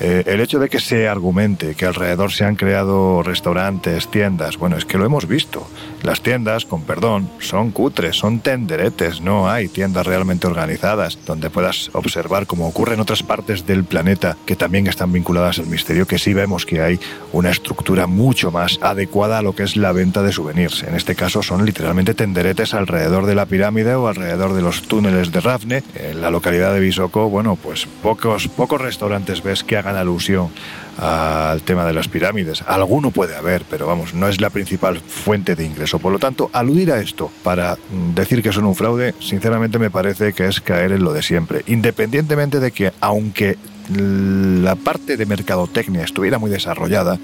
eh, 0.04 0.24
el 0.26 0.40
hecho 0.40 0.58
de 0.58 0.68
que 0.68 0.80
se 0.80 1.06
argumente 1.06 1.76
que 1.76 1.86
alrededor 1.86 2.32
se 2.32 2.44
han 2.44 2.56
creado 2.56 3.22
restaurantes, 3.22 4.08
tiendas, 4.08 4.56
bueno, 4.56 4.76
es 4.76 4.84
que 4.84 4.98
lo 4.98 5.06
hemos 5.06 5.28
visto. 5.28 5.68
Las 6.02 6.22
tiendas, 6.22 6.64
con 6.64 6.82
perdón, 6.82 7.30
son 7.38 7.70
cutres, 7.70 8.16
son 8.16 8.40
tenderetes, 8.40 9.20
no 9.20 9.48
hay 9.48 9.68
tiendas 9.68 10.04
realmente 10.04 10.48
organizadas 10.48 11.20
donde 11.24 11.50
puedas 11.50 11.88
observar, 11.92 12.48
como 12.48 12.66
ocurre 12.66 12.94
en 12.94 13.00
otras 13.00 13.22
partes 13.22 13.64
del 13.64 13.84
planeta 13.84 14.36
que 14.44 14.56
también 14.56 14.88
están 14.88 15.12
vinculadas 15.12 15.60
al 15.60 15.68
misterio, 15.68 16.08
que 16.08 16.18
sí 16.18 16.34
vemos 16.34 16.66
que 16.66 16.82
hay 16.82 16.98
una 17.32 17.50
estructura 17.50 18.08
mucho 18.08 18.50
más 18.50 18.80
adecuada 18.82 19.38
a 19.38 19.42
lo 19.42 19.54
que 19.54 19.62
es 19.62 19.76
la 19.76 19.92
venta 19.92 20.24
de 20.24 20.32
souvenirs. 20.32 20.82
En 20.82 20.96
este 20.96 21.14
caso 21.14 21.44
son 21.44 21.64
literalmente 21.64 22.14
tenderetes 22.14 22.74
alrededor 22.74 23.26
de 23.26 23.36
la 23.36 23.46
pirámide 23.46 23.94
o 23.94 24.08
alrededor 24.08 24.54
de 24.54 24.62
los 24.62 24.82
túneles 24.82 25.30
de 25.30 25.40
Rafne. 25.40 25.84
En 25.94 26.20
la 26.20 26.30
localidad 26.32 26.74
de 26.74 26.80
Bisoko, 26.80 27.28
bueno, 27.28 27.54
pues 27.54 27.86
pocos, 28.02 28.48
pocos 28.48 28.80
restaurantes 28.80 29.44
ves 29.44 29.62
que 29.62 29.76
hagan 29.76 29.91
alusión 29.96 30.50
al 30.98 31.62
tema 31.62 31.84
de 31.86 31.92
las 31.92 32.08
pirámides. 32.08 32.62
Alguno 32.66 33.10
puede 33.10 33.36
haber, 33.36 33.64
pero 33.68 33.86
vamos, 33.86 34.14
no 34.14 34.28
es 34.28 34.40
la 34.40 34.50
principal 34.50 35.00
fuente 35.00 35.54
de 35.56 35.64
ingreso. 35.64 35.98
Por 35.98 36.12
lo 36.12 36.18
tanto, 36.18 36.50
aludir 36.52 36.92
a 36.92 37.00
esto 37.00 37.30
para 37.42 37.74
mm, 37.74 38.14
decir 38.14 38.42
que 38.42 38.52
son 38.52 38.66
un 38.66 38.74
fraude, 38.74 39.14
sinceramente 39.18 39.78
me 39.78 39.90
parece 39.90 40.32
que 40.32 40.46
es 40.46 40.60
caer 40.60 40.92
en 40.92 41.04
lo 41.04 41.12
de 41.12 41.22
siempre. 41.22 41.62
Independientemente 41.66 42.60
de 42.60 42.72
que, 42.72 42.92
aunque 43.00 43.56
la 43.90 44.76
parte 44.76 45.16
de 45.16 45.26
mercadotecnia 45.26 46.04
estuviera 46.04 46.38
muy 46.38 46.50
desarrollada, 46.50 47.18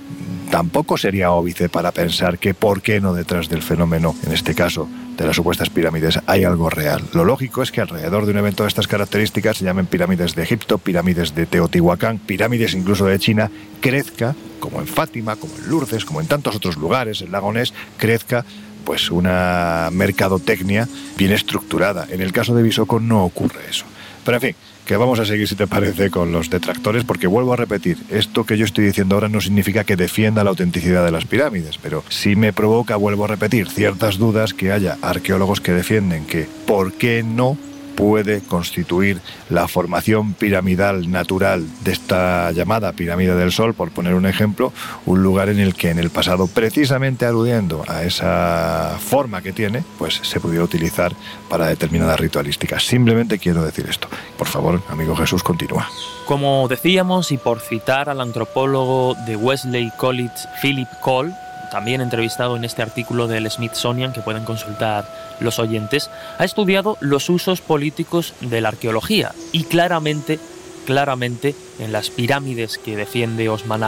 tampoco 0.50 0.96
sería 0.96 1.30
óbice 1.30 1.68
para 1.68 1.92
pensar 1.92 2.38
que 2.38 2.54
por 2.54 2.82
qué 2.82 3.00
no 3.00 3.14
detrás 3.14 3.48
del 3.48 3.62
fenómeno, 3.62 4.14
en 4.26 4.32
este 4.32 4.54
caso, 4.54 4.88
de 5.16 5.26
las 5.26 5.36
supuestas 5.36 5.68
pirámides, 5.68 6.20
hay 6.26 6.44
algo 6.44 6.70
real. 6.70 7.02
Lo 7.12 7.24
lógico 7.24 7.62
es 7.62 7.72
que 7.72 7.80
alrededor 7.80 8.24
de 8.24 8.32
un 8.32 8.38
evento 8.38 8.62
de 8.62 8.68
estas 8.68 8.86
características, 8.86 9.58
se 9.58 9.64
llamen 9.64 9.86
pirámides 9.86 10.34
de 10.34 10.42
Egipto, 10.42 10.78
pirámides 10.78 11.34
de 11.34 11.46
Teotihuacán, 11.46 12.18
pirámides 12.18 12.74
incluso 12.74 13.06
de 13.06 13.18
China, 13.18 13.50
crezca, 13.80 14.36
como 14.60 14.80
en 14.80 14.86
Fátima, 14.86 15.36
como 15.36 15.56
en 15.56 15.68
Lourdes, 15.68 16.04
como 16.04 16.20
en 16.20 16.28
tantos 16.28 16.54
otros 16.56 16.76
lugares, 16.76 17.20
en 17.20 17.32
Lagonés, 17.32 17.74
crezca 17.96 18.44
pues 18.84 19.10
una 19.10 19.90
mercadotecnia 19.92 20.88
bien 21.16 21.32
estructurada. 21.32 22.06
En 22.10 22.22
el 22.22 22.32
caso 22.32 22.54
de 22.54 22.62
Bisoko 22.62 23.00
no 23.00 23.24
ocurre 23.24 23.60
eso. 23.68 23.84
Pero 24.24 24.36
en 24.36 24.40
fin, 24.40 24.56
que 24.88 24.96
vamos 24.96 25.20
a 25.20 25.26
seguir, 25.26 25.46
si 25.46 25.54
te 25.54 25.66
parece, 25.66 26.08
con 26.08 26.32
los 26.32 26.48
detractores, 26.48 27.04
porque 27.04 27.26
vuelvo 27.26 27.52
a 27.52 27.56
repetir, 27.56 27.98
esto 28.08 28.44
que 28.44 28.56
yo 28.56 28.64
estoy 28.64 28.86
diciendo 28.86 29.16
ahora 29.16 29.28
no 29.28 29.38
significa 29.38 29.84
que 29.84 29.96
defienda 29.96 30.42
la 30.42 30.48
autenticidad 30.48 31.04
de 31.04 31.10
las 31.10 31.26
pirámides, 31.26 31.76
pero 31.76 32.02
sí 32.08 32.36
me 32.36 32.54
provoca, 32.54 32.96
vuelvo 32.96 33.26
a 33.26 33.28
repetir, 33.28 33.68
ciertas 33.68 34.16
dudas 34.16 34.54
que 34.54 34.72
haya 34.72 34.96
arqueólogos 35.02 35.60
que 35.60 35.72
defienden 35.72 36.24
que, 36.24 36.48
¿por 36.66 36.94
qué 36.94 37.22
no 37.22 37.58
puede 37.98 38.42
constituir 38.42 39.20
la 39.50 39.66
formación 39.66 40.32
piramidal 40.32 41.10
natural 41.10 41.66
de 41.82 41.90
esta 41.90 42.52
llamada 42.52 42.92
pirámide 42.92 43.34
del 43.34 43.50
Sol, 43.50 43.74
por 43.74 43.90
poner 43.90 44.14
un 44.14 44.24
ejemplo, 44.24 44.72
un 45.04 45.24
lugar 45.24 45.48
en 45.48 45.58
el 45.58 45.74
que 45.74 45.90
en 45.90 45.98
el 45.98 46.10
pasado, 46.10 46.46
precisamente 46.46 47.26
aludiendo 47.26 47.82
a 47.88 48.04
esa 48.04 48.96
forma 49.00 49.42
que 49.42 49.52
tiene, 49.52 49.82
pues 49.98 50.20
se 50.22 50.38
pudiera 50.38 50.62
utilizar 50.62 51.12
para 51.50 51.66
determinadas 51.66 52.20
ritualísticas. 52.20 52.84
Simplemente 52.84 53.40
quiero 53.40 53.64
decir 53.64 53.86
esto. 53.90 54.06
Por 54.36 54.46
favor, 54.46 54.80
amigo 54.88 55.16
Jesús, 55.16 55.42
continúa. 55.42 55.88
Como 56.28 56.68
decíamos, 56.68 57.32
y 57.32 57.36
por 57.36 57.58
citar 57.58 58.08
al 58.08 58.20
antropólogo 58.20 59.16
de 59.26 59.34
Wesley 59.34 59.90
College, 59.96 60.36
Philip 60.62 60.88
Cole, 61.00 61.34
también 61.72 62.00
entrevistado 62.00 62.56
en 62.56 62.64
este 62.64 62.80
artículo 62.80 63.26
del 63.26 63.50
Smithsonian 63.50 64.12
que 64.12 64.20
pueden 64.20 64.44
consultar 64.44 65.04
los 65.40 65.58
oyentes, 65.58 66.10
ha 66.38 66.44
estudiado 66.44 66.96
los 67.00 67.28
usos 67.28 67.60
políticos 67.60 68.34
de 68.40 68.60
la 68.60 68.68
arqueología 68.68 69.32
y 69.52 69.64
claramente, 69.64 70.38
claramente 70.86 71.54
en 71.78 71.92
las 71.92 72.10
pirámides 72.10 72.78
que 72.78 72.96
defiende 72.96 73.48
Osman 73.48 73.82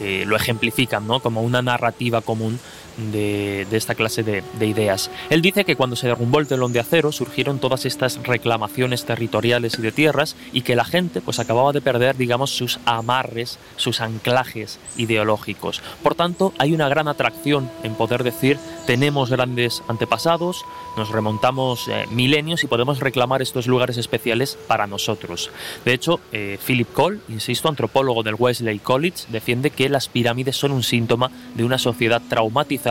eh, 0.00 0.24
lo 0.26 0.36
ejemplifican 0.36 1.06
¿no? 1.06 1.20
como 1.20 1.42
una 1.42 1.62
narrativa 1.62 2.20
común 2.20 2.60
de, 2.96 3.66
esta 3.70 3.94
clase 3.94 4.22
de, 4.22 4.42
ideas. 4.66 5.10
Él 5.30 5.42
dice 5.42 5.64
que 5.64 5.76
cuando 5.76 5.96
se 5.96 6.06
derrumbó 6.06 6.40
el 6.40 6.46
telón 6.46 6.72
de 6.72 6.80
acero 6.80 7.12
surgieron 7.12 7.58
todas 7.58 7.84
estas 7.84 8.22
reclamaciones 8.22 9.04
territoriales 9.04 9.78
y 9.78 9.82
de 9.82 9.92
tierras 9.92 10.36
y 10.52 10.62
que 10.62 10.76
la 10.76 10.84
gente 10.84 11.20
pues 11.20 11.38
acababa 11.38 11.72
de 11.72 11.80
perder 11.80 12.16
digamos 12.16 12.50
sus 12.50 12.78
amarres, 12.84 13.58
sus 13.76 14.00
anclajes 14.00 14.78
ideológicos. 14.96 15.82
Por 16.02 16.14
tanto, 16.14 16.52
hay 16.58 16.74
una 16.74 16.88
gran 16.88 17.08
atracción 17.08 17.70
en 17.82 17.94
poder 17.94 18.24
decir 18.24 18.58
tenemos 18.86 19.30
grandes 19.30 19.82
antepasados, 19.88 20.64
nos 20.96 21.10
remontamos 21.10 21.88
eh, 21.88 22.06
milenios 22.10 22.64
y 22.64 22.66
podemos 22.66 23.00
reclamar 23.00 23.42
estos 23.42 23.66
lugares 23.66 23.96
especiales 23.98 24.58
para 24.66 24.86
nosotros. 24.86 25.50
De 25.84 25.92
hecho, 25.92 26.20
eh, 26.32 26.58
Philip 26.64 26.92
Cole, 26.92 27.20
insisto, 27.28 27.68
antropólogo 27.68 28.22
del 28.22 28.36
Wesley 28.38 28.78
College, 28.78 29.26
defiende 29.28 29.70
que 29.70 29.88
las 29.88 30.08
pirámides 30.08 30.56
son 30.56 30.72
un 30.72 30.82
síntoma 30.82 31.30
de 31.54 31.64
una 31.64 31.78
sociedad 31.78 32.22
traumatizada 32.28 32.85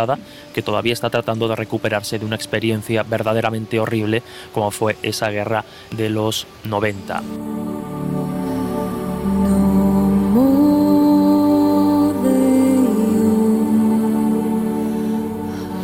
que 0.53 0.61
todavía 0.61 0.93
está 0.93 1.09
tratando 1.09 1.47
de 1.47 1.55
recuperarse 1.55 2.19
de 2.19 2.25
una 2.25 2.35
experiencia 2.35 3.03
verdaderamente 3.03 3.79
horrible 3.79 4.23
como 4.53 4.71
fue 4.71 4.97
esa 5.01 5.29
guerra 5.29 5.63
de 5.91 6.09
los 6.09 6.47
90. 6.65 7.21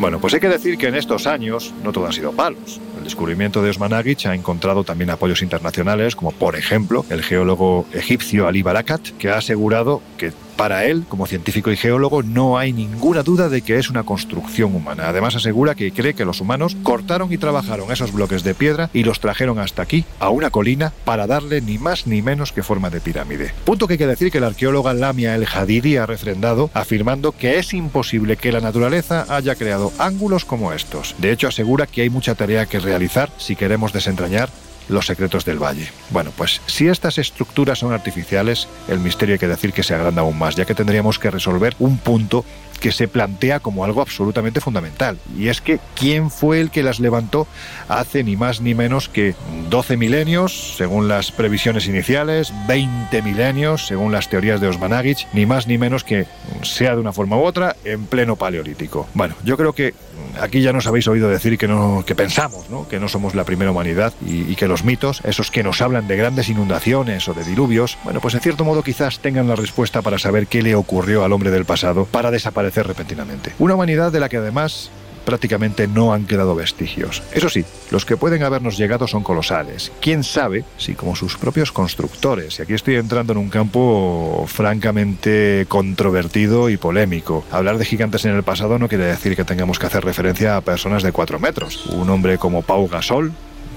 Bueno, 0.02 0.20
pues 0.20 0.34
hay 0.34 0.40
que 0.40 0.50
decir 0.50 0.80
que 0.80 0.88
en 0.88 0.96
estos 0.96 1.28
años 1.28 1.76
no 1.84 1.92
todo 1.92 2.08
han 2.08 2.14
sido 2.14 2.32
palos. 2.32 2.82
El 2.98 3.04
descubrimiento 3.04 3.62
de 3.62 3.70
Osman 3.70 3.94
Agich 3.94 4.26
ha 4.26 4.34
encontrado 4.34 4.84
también 4.84 5.12
apoyos 5.12 5.44
internacionales, 5.44 6.16
como 6.16 6.32
por 6.32 6.56
ejemplo 6.56 7.06
el 7.12 7.22
geólogo 7.22 7.86
egipcio 7.94 8.48
Ali 8.48 8.64
Barakat, 8.64 9.10
que 9.20 9.30
ha 9.30 9.38
asegurado 9.38 10.02
que 10.18 10.34
para 10.62 10.86
él, 10.86 11.06
como 11.10 11.26
científico 11.26 11.72
y 11.72 11.76
geólogo, 11.76 12.22
no 12.22 12.60
hay 12.60 12.72
ninguna 12.72 13.24
duda 13.24 13.50
de 13.50 13.64
que 13.64 13.80
es 13.80 13.90
una 13.90 14.04
construcción 14.04 14.76
humana. 14.76 15.08
Además 15.08 15.36
asegura 15.36 15.74
que 15.74 15.92
cree 15.92 16.14
que 16.14 16.24
los 16.24 16.40
humanos 16.40 16.78
cortaron 16.84 17.34
y 17.34 17.40
trabajaron 17.40 17.92
esos 17.92 18.14
bloques 18.14 18.44
de 18.44 18.54
piedra 18.54 18.92
y 18.94 19.04
los 19.04 19.20
trajeron 19.20 19.58
hasta 19.58 19.82
aquí, 19.82 20.06
a 20.20 20.30
una 20.30 20.52
colina, 20.52 20.94
para 21.04 21.26
darle 21.26 21.62
ni 21.62 21.80
más 21.80 22.06
ni 22.06 22.22
menos 22.22 22.52
que 22.52 22.62
forma 22.62 22.92
de 22.92 23.02
pirámide. 23.02 23.52
Punto 23.66 23.88
que 23.88 23.94
hay 23.94 23.98
que 23.98 24.06
decir 24.06 24.32
que 24.32 24.40
la 24.40 24.46
arqueóloga 24.46 24.94
Lamia 24.94 25.34
El 25.34 25.48
Hadidi 25.52 25.98
ha 25.98 26.06
refrendado, 26.06 26.70
afirmando 26.76 27.32
que 27.32 27.58
es 27.58 27.74
imposible 27.74 28.38
que 28.38 28.52
la 28.52 28.62
naturaleza 28.62 29.26
haya 29.30 29.56
creado 29.56 29.92
ángulos 29.98 30.46
como 30.46 30.74
estos. 30.74 31.16
De 31.18 31.32
hecho, 31.32 31.48
asegura 31.48 31.88
que 31.88 32.04
hay 32.04 32.12
mucha 32.12 32.36
tarea 32.36 32.68
que 32.68 32.80
realizar 32.80 33.32
si 33.40 33.56
queremos 33.56 33.94
desentrañar 33.94 34.52
los 34.90 35.06
secretos 35.06 35.46
del 35.46 35.62
valle. 35.62 35.90
Bueno, 36.10 36.32
pues 36.36 36.62
si 36.66 36.88
estas 36.88 37.18
estructuras 37.18 37.80
son 37.80 37.94
artificiales, 37.94 38.68
el 38.88 39.00
misterio 39.00 39.34
hay 39.34 39.40
que 39.40 39.48
decir 39.48 39.74
que 39.74 39.84
se 39.84 39.94
agranda 39.94 40.22
aún 40.22 40.38
más, 40.38 40.56
ya 40.56 40.66
que 40.66 40.76
tendríamos 40.76 41.20
que 41.20 41.32
resolver 41.32 41.76
un 41.80 41.98
punto 41.98 42.46
que 42.82 42.92
se 42.92 43.08
plantea 43.08 43.60
como 43.60 43.86
algo 43.86 44.02
absolutamente 44.02 44.60
fundamental. 44.60 45.20
Y 45.38 45.48
es 45.48 45.62
que 45.62 45.80
¿quién 45.96 46.32
fue 46.32 46.60
el 46.60 46.72
que 46.72 46.84
las 46.84 47.00
levantó 47.00 47.48
hace 47.88 48.24
ni 48.24 48.36
más 48.36 48.60
ni 48.60 48.74
menos 48.74 49.08
que 49.08 49.36
12 49.70 49.98
milenios, 49.98 50.76
según 50.78 51.08
las 51.08 51.32
previsiones 51.32 51.88
iniciales, 51.88 52.52
20 52.68 53.22
milenios, 53.22 53.86
según 53.86 54.12
las 54.12 54.30
teorías 54.30 54.60
de 54.60 54.68
Osmanagich, 54.68 55.28
ni 55.32 55.46
más 55.46 55.68
ni 55.68 55.78
menos 55.78 56.04
que, 56.04 56.26
sea 56.64 56.96
de 56.96 57.02
una 57.02 57.14
forma 57.14 57.38
u 57.38 57.44
otra, 57.44 57.76
en 57.86 58.06
pleno 58.08 58.36
paleolítico? 58.36 59.08
Bueno, 59.14 59.36
yo 59.44 59.58
creo 59.58 59.74
que 59.74 59.94
aquí 60.40 60.62
ya 60.62 60.74
nos 60.74 60.88
habéis 60.88 61.08
oído 61.08 61.30
decir 61.30 61.58
que, 61.60 61.68
no, 61.68 62.04
que 62.06 62.16
pensamos 62.16 62.70
¿no? 62.70 62.88
que 62.88 63.00
no 63.00 63.10
somos 63.10 63.36
la 63.36 63.44
primera 63.44 63.70
humanidad 63.70 64.14
y, 64.26 64.52
y 64.52 64.56
que 64.56 64.68
los 64.68 64.84
mitos, 64.84 65.22
esos 65.24 65.52
que 65.52 65.62
nos 65.62 65.82
hablan 65.82 66.08
de 66.08 66.18
grandes 66.18 66.50
inundaciones 66.50 67.28
o 67.28 67.36
de 67.36 67.44
diluvios, 67.44 68.00
bueno, 68.04 68.22
pues 68.22 68.34
en 68.34 68.40
cierto 68.40 68.66
modo 68.66 68.82
quizás 68.82 69.20
tengan 69.20 69.48
la 69.48 69.56
respuesta 69.56 70.02
para 70.02 70.18
saber 70.18 70.48
qué 70.48 70.64
le 70.64 70.74
ocurrió 70.74 71.24
al 71.24 71.32
hombre 71.32 71.52
del 71.52 71.66
pasado 71.66 72.06
para 72.06 72.32
desaparecer 72.32 72.71
repentinamente. 72.76 73.54
Una 73.60 73.76
humanidad 73.76 74.12
de 74.12 74.20
la 74.20 74.30
que 74.30 74.38
además 74.38 74.90
prácticamente 75.26 75.88
no 75.88 76.14
han 76.14 76.26
quedado 76.26 76.56
vestigios. 76.56 77.22
Eso 77.32 77.50
sí, 77.50 77.64
los 77.92 78.06
que 78.06 78.18
pueden 78.18 78.44
habernos 78.44 78.78
llegado 78.78 79.08
son 79.08 79.24
colosales. 79.24 79.92
¿Quién 80.02 80.24
sabe 80.24 80.66
si 80.78 80.94
como 80.94 81.16
sus 81.16 81.38
propios 81.38 81.72
constructores, 81.72 82.60
y 82.60 82.64
aquí 82.64 82.74
estoy 82.74 82.96
entrando 82.96 83.34
en 83.34 83.40
un 83.40 83.50
campo 83.50 84.46
francamente 84.48 85.66
controvertido 85.68 86.70
y 86.70 86.78
polémico, 86.78 87.46
hablar 87.52 87.78
de 87.78 87.86
gigantes 87.86 88.26
en 88.26 88.36
el 88.36 88.44
pasado 88.44 88.80
no 88.80 88.88
quiere 88.88 89.06
decir 89.06 89.36
que 89.36 89.44
tengamos 89.44 89.80
que 89.80 89.86
hacer 89.86 90.04
referencia 90.04 90.58
a 90.58 90.62
personas 90.62 91.04
de 91.04 91.12
cuatro 91.12 91.40
metros. 91.40 91.86
Un 91.88 92.10
hombre 92.10 92.38
como 92.38 92.62
Pau 92.62 92.88
Gasol, 92.88 93.32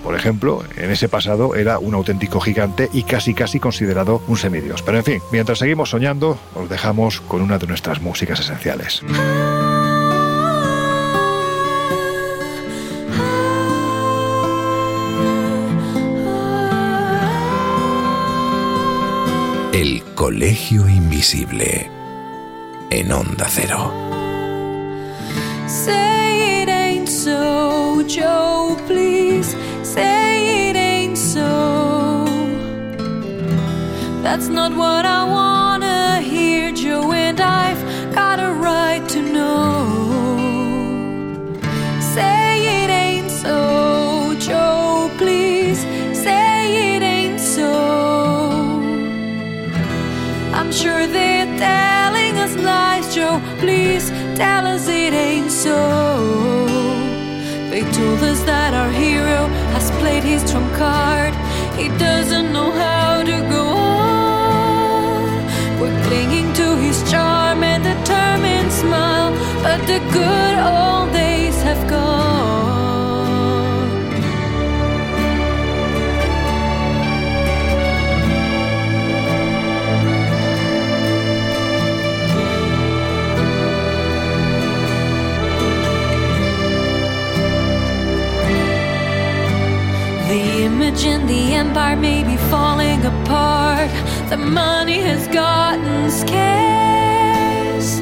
por 0.04 0.14
ejemplo, 0.14 0.62
en 0.76 0.90
ese 0.90 1.08
pasado 1.08 1.54
era 1.54 1.78
un 1.78 1.94
auténtico 1.94 2.38
gigante 2.38 2.90
y 2.92 3.04
casi 3.04 3.32
casi 3.32 3.58
considerado 3.58 4.20
un 4.28 4.36
semidios. 4.36 4.82
Pero 4.82 4.98
en 4.98 5.04
fin, 5.04 5.22
mientras 5.32 5.58
seguimos 5.58 5.90
soñando, 5.90 6.38
os 6.54 6.68
dejamos 6.68 7.22
con 7.22 7.40
una 7.40 7.58
de 7.58 7.66
nuestras 7.66 8.02
músicas 8.02 8.38
esenciales. 8.38 9.02
El 19.72 20.02
Colegio 20.14 20.86
Invisible 20.86 21.90
en 22.90 23.10
Onda 23.10 23.46
Cero. 23.48 23.90
Say 25.66 26.62
it 26.62 26.68
ain't 26.68 27.08
so, 27.08 28.04
Joe, 28.06 28.76
please. 28.86 29.56
Say 29.94 30.70
it 30.70 30.76
ain't 30.76 31.16
so. 31.16 32.24
That's 34.24 34.48
not 34.48 34.72
what 34.82 35.04
I 35.06 35.22
wanna 35.38 36.20
hear, 36.20 36.72
Joe, 36.72 37.12
and 37.12 37.40
I've 37.40 37.82
got 38.12 38.40
a 38.48 38.50
right 38.68 39.04
to 39.14 39.20
know. 39.34 39.60
Say 42.14 42.46
it 42.80 42.90
ain't 43.04 43.30
so, 43.30 44.34
Joe, 44.48 45.10
please. 45.20 45.80
Say 46.24 46.96
it 46.96 47.02
ain't 47.16 47.40
so. 47.56 47.72
I'm 50.58 50.70
sure 50.72 51.02
they're 51.06 51.50
telling 51.68 52.34
us 52.44 52.52
lies, 52.70 53.06
Joe. 53.14 53.38
Please 53.62 54.04
tell 54.40 54.64
us 54.74 54.88
it 54.88 55.14
ain't 55.28 55.52
so. 55.64 55.78
They 57.70 57.82
told 57.98 58.20
us 58.32 58.40
that 58.50 58.72
our 58.72 58.90
hero 58.90 59.40
played 60.04 60.22
his 60.22 60.42
trump 60.50 60.70
card. 60.74 61.32
He 61.80 61.88
doesn't 62.06 62.52
know 62.52 62.70
how 62.72 63.22
to 63.30 63.36
go 63.56 63.64
on. 63.64 65.32
We're 65.80 65.98
clinging 66.06 66.52
to 66.60 66.66
his 66.76 66.98
charm 67.10 67.62
and 67.62 67.82
determined 67.92 68.70
smile, 68.70 69.30
but 69.62 69.80
the 69.90 70.00
good 70.18 70.56
old 70.74 71.10
days 71.14 71.56
have 71.62 71.82
gone. 71.88 72.33
In 90.84 91.26
the 91.26 91.54
empire 91.54 91.96
may 91.96 92.22
be 92.22 92.36
falling 92.48 93.04
apart. 93.04 93.90
The 94.28 94.36
money 94.36 95.00
has 95.00 95.26
gotten 95.28 96.10
scarce. 96.10 98.00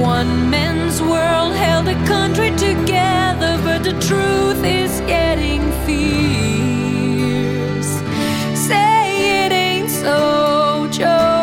One 0.00 0.50
man's 0.50 1.00
world 1.00 1.54
held 1.54 1.88
a 1.88 1.94
country 2.06 2.50
together, 2.50 3.58
but 3.64 3.82
the 3.82 3.94
truth 4.08 4.62
is 4.62 5.00
getting 5.06 5.62
fierce. 5.84 6.32
Say 8.54 9.44
it 9.44 9.52
ain't 9.52 9.90
so, 9.90 10.86
Joe, 10.92 11.37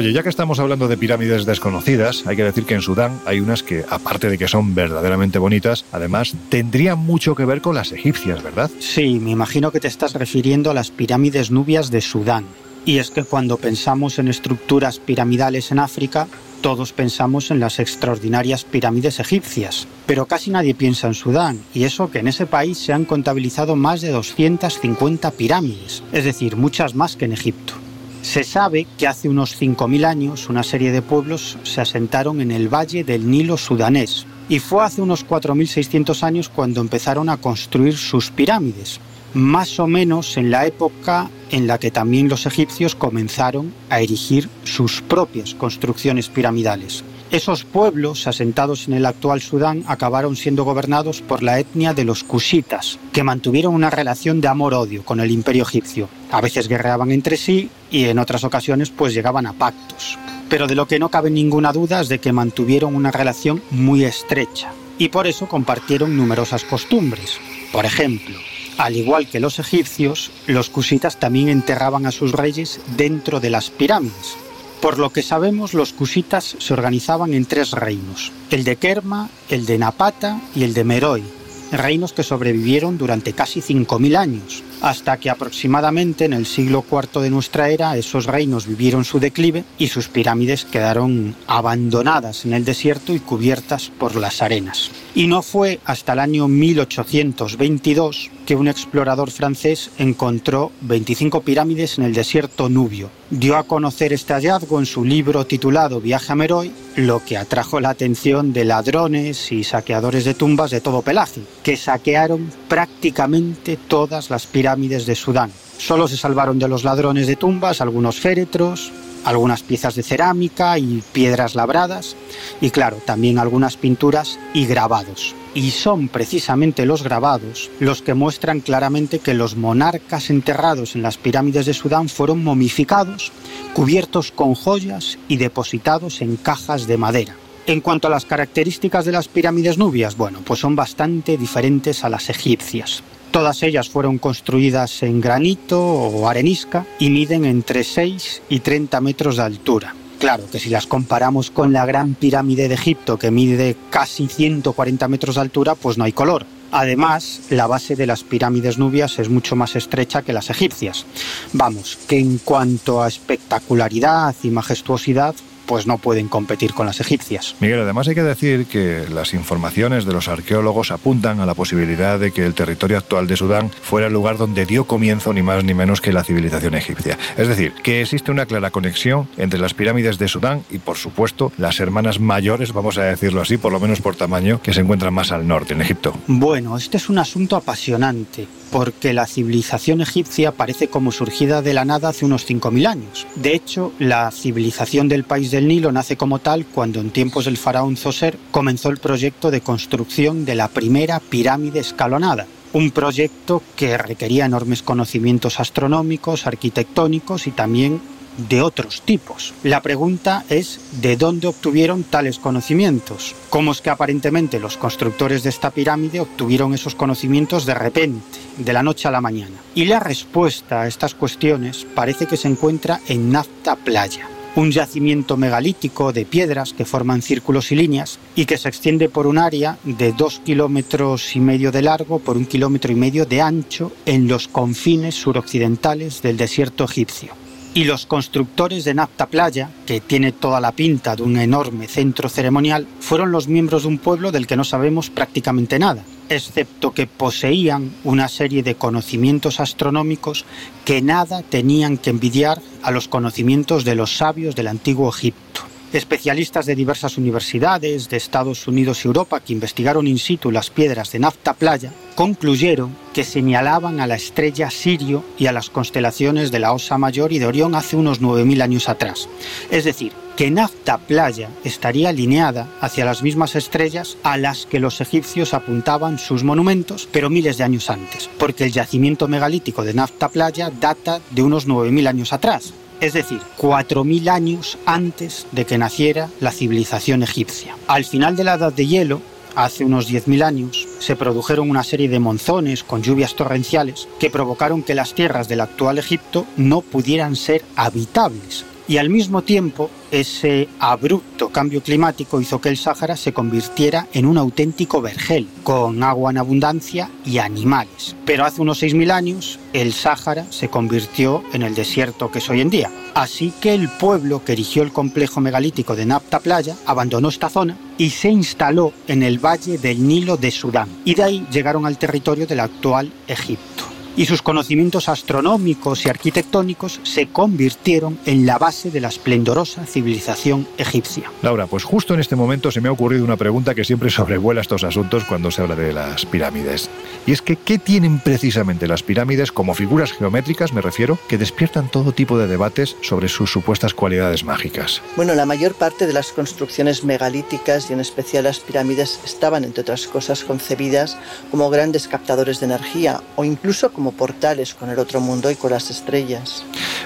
Oye, 0.00 0.14
ya 0.14 0.22
que 0.22 0.30
estamos 0.30 0.58
hablando 0.58 0.88
de 0.88 0.96
pirámides 0.96 1.44
desconocidas, 1.44 2.26
hay 2.26 2.34
que 2.34 2.42
decir 2.42 2.64
que 2.64 2.72
en 2.72 2.80
Sudán 2.80 3.20
hay 3.26 3.38
unas 3.38 3.62
que, 3.62 3.84
aparte 3.86 4.30
de 4.30 4.38
que 4.38 4.48
son 4.48 4.74
verdaderamente 4.74 5.38
bonitas, 5.38 5.84
además 5.92 6.34
tendrían 6.48 6.98
mucho 6.98 7.34
que 7.34 7.44
ver 7.44 7.60
con 7.60 7.74
las 7.74 7.92
egipcias, 7.92 8.42
¿verdad? 8.42 8.70
Sí, 8.78 9.20
me 9.20 9.32
imagino 9.32 9.70
que 9.70 9.78
te 9.78 9.88
estás 9.88 10.14
refiriendo 10.14 10.70
a 10.70 10.74
las 10.74 10.90
pirámides 10.90 11.50
nubias 11.50 11.90
de 11.90 12.00
Sudán. 12.00 12.46
Y 12.86 12.96
es 12.96 13.10
que 13.10 13.24
cuando 13.24 13.58
pensamos 13.58 14.18
en 14.18 14.28
estructuras 14.28 14.98
piramidales 14.98 15.70
en 15.70 15.80
África, 15.80 16.28
todos 16.62 16.94
pensamos 16.94 17.50
en 17.50 17.60
las 17.60 17.78
extraordinarias 17.78 18.64
pirámides 18.64 19.20
egipcias, 19.20 19.86
pero 20.06 20.24
casi 20.24 20.50
nadie 20.50 20.74
piensa 20.74 21.08
en 21.08 21.14
Sudán, 21.14 21.60
y 21.74 21.84
eso 21.84 22.10
que 22.10 22.20
en 22.20 22.28
ese 22.28 22.46
país 22.46 22.78
se 22.78 22.94
han 22.94 23.04
contabilizado 23.04 23.76
más 23.76 24.00
de 24.00 24.08
250 24.12 25.30
pirámides, 25.32 26.02
es 26.10 26.24
decir, 26.24 26.56
muchas 26.56 26.94
más 26.94 27.16
que 27.16 27.26
en 27.26 27.34
Egipto. 27.34 27.74
Se 28.22 28.44
sabe 28.44 28.86
que 28.98 29.06
hace 29.06 29.28
unos 29.28 29.60
5.000 29.60 30.04
años 30.04 30.48
una 30.48 30.62
serie 30.62 30.92
de 30.92 31.02
pueblos 31.02 31.56
se 31.62 31.80
asentaron 31.80 32.40
en 32.40 32.50
el 32.50 32.68
valle 32.68 33.02
del 33.02 33.30
Nilo 33.30 33.56
sudanés, 33.56 34.26
y 34.48 34.58
fue 34.58 34.84
hace 34.84 35.00
unos 35.00 35.26
4.600 35.26 36.22
años 36.22 36.48
cuando 36.48 36.80
empezaron 36.80 37.28
a 37.28 37.38
construir 37.38 37.96
sus 37.96 38.30
pirámides, 38.30 39.00
más 39.32 39.80
o 39.80 39.86
menos 39.86 40.36
en 40.36 40.50
la 40.50 40.66
época 40.66 41.30
en 41.50 41.66
la 41.66 41.78
que 41.78 41.90
también 41.90 42.28
los 42.28 42.46
egipcios 42.46 42.94
comenzaron 42.94 43.72
a 43.88 44.00
erigir 44.00 44.48
sus 44.64 45.00
propias 45.02 45.54
construcciones 45.54 46.28
piramidales. 46.28 47.04
Esos 47.30 47.62
pueblos, 47.62 48.26
asentados 48.26 48.88
en 48.88 48.94
el 48.94 49.06
actual 49.06 49.40
Sudán, 49.40 49.84
acabaron 49.86 50.34
siendo 50.34 50.64
gobernados 50.64 51.22
por 51.22 51.44
la 51.44 51.60
etnia 51.60 51.94
de 51.94 52.04
los 52.04 52.24
cushitas, 52.24 52.98
que 53.12 53.22
mantuvieron 53.22 53.72
una 53.72 53.88
relación 53.88 54.40
de 54.40 54.48
amor-odio 54.48 55.04
con 55.04 55.20
el 55.20 55.30
imperio 55.30 55.62
egipcio. 55.62 56.08
A 56.32 56.40
veces 56.40 56.66
guerreaban 56.66 57.12
entre 57.12 57.36
sí 57.36 57.70
y 57.88 58.06
en 58.06 58.18
otras 58.18 58.42
ocasiones 58.42 58.90
pues 58.90 59.14
llegaban 59.14 59.46
a 59.46 59.52
pactos. 59.52 60.18
Pero 60.48 60.66
de 60.66 60.74
lo 60.74 60.88
que 60.88 60.98
no 60.98 61.08
cabe 61.08 61.30
ninguna 61.30 61.72
duda 61.72 62.00
es 62.00 62.08
de 62.08 62.18
que 62.18 62.32
mantuvieron 62.32 62.96
una 62.96 63.12
relación 63.12 63.62
muy 63.70 64.02
estrecha 64.02 64.72
y 64.98 65.08
por 65.10 65.28
eso 65.28 65.46
compartieron 65.46 66.16
numerosas 66.16 66.64
costumbres. 66.64 67.38
Por 67.70 67.84
ejemplo, 67.84 68.38
al 68.76 68.96
igual 68.96 69.28
que 69.28 69.38
los 69.38 69.60
egipcios, 69.60 70.32
los 70.48 70.68
cusitas 70.68 71.20
también 71.20 71.48
enterraban 71.48 72.06
a 72.06 72.10
sus 72.10 72.32
reyes 72.32 72.80
dentro 72.96 73.38
de 73.38 73.50
las 73.50 73.70
pirámides. 73.70 74.36
Por 74.80 74.98
lo 74.98 75.10
que 75.10 75.22
sabemos, 75.22 75.74
los 75.74 75.92
cusitas 75.92 76.56
se 76.58 76.72
organizaban 76.72 77.34
en 77.34 77.44
tres 77.44 77.72
reinos, 77.72 78.32
el 78.50 78.64
de 78.64 78.76
Kerma, 78.76 79.28
el 79.50 79.66
de 79.66 79.76
Napata 79.76 80.40
y 80.54 80.64
el 80.64 80.72
de 80.72 80.84
Meroe, 80.84 81.22
reinos 81.70 82.14
que 82.14 82.22
sobrevivieron 82.22 82.96
durante 82.96 83.34
casi 83.34 83.60
5.000 83.60 84.16
años, 84.16 84.62
hasta 84.80 85.16
que 85.18 85.30
aproximadamente 85.30 86.24
en 86.24 86.32
el 86.32 86.46
siglo 86.46 86.84
IV 86.90 87.20
de 87.20 87.30
nuestra 87.30 87.68
era 87.70 87.96
esos 87.96 88.26
reinos 88.26 88.66
vivieron 88.66 89.04
su 89.04 89.20
declive 89.20 89.64
y 89.78 89.88
sus 89.88 90.08
pirámides 90.08 90.64
quedaron 90.64 91.34
abandonadas 91.46 92.44
en 92.44 92.54
el 92.54 92.64
desierto 92.64 93.12
y 93.12 93.20
cubiertas 93.20 93.90
por 93.98 94.16
las 94.16 94.42
arenas. 94.42 94.90
Y 95.14 95.26
no 95.26 95.42
fue 95.42 95.80
hasta 95.84 96.12
el 96.12 96.20
año 96.20 96.48
1822 96.48 98.30
que 98.46 98.56
un 98.56 98.68
explorador 98.68 99.30
francés 99.30 99.90
encontró 99.98 100.72
25 100.82 101.42
pirámides 101.42 101.98
en 101.98 102.04
el 102.04 102.14
desierto 102.14 102.68
nubio. 102.68 103.10
Dio 103.30 103.56
a 103.56 103.62
conocer 103.62 104.12
este 104.12 104.32
hallazgo 104.32 104.80
en 104.80 104.86
su 104.86 105.04
libro 105.04 105.46
titulado 105.46 106.00
Viaje 106.00 106.32
a 106.32 106.34
Meroe, 106.34 106.72
lo 106.96 107.24
que 107.24 107.36
atrajo 107.36 107.80
la 107.80 107.90
atención 107.90 108.52
de 108.52 108.64
ladrones 108.64 109.52
y 109.52 109.62
saqueadores 109.62 110.24
de 110.24 110.34
tumbas 110.34 110.72
de 110.72 110.80
todo 110.80 111.02
pelaje, 111.02 111.42
que 111.62 111.76
saquearon 111.76 112.50
prácticamente 112.68 113.76
todas 113.76 114.30
las 114.30 114.46
pirámides 114.46 114.69
de 114.76 115.16
Sudán. 115.16 115.50
Solo 115.78 116.06
se 116.06 116.16
salvaron 116.16 116.58
de 116.58 116.68
los 116.68 116.84
ladrones 116.84 117.26
de 117.26 117.34
tumbas 117.34 117.80
algunos 117.80 118.20
féretros, 118.20 118.92
algunas 119.24 119.62
piezas 119.62 119.96
de 119.96 120.04
cerámica 120.04 120.78
y 120.78 121.02
piedras 121.12 121.56
labradas, 121.56 122.14
y 122.60 122.70
claro, 122.70 122.98
también 123.04 123.38
algunas 123.38 123.76
pinturas 123.76 124.38
y 124.54 124.66
grabados. 124.66 125.34
Y 125.54 125.72
son 125.72 126.06
precisamente 126.06 126.86
los 126.86 127.02
grabados 127.02 127.68
los 127.80 128.00
que 128.02 128.14
muestran 128.14 128.60
claramente 128.60 129.18
que 129.18 129.34
los 129.34 129.56
monarcas 129.56 130.30
enterrados 130.30 130.94
en 130.94 131.02
las 131.02 131.18
pirámides 131.18 131.66
de 131.66 131.74
Sudán 131.74 132.08
fueron 132.08 132.44
momificados, 132.44 133.32
cubiertos 133.74 134.30
con 134.30 134.54
joyas 134.54 135.18
y 135.26 135.36
depositados 135.36 136.20
en 136.20 136.36
cajas 136.36 136.86
de 136.86 136.96
madera. 136.96 137.34
En 137.66 137.80
cuanto 137.80 138.06
a 138.06 138.10
las 138.10 138.24
características 138.24 139.04
de 139.04 139.12
las 139.12 139.28
pirámides 139.28 139.78
nubias, 139.78 140.16
bueno, 140.16 140.38
pues 140.44 140.60
son 140.60 140.76
bastante 140.76 141.36
diferentes 141.36 142.04
a 142.04 142.08
las 142.08 142.30
egipcias. 142.30 143.02
Todas 143.30 143.62
ellas 143.62 143.88
fueron 143.88 144.18
construidas 144.18 145.02
en 145.04 145.20
granito 145.20 145.80
o 145.80 146.28
arenisca 146.28 146.84
y 146.98 147.10
miden 147.10 147.44
entre 147.44 147.84
6 147.84 148.42
y 148.48 148.60
30 148.60 149.00
metros 149.00 149.36
de 149.36 149.42
altura. 149.44 149.94
Claro 150.18 150.44
que 150.50 150.58
si 150.58 150.68
las 150.68 150.86
comparamos 150.86 151.50
con 151.50 151.72
la 151.72 151.86
gran 151.86 152.14
pirámide 152.14 152.68
de 152.68 152.74
Egipto, 152.74 153.18
que 153.18 153.30
mide 153.30 153.76
casi 153.88 154.26
140 154.26 155.08
metros 155.08 155.36
de 155.36 155.40
altura, 155.40 155.74
pues 155.76 155.96
no 155.96 156.04
hay 156.04 156.12
color. 156.12 156.44
Además, 156.72 157.40
la 157.50 157.66
base 157.66 157.96
de 157.96 158.06
las 158.06 158.22
pirámides 158.22 158.78
nubias 158.78 159.18
es 159.18 159.28
mucho 159.28 159.56
más 159.56 159.76
estrecha 159.76 160.22
que 160.22 160.32
las 160.32 160.50
egipcias. 160.50 161.06
Vamos, 161.52 161.98
que 162.06 162.18
en 162.18 162.38
cuanto 162.38 163.02
a 163.02 163.08
espectacularidad 163.08 164.34
y 164.42 164.50
majestuosidad, 164.50 165.34
pues 165.70 165.86
no 165.86 165.98
pueden 165.98 166.26
competir 166.26 166.74
con 166.74 166.86
las 166.86 166.98
egipcias. 166.98 167.54
Miguel, 167.60 167.78
además 167.78 168.08
hay 168.08 168.16
que 168.16 168.24
decir 168.24 168.66
que 168.66 169.06
las 169.08 169.34
informaciones 169.34 170.04
de 170.04 170.12
los 170.12 170.26
arqueólogos 170.26 170.90
apuntan 170.90 171.38
a 171.38 171.46
la 171.46 171.54
posibilidad 171.54 172.18
de 172.18 172.32
que 172.32 172.44
el 172.44 172.54
territorio 172.54 172.98
actual 172.98 173.28
de 173.28 173.36
Sudán 173.36 173.70
fuera 173.80 174.08
el 174.08 174.12
lugar 174.12 174.36
donde 174.36 174.66
dio 174.66 174.88
comienzo 174.88 175.32
ni 175.32 175.42
más 175.42 175.62
ni 175.62 175.72
menos 175.72 176.00
que 176.00 176.12
la 176.12 176.24
civilización 176.24 176.74
egipcia. 176.74 177.16
Es 177.36 177.46
decir, 177.46 177.72
que 177.84 178.00
existe 178.00 178.32
una 178.32 178.46
clara 178.46 178.72
conexión 178.72 179.28
entre 179.36 179.60
las 179.60 179.72
pirámides 179.72 180.18
de 180.18 180.26
Sudán 180.26 180.64
y, 180.70 180.78
por 180.78 180.96
supuesto, 180.96 181.52
las 181.56 181.78
hermanas 181.78 182.18
mayores, 182.18 182.72
vamos 182.72 182.98
a 182.98 183.04
decirlo 183.04 183.40
así, 183.40 183.56
por 183.56 183.70
lo 183.70 183.78
menos 183.78 184.00
por 184.00 184.16
tamaño, 184.16 184.60
que 184.60 184.72
se 184.72 184.80
encuentran 184.80 185.14
más 185.14 185.30
al 185.30 185.46
norte, 185.46 185.74
en 185.74 185.82
Egipto. 185.82 186.16
Bueno, 186.26 186.76
este 186.76 186.96
es 186.96 187.08
un 187.08 187.18
asunto 187.20 187.54
apasionante 187.54 188.48
porque 188.70 189.12
la 189.12 189.26
civilización 189.26 190.00
egipcia 190.00 190.52
parece 190.52 190.88
como 190.88 191.12
surgida 191.12 191.62
de 191.62 191.74
la 191.74 191.84
nada 191.84 192.08
hace 192.08 192.24
unos 192.24 192.48
5.000 192.48 192.86
años. 192.86 193.26
De 193.34 193.54
hecho, 193.54 193.92
la 193.98 194.30
civilización 194.30 195.08
del 195.08 195.24
país 195.24 195.50
del 195.50 195.68
Nilo 195.68 195.92
nace 195.92 196.16
como 196.16 196.38
tal 196.38 196.66
cuando 196.66 197.00
en 197.00 197.10
tiempos 197.10 197.44
del 197.44 197.56
faraón 197.56 197.96
Zoser 197.96 198.38
comenzó 198.50 198.88
el 198.88 198.98
proyecto 198.98 199.50
de 199.50 199.60
construcción 199.60 200.44
de 200.44 200.54
la 200.54 200.68
primera 200.68 201.20
pirámide 201.20 201.80
escalonada. 201.80 202.46
Un 202.72 202.92
proyecto 202.92 203.62
que 203.74 203.98
requería 203.98 204.46
enormes 204.46 204.82
conocimientos 204.82 205.58
astronómicos, 205.58 206.46
arquitectónicos 206.46 207.48
y 207.48 207.50
también 207.50 208.00
de 208.36 208.62
otros 208.62 209.02
tipos. 209.02 209.54
La 209.62 209.82
pregunta 209.82 210.44
es 210.48 210.80
¿de 211.00 211.16
dónde 211.16 211.48
obtuvieron 211.48 212.04
tales 212.04 212.38
conocimientos? 212.38 213.34
¿Cómo 213.48 213.72
es 213.72 213.80
que 213.80 213.90
aparentemente 213.90 214.60
los 214.60 214.76
constructores 214.76 215.42
de 215.42 215.50
esta 215.50 215.70
pirámide 215.70 216.20
obtuvieron 216.20 216.74
esos 216.74 216.94
conocimientos 216.94 217.66
de 217.66 217.74
repente, 217.74 218.38
de 218.56 218.72
la 218.72 218.82
noche 218.82 219.08
a 219.08 219.10
la 219.10 219.20
mañana? 219.20 219.56
Y 219.74 219.84
la 219.84 220.00
respuesta 220.00 220.82
a 220.82 220.86
estas 220.88 221.14
cuestiones 221.14 221.86
parece 221.94 222.26
que 222.26 222.36
se 222.36 222.48
encuentra 222.48 223.00
en 223.08 223.30
Nafta 223.30 223.76
Playa. 223.76 224.28
un 224.56 224.72
yacimiento 224.72 225.36
megalítico 225.36 226.12
de 226.12 226.24
piedras 226.24 226.72
que 226.72 226.84
forman 226.84 227.22
círculos 227.22 227.70
y 227.70 227.76
líneas 227.76 228.18
y 228.34 228.46
que 228.46 228.58
se 228.58 228.68
extiende 228.68 229.08
por 229.08 229.26
un 229.26 229.38
área 229.38 229.78
de 229.84 230.12
dos 230.12 230.40
kilómetros 230.44 231.36
y 231.36 231.40
medio 231.40 231.70
de 231.70 231.82
largo 231.82 232.18
por 232.18 232.36
un 232.36 232.46
kilómetro 232.46 232.90
y 232.92 232.96
medio 232.96 233.26
de 233.26 233.40
ancho 233.40 233.92
en 234.06 234.26
los 234.26 234.48
confines 234.48 235.14
suroccidentales 235.14 236.20
del 236.22 236.36
desierto 236.36 236.84
egipcio. 236.84 237.32
Y 237.72 237.84
los 237.84 238.04
constructores 238.04 238.84
de 238.84 238.94
Napta 238.94 239.26
Playa, 239.26 239.70
que 239.86 240.00
tiene 240.00 240.32
toda 240.32 240.60
la 240.60 240.72
pinta 240.72 241.14
de 241.14 241.22
un 241.22 241.38
enorme 241.38 241.86
centro 241.86 242.28
ceremonial, 242.28 242.88
fueron 242.98 243.30
los 243.30 243.46
miembros 243.46 243.82
de 243.82 243.88
un 243.88 243.98
pueblo 243.98 244.32
del 244.32 244.48
que 244.48 244.56
no 244.56 244.64
sabemos 244.64 245.08
prácticamente 245.08 245.78
nada, 245.78 246.02
excepto 246.28 246.90
que 246.90 247.06
poseían 247.06 247.92
una 248.02 248.26
serie 248.26 248.64
de 248.64 248.74
conocimientos 248.74 249.60
astronómicos 249.60 250.46
que 250.84 251.00
nada 251.00 251.42
tenían 251.42 251.96
que 251.96 252.10
envidiar 252.10 252.60
a 252.82 252.90
los 252.90 253.06
conocimientos 253.06 253.84
de 253.84 253.94
los 253.94 254.16
sabios 254.16 254.56
del 254.56 254.66
antiguo 254.66 255.08
Egipto. 255.08 255.69
Especialistas 255.92 256.66
de 256.66 256.76
diversas 256.76 257.18
universidades 257.18 258.08
de 258.08 258.16
Estados 258.16 258.68
Unidos 258.68 259.04
y 259.04 259.08
Europa 259.08 259.40
que 259.40 259.52
investigaron 259.52 260.06
in 260.06 260.18
situ 260.18 260.52
las 260.52 260.70
piedras 260.70 261.10
de 261.10 261.18
Nafta 261.18 261.52
Playa 261.54 261.92
concluyeron 262.14 262.96
que 263.12 263.24
señalaban 263.24 263.98
a 263.98 264.06
la 264.06 264.14
estrella 264.14 264.70
Sirio 264.70 265.24
y 265.36 265.46
a 265.46 265.52
las 265.52 265.68
constelaciones 265.68 266.52
de 266.52 266.60
la 266.60 266.72
Osa 266.72 266.96
Mayor 266.96 267.32
y 267.32 267.40
de 267.40 267.46
Orión 267.46 267.74
hace 267.74 267.96
unos 267.96 268.22
9.000 268.22 268.62
años 268.62 268.88
atrás. 268.88 269.28
Es 269.72 269.82
decir, 269.82 270.12
que 270.36 270.52
Nafta 270.52 270.98
Playa 270.98 271.50
estaría 271.64 272.10
alineada 272.10 272.68
hacia 272.80 273.04
las 273.04 273.24
mismas 273.24 273.56
estrellas 273.56 274.16
a 274.22 274.36
las 274.36 274.66
que 274.66 274.78
los 274.78 275.00
egipcios 275.00 275.54
apuntaban 275.54 276.20
sus 276.20 276.44
monumentos, 276.44 277.08
pero 277.10 277.30
miles 277.30 277.58
de 277.58 277.64
años 277.64 277.90
antes, 277.90 278.30
porque 278.38 278.64
el 278.64 278.72
yacimiento 278.72 279.26
megalítico 279.26 279.82
de 279.82 279.94
Nafta 279.94 280.28
Playa 280.28 280.70
data 280.70 281.20
de 281.32 281.42
unos 281.42 281.66
9.000 281.66 282.08
años 282.08 282.32
atrás, 282.32 282.74
es 283.00 283.14
decir, 283.14 283.40
4.000 283.58 284.28
años 284.28 284.78
antes 284.86 285.46
de 285.52 285.64
que 285.64 285.78
naciera 285.78 286.28
la 286.40 286.52
civilización 286.52 287.22
egipcia. 287.22 287.76
Al 287.86 288.04
final 288.04 288.36
de 288.36 288.44
la 288.44 288.54
Edad 288.54 288.72
de 288.72 288.86
Hielo, 288.86 289.22
hace 289.54 289.84
unos 289.84 290.10
10.000 290.10 290.42
años, 290.44 290.86
se 290.98 291.16
produjeron 291.16 291.70
una 291.70 291.82
serie 291.82 292.08
de 292.08 292.20
monzones 292.20 292.84
con 292.84 293.02
lluvias 293.02 293.34
torrenciales 293.34 294.08
que 294.18 294.30
provocaron 294.30 294.82
que 294.82 294.94
las 294.94 295.14
tierras 295.14 295.48
del 295.48 295.60
actual 295.60 295.98
Egipto 295.98 296.46
no 296.56 296.82
pudieran 296.82 297.36
ser 297.36 297.62
habitables 297.76 298.64
y 298.90 298.98
al 298.98 299.08
mismo 299.08 299.42
tiempo 299.42 299.88
ese 300.10 300.68
abrupto 300.80 301.50
cambio 301.50 301.80
climático 301.80 302.40
hizo 302.40 302.60
que 302.60 302.70
el 302.70 302.76
Sáhara 302.76 303.16
se 303.16 303.32
convirtiera 303.32 304.08
en 304.12 304.26
un 304.26 304.36
auténtico 304.36 305.00
vergel, 305.00 305.46
con 305.62 306.02
agua 306.02 306.32
en 306.32 306.38
abundancia 306.38 307.08
y 307.24 307.38
animales. 307.38 308.16
Pero 308.26 308.44
hace 308.44 308.60
unos 308.60 308.82
6.000 308.82 309.12
años 309.12 309.60
el 309.72 309.92
Sáhara 309.92 310.44
se 310.50 310.70
convirtió 310.70 311.44
en 311.52 311.62
el 311.62 311.76
desierto 311.76 312.32
que 312.32 312.40
es 312.40 312.50
hoy 312.50 312.62
en 312.62 312.70
día. 312.70 312.90
Así 313.14 313.52
que 313.60 313.74
el 313.74 313.88
pueblo 313.88 314.44
que 314.44 314.54
erigió 314.54 314.82
el 314.82 314.90
complejo 314.90 315.40
megalítico 315.40 315.94
de 315.94 316.06
Napta 316.06 316.40
Playa 316.40 316.74
abandonó 316.84 317.28
esta 317.28 317.48
zona 317.48 317.76
y 317.96 318.10
se 318.10 318.30
instaló 318.30 318.92
en 319.06 319.22
el 319.22 319.38
valle 319.38 319.78
del 319.78 320.04
Nilo 320.04 320.36
de 320.36 320.50
Sudán. 320.50 320.88
Y 321.04 321.14
de 321.14 321.22
ahí 321.22 321.46
llegaron 321.52 321.86
al 321.86 321.96
territorio 321.96 322.44
del 322.44 322.58
actual 322.58 323.12
Egipto 323.28 323.89
y 324.20 324.26
sus 324.26 324.42
conocimientos 324.42 325.08
astronómicos 325.08 326.04
y 326.04 326.10
arquitectónicos 326.10 327.00
se 327.04 327.28
convirtieron 327.28 328.18
en 328.26 328.44
la 328.44 328.58
base 328.58 328.90
de 328.90 329.00
la 329.00 329.08
esplendorosa 329.08 329.86
civilización 329.86 330.68
egipcia. 330.76 331.32
Laura, 331.40 331.66
pues 331.66 331.84
justo 331.84 332.12
en 332.12 332.20
este 332.20 332.36
momento 332.36 332.70
se 332.70 332.82
me 332.82 332.90
ha 332.90 332.92
ocurrido 332.92 333.24
una 333.24 333.38
pregunta 333.38 333.74
que 333.74 333.82
siempre 333.82 334.10
sobrevuela 334.10 334.60
estos 334.60 334.84
asuntos 334.84 335.24
cuando 335.24 335.50
se 335.50 335.62
habla 335.62 335.74
de 335.74 335.94
las 335.94 336.26
pirámides. 336.26 336.90
Y 337.26 337.32
es 337.32 337.40
que, 337.40 337.56
¿qué 337.56 337.78
tienen 337.78 338.18
precisamente 338.18 338.86
las 338.86 339.02
pirámides 339.02 339.52
como 339.52 339.72
figuras 339.72 340.12
geométricas, 340.12 340.74
me 340.74 340.82
refiero, 340.82 341.18
que 341.26 341.38
despiertan 341.38 341.90
todo 341.90 342.12
tipo 342.12 342.36
de 342.36 342.46
debates 342.46 342.98
sobre 343.00 343.28
sus 343.28 343.50
supuestas 343.50 343.94
cualidades 343.94 344.44
mágicas? 344.44 345.00
Bueno, 345.16 345.34
la 345.34 345.46
mayor 345.46 345.72
parte 345.72 346.06
de 346.06 346.12
las 346.12 346.32
construcciones 346.32 347.04
megalíticas 347.04 347.88
y 347.88 347.94
en 347.94 348.00
especial 348.00 348.44
las 348.44 348.60
pirámides 348.60 349.18
estaban, 349.24 349.64
entre 349.64 349.80
otras 349.80 350.06
cosas, 350.06 350.44
concebidas 350.44 351.16
como 351.50 351.70
grandes 351.70 352.06
captadores 352.06 352.60
de 352.60 352.66
energía 352.66 353.22
o 353.36 353.44
incluso 353.44 353.90
como 353.90 354.09
portales 354.12 354.74
con 354.74 354.90
el 354.90 354.98
otro 354.98 355.20
mundo 355.20 355.50
y 355.50 355.56
con 355.56 355.70
las 355.70 355.90
estrellas. 355.90 356.64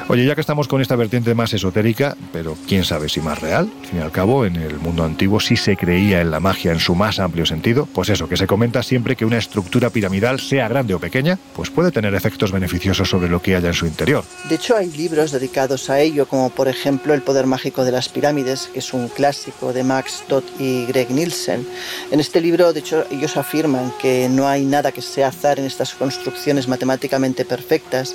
Oye, 0.09 0.27
ya 0.27 0.35
que 0.35 0.41
estamos 0.41 0.69
con 0.69 0.83
esta 0.83 0.97
vertiente 0.97 1.35
más 1.35 1.53
esotérica, 1.53 2.17
pero 2.33 2.57
quién 2.69 2.85
sabe 2.85 3.09
si 3.09 3.21
más 3.21 3.41
real, 3.41 3.71
al 3.81 3.87
fin 3.87 3.99
y 4.01 4.03
al 4.03 4.13
cabo, 4.13 4.45
en 4.45 4.57
el 4.57 4.79
mundo 4.79 5.05
antiguo 5.05 5.41
sí 5.41 5.57
se 5.57 5.77
creía 5.77 6.21
en 6.21 6.31
la 6.31 6.41
magia 6.41 6.73
en 6.73 6.81
su 6.81 6.95
más 6.95 7.19
amplio 7.19 7.47
sentido, 7.47 7.87
pues 7.87 8.11
eso, 8.11 8.29
que 8.29 8.37
se 8.37 8.47
comenta 8.47 8.83
siempre 8.83 9.17
que 9.17 9.25
una 9.25 9.39
estructura 9.39 9.91
piramidal, 9.91 10.41
sea 10.41 10.69
grande 10.69 10.95
o 10.95 10.99
pequeña, 10.99 11.39
pues 11.55 11.71
puede 11.71 11.91
tener 11.91 12.15
efectos 12.15 12.53
beneficiosos 12.53 13.09
sobre 13.09 13.29
lo 13.29 13.41
que 13.41 13.57
haya 13.57 13.69
en 13.69 13.75
su 13.75 13.87
interior. 13.87 14.25
De 14.49 14.57
hecho, 14.57 14.77
hay 14.77 14.91
libros 14.91 15.33
dedicados 15.33 15.89
a 15.89 16.01
ello, 16.01 16.27
como 16.27 16.51
por 16.51 16.69
ejemplo 16.69 17.15
El 17.15 17.23
poder 17.23 17.47
mágico 17.47 17.85
de 17.85 17.93
las 17.93 18.09
pirámides, 18.09 18.69
que 18.73 18.81
es 18.81 18.93
un 18.93 19.09
clásico 19.09 19.73
de 19.73 19.85
Max 19.85 20.25
Todd 20.29 20.45
y 20.59 20.87
Greg 20.87 21.11
Nielsen. 21.11 21.67
En 22.11 22.21
este 22.21 22.41
libro, 22.41 22.73
de 22.73 22.81
hecho, 22.81 23.05
ellos 23.11 23.37
afirman 23.37 23.93
que 24.01 24.29
no 24.29 24.49
hay 24.49 24.65
nada 24.65 24.93
que 24.93 25.03
sea 25.03 25.29
azar 25.29 25.59
en 25.59 25.65
estas 25.65 25.95
construcciones 25.95 26.69
matemáticamente 26.85 27.45
perfectas 27.45 28.15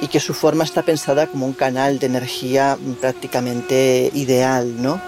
y 0.00 0.08
que 0.08 0.20
su 0.20 0.34
forma 0.34 0.64
está 0.64 0.82
pensada 0.82 1.26
como 1.26 1.46
un 1.46 1.52
canal 1.52 1.98
de 1.98 2.06
energía 2.06 2.78
prácticamente 3.00 4.10
ideal, 4.14 4.82
¿no? 4.82 5.00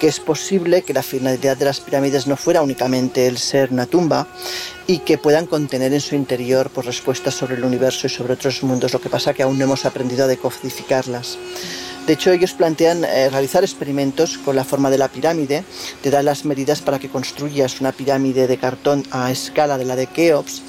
que 0.00 0.08
es 0.08 0.18
posible 0.18 0.80
que 0.80 0.94
la 0.94 1.02
finalidad 1.02 1.58
de 1.58 1.66
las 1.66 1.80
pirámides 1.80 2.26
no 2.26 2.36
fuera 2.36 2.62
únicamente 2.62 3.26
el 3.26 3.36
ser 3.36 3.70
una 3.70 3.84
tumba 3.84 4.26
y 4.86 5.00
que 5.00 5.18
puedan 5.18 5.46
contener 5.46 5.92
en 5.92 6.00
su 6.00 6.14
interior 6.14 6.70
pues, 6.70 6.86
respuestas 6.86 7.34
sobre 7.34 7.56
el 7.56 7.64
universo 7.64 8.06
y 8.06 8.10
sobre 8.10 8.32
otros 8.32 8.62
mundos, 8.62 8.94
lo 8.94 9.00
que 9.00 9.10
pasa 9.10 9.34
que 9.34 9.42
aún 9.42 9.58
no 9.58 9.64
hemos 9.66 9.84
aprendido 9.84 10.24
a 10.24 10.26
decodificarlas. 10.26 11.36
De 12.06 12.14
hecho, 12.14 12.32
ellos 12.32 12.54
plantean 12.54 13.04
eh, 13.04 13.28
realizar 13.28 13.62
experimentos 13.62 14.38
con 14.38 14.56
la 14.56 14.64
forma 14.64 14.90
de 14.90 14.96
la 14.96 15.08
pirámide, 15.08 15.64
te 16.02 16.10
dan 16.10 16.24
las 16.24 16.46
medidas 16.46 16.80
para 16.80 16.98
que 16.98 17.10
construyas 17.10 17.80
una 17.80 17.92
pirámide 17.92 18.46
de 18.46 18.56
cartón 18.56 19.04
a 19.10 19.30
escala 19.30 19.76
de 19.76 19.84
la 19.84 19.96
de 19.96 20.06
Keops 20.06 20.62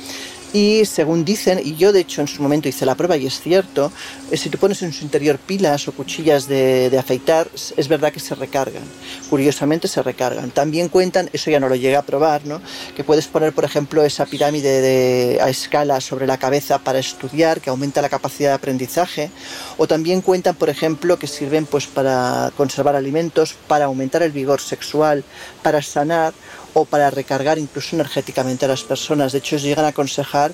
y 0.54 0.86
según 0.86 1.24
dicen, 1.24 1.62
y 1.64 1.76
yo 1.76 1.94
de 1.94 2.02
hecho 2.02 2.22
en 2.22 2.28
su 2.28 2.42
momento 2.42 2.68
hice 2.68 2.86
la 2.86 2.96
prueba 2.96 3.16
y 3.16 3.26
es 3.26 3.40
cierto, 3.40 3.92
eh, 4.30 4.38
si 4.38 4.50
tú 4.50 4.58
pones 4.58 4.82
en 4.82 4.92
su 4.92 5.04
interior 5.04 5.38
pilas 5.38 5.88
o 5.88 5.94
cuchillas 5.94 6.48
de, 6.48 6.96
afeitar, 7.00 7.48
es 7.54 7.88
verdad 7.88 8.12
que 8.12 8.20
se 8.20 8.36
recargan. 8.36 8.84
Curiosamente 9.30 9.88
se 9.88 10.04
recargan. 10.04 10.52
También 10.52 10.90
cuentan, 10.90 11.30
eso 11.32 11.50
ya 11.50 11.60
no 11.60 11.70
lo 11.70 11.76
llegué 11.76 11.96
a 11.96 12.02
probar, 12.02 12.46
¿no? 12.46 12.62
que 12.96 13.04
puedes 13.04 13.28
poner, 13.28 13.54
por 13.54 13.64
ejemplo, 13.64 14.04
esa 14.04 14.26
pirámide 14.26 14.82
de, 14.82 15.40
a 15.42 15.50
escala 15.50 16.02
sobre 16.02 16.28
la 16.28 16.38
cabeza 16.38 16.80
para 16.80 17.00
estudiar, 17.00 17.62
que 17.62 17.70
aumenta 17.70 18.02
la 18.02 18.10
capacidad 18.10 18.50
de 18.50 18.56
aprendizaje. 18.56 19.32
O 19.78 19.88
también 19.88 20.22
cuentan, 20.22 20.56
por 20.56 20.70
ejemplo, 20.70 21.18
que 21.18 21.28
sirven 21.28 21.66
pues, 21.66 21.88
para 21.88 22.52
conservar 22.58 22.96
alimentos, 22.96 23.56
para 23.68 23.86
aumentar 23.86 24.22
el 24.24 24.32
vigor 24.32 24.60
sexual, 24.60 25.24
para 25.64 25.82
sanar 25.82 26.34
o 26.74 26.86
para 26.86 27.10
recargar 27.10 27.58
incluso 27.58 27.96
energéticamente 27.96 28.66
a 28.66 28.68
las 28.70 28.84
personas. 28.84 29.32
De 29.32 29.40
hecho, 29.40 29.58
llegan 29.58 29.86
a 29.86 29.90
aconsejar 29.90 30.52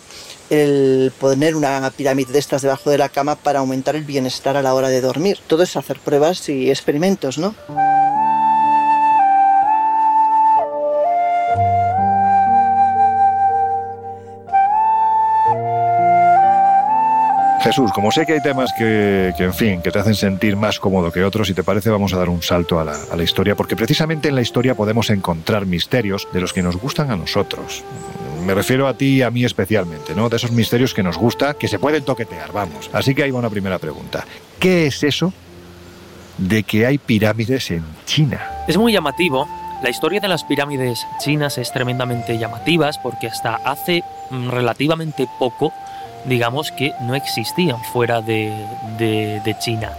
el 0.50 1.12
poner 1.20 1.56
una 1.56 1.90
pirámide 1.96 2.34
de 2.34 2.40
estas 2.40 2.62
debajo 2.62 2.90
de 2.90 2.98
la 2.98 3.10
cama 3.10 3.36
para 3.36 3.60
aumentar 3.60 3.96
el 3.96 4.04
bienestar 4.04 4.58
a 4.58 4.62
la 4.62 4.74
hora 4.74 4.90
de 4.90 5.02
dormir. 5.02 5.40
Todo 5.48 5.64
es 5.64 5.76
hacer 5.76 6.00
pruebas 6.00 6.50
y 6.50 6.70
experimentos, 6.70 7.38
¿no? 7.38 7.56
Jesús, 17.68 17.92
como 17.92 18.14
sé 18.14 18.26
que 18.26 18.32
hay 18.32 18.42
temas 18.42 18.72
que, 18.78 19.34
en 19.38 19.54
fin, 19.54 19.82
que 19.82 19.92
te 19.92 20.00
hacen 20.00 20.16
sentir 20.16 20.56
más 20.56 20.80
cómodo 20.80 21.12
que 21.12 21.22
otros, 21.26 21.50
si 21.50 21.54
te 21.54 21.64
parece 21.64 21.90
vamos 21.90 22.14
a 22.14 22.18
dar 22.18 22.30
un 22.30 22.42
salto 22.42 22.80
a 22.80 22.86
la, 22.86 22.96
a 23.12 23.18
la 23.18 23.24
historia, 23.24 23.56
porque 23.56 23.76
precisamente 23.76 24.30
en 24.30 24.36
la 24.36 24.42
historia 24.42 24.74
podemos 24.74 25.10
encontrar 25.10 25.66
misterios 25.66 26.30
de 26.32 26.40
los 26.40 26.54
que 26.54 26.64
nos 26.64 26.78
gustan 26.78 27.12
a 27.12 27.18
nosotros. 27.18 27.84
Me 28.46 28.54
refiero 28.54 28.88
a 28.88 28.94
ti 28.94 29.18
y 29.18 29.22
a 29.22 29.32
mí 29.32 29.44
especialmente, 29.44 30.16
¿no? 30.16 30.30
De 30.30 30.38
esos 30.38 30.52
misterios 30.52 30.94
que 30.94 31.04
nos 31.04 31.18
gusta, 31.18 31.56
que 31.56 31.68
se 31.68 31.78
pueden 31.78 32.06
toquetear, 32.06 32.54
vamos. 32.54 32.90
Así 32.94 33.14
que 33.14 33.24
ahí 33.24 33.32
va 33.32 33.40
una 33.40 33.50
primera 33.50 33.80
pregunta. 33.80 34.24
¿Qué 34.60 34.88
es 34.88 35.04
eso 35.04 35.34
de 36.38 36.64
que 36.64 36.86
hay 36.86 36.98
pirámides 36.98 37.70
en 37.72 37.84
China? 38.06 38.50
Es 38.70 38.78
muy 38.78 38.94
llamativo. 38.94 39.46
La 39.84 39.90
historia 39.90 40.22
de 40.22 40.30
las 40.30 40.46
pirámides 40.46 41.06
chinas 41.20 41.58
es 41.58 41.74
tremendamente 41.74 42.38
llamativa 42.38 42.90
porque 43.04 43.28
hasta 43.28 43.56
hace 43.56 44.06
mm, 44.32 44.52
relativamente 44.52 45.28
poco 45.38 45.74
digamos 46.28 46.72
que 46.72 46.94
no 47.02 47.16
existían 47.16 47.82
fuera 47.92 48.22
de, 48.22 48.54
de, 48.98 49.56
China. 49.60 49.92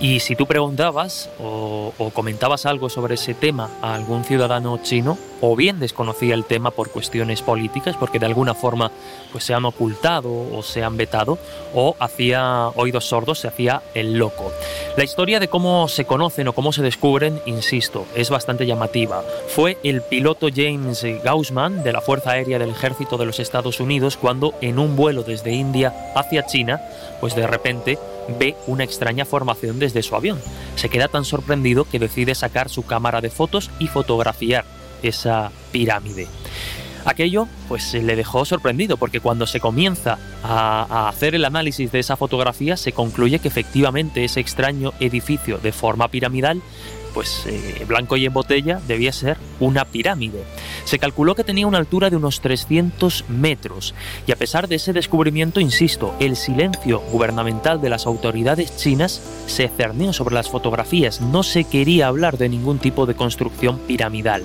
Y 0.00 0.20
si 0.20 0.36
tú 0.36 0.46
preguntabas 0.46 1.28
o, 1.40 1.92
comentabas 2.12 2.66
algo 2.66 2.88
sobre 2.88 3.14
ese 3.14 3.34
tema 3.34 3.70
a 3.82 3.94
algún 3.94 4.24
ciudadano 4.24 4.78
chino, 4.82 5.18
o 5.40 5.56
bien 5.56 5.80
desconocía 5.80 6.34
el 6.34 6.44
tema 6.44 6.70
por 6.70 6.90
cuestiones 6.90 7.42
políticas, 7.42 7.96
porque 7.96 8.18
de 8.18 8.26
alguna 8.26 8.54
forma 8.54 8.90
pues, 9.32 9.44
se 9.44 9.54
han 9.54 9.64
ocultado 9.64 10.30
o 10.30 10.62
se 10.62 10.82
han 10.82 10.96
vetado, 10.96 11.38
o 11.74 11.96
hacía 11.98 12.68
oídos 12.74 13.04
sordos, 13.04 13.40
se 13.40 13.48
hacía 13.48 13.82
el 13.94 14.18
loco. 14.18 14.52
La 14.96 15.04
historia 15.04 15.40
de 15.40 15.48
cómo 15.48 15.88
se 15.88 16.04
conocen 16.04 16.48
o 16.48 16.52
cómo 16.52 16.72
se 16.72 16.82
descubren, 16.82 17.40
insisto, 17.46 18.06
es 18.14 18.30
bastante 18.30 18.66
llamativa. 18.66 19.22
Fue 19.48 19.78
el 19.82 20.02
piloto 20.02 20.48
James 20.54 21.04
Gaussman 21.22 21.82
de 21.82 21.92
la 21.92 22.00
Fuerza 22.00 22.32
Aérea 22.32 22.58
del 22.58 22.70
Ejército 22.70 23.16
de 23.16 23.26
los 23.26 23.40
Estados 23.40 23.80
Unidos 23.80 24.16
cuando 24.16 24.54
en 24.60 24.78
un 24.78 24.96
vuelo 24.96 25.22
desde 25.22 25.52
India 25.52 25.94
hacia 26.14 26.46
China 26.46 26.80
pues 27.20 27.34
de 27.34 27.46
repente 27.46 27.98
ve 28.38 28.56
una 28.66 28.84
extraña 28.84 29.24
formación 29.24 29.78
desde 29.78 30.02
su 30.02 30.14
avión. 30.14 30.38
Se 30.76 30.88
queda 30.88 31.08
tan 31.08 31.24
sorprendido 31.24 31.84
que 31.84 31.98
decide 31.98 32.34
sacar 32.34 32.68
su 32.68 32.84
cámara 32.84 33.20
de 33.20 33.30
fotos 33.30 33.70
y 33.78 33.88
fotografiar 33.88 34.64
esa 35.02 35.50
pirámide. 35.72 36.26
Aquello 37.04 37.48
pues 37.68 37.94
le 37.94 38.16
dejó 38.16 38.44
sorprendido 38.44 38.96
porque 38.96 39.20
cuando 39.20 39.46
se 39.46 39.60
comienza 39.60 40.18
a, 40.42 40.86
a, 40.88 41.08
hacer 41.08 41.34
el 41.34 41.44
análisis 41.44 41.90
de 41.90 42.00
esa 42.00 42.16
fotografía 42.16 42.76
se 42.76 42.92
concluye 42.92 43.38
que 43.38 43.48
efectivamente 43.48 44.24
ese 44.24 44.40
extraño 44.40 44.92
edificio 45.00 45.58
de 45.58 45.72
forma 45.72 46.08
piramidal 46.08 46.60
pues 47.18 47.46
eh, 47.46 47.84
blanco 47.86 48.16
y 48.16 48.26
en 48.26 48.32
botella 48.32 48.80
debía 48.86 49.12
ser 49.12 49.38
una 49.60 49.84
pirámide. 49.84 50.44
Se 50.84 50.98
calculó 50.98 51.34
que 51.34 51.44
tenía 51.44 51.66
una 51.66 51.78
altura 51.78 52.10
de 52.10 52.16
unos 52.16 52.40
300 52.40 53.24
metros 53.28 53.94
y 54.26 54.32
a 54.32 54.36
pesar 54.36 54.68
de 54.68 54.76
ese 54.76 54.92
descubrimiento, 54.92 55.60
insisto, 55.60 56.14
el 56.20 56.36
silencio 56.36 57.00
gubernamental 57.10 57.80
de 57.80 57.90
las 57.90 58.06
autoridades 58.06 58.76
chinas 58.76 59.20
se 59.46 59.68
cerneó 59.68 60.12
sobre 60.12 60.34
las 60.34 60.48
fotografías. 60.48 61.20
No 61.20 61.42
se 61.42 61.64
quería 61.64 62.06
hablar 62.06 62.38
de 62.38 62.48
ningún 62.48 62.78
tipo 62.78 63.06
de 63.06 63.14
construcción 63.14 63.78
piramidal. 63.80 64.44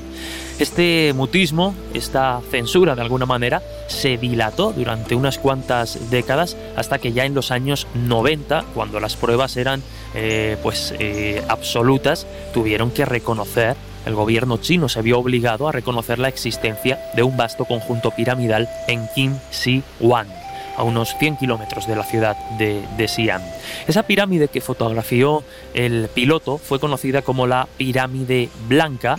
Este 0.59 1.13
mutismo, 1.13 1.73
esta 1.93 2.41
censura 2.51 2.95
de 2.95 3.01
alguna 3.01 3.25
manera, 3.25 3.61
se 3.87 4.17
dilató 4.17 4.71
durante 4.71 5.15
unas 5.15 5.39
cuantas 5.39 6.09
décadas 6.09 6.55
hasta 6.75 6.99
que 6.99 7.11
ya 7.11 7.25
en 7.25 7.33
los 7.33 7.51
años 7.51 7.87
90, 7.95 8.65
cuando 8.73 8.99
las 8.99 9.15
pruebas 9.15 9.57
eran 9.57 9.81
eh, 10.13 10.57
pues 10.61 10.93
eh, 10.99 11.43
absolutas, 11.47 12.27
tuvieron 12.53 12.91
que 12.91 13.05
reconocer 13.05 13.75
el 14.05 14.15
gobierno 14.15 14.57
chino 14.57 14.89
se 14.89 15.01
vio 15.01 15.17
obligado 15.19 15.67
a 15.67 15.71
reconocer 15.71 16.19
la 16.19 16.27
existencia 16.27 16.99
de 17.15 17.23
un 17.23 17.37
vasto 17.37 17.65
conjunto 17.65 18.11
piramidal 18.11 18.69
en 18.87 19.07
Qin 19.15 19.39
Shi 19.51 19.81
Huang, 20.01 20.27
a 20.75 20.83
unos 20.83 21.15
100 21.17 21.37
kilómetros 21.37 21.87
de 21.87 21.95
la 21.95 22.03
ciudad 22.03 22.35
de, 22.57 22.83
de 22.97 23.07
Xi'an. 23.07 23.41
Esa 23.87 24.03
pirámide 24.03 24.49
que 24.49 24.59
fotografió 24.59 25.43
el 25.73 26.09
piloto 26.13 26.57
fue 26.57 26.79
conocida 26.79 27.21
como 27.21 27.47
la 27.47 27.67
pirámide 27.77 28.49
blanca 28.67 29.17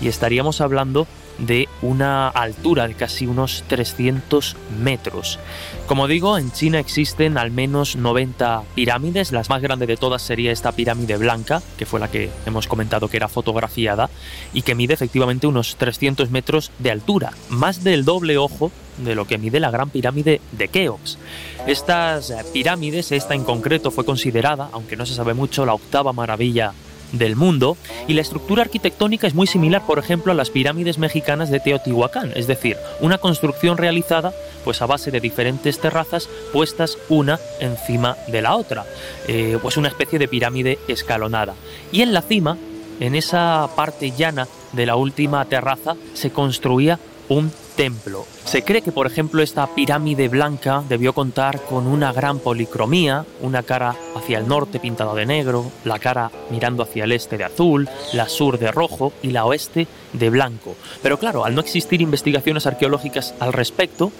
y 0.00 0.08
estaríamos 0.08 0.60
hablando 0.60 1.06
de 1.38 1.68
una 1.82 2.28
altura 2.28 2.88
de 2.88 2.94
casi 2.94 3.26
unos 3.26 3.64
300 3.68 4.56
metros. 4.80 5.38
Como 5.86 6.08
digo, 6.08 6.36
en 6.36 6.50
China 6.52 6.80
existen 6.80 7.38
al 7.38 7.50
menos 7.50 7.96
90 7.96 8.64
pirámides, 8.74 9.32
la 9.32 9.42
más 9.48 9.62
grande 9.62 9.86
de 9.86 9.96
todas 9.96 10.20
sería 10.20 10.52
esta 10.52 10.72
pirámide 10.72 11.16
blanca, 11.16 11.62
que 11.78 11.86
fue 11.86 12.00
la 12.00 12.10
que 12.10 12.30
hemos 12.44 12.66
comentado 12.66 13.08
que 13.08 13.16
era 13.16 13.28
fotografiada, 13.28 14.10
y 14.52 14.62
que 14.62 14.74
mide 14.74 14.94
efectivamente 14.94 15.46
unos 15.46 15.76
300 15.76 16.30
metros 16.30 16.72
de 16.78 16.90
altura, 16.90 17.32
más 17.48 17.84
del 17.84 18.04
doble 18.04 18.36
ojo 18.36 18.72
de 18.98 19.14
lo 19.14 19.26
que 19.26 19.38
mide 19.38 19.60
la 19.60 19.70
gran 19.70 19.90
pirámide 19.90 20.40
de 20.52 20.68
Keops. 20.68 21.18
Estas 21.66 22.32
pirámides, 22.52 23.12
esta 23.12 23.34
en 23.34 23.44
concreto, 23.44 23.90
fue 23.90 24.04
considerada, 24.04 24.68
aunque 24.72 24.96
no 24.96 25.06
se 25.06 25.14
sabe 25.14 25.34
mucho, 25.34 25.64
la 25.64 25.74
octava 25.74 26.12
maravilla 26.12 26.74
del 27.12 27.36
mundo 27.36 27.76
y 28.06 28.14
la 28.14 28.22
estructura 28.22 28.62
arquitectónica 28.62 29.26
es 29.26 29.34
muy 29.34 29.46
similar, 29.46 29.86
por 29.86 29.98
ejemplo, 29.98 30.32
a 30.32 30.34
las 30.34 30.50
pirámides 30.50 30.98
mexicanas 30.98 31.50
de 31.50 31.60
Teotihuacán, 31.60 32.32
es 32.34 32.46
decir, 32.46 32.76
una 33.00 33.18
construcción 33.18 33.78
realizada 33.78 34.32
pues 34.64 34.82
a 34.82 34.86
base 34.86 35.10
de 35.10 35.20
diferentes 35.20 35.78
terrazas 35.78 36.28
puestas 36.52 36.98
una 37.08 37.38
encima 37.60 38.16
de 38.26 38.42
la 38.42 38.56
otra, 38.56 38.84
eh, 39.26 39.58
pues 39.62 39.76
una 39.76 39.88
especie 39.88 40.18
de 40.18 40.28
pirámide 40.28 40.78
escalonada. 40.88 41.54
Y 41.92 42.02
en 42.02 42.12
la 42.12 42.22
cima, 42.22 42.58
en 43.00 43.14
esa 43.14 43.68
parte 43.76 44.12
llana 44.12 44.48
de 44.72 44.86
la 44.86 44.96
última 44.96 45.44
terraza, 45.46 45.96
se 46.14 46.30
construía 46.30 46.98
un 47.28 47.50
templo. 47.78 48.26
Se 48.44 48.64
cree 48.64 48.82
que, 48.82 48.90
por 48.90 49.06
ejemplo, 49.06 49.40
esta 49.40 49.72
pirámide 49.72 50.26
blanca 50.26 50.82
debió 50.88 51.12
contar 51.12 51.62
con 51.62 51.86
una 51.86 52.12
gran 52.12 52.40
policromía, 52.40 53.24
una 53.40 53.62
cara 53.62 53.94
hacia 54.16 54.38
el 54.38 54.48
norte 54.48 54.80
pintada 54.80 55.14
de 55.14 55.24
negro, 55.24 55.70
la 55.84 56.00
cara 56.00 56.32
mirando 56.50 56.82
hacia 56.82 57.04
el 57.04 57.12
este 57.12 57.38
de 57.38 57.44
azul, 57.44 57.88
la 58.14 58.28
sur 58.28 58.58
de 58.58 58.72
rojo 58.72 59.12
y 59.22 59.30
la 59.30 59.44
oeste 59.44 59.86
de 60.12 60.28
blanco. 60.28 60.74
Pero 61.04 61.20
claro, 61.20 61.44
al 61.44 61.54
no 61.54 61.60
existir 61.60 62.02
investigaciones 62.02 62.66
arqueológicas 62.66 63.32
al 63.38 63.52
respecto, 63.52 64.10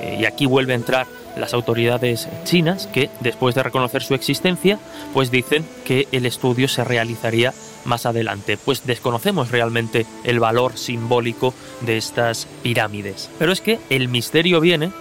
eh, 0.00 0.18
y 0.20 0.24
aquí 0.24 0.46
vuelve 0.46 0.74
a 0.74 0.76
entrar 0.76 1.06
las 1.36 1.54
autoridades 1.54 2.28
chinas 2.44 2.86
que, 2.86 3.10
después 3.18 3.56
de 3.56 3.64
reconocer 3.64 4.04
su 4.04 4.14
existencia, 4.14 4.78
pues 5.12 5.32
dicen 5.32 5.64
que 5.84 6.06
el 6.12 6.24
estudio 6.24 6.68
se 6.68 6.84
realizaría 6.84 7.52
más 7.88 8.06
adelante, 8.06 8.56
pues 8.56 8.86
desconocemos 8.86 9.50
realmente 9.50 10.06
el 10.24 10.38
valor 10.38 10.78
simbólico 10.78 11.54
de 11.80 11.96
estas 11.96 12.46
pirámides. 12.62 13.30
Pero 13.38 13.50
es 13.50 13.60
que 13.60 13.80
el 13.90 14.08
misterio 14.08 14.60
viene 14.60 14.92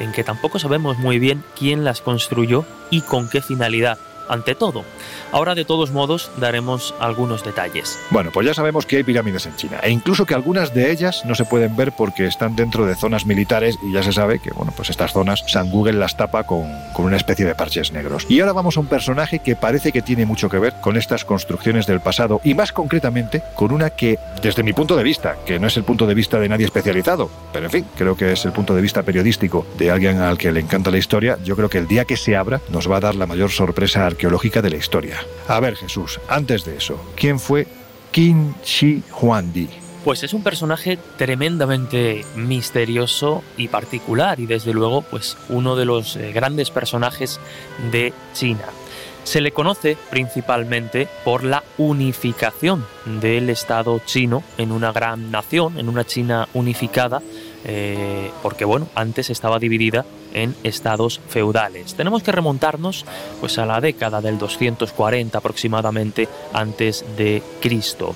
en 0.00 0.12
que 0.12 0.24
tampoco 0.24 0.58
sabemos 0.58 0.98
muy 0.98 1.18
bien 1.18 1.44
quién 1.56 1.84
las 1.84 2.00
construyó 2.00 2.64
y 2.90 3.02
con 3.02 3.28
qué 3.28 3.42
finalidad 3.42 3.98
ante 4.30 4.54
todo. 4.54 4.84
Ahora 5.32 5.54
de 5.54 5.64
todos 5.64 5.90
modos 5.90 6.30
daremos 6.38 6.94
algunos 6.98 7.44
detalles. 7.44 7.98
Bueno, 8.10 8.30
pues 8.32 8.46
ya 8.46 8.54
sabemos 8.54 8.86
que 8.86 8.96
hay 8.96 9.02
pirámides 9.02 9.46
en 9.46 9.56
China 9.56 9.78
e 9.82 9.90
incluso 9.90 10.24
que 10.24 10.34
algunas 10.34 10.72
de 10.72 10.90
ellas 10.90 11.24
no 11.26 11.34
se 11.34 11.44
pueden 11.44 11.76
ver 11.76 11.92
porque 11.92 12.26
están 12.26 12.56
dentro 12.56 12.86
de 12.86 12.94
zonas 12.94 13.26
militares 13.26 13.76
y 13.82 13.92
ya 13.92 14.02
se 14.02 14.12
sabe 14.12 14.38
que 14.38 14.50
bueno, 14.50 14.72
pues 14.74 14.90
estas 14.90 15.12
zonas 15.12 15.44
San 15.46 15.70
Google 15.70 15.94
las 15.94 16.16
tapa 16.16 16.44
con, 16.44 16.66
con 16.94 17.04
una 17.04 17.16
especie 17.16 17.44
de 17.44 17.54
parches 17.54 17.92
negros. 17.92 18.26
Y 18.28 18.40
ahora 18.40 18.52
vamos 18.52 18.76
a 18.76 18.80
un 18.80 18.86
personaje 18.86 19.40
que 19.40 19.56
parece 19.56 19.92
que 19.92 20.02
tiene 20.02 20.26
mucho 20.26 20.48
que 20.48 20.58
ver 20.58 20.74
con 20.80 20.96
estas 20.96 21.24
construcciones 21.24 21.86
del 21.86 22.00
pasado 22.00 22.40
y 22.44 22.54
más 22.54 22.72
concretamente 22.72 23.42
con 23.54 23.72
una 23.72 23.90
que 23.90 24.18
desde 24.42 24.62
mi 24.62 24.72
punto 24.72 24.96
de 24.96 25.02
vista, 25.02 25.36
que 25.44 25.58
no 25.58 25.66
es 25.66 25.76
el 25.76 25.84
punto 25.84 26.06
de 26.06 26.14
vista 26.14 26.38
de 26.38 26.48
nadie 26.48 26.66
especializado, 26.66 27.30
pero 27.52 27.66
en 27.66 27.72
fin, 27.72 27.86
creo 27.96 28.16
que 28.16 28.32
es 28.32 28.44
el 28.44 28.52
punto 28.52 28.74
de 28.74 28.82
vista 28.82 29.02
periodístico 29.02 29.66
de 29.78 29.90
alguien 29.90 30.18
al 30.18 30.38
que 30.38 30.52
le 30.52 30.60
encanta 30.60 30.90
la 30.90 30.98
historia, 30.98 31.38
yo 31.44 31.56
creo 31.56 31.68
que 31.68 31.78
el 31.78 31.88
día 31.88 32.04
que 32.04 32.16
se 32.16 32.36
abra 32.36 32.60
nos 32.70 32.90
va 32.90 32.98
a 32.98 33.00
dar 33.00 33.14
la 33.14 33.26
mayor 33.26 33.50
sorpresa 33.50 34.06
de 34.28 34.70
la 34.70 34.76
historia. 34.76 35.24
A 35.48 35.60
ver, 35.60 35.76
Jesús, 35.76 36.20
antes 36.28 36.64
de 36.64 36.76
eso, 36.76 37.00
¿quién 37.16 37.38
fue 37.38 37.66
Qin 38.10 38.54
Shi 38.64 39.02
Huangdi? 39.20 39.68
Pues 40.04 40.22
es 40.22 40.32
un 40.32 40.42
personaje 40.42 40.98
tremendamente 41.18 42.24
misterioso 42.34 43.42
y 43.56 43.68
particular 43.68 44.40
y 44.40 44.46
desde 44.46 44.72
luego 44.72 45.02
pues 45.02 45.36
uno 45.48 45.76
de 45.76 45.84
los 45.84 46.16
eh, 46.16 46.32
grandes 46.32 46.70
personajes 46.70 47.38
de 47.92 48.12
China. 48.32 48.64
Se 49.24 49.42
le 49.42 49.52
conoce 49.52 49.98
principalmente 50.10 51.06
por 51.24 51.44
la 51.44 51.62
unificación 51.76 52.86
del 53.20 53.50
Estado 53.50 54.00
chino 54.04 54.42
en 54.56 54.72
una 54.72 54.92
gran 54.92 55.30
nación, 55.30 55.78
en 55.78 55.90
una 55.90 56.04
China 56.04 56.48
unificada, 56.54 57.20
eh, 57.64 58.30
porque 58.42 58.64
bueno, 58.64 58.88
antes 58.94 59.30
estaba 59.30 59.58
dividida 59.58 60.04
en 60.32 60.54
estados 60.62 61.20
feudales. 61.28 61.94
Tenemos 61.94 62.22
que 62.22 62.32
remontarnos 62.32 63.04
pues 63.40 63.58
a 63.58 63.66
la 63.66 63.80
década 63.80 64.20
del 64.20 64.38
240 64.38 65.36
aproximadamente 65.36 66.28
antes 66.52 67.04
de 67.16 67.42
Cristo. 67.60 68.14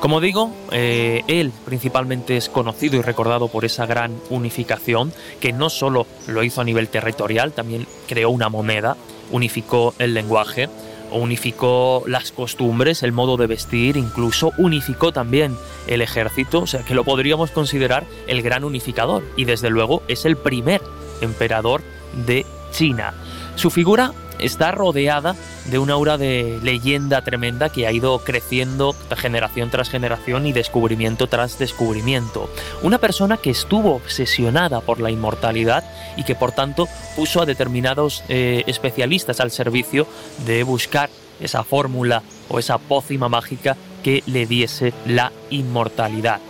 Como 0.00 0.20
digo, 0.20 0.50
eh, 0.72 1.22
él 1.28 1.52
principalmente 1.66 2.36
es 2.38 2.48
conocido 2.48 2.96
y 2.96 3.02
recordado 3.02 3.48
por 3.48 3.66
esa 3.66 3.84
gran 3.84 4.16
unificación 4.30 5.12
que 5.40 5.52
no 5.52 5.68
solo 5.68 6.06
lo 6.26 6.42
hizo 6.42 6.62
a 6.62 6.64
nivel 6.64 6.88
territorial, 6.88 7.52
también 7.52 7.86
creó 8.08 8.30
una 8.30 8.48
moneda, 8.48 8.96
unificó 9.30 9.94
el 9.98 10.14
lenguaje, 10.14 10.70
unificó 11.12 12.02
las 12.06 12.32
costumbres, 12.32 13.02
el 13.02 13.12
modo 13.12 13.36
de 13.36 13.46
vestir, 13.46 13.96
incluso 13.96 14.52
unificó 14.56 15.12
también 15.12 15.56
el 15.86 16.02
ejército, 16.02 16.60
o 16.62 16.66
sea 16.66 16.84
que 16.84 16.94
lo 16.94 17.04
podríamos 17.04 17.50
considerar 17.50 18.06
el 18.26 18.42
gran 18.42 18.64
unificador 18.64 19.22
y 19.36 19.44
desde 19.44 19.70
luego 19.70 20.02
es 20.08 20.24
el 20.24 20.36
primer 20.36 20.80
emperador 21.20 21.82
de 22.26 22.46
China. 22.72 23.14
Su 23.56 23.70
figura 23.70 24.12
está 24.42 24.72
rodeada 24.72 25.36
de 25.66 25.78
una 25.78 25.94
aura 25.94 26.18
de 26.18 26.58
leyenda 26.62 27.22
tremenda 27.22 27.68
que 27.68 27.86
ha 27.86 27.92
ido 27.92 28.18
creciendo 28.20 28.94
generación 29.16 29.70
tras 29.70 29.90
generación 29.90 30.46
y 30.46 30.52
descubrimiento 30.52 31.26
tras 31.26 31.58
descubrimiento. 31.58 32.48
Una 32.82 32.98
persona 32.98 33.36
que 33.36 33.50
estuvo 33.50 33.94
obsesionada 33.94 34.80
por 34.80 35.00
la 35.00 35.10
inmortalidad 35.10 35.84
y 36.16 36.24
que 36.24 36.34
por 36.34 36.52
tanto 36.52 36.88
puso 37.16 37.40
a 37.40 37.46
determinados 37.46 38.24
eh, 38.28 38.64
especialistas 38.66 39.40
al 39.40 39.50
servicio 39.50 40.06
de 40.46 40.62
buscar 40.62 41.10
esa 41.40 41.64
fórmula 41.64 42.22
o 42.48 42.58
esa 42.58 42.78
pócima 42.78 43.28
mágica 43.28 43.76
que 44.02 44.22
le 44.26 44.46
diese 44.46 44.92
la 45.06 45.32
inmortalidad. 45.50 46.40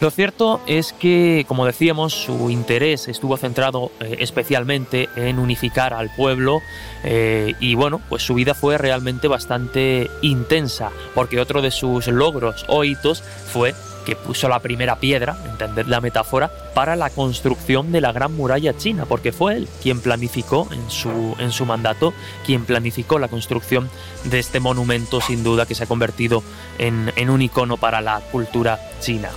Lo 0.00 0.12
cierto 0.12 0.60
es 0.68 0.92
que, 0.92 1.44
como 1.48 1.66
decíamos, 1.66 2.12
su 2.14 2.50
interés 2.50 3.08
estuvo 3.08 3.36
centrado 3.36 3.90
eh, 3.98 4.18
especialmente 4.20 5.08
en 5.16 5.40
unificar 5.40 5.92
al 5.92 6.08
pueblo 6.14 6.62
eh, 7.02 7.54
y 7.58 7.74
bueno, 7.74 8.00
pues 8.08 8.22
su 8.22 8.34
vida 8.34 8.54
fue 8.54 8.78
realmente 8.78 9.26
bastante 9.26 10.08
intensa, 10.22 10.92
porque 11.16 11.40
otro 11.40 11.62
de 11.62 11.72
sus 11.72 12.06
logros 12.06 12.64
o 12.68 12.84
hitos 12.84 13.22
fue 13.22 13.74
que 14.06 14.14
puso 14.14 14.48
la 14.48 14.60
primera 14.60 15.00
piedra, 15.00 15.36
entender 15.50 15.88
la 15.88 16.00
metáfora, 16.00 16.50
para 16.74 16.94
la 16.94 17.10
construcción 17.10 17.90
de 17.90 18.00
la 18.00 18.12
Gran 18.12 18.34
Muralla 18.34 18.76
China, 18.76 19.04
porque 19.04 19.32
fue 19.32 19.56
él 19.56 19.68
quien 19.82 20.00
planificó 20.00 20.68
en 20.70 20.88
su, 20.90 21.34
en 21.40 21.50
su 21.50 21.66
mandato, 21.66 22.14
quien 22.46 22.64
planificó 22.64 23.18
la 23.18 23.28
construcción 23.28 23.90
de 24.24 24.38
este 24.38 24.60
monumento 24.60 25.20
sin 25.20 25.42
duda 25.42 25.66
que 25.66 25.74
se 25.74 25.84
ha 25.84 25.88
convertido 25.88 26.44
en, 26.78 27.12
en 27.16 27.30
un 27.30 27.42
icono 27.42 27.76
para 27.76 28.00
la 28.00 28.20
cultura 28.30 28.78
china. 29.00 29.30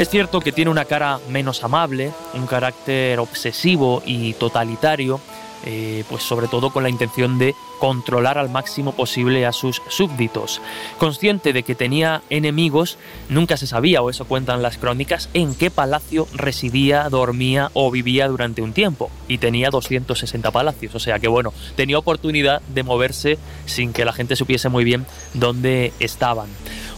Es 0.00 0.08
cierto 0.08 0.40
que 0.40 0.50
tiene 0.50 0.70
una 0.70 0.86
cara 0.86 1.20
menos 1.28 1.62
amable, 1.62 2.10
un 2.32 2.46
carácter 2.46 3.18
obsesivo 3.18 4.02
y 4.06 4.32
totalitario, 4.32 5.20
eh, 5.64 6.04
pues 6.08 6.22
sobre 6.22 6.48
todo 6.48 6.70
con 6.70 6.82
la 6.82 6.88
intención 6.88 7.38
de 7.38 7.54
controlar 7.78 8.38
al 8.38 8.50
máximo 8.50 8.92
posible 8.92 9.46
a 9.46 9.52
sus 9.52 9.82
súbditos. 9.88 10.60
Consciente 10.98 11.52
de 11.52 11.62
que 11.62 11.74
tenía 11.74 12.22
enemigos, 12.30 12.98
nunca 13.28 13.56
se 13.56 13.66
sabía, 13.66 14.02
o 14.02 14.10
eso 14.10 14.26
cuentan 14.26 14.62
las 14.62 14.78
crónicas, 14.78 15.28
en 15.34 15.54
qué 15.54 15.70
palacio 15.70 16.28
residía, 16.34 17.08
dormía 17.08 17.70
o 17.72 17.90
vivía 17.90 18.28
durante 18.28 18.62
un 18.62 18.72
tiempo. 18.72 19.10
Y 19.28 19.38
tenía 19.38 19.70
260 19.70 20.50
palacios, 20.50 20.94
o 20.94 20.98
sea 20.98 21.18
que 21.18 21.28
bueno, 21.28 21.52
tenía 21.76 21.98
oportunidad 21.98 22.60
de 22.62 22.82
moverse 22.82 23.38
sin 23.66 23.92
que 23.92 24.04
la 24.04 24.12
gente 24.12 24.36
supiese 24.36 24.68
muy 24.68 24.84
bien 24.84 25.06
dónde 25.34 25.92
estaban. 26.00 26.48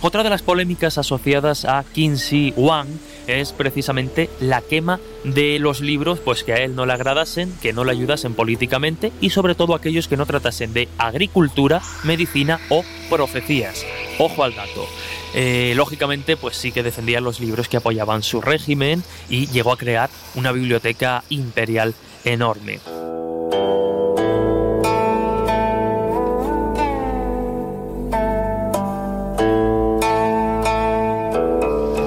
Otra 0.03 0.25
de 0.25 0.31
las 0.31 0.43
polémicas 0.43 0.99
asociadas 0.99 1.65
a 1.65 1.85
Qin 1.93 2.17
Shi 2.17 2.53
Huang 2.57 2.89
es 3.27 3.53
precisamente 3.53 4.31
la 4.41 4.61
quema 4.61 5.01
de 5.25 5.59
los 5.59 5.81
libros 5.81 6.18
pues 6.20 6.45
que 6.45 6.53
a 6.53 6.57
él 6.57 6.75
no 6.75 6.87
le 6.87 6.93
agradasen, 6.93 7.53
que 7.61 7.73
no 7.73 7.85
le 7.85 7.93
ayudasen 7.93 8.35
políticamente 8.35 9.12
y 9.20 9.31
sobre 9.31 9.55
todo 9.55 9.75
aquellos 9.75 10.09
que 10.09 10.16
no 10.16 10.27
tratasen 10.27 10.73
de 10.73 10.89
agricultura, 10.99 11.83
medicina 12.05 12.61
o 12.68 12.85
profecías. 13.09 13.85
Ojo 14.18 14.45
al 14.45 14.55
dato. 14.55 14.87
Eh, 15.35 15.73
lógicamente, 15.77 16.37
pues 16.37 16.57
sí 16.57 16.73
que 16.73 16.83
defendía 16.83 17.20
los 17.20 17.41
libros 17.41 17.68
que 17.68 17.79
apoyaban 17.79 18.23
su 18.23 18.41
régimen 18.41 19.03
y 19.31 19.47
llegó 19.47 19.73
a 19.73 19.79
crear 19.79 20.11
una 20.35 20.53
biblioteca 20.53 21.25
imperial 21.31 21.95
enorme. 22.25 22.81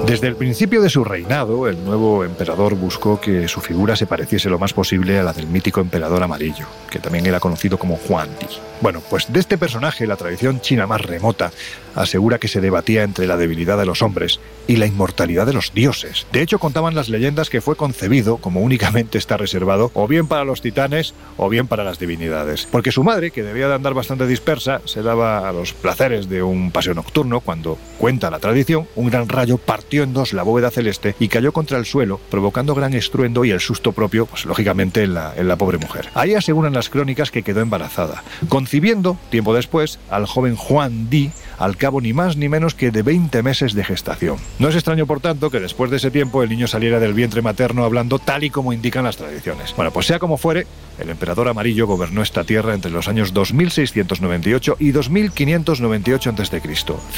Desde 0.06 0.28
el 0.28 0.36
principio 0.36 0.82
de 0.82 0.88
su 0.88 1.02
reinado, 1.02 1.66
el 1.66 1.84
nuevo 1.84 2.22
emperador 2.22 2.76
buscó 2.76 3.20
que 3.20 3.48
su 3.48 3.60
figura 3.60 3.96
se 3.96 4.06
pareciese 4.06 4.48
lo 4.48 4.56
más 4.56 4.72
posible 4.72 5.18
a 5.18 5.24
la 5.24 5.32
del 5.32 5.48
mítico 5.48 5.80
emperador 5.80 6.22
amarillo, 6.22 6.66
que 6.88 7.00
también 7.00 7.26
era 7.26 7.40
conocido 7.40 7.76
como 7.76 7.98
Huang 8.08 8.30
Di. 8.38 8.46
Bueno, 8.80 9.02
pues 9.10 9.32
de 9.32 9.40
este 9.40 9.58
personaje 9.58 10.06
la 10.06 10.14
tradición 10.14 10.60
china 10.60 10.86
más 10.86 11.00
remota 11.00 11.50
asegura 11.96 12.38
que 12.38 12.46
se 12.46 12.60
debatía 12.60 13.02
entre 13.02 13.26
la 13.26 13.36
debilidad 13.36 13.78
de 13.78 13.86
los 13.86 14.02
hombres 14.02 14.38
y 14.68 14.76
la 14.76 14.86
inmortalidad 14.86 15.46
de 15.46 15.54
los 15.54 15.72
dioses. 15.72 16.26
De 16.30 16.42
hecho, 16.42 16.58
contaban 16.58 16.94
las 16.94 17.08
leyendas 17.08 17.48
que 17.48 17.62
fue 17.62 17.74
concebido 17.74 18.36
como 18.36 18.60
únicamente 18.60 19.18
está 19.18 19.38
reservado 19.38 19.90
o 19.94 20.06
bien 20.06 20.28
para 20.28 20.44
los 20.44 20.60
titanes 20.60 21.14
o 21.38 21.48
bien 21.48 21.66
para 21.66 21.84
las 21.84 21.98
divinidades. 21.98 22.68
Porque 22.70 22.92
su 22.92 23.02
madre, 23.02 23.30
que 23.30 23.42
debía 23.42 23.68
de 23.68 23.74
andar 23.74 23.94
bastante 23.94 24.26
dispersa, 24.26 24.82
se 24.84 25.02
daba 25.02 25.48
a 25.48 25.52
los 25.52 25.72
placeres 25.72 26.28
de 26.28 26.42
un 26.42 26.70
paseo 26.70 26.94
nocturno 26.94 27.40
cuando, 27.40 27.78
cuenta 27.98 28.30
la 28.30 28.40
tradición, 28.40 28.86
un 28.94 29.08
gran 29.08 29.28
rayo 29.28 29.56
partió 29.56 29.95
en 30.02 30.12
dos 30.12 30.32
la 30.32 30.42
bóveda 30.42 30.70
celeste 30.70 31.14
y 31.18 31.28
cayó 31.28 31.52
contra 31.52 31.78
el 31.78 31.86
suelo, 31.86 32.20
provocando 32.30 32.74
gran 32.74 32.94
estruendo 32.94 33.44
y 33.44 33.50
el 33.50 33.60
susto 33.60 33.92
propio, 33.92 34.26
pues 34.26 34.44
lógicamente, 34.44 35.02
en 35.02 35.14
la, 35.14 35.34
en 35.36 35.48
la 35.48 35.56
pobre 35.56 35.78
mujer. 35.78 36.08
Ahí 36.14 36.34
aseguran 36.34 36.72
las 36.72 36.88
crónicas 36.88 37.30
que 37.30 37.42
quedó 37.42 37.60
embarazada, 37.60 38.22
concibiendo, 38.48 39.16
tiempo 39.30 39.54
después, 39.54 39.98
al 40.10 40.26
joven 40.26 40.56
Juan 40.56 41.10
Di, 41.10 41.30
al 41.58 41.76
cabo 41.76 42.00
ni 42.00 42.12
más 42.12 42.36
ni 42.36 42.48
menos 42.48 42.74
que 42.74 42.90
de 42.90 43.02
20 43.02 43.42
meses 43.42 43.74
de 43.74 43.84
gestación. 43.84 44.36
No 44.58 44.68
es 44.68 44.74
extraño, 44.74 45.06
por 45.06 45.20
tanto, 45.20 45.50
que 45.50 45.60
después 45.60 45.90
de 45.90 45.96
ese 45.98 46.10
tiempo 46.10 46.42
el 46.42 46.50
niño 46.50 46.66
saliera 46.66 47.00
del 47.00 47.14
vientre 47.14 47.42
materno 47.42 47.84
hablando 47.84 48.18
tal 48.18 48.44
y 48.44 48.50
como 48.50 48.72
indican 48.72 49.04
las 49.04 49.16
tradiciones. 49.16 49.74
Bueno, 49.76 49.92
pues 49.92 50.06
sea 50.06 50.18
como 50.18 50.36
fuere, 50.36 50.66
el 50.98 51.10
emperador 51.10 51.48
amarillo 51.48 51.86
gobernó 51.86 52.22
esta 52.22 52.44
tierra 52.44 52.74
entre 52.74 52.90
los 52.90 53.08
años 53.08 53.32
2698 53.32 54.76
y 54.78 54.90
2598 54.92 56.30
a.C. 56.30 56.62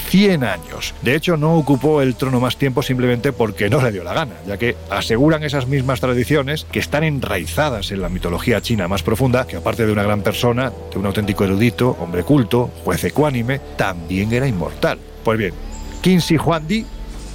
100 0.09 0.45
años. 0.45 0.95
De 1.03 1.15
hecho, 1.15 1.37
no 1.37 1.57
ocupó 1.57 2.03
el 2.03 2.17
trono 2.17 2.41
más 2.41 2.57
tiempo 2.57 2.68
simplemente 2.83 3.33
porque 3.33 3.71
no 3.71 3.81
le 3.83 3.93
dio 3.93 4.05
la 4.05 4.15
gana, 4.15 4.35
ya 4.47 4.57
que 4.57 4.77
aseguran 4.91 5.43
esas 5.43 5.67
mismas 5.67 6.01
tradiciones 6.01 6.67
que 6.71 6.79
están 6.79 7.05
enraizadas 7.05 7.91
en 7.91 8.03
la 8.03 8.09
mitología 8.09 8.61
china 8.61 8.89
más 8.89 9.03
profunda, 9.03 9.47
que 9.47 9.57
aparte 9.57 9.87
de 9.87 9.93
una 9.93 10.03
gran 10.03 10.23
persona, 10.23 10.73
de 10.93 10.99
un 10.99 11.07
auténtico 11.07 11.45
erudito, 11.45 11.97
hombre 12.01 12.23
culto, 12.23 12.71
juez 12.85 13.03
ecuánime, 13.05 13.61
también 13.77 14.33
era 14.33 14.47
inmortal. 14.47 14.99
Pues 15.25 15.39
bien, 15.39 15.55
Qin 16.01 16.21
Shi 16.21 16.37
Huangdi 16.37 16.87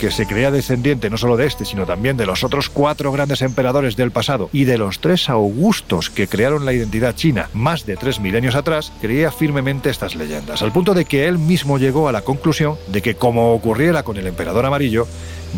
que 0.03 0.11
se 0.11 0.25
creía 0.25 0.51
descendiente 0.51 1.09
no 1.09 1.17
solo 1.17 1.37
de 1.37 1.45
este, 1.45 1.63
sino 1.63 1.85
también 1.85 2.17
de 2.17 2.25
los 2.25 2.43
otros 2.43 2.67
cuatro 2.67 3.09
grandes 3.13 3.41
emperadores 3.41 3.95
del 3.95 4.11
pasado 4.11 4.49
y 4.51 4.65
de 4.65 4.77
los 4.77 4.99
tres 4.99 5.29
augustos 5.29 6.09
que 6.09 6.27
crearon 6.27 6.65
la 6.65 6.73
identidad 6.73 7.15
china 7.15 7.49
más 7.53 7.85
de 7.85 7.95
tres 7.95 8.19
milenios 8.19 8.55
atrás, 8.55 8.91
creía 8.99 9.31
firmemente 9.31 9.89
estas 9.89 10.15
leyendas, 10.15 10.61
al 10.61 10.73
punto 10.73 10.93
de 10.93 11.05
que 11.05 11.29
él 11.29 11.39
mismo 11.39 11.77
llegó 11.77 12.09
a 12.09 12.11
la 12.11 12.19
conclusión 12.19 12.75
de 12.87 13.01
que, 13.01 13.15
como 13.15 13.53
ocurriera 13.53 14.03
con 14.03 14.17
el 14.17 14.27
emperador 14.27 14.65
amarillo, 14.65 15.07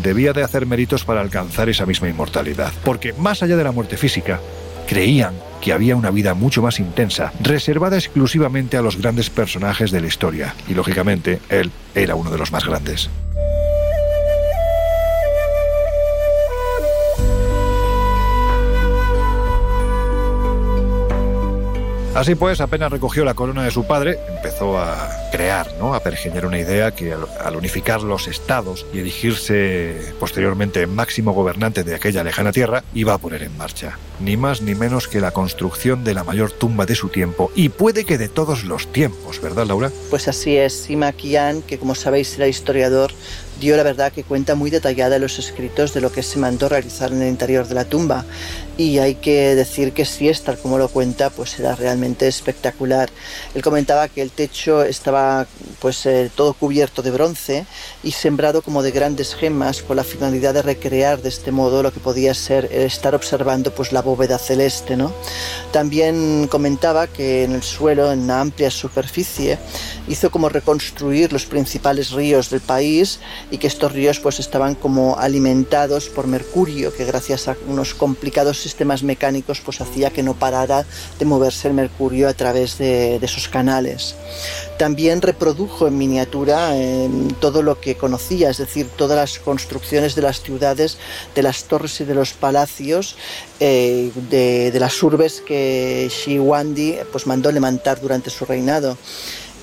debía 0.00 0.32
de 0.32 0.44
hacer 0.44 0.64
méritos 0.64 1.04
para 1.04 1.22
alcanzar 1.22 1.68
esa 1.68 1.84
misma 1.84 2.08
inmortalidad. 2.08 2.72
Porque 2.84 3.14
más 3.14 3.42
allá 3.42 3.56
de 3.56 3.64
la 3.64 3.72
muerte 3.72 3.96
física, 3.96 4.38
creían 4.86 5.34
que 5.60 5.72
había 5.72 5.96
una 5.96 6.12
vida 6.12 6.34
mucho 6.34 6.62
más 6.62 6.78
intensa, 6.78 7.32
reservada 7.40 7.96
exclusivamente 7.96 8.76
a 8.76 8.82
los 8.82 8.96
grandes 8.96 9.28
personajes 9.28 9.90
de 9.90 10.02
la 10.02 10.06
historia, 10.06 10.54
y 10.68 10.74
lógicamente 10.74 11.40
él 11.48 11.72
era 11.96 12.14
uno 12.14 12.30
de 12.30 12.38
los 12.38 12.52
más 12.52 12.64
grandes. 12.64 13.10
Así 22.16 22.34
pues, 22.34 22.62
apenas 22.62 22.90
recogió 22.90 23.26
la 23.26 23.34
corona 23.34 23.62
de 23.62 23.70
su 23.70 23.86
padre, 23.86 24.18
empezó 24.34 24.78
a 24.78 25.28
crear, 25.30 25.70
¿no? 25.78 25.92
a 25.92 26.00
pergeñar 26.00 26.46
una 26.46 26.58
idea 26.58 26.92
que 26.92 27.12
al, 27.12 27.56
unificar 27.56 28.00
los 28.00 28.26
estados 28.26 28.86
y 28.94 29.00
elegirse 29.00 30.14
posteriormente 30.18 30.86
máximo 30.86 31.34
gobernante 31.34 31.84
de 31.84 31.94
aquella 31.94 32.24
lejana 32.24 32.52
tierra, 32.52 32.84
iba 32.94 33.12
a 33.12 33.18
poner 33.18 33.42
en 33.42 33.54
marcha. 33.58 33.98
Ni 34.18 34.38
más 34.38 34.62
ni 34.62 34.74
menos 34.74 35.08
que 35.08 35.20
la 35.20 35.32
construcción 35.32 36.04
de 36.04 36.14
la 36.14 36.24
mayor 36.24 36.52
tumba 36.52 36.86
de 36.86 36.94
su 36.94 37.10
tiempo 37.10 37.52
y 37.54 37.68
puede 37.68 38.06
que 38.06 38.16
de 38.16 38.30
todos 38.30 38.64
los 38.64 38.90
tiempos, 38.90 39.42
¿verdad, 39.42 39.66
Laura? 39.66 39.92
Pues 40.08 40.26
así 40.26 40.56
es, 40.56 40.72
Sima 40.72 41.12
Qian, 41.12 41.60
que 41.60 41.76
como 41.76 41.94
sabéis 41.94 42.34
era 42.36 42.48
historiador, 42.48 43.12
dio 43.60 43.76
la 43.76 43.82
verdad 43.82 44.12
que 44.12 44.24
cuenta 44.24 44.54
muy 44.54 44.70
detallada 44.70 45.18
los 45.18 45.38
escritos 45.38 45.94
de 45.94 46.00
lo 46.00 46.12
que 46.12 46.22
se 46.22 46.38
mandó 46.38 46.68
realizar 46.68 47.12
en 47.12 47.22
el 47.22 47.28
interior 47.28 47.66
de 47.66 47.74
la 47.74 47.84
tumba 47.84 48.24
y 48.76 48.98
hay 48.98 49.14
que 49.14 49.54
decir 49.54 49.92
que 49.92 50.04
si 50.04 50.28
es 50.28 50.42
tal 50.42 50.58
como 50.58 50.76
lo 50.76 50.88
cuenta 50.88 51.30
pues 51.30 51.58
era 51.58 51.74
realmente 51.74 52.28
espectacular 52.28 53.08
él 53.54 53.62
comentaba 53.62 54.08
que 54.08 54.20
el 54.20 54.30
techo 54.30 54.82
estaba 54.82 55.46
pues 55.80 56.04
eh, 56.04 56.30
todo 56.34 56.52
cubierto 56.52 57.02
de 57.02 57.10
bronce 57.10 57.66
y 58.02 58.12
sembrado 58.12 58.60
como 58.60 58.82
de 58.82 58.90
grandes 58.90 59.34
gemas 59.34 59.82
con 59.82 59.96
la 59.96 60.04
finalidad 60.04 60.54
de 60.54 60.62
recrear 60.62 61.22
de 61.22 61.30
este 61.30 61.52
modo 61.52 61.82
lo 61.82 61.92
que 61.92 62.00
podía 62.00 62.34
ser 62.34 62.66
estar 62.66 63.14
observando 63.14 63.74
pues 63.74 63.92
la 63.92 64.02
bóveda 64.02 64.38
celeste 64.38 64.96
¿no? 64.96 65.12
también 65.72 66.46
comentaba 66.50 67.06
que 67.06 67.44
en 67.44 67.52
el 67.52 67.62
suelo 67.62 68.12
en 68.12 68.20
una 68.20 68.40
amplia 68.40 68.70
superficie 68.70 69.58
hizo 70.08 70.30
como 70.30 70.48
reconstruir 70.48 71.32
los 71.32 71.46
principales 71.46 72.10
ríos 72.10 72.50
del 72.50 72.60
país 72.60 73.20
y 73.50 73.58
que 73.58 73.66
estos 73.66 73.92
ríos 73.92 74.20
pues 74.20 74.40
estaban 74.40 74.74
como 74.74 75.18
alimentados 75.18 76.08
por 76.08 76.26
mercurio 76.26 76.92
que 76.92 77.04
gracias 77.04 77.48
a 77.48 77.56
unos 77.68 77.94
complicados 77.94 78.58
sistemas 78.58 79.02
mecánicos 79.02 79.60
pues 79.60 79.80
hacía 79.80 80.10
que 80.10 80.22
no 80.22 80.34
parara 80.34 80.84
de 81.18 81.24
moverse 81.24 81.68
el 81.68 81.74
mercurio 81.74 82.28
a 82.28 82.34
través 82.34 82.78
de, 82.78 83.16
esos 83.16 83.48
canales. 83.48 84.14
También 84.78 85.20
reprodujo 85.20 85.88
en 85.88 85.98
miniatura 85.98 86.76
em, 86.76 87.28
todo 87.40 87.62
lo 87.62 87.80
que 87.80 87.96
conocía, 87.96 88.50
es 88.50 88.58
decir, 88.58 88.86
todas 88.96 89.16
las 89.16 89.38
construcciones 89.40 90.14
de 90.14 90.22
las 90.22 90.42
ciudades, 90.42 90.98
de 91.34 91.42
las 91.42 91.64
torres 91.64 92.00
y 92.00 92.04
de 92.04 92.14
los 92.14 92.32
palacios, 92.34 93.16
eh, 93.58 94.12
de, 94.30 94.70
de, 94.70 94.80
las 94.80 95.02
urbes 95.02 95.40
que 95.40 96.08
Shi 96.10 96.38
Huangdi 96.38 96.98
pues 97.10 97.26
mandó 97.26 97.50
levantar 97.50 98.00
durante 98.00 98.30
su 98.30 98.44
reinado 98.44 98.96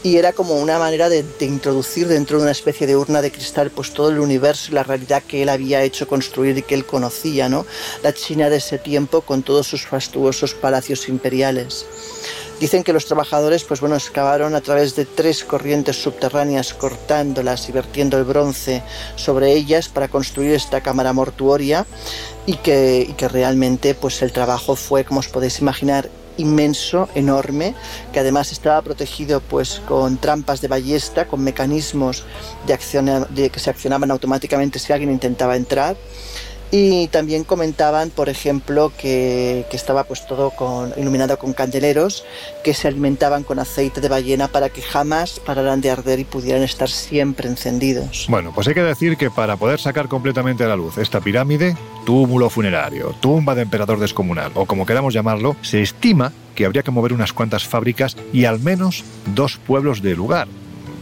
y 0.03 0.17
era 0.17 0.33
como 0.33 0.55
una 0.55 0.77
manera 0.77 1.07
de, 1.07 1.25
introducir 1.39 2.07
dentro 2.09 2.37
de 2.37 2.43
una 2.43 2.51
especie 2.51 2.85
de 2.85 2.97
urna 2.97 3.21
de 3.21 3.31
cristal 3.31 3.71
pues 3.71 3.93
todo 3.93 4.09
el 4.09 4.19
universo 4.19 4.69
y 4.69 4.75
la 4.75 4.83
realidad 4.83 5.23
que 5.23 5.41
él 5.41 5.49
había 5.49 5.81
hecho 5.81 6.07
construir 6.07 6.57
y 6.57 6.61
que 6.61 6.75
él 6.75 6.85
conocía, 6.85 7.47
¿no? 7.47 7.65
La 8.03 8.13
China 8.13 8.49
de 8.49 8.57
ese 8.57 8.77
tiempo 8.77 9.21
con 9.21 9.43
todos 9.43 9.65
sus 9.65 9.85
fastuosos 9.85 10.53
palacios 10.55 11.07
imperiales. 11.07 11.85
Dicen 12.59 12.83
que 12.83 12.93
los 12.93 13.05
trabajadores 13.05 13.63
pues 13.63 13.79
bueno, 13.79 13.95
excavaron 13.95 14.55
a 14.55 14.61
través 14.61 14.95
de 14.95 15.05
tres 15.05 15.43
corrientes 15.45 16.01
subterráneas 16.01 16.73
cortándolas 16.73 17.69
y 17.69 17.71
vertiendo 17.71 18.17
el 18.17 18.25
bronce 18.25 18.83
sobre 19.15 19.53
ellas 19.53 19.87
para 19.87 20.09
construir 20.09 20.53
esta 20.53 20.81
cámara 20.81 21.13
mortuoria 21.13 21.85
y 22.45 22.57
que, 22.57 23.07
y 23.09 23.13
que 23.13 23.29
realmente 23.29 23.95
pues 23.95 24.21
el 24.21 24.33
trabajo 24.33 24.75
fue, 24.75 25.05
como 25.05 25.21
os 25.21 25.29
podéis 25.29 25.59
imaginar, 25.59 26.09
inmenso, 26.37 27.09
enorme, 27.15 27.75
que 28.11 28.19
además 28.19 28.51
estaba 28.51 28.81
protegido 28.81 29.41
pues 29.41 29.81
con 29.87 30.17
trampas 30.17 30.61
de 30.61 30.67
ballesta, 30.67 31.25
con 31.27 31.43
mecanismos 31.43 32.23
de, 32.67 32.73
acción, 32.73 33.27
de 33.29 33.49
que 33.49 33.59
se 33.59 33.69
accionaban 33.69 34.11
automáticamente 34.11 34.79
si 34.79 34.93
alguien 34.93 35.11
intentaba 35.11 35.55
entrar 35.55 35.95
Y 36.75 37.07
también 37.09 37.43
comentaban, 37.43 38.09
por 38.09 38.29
ejemplo, 38.29 38.91
que, 38.97 39.63
estaba 39.71 40.05
pues 40.05 40.25
todo 40.25 40.49
con, 40.49 40.91
iluminado 40.97 41.37
con 41.37 41.53
candeleros 41.53 42.25
que 42.63 42.73
se 42.73 42.87
alimentaban 42.87 43.43
con 43.43 43.59
aceite 43.59 44.01
de 44.01 44.09
ballena 44.09 44.47
para 44.47 44.69
que 44.69 44.81
jamás 44.81 45.39
pararan 45.39 45.81
de 45.81 45.91
arder 45.91 46.17
y 46.17 46.23
pudieran 46.23 46.63
estar 46.63 46.89
siempre 46.89 47.47
encendidos. 47.47 48.25
Bueno, 48.27 48.51
pues 48.55 48.67
hay 48.67 48.73
que 48.73 48.81
decir 48.81 49.17
que 49.17 49.29
para 49.29 49.55
poder 49.55 49.79
sacar 49.79 50.07
completamente 50.07 50.63
a 50.63 50.67
la 50.67 50.75
luz 50.75 50.97
esta 50.97 51.21
pirámide, 51.21 51.77
túmulo 52.07 52.49
funerario, 52.49 53.13
tumba 53.19 53.53
de 53.53 53.61
emperador 53.61 53.99
descomunal 53.99 54.51
o 54.55 54.65
como 54.65 54.87
queramos 54.87 55.13
llamarlo, 55.13 55.55
se 55.61 55.83
estima 55.83 56.33
que 56.55 56.65
habría 56.65 56.81
que 56.81 56.89
mover 56.89 57.13
unas 57.13 57.33
cuantas 57.33 57.67
fábricas 57.67 58.17
y 58.33 58.45
al 58.45 58.59
menos 58.59 59.03
dos 59.35 59.57
pueblos 59.57 60.01
de 60.01 60.15
lugar 60.15 60.47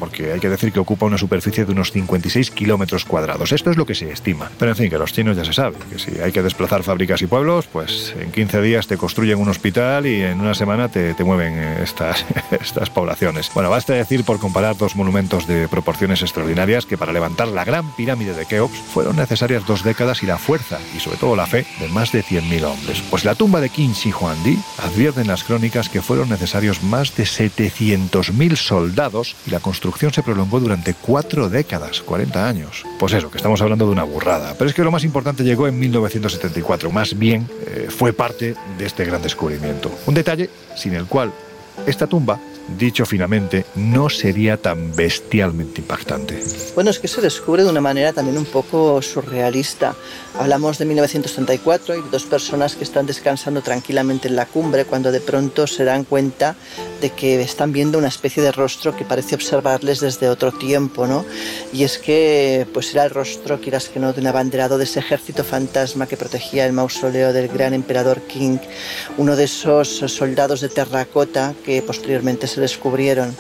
porque 0.02 0.34
hay 0.34 0.40
que 0.40 0.50
decir 0.50 0.74
que 0.74 0.80
ocupa 0.80 1.06
una 1.06 1.20
superficie 1.20 1.64
de 1.64 1.72
unos 1.72 1.92
56 1.92 2.50
kilómetros 2.50 3.06
cuadrados. 3.06 3.52
Esto 3.52 3.70
es 3.70 3.78
lo 3.78 3.86
que 3.86 3.94
se 3.94 4.12
estima. 4.12 4.50
Pero 4.58 4.72
en 4.72 4.76
fin, 4.76 4.90
que 4.90 4.98
los 4.98 5.14
chinos 5.14 5.38
ya 5.38 5.46
se 5.46 5.54
sabe, 5.54 5.78
que 5.92 6.00
si 6.00 6.20
hay 6.20 6.32
que 6.32 6.42
desplazar 6.42 6.82
fábricas 6.82 7.22
y 7.22 7.28
pueblos, 7.28 7.68
pues 7.72 8.16
en 8.20 8.32
15 8.32 8.62
días 8.64 8.88
te 8.88 8.98
construyen 8.98 9.38
un 9.38 9.48
hospital 9.48 10.08
y 10.08 10.24
en 10.24 10.42
una 10.42 10.56
semana 10.56 10.90
te, 10.90 11.14
te 11.14 11.24
mueven 11.24 11.54
estas, 11.84 12.26
estas 12.52 12.90
poblaciones. 12.90 13.52
Bueno, 13.54 13.70
basta 13.70 13.94
decir 13.94 14.24
por 14.24 14.40
comparar 14.40 14.76
dos 14.76 14.96
monumentos 14.96 15.46
de 15.46 15.68
proporciones 15.68 16.24
extraordinarias 16.24 16.88
que 16.88 16.98
para 16.98 17.14
levantar 17.14 17.50
la 17.50 17.64
gran 17.64 17.96
pirámide 17.96 18.34
de 18.34 18.48
Keops 18.48 18.76
fueron 18.76 19.18
necesarias 19.18 19.68
dos 19.68 19.84
décadas 19.84 20.24
y 20.24 20.26
la 20.26 20.40
fuerza 20.40 20.80
y 20.98 21.00
sobre 21.00 21.18
todo 21.18 21.36
la 21.36 21.46
fe 21.46 21.68
de 21.80 21.90
más 21.90 22.12
de 22.12 22.24
100.000 22.24 22.64
hombres. 22.64 23.04
Pues 23.12 23.24
la 23.24 23.36
tumba 23.36 23.62
de 23.62 23.70
Qin 23.70 23.94
Shi 23.94 24.12
Huangdi 24.12 24.58
advierten 24.80 25.28
las 25.28 25.44
crónicas 25.44 25.90
que 25.90 26.02
fueron 26.02 26.30
necesarios 26.30 26.82
más 26.82 27.16
de 27.16 27.26
700.000 27.26 28.56
soldados 28.56 29.36
y 29.46 29.52
la 29.52 29.60
construcción 29.60 29.91
se 30.12 30.24
prolongó 30.24 30.60
durante 30.60 30.94
cuatro 30.94 31.50
décadas, 31.50 32.02
40 32.02 32.48
años. 32.48 32.84
Pues 33.00 33.14
eso, 33.14 33.30
que 33.30 33.38
estamos 33.38 33.62
hablando 33.62 33.86
de 33.86 33.92
una 33.92 34.04
burrada. 34.04 34.56
Pero 34.58 34.70
es 34.70 34.76
que 34.76 34.84
lo 34.84 34.92
más 34.92 35.04
importante 35.04 35.44
llegó 35.44 35.68
en 35.68 35.78
1974, 35.80 36.92
más 36.92 37.18
bien 37.18 37.48
eh, 37.68 37.88
fue 37.90 38.14
parte 38.14 38.56
de 38.78 38.86
este 38.86 39.06
gran 39.06 39.22
descubrimiento. 39.22 39.92
Un 40.06 40.14
detalle 40.14 40.50
sin 40.76 40.94
el 40.96 41.06
cual 41.06 41.32
esta 41.86 42.08
tumba 42.08 42.40
dicho 42.78 43.06
finamente, 43.06 43.66
no 43.76 44.10
sería 44.10 44.58
tan 44.58 44.96
bestialmente 44.96 45.82
impactante. 45.82 46.42
Bueno, 46.76 46.90
es 46.90 47.00
que 47.00 47.08
se 47.08 47.22
descubre 47.22 47.64
de 47.64 47.70
una 47.70 47.82
manera 47.82 48.14
también 48.14 48.38
un 48.38 48.46
poco 48.46 49.02
surrealista. 49.02 49.96
Hablamos 50.40 50.78
de 50.78 50.86
1934 50.86 51.98
y 51.98 52.02
dos 52.10 52.24
personas 52.24 52.76
que 52.76 52.84
están 52.84 53.06
descansando 53.06 53.62
tranquilamente 53.62 54.28
en 54.28 54.36
la 54.36 54.46
cumbre 54.46 54.86
cuando 54.86 55.12
de 55.12 55.20
pronto 55.20 55.68
se 55.68 55.84
dan 55.84 56.04
cuenta 56.06 56.56
de 57.02 57.10
que 57.10 57.42
están 57.42 57.72
viendo 57.72 57.98
una 57.98 58.08
especie 58.08 58.42
de 58.42 58.52
rostro 58.52 58.96
que 58.96 59.04
parece 59.04 59.36
observarles 59.36 60.00
desde 60.00 60.30
otro 60.30 60.52
tiempo, 60.52 61.08
¿no? 61.08 61.26
Y 61.74 61.84
es 61.84 61.98
que 61.98 62.68
pues 62.74 62.94
era 62.94 63.04
el 63.04 63.10
rostro, 63.10 63.60
quieras 63.60 63.90
que 63.90 64.00
no, 64.00 64.14
de 64.14 64.22
un 64.22 64.28
abanderado 64.28 64.78
de 64.78 64.86
ese 64.86 65.00
ejército 65.00 65.44
fantasma 65.44 66.08
que 66.08 66.18
protegía 66.18 66.66
el 66.66 66.74
mausoleo 66.74 67.34
del 67.34 67.48
gran 67.48 67.74
emperador 67.74 68.22
King, 68.22 68.58
uno 69.18 69.36
de 69.36 69.46
esos 69.46 69.90
soldados 69.90 70.62
de 70.62 70.70
terracota 70.70 71.54
que 71.66 71.82
posteriormente 71.82 72.48
se 72.52 72.62
descubrieron. 72.62 73.36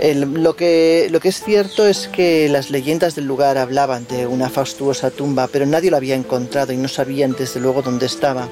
lo, 0.00 0.56
que, 0.56 1.08
lo 1.10 1.20
que 1.20 1.28
es 1.28 1.42
cierto 1.42 1.86
es 1.86 2.08
que 2.08 2.48
las 2.48 2.70
leyendas 2.70 3.14
del 3.14 3.26
lugar 3.26 3.58
hablaban 3.58 4.06
de 4.08 4.26
una 4.26 4.48
fastuosa 4.48 5.10
tumba, 5.10 5.48
pero 5.48 5.66
nadie 5.66 5.90
lo 5.90 5.96
había 5.96 6.14
encontrado 6.14 6.72
y 6.72 6.76
no 6.76 6.88
sabían 6.88 7.36
desde 7.38 7.60
luego 7.60 7.82
dónde 7.82 8.06
estaba. 8.06 8.48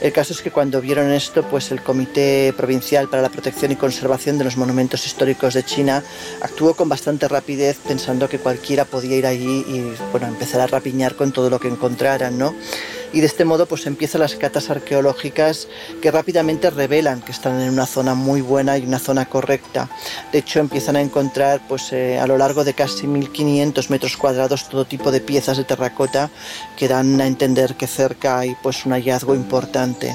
El 0.00 0.12
caso 0.12 0.32
es 0.32 0.40
que 0.40 0.50
cuando 0.50 0.80
vieron 0.80 1.10
esto, 1.12 1.42
pues 1.42 1.70
el 1.70 1.82
Comité 1.82 2.54
Provincial 2.56 3.08
para 3.08 3.22
la 3.22 3.28
Protección 3.28 3.70
y 3.72 3.76
Conservación 3.76 4.38
de 4.38 4.44
los 4.44 4.56
Monumentos 4.56 5.04
Históricos 5.04 5.54
de 5.54 5.62
China 5.62 6.02
actuó 6.40 6.74
con 6.74 6.88
bastante 6.88 7.28
rapidez 7.28 7.76
pensando 7.86 8.28
que 8.28 8.38
cualquiera 8.38 8.86
podía 8.86 9.16
ir 9.16 9.26
allí 9.26 9.64
y 9.68 9.94
bueno, 10.10 10.26
empezar 10.26 10.62
a 10.62 10.66
rapiñar 10.66 11.16
con 11.16 11.32
todo 11.32 11.50
lo 11.50 11.60
que 11.60 11.68
encontraran, 11.68 12.38
¿no? 12.38 12.54
Y 13.12 13.20
de 13.20 13.26
este 13.26 13.44
modo 13.44 13.66
pues 13.66 13.86
empiezan 13.86 14.20
las 14.20 14.36
catas 14.36 14.70
arqueológicas 14.70 15.68
que 16.00 16.10
rápidamente 16.10 16.70
revelan 16.70 17.22
que 17.22 17.32
están 17.32 17.60
en 17.60 17.70
una 17.70 17.86
zona 17.86 18.14
muy 18.14 18.40
buena 18.40 18.78
y 18.78 18.84
una 18.84 18.98
zona 18.98 19.26
correcta. 19.26 19.88
De 20.32 20.38
hecho 20.38 20.60
empiezan 20.60 20.96
a 20.96 21.00
encontrar 21.00 21.60
pues 21.68 21.92
eh, 21.92 22.18
a 22.18 22.26
lo 22.26 22.38
largo 22.38 22.64
de 22.64 22.74
casi 22.74 23.06
1500 23.06 23.90
metros 23.90 24.16
cuadrados 24.16 24.68
todo 24.68 24.84
tipo 24.84 25.10
de 25.10 25.20
piezas 25.20 25.56
de 25.56 25.64
terracota 25.64 26.30
que 26.76 26.88
dan 26.88 27.20
a 27.20 27.26
entender 27.26 27.74
que 27.74 27.86
cerca 27.86 28.38
hay 28.38 28.56
pues 28.62 28.86
un 28.86 28.92
hallazgo 28.92 29.34
importante. 29.34 30.14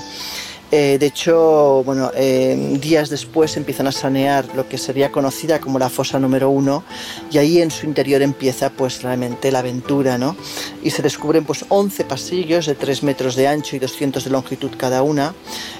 Eh, 0.78 0.98
de 1.00 1.06
hecho, 1.06 1.84
bueno, 1.86 2.12
eh, 2.14 2.78
días 2.82 3.10
después 3.10 3.56
empiezan 3.56 3.88
a 3.88 3.94
sanear 3.94 4.54
lo 4.56 4.68
que 4.68 4.78
sería 4.78 5.10
conocida 5.10 5.62
como 5.62 5.80
la 5.80 5.88
fosa 5.88 6.20
número 6.20 6.50
uno 6.50 6.84
y 7.32 7.38
ahí 7.38 7.62
en 7.62 7.72
su 7.72 7.86
interior 7.86 8.22
empieza 8.22 8.70
pues 8.70 9.02
realmente 9.02 9.54
la 9.54 9.60
aventura, 9.60 10.18
¿no? 10.18 10.36
Y 10.84 10.90
se 10.90 11.02
descubren 11.02 11.46
pues 11.46 11.64
11 11.70 12.04
pasillos 12.04 12.66
de 12.66 12.76
3 12.76 13.04
metros 13.04 13.38
de 13.38 13.48
ancho 13.48 13.78
y 13.78 13.80
200 13.80 14.26
de 14.26 14.30
longitud 14.30 14.72
cada 14.78 15.02
una 15.02 15.34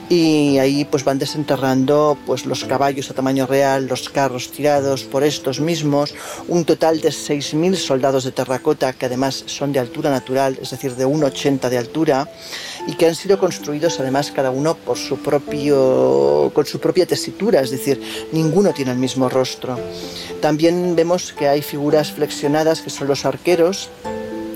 y 0.08 0.60
ahí 0.60 0.86
pues 0.86 1.04
van 1.04 1.20
desenterrando 1.20 2.18
pues 2.26 2.46
los 2.46 2.64
caballos 2.64 3.10
a 3.12 3.14
tamaño 3.14 3.48
real, 3.48 3.88
los 3.88 4.08
carros 4.10 4.50
tirados 4.50 5.04
por 5.04 5.26
estos 5.26 5.60
mismos, 5.60 6.14
un 6.48 6.64
total 6.64 7.02
de 7.02 7.10
6.000 7.10 7.76
soldados 7.76 8.24
de 8.24 8.32
terracota 8.32 8.94
que 8.94 9.08
además 9.08 9.44
son 9.48 9.74
de 9.74 9.80
altura 9.80 10.10
natural, 10.10 10.58
es 10.62 10.70
decir, 10.70 10.96
de 10.96 11.06
1,80 11.06 11.68
de 11.68 11.78
altura 11.78 12.30
y 12.88 12.94
que 12.94 13.08
han 13.08 13.16
sido 13.16 13.40
construidos 13.40 14.00
además 14.00 14.32
cada 14.32 14.52
uno 14.52 14.76
por 14.76 14.98
su 14.98 15.18
propio, 15.18 16.52
con 16.54 16.66
su 16.66 16.80
propia 16.80 17.06
tesitura, 17.06 17.62
es 17.62 17.72
decir, 17.72 18.02
ninguno 18.32 18.74
tiene 18.74 18.92
el 18.92 18.98
mismo 18.98 19.30
rostro. 19.30 19.80
También 20.42 20.96
vemos 20.96 21.34
que 21.34 21.48
hay 21.48 21.62
figuras 21.62 22.12
flexionadas 22.12 22.82
que 22.82 22.90
son 22.90 23.08
los 23.08 23.26
arqueros 23.26 23.90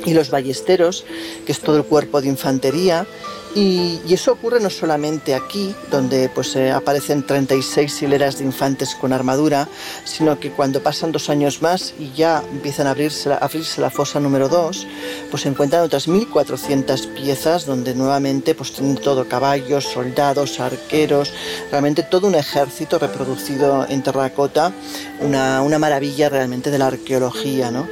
y 0.05 0.13
los 0.13 0.29
ballesteros, 0.29 1.05
que 1.45 1.51
es 1.51 1.59
todo 1.59 1.77
el 1.77 1.83
cuerpo 1.83 2.21
de 2.21 2.27
infantería, 2.27 3.05
y, 3.55 3.99
eso 4.13 4.33
ocurre 4.33 4.59
no 4.59 4.69
solamente 4.69 5.33
aquí, 5.33 5.73
donde 5.89 6.29
pues 6.29 6.55
eh, 6.55 6.71
aparecen 6.71 7.25
36 7.25 8.01
hileras 8.01 8.37
de 8.37 8.43
infantes 8.43 8.95
con 8.95 9.13
armadura, 9.13 9.67
sino 10.03 10.39
que 10.39 10.51
cuando 10.51 10.83
pasan 10.83 11.11
dos 11.11 11.29
años 11.29 11.61
más 11.61 11.93
y 11.97 12.11
ya 12.11 12.43
empiezan 12.51 12.85
a 12.87 12.91
abrirse, 12.91 13.31
a 13.31 13.37
abrirse 13.37 13.81
la 13.81 13.89
fosa 13.89 14.19
número 14.19 14.49
2, 14.49 14.87
pues 15.31 15.43
se 15.43 15.49
encuentran 15.49 15.83
otras 15.83 16.07
1.400 16.07 17.13
piezas 17.13 17.65
donde 17.65 17.95
nuevamente 17.95 18.55
pues 18.55 18.73
tienen 18.73 18.97
todo, 18.97 19.27
caballos, 19.27 19.85
soldados, 19.85 20.59
arqueros, 20.59 21.33
realmente 21.71 22.03
todo 22.03 22.27
un 22.27 22.35
ejército 22.35 22.99
reproducido 22.99 23.87
en 23.89 24.03
terracota, 24.03 24.73
una, 25.21 25.61
una 25.63 25.79
maravilla 25.79 26.29
realmente 26.29 26.69
de 26.69 26.77
la 26.77 26.87
arqueología. 26.87 27.71
¿no? 27.71 27.87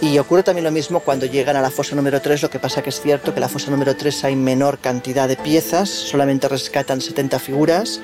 Y 0.00 0.18
ocurre 0.18 0.42
también 0.42 0.64
lo 0.64 0.70
mismo 0.70 1.00
cuando 1.00 1.26
llegan 1.26 1.56
a 1.56 1.62
la 1.62 1.70
fosa 1.70 1.96
número 1.96 2.20
3, 2.20 2.42
lo 2.42 2.50
que 2.50 2.58
pasa 2.58 2.82
que 2.82 2.90
es 2.90 3.00
cierto 3.00 3.32
que 3.32 3.38
en 3.38 3.42
la 3.42 3.48
fosa 3.48 3.70
número 3.70 3.96
3 3.96 4.24
hay 4.24 4.36
menor 4.36 4.78
cantidad 4.78 4.99
de 5.00 5.36
piezas, 5.36 5.88
solamente 5.88 6.46
rescatan 6.46 7.00
70 7.00 7.38
figuras, 7.38 8.00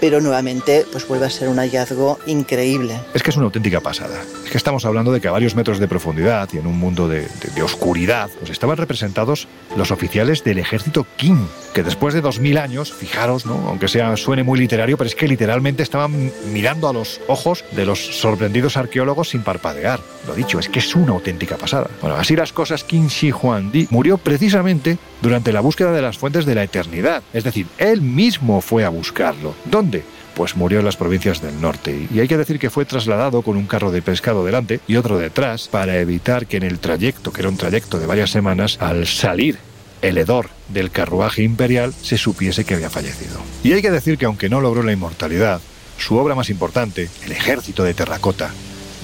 pero 0.00 0.20
nuevamente 0.20 0.86
pues 0.92 1.06
vuelve 1.06 1.26
a 1.26 1.30
ser 1.30 1.48
un 1.48 1.58
hallazgo 1.58 2.18
increíble. 2.26 2.98
Es 3.14 3.22
que 3.22 3.30
es 3.30 3.36
una 3.36 3.46
auténtica 3.46 3.80
pasada. 3.80 4.22
Es 4.44 4.50
que 4.50 4.56
estamos 4.56 4.84
hablando 4.84 5.12
de 5.12 5.20
que 5.20 5.28
a 5.28 5.32
varios 5.32 5.54
metros 5.54 5.78
de 5.78 5.88
profundidad 5.88 6.48
y 6.52 6.58
en 6.58 6.66
un 6.66 6.78
mundo 6.78 7.08
de, 7.08 7.26
de, 7.54 7.62
oscuridad, 7.62 8.30
pues 8.38 8.50
estaban 8.50 8.76
representados 8.76 9.48
los 9.76 9.90
oficiales 9.90 10.44
del 10.44 10.58
ejército 10.58 11.06
Qing, 11.16 11.48
que 11.74 11.82
después 11.82 12.14
de 12.14 12.20
2000 12.20 12.58
años, 12.58 12.92
fijaros, 12.92 13.44
¿no? 13.44 13.54
aunque 13.68 13.88
sea 13.88 14.16
suene 14.16 14.42
muy 14.42 14.58
literario, 14.58 14.96
pero 14.96 15.08
es 15.08 15.14
que 15.14 15.26
literalmente 15.26 15.82
estaban 15.82 16.32
mirando 16.52 16.88
a 16.88 16.92
los 16.92 17.20
ojos 17.26 17.64
de 17.72 17.84
los 17.84 17.98
sorprendidos 17.98 18.76
arqueólogos 18.76 19.30
sin 19.30 19.42
parpadear. 19.42 20.00
Lo 20.26 20.34
dicho, 20.34 20.58
es 20.58 20.68
que 20.68 20.78
es 20.78 20.94
una 20.94 21.12
auténtica 21.12 21.56
pasada. 21.56 21.88
Bueno, 22.00 22.16
así 22.16 22.36
las 22.36 22.52
cosas, 22.52 22.84
Qin 22.84 23.08
Shi 23.08 23.32
Huangdi 23.32 23.88
murió 23.90 24.18
precisamente 24.18 24.98
durante 25.22 25.52
la 25.52 25.60
búsqueda 25.60 25.92
de 25.92 26.02
las 26.02 26.18
fuentes 26.18 26.35
de 26.44 26.54
la 26.54 26.64
eternidad. 26.64 27.22
Es 27.32 27.44
decir, 27.44 27.66
él 27.78 28.02
mismo 28.02 28.60
fue 28.60 28.84
a 28.84 28.90
buscarlo. 28.90 29.54
¿Dónde? 29.64 30.04
pues 30.36 30.54
murió 30.54 30.80
en 30.80 30.84
las 30.84 30.96
provincias 30.96 31.40
del 31.40 31.58
norte. 31.62 32.08
Y 32.12 32.20
hay 32.20 32.28
que 32.28 32.36
decir 32.36 32.58
que 32.58 32.68
fue 32.68 32.84
trasladado 32.84 33.40
con 33.40 33.56
un 33.56 33.66
carro 33.66 33.90
de 33.90 34.02
pescado 34.02 34.44
delante 34.44 34.80
y 34.86 34.96
otro 34.96 35.18
detrás 35.18 35.68
para 35.68 35.98
evitar 35.98 36.46
que 36.46 36.58
en 36.58 36.62
el 36.62 36.78
trayecto, 36.78 37.32
que 37.32 37.40
era 37.40 37.48
un 37.48 37.56
trayecto 37.56 37.98
de 37.98 38.06
varias 38.06 38.30
semanas, 38.30 38.76
al 38.78 39.06
salir 39.06 39.58
el 40.02 40.18
hedor 40.18 40.50
del 40.68 40.90
carruaje 40.90 41.42
imperial 41.42 41.94
se 41.94 42.18
supiese 42.18 42.64
que 42.64 42.74
había 42.74 42.90
fallecido. 42.90 43.40
Y 43.64 43.72
hay 43.72 43.80
que 43.80 43.90
decir 43.90 44.18
que 44.18 44.26
aunque 44.26 44.50
no 44.50 44.60
logró 44.60 44.82
la 44.82 44.92
inmortalidad, 44.92 45.60
su 45.98 46.16
obra 46.16 46.34
más 46.34 46.50
importante, 46.50 47.08
El 47.24 47.32
ejército 47.32 47.82
de 47.82 47.94
terracota, 47.94 48.50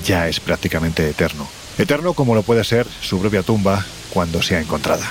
ya 0.04 0.28
es 0.28 0.38
prácticamente 0.38 1.08
eterno. 1.08 1.48
Eterno 1.78 2.12
como 2.12 2.34
lo 2.34 2.42
puede 2.42 2.64
ser 2.64 2.86
su 3.00 3.18
propia 3.18 3.42
tumba 3.42 3.84
cuando 4.12 4.42
sea 4.42 4.60
encontrada. 4.60 5.10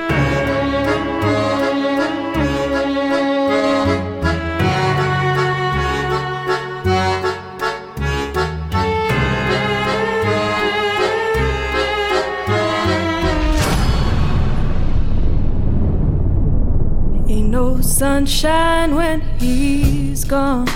Sunshine 18.01 18.95
when 18.95 19.21
he's 19.37 20.25
gone. 20.25 20.67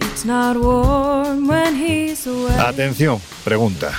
It's 0.00 0.24
not 0.24 0.56
warm 0.56 1.46
when 1.46 1.76
he's 1.76 2.26
away. 2.26 2.58
Atención, 2.58 3.20
pregunta. 3.44 3.92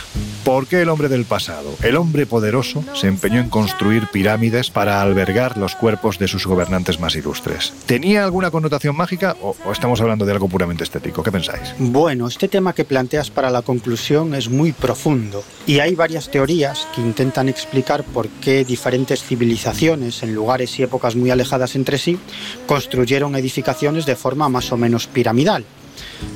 ¿Por 0.44 0.68
qué 0.68 0.82
el 0.82 0.90
hombre 0.90 1.08
del 1.08 1.24
pasado, 1.24 1.74
el 1.84 1.96
hombre 1.96 2.26
poderoso, 2.26 2.84
se 2.94 3.08
empeñó 3.08 3.40
en 3.40 3.50
construir 3.50 4.08
pirámides 4.08 4.70
para 4.70 5.02
albergar 5.02 5.58
los 5.58 5.74
cuerpos 5.74 6.20
de 6.20 6.28
sus 6.28 6.46
gobernantes 6.46 7.00
más 7.00 7.16
ilustres? 7.16 7.72
¿Tenía 7.86 8.26
alguna 8.26 8.52
connotación 8.52 8.98
mágica 8.98 9.38
o, 9.42 9.56
o 9.64 9.72
estamos 9.72 10.02
hablando 10.02 10.26
de 10.26 10.34
algo 10.34 10.50
puramente 10.50 10.84
estético? 10.84 11.24
¿Qué 11.24 11.32
pensáis? 11.32 11.74
Bueno, 11.80 12.28
este 12.28 12.50
tema 12.50 12.74
que 12.74 12.84
planteas 12.84 13.32
para 13.32 13.50
la 13.50 13.62
conclusión 13.62 14.36
es 14.36 14.50
muy 14.50 14.74
profundo 14.74 15.46
y 15.66 15.80
hay 15.80 15.96
varias 15.96 16.30
teorías 16.30 16.90
que 16.94 17.00
intentan 17.00 17.48
explicar 17.48 18.04
por 18.04 18.28
qué 18.28 18.66
diferentes 18.66 19.24
civilizaciones 19.24 20.24
en 20.24 20.36
lugares 20.36 20.78
y 20.78 20.84
épocas 20.84 21.16
muy 21.16 21.32
alejadas 21.32 21.76
entre 21.78 21.98
sí 21.98 22.20
construyeron 22.68 23.38
edificaciones 23.38 24.06
de 24.06 24.18
forma 24.18 24.50
más 24.50 24.74
o 24.74 24.78
menos 24.78 25.08
piramidal. 25.08 25.64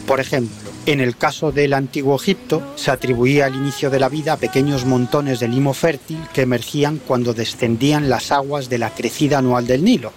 Por 0.06 0.20
ejemplo, 0.20 0.72
en 0.86 1.02
el 1.02 1.18
caso 1.18 1.52
del 1.52 1.74
antiguo 1.74 2.16
Egipto, 2.16 2.64
se 2.76 2.92
atribuía 2.92 3.46
al 3.46 3.56
inicio 3.56 3.90
de 3.90 4.00
la 4.00 4.10
vida 4.10 4.34
a 4.34 4.38
pequeños 4.38 4.86
montones 4.86 5.40
de 5.40 5.50
limo 5.50 5.74
fértil 5.74 6.20
que 6.34 6.44
emergían 6.44 7.02
cuando 7.06 7.34
descendían 7.34 8.10
las 8.10 8.32
aguas 8.32 8.70
de 8.70 8.78
la 8.78 8.92
crecida 8.92 9.40
anual 9.40 9.68
del 9.68 9.84
Nilo. 9.84 10.14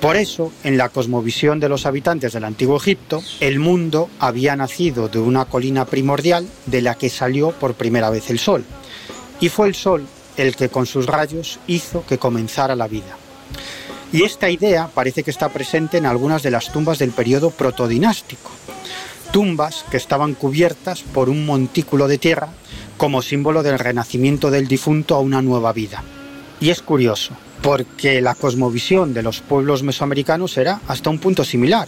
Por 0.00 0.16
eso, 0.16 0.52
en 0.62 0.78
la 0.78 0.90
cosmovisión 0.90 1.58
de 1.58 1.68
los 1.68 1.84
habitantes 1.84 2.32
del 2.32 2.44
antiguo 2.44 2.76
Egipto, 2.76 3.20
el 3.40 3.58
mundo 3.58 4.08
había 4.20 4.54
nacido 4.54 5.08
de 5.08 5.18
una 5.18 5.46
colina 5.46 5.86
primordial 5.86 6.46
de 6.66 6.82
la 6.82 6.94
que 6.94 7.10
salió 7.10 7.50
por 7.50 7.74
primera 7.74 8.08
vez 8.08 8.30
el 8.30 8.38
sol. 8.38 8.64
Y 9.40 9.48
fue 9.48 9.66
el 9.66 9.74
sol 9.74 10.06
el 10.36 10.54
que 10.54 10.68
con 10.68 10.86
sus 10.86 11.06
rayos 11.06 11.58
hizo 11.66 12.06
que 12.06 12.16
comenzara 12.16 12.76
la 12.76 12.86
vida. 12.86 13.16
Y 14.12 14.22
esta 14.22 14.48
idea 14.48 14.88
parece 14.94 15.22
que 15.22 15.30
está 15.30 15.50
presente 15.50 15.98
en 15.98 16.06
algunas 16.06 16.42
de 16.42 16.50
las 16.50 16.72
tumbas 16.72 16.98
del 16.98 17.10
periodo 17.10 17.50
protodinástico. 17.50 18.50
Tumbas 19.32 19.84
que 19.90 19.98
estaban 19.98 20.34
cubiertas 20.34 21.02
por 21.02 21.28
un 21.28 21.44
montículo 21.44 22.08
de 22.08 22.16
tierra 22.16 22.48
como 22.96 23.20
símbolo 23.20 23.62
del 23.62 23.78
renacimiento 23.78 24.50
del 24.50 24.66
difunto 24.66 25.14
a 25.14 25.20
una 25.20 25.42
nueva 25.42 25.72
vida. 25.72 26.02
Y 26.60 26.70
es 26.70 26.80
curioso, 26.80 27.34
porque 27.62 28.20
la 28.20 28.34
cosmovisión 28.34 29.12
de 29.12 29.22
los 29.22 29.40
pueblos 29.40 29.82
mesoamericanos 29.82 30.56
era 30.56 30.80
hasta 30.88 31.10
un 31.10 31.18
punto 31.18 31.44
similar, 31.44 31.86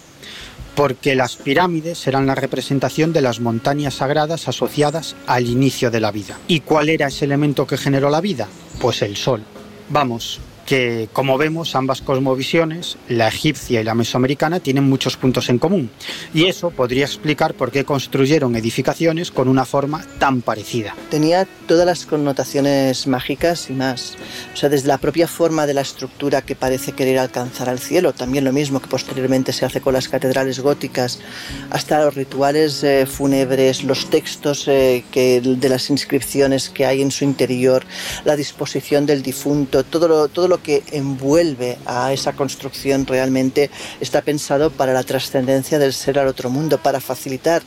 porque 0.75 1.15
las 1.15 1.37
pirámides 1.37 2.07
eran 2.07 2.27
la 2.27 2.35
representación 2.35 3.13
de 3.13 3.23
las 3.23 3.41
montañas 3.41 3.95
sagradas 3.95 4.47
asociadas 4.47 5.17
al 5.27 5.49
inicio 5.49 5.91
de 5.91 6.01
la 6.01 6.13
vida. 6.13 6.39
¿Y 6.47 6.61
cuál 6.61 6.91
era 6.91 7.09
ese 7.09 7.25
elemento 7.25 7.67
que 7.67 7.79
generó 7.79 8.11
la 8.11 8.21
vida? 8.21 8.47
Pues 8.81 9.03
el 9.03 9.17
sol. 9.17 9.43
Vamos, 9.89 10.39
que 10.71 11.09
como 11.13 11.37
vemos 11.37 11.75
ambas 11.75 12.01
cosmovisiones, 12.01 12.97
la 13.09 13.27
egipcia 13.27 13.81
y 13.81 13.83
la 13.83 13.97
mesoamericana, 13.97 14.61
tienen 14.61 14.85
muchos 14.85 15.17
puntos 15.17 15.49
en 15.49 15.59
común. 15.59 15.91
Y 16.33 16.47
eso 16.47 16.71
podría 16.71 17.07
explicar 17.07 17.55
por 17.55 17.73
qué 17.73 17.85
construyeron 17.85 18.55
edificaciones 18.55 19.33
con 19.33 19.49
una 19.49 19.65
forma 19.65 20.07
tan 20.21 20.43
parecida. 20.43 20.95
Tenía 21.11 21.49
todas 21.67 21.87
las 21.87 22.07
connotaciones 22.07 23.09
mágicas 23.09 23.69
y 23.69 23.73
más. 23.73 24.17
O 24.55 24.57
sea, 24.57 24.69
desde 24.69 24.87
la 24.87 24.99
propia 24.99 25.27
forma 25.27 25.67
de 25.67 25.75
la 25.75 25.81
estructura 25.81 26.43
que 26.43 26.55
parece 26.55 26.93
querer 26.93 27.19
alcanzar 27.19 27.69
al 27.69 27.81
cielo, 27.81 28.13
también 28.13 28.45
lo 28.45 28.53
mismo 28.53 28.81
que 28.81 28.87
posteriormente 28.87 29.53
se 29.53 29.65
hace 29.65 29.81
con 29.81 29.95
las 29.95 30.09
catedrales 30.09 30.61
góticas, 30.61 31.19
hasta 31.71 32.05
los 32.05 32.15
rituales 32.15 32.85
eh, 32.85 33.07
fúnebres, 33.07 33.83
los 33.83 34.09
textos 34.09 34.69
eh, 34.69 35.03
que, 35.11 35.41
de 35.41 35.69
las 35.69 35.91
inscripciones 35.91 36.71
que 36.71 36.87
hay 36.87 37.03
en 37.03 37.11
su 37.11 37.25
interior, 37.25 37.85
la 38.25 38.37
disposición 38.37 39.05
del 39.05 39.21
difunto, 39.21 39.83
todo 39.83 40.07
lo, 40.07 40.29
todo 40.29 40.47
lo 40.47 40.60
que 40.63 40.83
envuelve 40.93 41.79
a 41.87 42.13
esa 42.13 42.33
construcción 42.33 43.07
realmente 43.07 43.71
está 44.01 44.23
pensado 44.23 44.71
para 44.71 44.93
la 44.93 45.03
trascendencia 45.03 45.79
del 45.79 45.93
ser 45.93 46.19
al 46.19 46.29
otro 46.29 46.51
mundo, 46.51 46.79
para 46.79 47.01
facilitar 47.01 47.63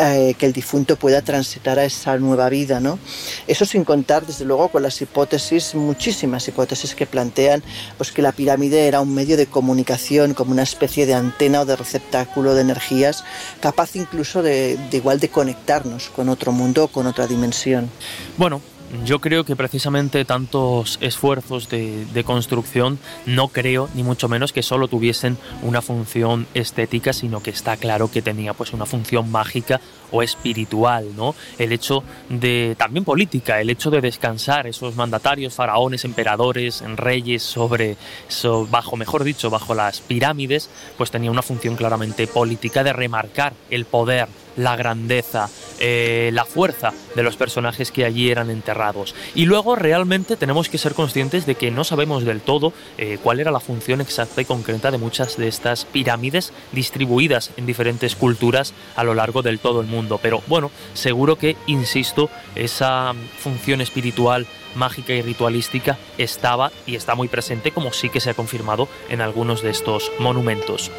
eh, 0.00 0.34
que 0.38 0.46
el 0.46 0.52
difunto 0.52 0.94
pueda 0.94 1.22
transitar 1.22 1.78
a 1.80 1.84
esa 1.84 2.16
nueva 2.18 2.48
vida, 2.48 2.78
¿no? 2.78 3.00
Eso 3.48 3.64
sin 3.64 3.82
contar, 3.82 4.24
desde 4.24 4.44
luego, 4.44 4.68
con 4.68 4.84
las 4.84 5.02
hipótesis, 5.02 5.74
muchísimas 5.74 6.46
hipótesis 6.46 6.94
que 6.94 7.04
plantean 7.04 7.64
pues, 7.96 8.12
que 8.12 8.22
la 8.22 8.30
pirámide 8.30 8.86
era 8.86 9.00
un 9.00 9.12
medio 9.12 9.36
de 9.36 9.46
comunicación, 9.46 10.34
como 10.34 10.52
una 10.52 10.62
especie 10.62 11.04
de 11.04 11.14
antena 11.14 11.62
o 11.62 11.64
de 11.64 11.74
receptáculo 11.74 12.54
de 12.54 12.60
energías, 12.60 13.24
capaz 13.60 13.96
incluso 13.96 14.40
de, 14.40 14.76
de 14.76 14.96
igual 14.98 15.18
de 15.18 15.30
conectarnos 15.30 16.10
con 16.10 16.28
otro 16.28 16.52
mundo 16.52 16.86
con 16.86 17.08
otra 17.08 17.26
dimensión. 17.26 17.90
Bueno, 18.36 18.60
yo 19.04 19.20
creo 19.20 19.44
que 19.44 19.56
precisamente 19.56 20.24
tantos 20.24 20.98
esfuerzos 21.00 21.68
de, 21.68 22.24
construcción 22.24 22.98
no 23.26 23.48
creo 23.48 23.88
ni 23.94 24.02
mucho 24.02 24.28
menos 24.28 24.52
que 24.52 24.62
solo 24.62 24.88
tuviesen 24.88 25.38
una 25.62 25.80
función 25.80 26.46
estética, 26.54 27.12
sino 27.12 27.42
que 27.42 27.50
está 27.50 27.76
claro 27.76 28.10
que 28.10 28.22
tenía 28.22 28.54
pues 28.54 28.72
una 28.72 28.86
función 28.86 29.30
mágica 29.30 29.80
o 30.10 30.22
espiritual, 30.22 31.14
¿no? 31.16 31.34
El 31.58 31.72
hecho 31.72 32.02
de 32.28 32.74
también 32.76 33.04
política, 33.04 33.60
el 33.60 33.70
hecho 33.70 33.90
de 33.90 34.00
descansar 34.00 34.66
esos 34.66 34.96
mandatarios, 34.96 35.54
faraones, 35.54 36.04
emperadores, 36.04 36.82
reyes 36.96 37.42
sobre, 37.42 37.96
so, 38.28 38.66
bajo, 38.66 38.96
mejor 38.96 39.24
dicho, 39.24 39.48
bajo 39.50 39.74
las 39.74 40.00
pirámides, 40.00 40.70
pues 40.96 41.10
tenía 41.10 41.30
una 41.30 41.42
función 41.42 41.76
claramente 41.76 42.26
política 42.26 42.82
de 42.82 42.92
remarcar 42.92 43.52
el 43.70 43.84
poder 43.84 44.28
la 44.56 44.76
grandeza, 44.76 45.48
eh, 45.78 46.30
la 46.32 46.44
fuerza 46.44 46.92
de 47.14 47.22
los 47.22 47.36
personajes 47.36 47.92
que 47.92 48.04
allí 48.04 48.30
eran 48.30 48.50
enterrados. 48.50 49.14
Y 49.34 49.46
luego 49.46 49.76
realmente 49.76 50.36
tenemos 50.36 50.68
que 50.68 50.78
ser 50.78 50.94
conscientes 50.94 51.46
de 51.46 51.54
que 51.54 51.70
no 51.70 51.84
sabemos 51.84 52.24
del 52.24 52.40
todo 52.40 52.72
eh, 52.96 53.18
cuál 53.22 53.40
era 53.40 53.50
la 53.50 53.60
función 53.60 54.00
exacta 54.00 54.40
y 54.40 54.44
concreta 54.44 54.90
de 54.90 54.98
muchas 54.98 55.36
de 55.36 55.48
estas 55.48 55.84
pirámides 55.84 56.52
distribuidas 56.72 57.50
en 57.56 57.66
diferentes 57.66 58.16
culturas 58.16 58.74
a 58.96 59.04
lo 59.04 59.14
largo 59.14 59.42
del 59.42 59.58
todo 59.58 59.80
el 59.80 59.86
mundo. 59.86 60.18
Pero 60.22 60.42
bueno, 60.46 60.70
seguro 60.94 61.36
que, 61.36 61.56
insisto, 61.66 62.30
esa 62.54 63.14
función 63.38 63.80
espiritual 63.80 64.46
mágica 64.74 65.12
y 65.12 65.22
ritualística 65.22 65.98
estaba 66.18 66.70
y 66.86 66.94
está 66.94 67.14
muy 67.14 67.28
presente 67.28 67.72
como 67.72 67.92
sí 67.92 68.08
que 68.08 68.20
se 68.20 68.30
ha 68.30 68.34
confirmado 68.34 68.88
en 69.08 69.20
algunos 69.20 69.62
de 69.62 69.70
estos 69.70 70.12
monumentos. 70.18 70.90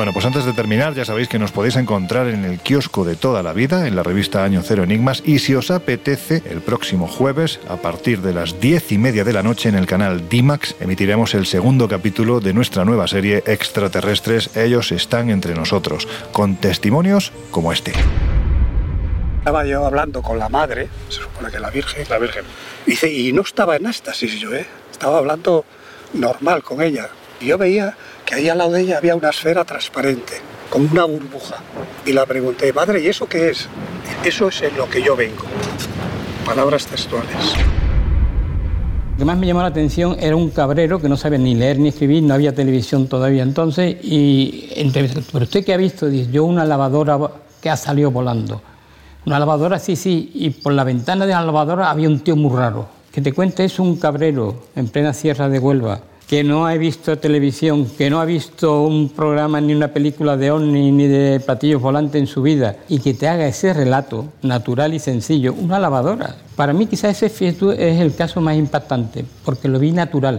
Bueno, 0.00 0.14
pues 0.14 0.24
antes 0.24 0.46
de 0.46 0.54
terminar, 0.54 0.94
ya 0.94 1.04
sabéis 1.04 1.28
que 1.28 1.38
nos 1.38 1.52
podéis 1.52 1.76
encontrar 1.76 2.26
en 2.28 2.46
el 2.46 2.58
kiosco 2.60 3.04
de 3.04 3.16
toda 3.16 3.42
la 3.42 3.52
vida, 3.52 3.86
en 3.86 3.94
la 3.94 4.02
revista 4.02 4.42
Año 4.42 4.62
Cero 4.64 4.82
Enigmas, 4.82 5.22
y 5.26 5.40
si 5.40 5.54
os 5.54 5.70
apetece, 5.70 6.42
el 6.48 6.62
próximo 6.62 7.06
jueves, 7.06 7.60
a 7.68 7.76
partir 7.76 8.22
de 8.22 8.32
las 8.32 8.58
diez 8.60 8.92
y 8.92 8.96
media 8.96 9.24
de 9.24 9.34
la 9.34 9.42
noche, 9.42 9.68
en 9.68 9.74
el 9.74 9.84
canal 9.84 10.26
Dimax, 10.30 10.76
emitiremos 10.80 11.34
el 11.34 11.44
segundo 11.44 11.86
capítulo 11.86 12.40
de 12.40 12.54
nuestra 12.54 12.86
nueva 12.86 13.08
serie 13.08 13.44
Extraterrestres, 13.46 14.56
ellos 14.56 14.90
están 14.90 15.28
entre 15.28 15.54
nosotros, 15.54 16.08
con 16.32 16.56
testimonios 16.56 17.30
como 17.50 17.70
este. 17.70 17.92
Estaba 19.40 19.66
yo 19.66 19.84
hablando 19.84 20.22
con 20.22 20.38
la 20.38 20.48
madre, 20.48 20.88
se 21.10 21.20
supone 21.20 21.50
que 21.50 21.60
la 21.60 21.68
Virgen. 21.68 22.06
La 22.08 22.16
Virgen. 22.16 22.44
Dice, 22.86 23.12
y 23.12 23.34
no 23.34 23.42
estaba 23.42 23.76
en 23.76 23.84
éxtasis 23.84 24.40
yo, 24.40 24.54
¿eh? 24.54 24.66
Estaba 24.90 25.18
hablando 25.18 25.66
normal 26.14 26.62
con 26.62 26.80
ella. 26.80 27.10
Y 27.40 27.46
yo 27.46 27.56
veía 27.56 27.96
que 28.26 28.34
ahí 28.34 28.48
al 28.48 28.58
lado 28.58 28.72
de 28.72 28.82
ella 28.82 28.98
había 28.98 29.16
una 29.16 29.30
esfera 29.30 29.64
transparente, 29.64 30.34
como 30.68 30.88
una 30.90 31.04
burbuja. 31.04 31.56
Y 32.04 32.12
la 32.12 32.26
pregunté, 32.26 32.72
madre, 32.72 33.00
¿y 33.00 33.06
eso 33.08 33.26
qué 33.26 33.50
es? 33.50 33.66
Eso 34.24 34.48
es 34.48 34.60
en 34.60 34.76
lo 34.76 34.88
que 34.88 35.02
yo 35.02 35.16
vengo. 35.16 35.44
Palabras 36.44 36.86
textuales. 36.86 37.54
Lo 39.12 39.18
que 39.18 39.24
más 39.24 39.38
me 39.38 39.46
llamó 39.46 39.60
la 39.60 39.68
atención 39.68 40.16
era 40.20 40.36
un 40.36 40.50
cabrero 40.50 41.00
que 41.00 41.08
no 41.08 41.16
sabía 41.16 41.38
ni 41.38 41.54
leer 41.54 41.78
ni 41.78 41.88
escribir, 41.88 42.22
no 42.22 42.34
había 42.34 42.54
televisión 42.54 43.06
todavía 43.06 43.42
entonces, 43.42 43.96
y 44.02 44.68
pero 45.32 45.44
usted 45.44 45.64
que 45.64 45.74
ha 45.74 45.76
visto, 45.76 46.06
dice, 46.06 46.30
yo 46.30 46.44
una 46.44 46.64
lavadora 46.64 47.18
que 47.60 47.70
ha 47.70 47.76
salido 47.76 48.10
volando. 48.10 48.60
Una 49.26 49.38
lavadora, 49.38 49.78
sí, 49.78 49.96
sí, 49.96 50.30
y 50.34 50.50
por 50.50 50.72
la 50.72 50.84
ventana 50.84 51.26
de 51.26 51.32
la 51.32 51.42
lavadora 51.42 51.90
había 51.90 52.08
un 52.08 52.20
tío 52.20 52.36
muy 52.36 52.56
raro. 52.56 52.88
Que 53.12 53.20
te 53.20 53.32
cuente, 53.32 53.64
es 53.64 53.78
un 53.78 53.96
cabrero 53.96 54.64
en 54.74 54.88
plena 54.88 55.12
sierra 55.12 55.48
de 55.48 55.58
Huelva, 55.58 56.00
que 56.30 56.44
no 56.44 56.64
ha 56.64 56.74
visto 56.74 57.18
televisión, 57.18 57.90
que 57.98 58.08
no 58.08 58.20
ha 58.20 58.24
visto 58.24 58.82
un 58.82 59.08
programa 59.08 59.60
ni 59.60 59.74
una 59.74 59.88
película 59.88 60.36
de 60.36 60.52
ovni 60.52 60.92
ni 60.92 61.08
de 61.08 61.40
platillos 61.40 61.82
volantes 61.82 62.20
en 62.20 62.28
su 62.28 62.40
vida 62.40 62.76
y 62.88 63.00
que 63.00 63.14
te 63.14 63.26
haga 63.26 63.48
ese 63.48 63.74
relato 63.74 64.26
natural 64.40 64.94
y 64.94 65.00
sencillo, 65.00 65.52
una 65.54 65.80
lavadora. 65.80 66.36
Para 66.54 66.72
mí 66.72 66.86
quizás 66.86 67.20
ese 67.20 67.48
es 67.48 68.00
el 68.00 68.14
caso 68.14 68.40
más 68.40 68.56
impactante, 68.56 69.24
porque 69.44 69.66
lo 69.66 69.80
vi 69.80 69.90
natural. 69.90 70.38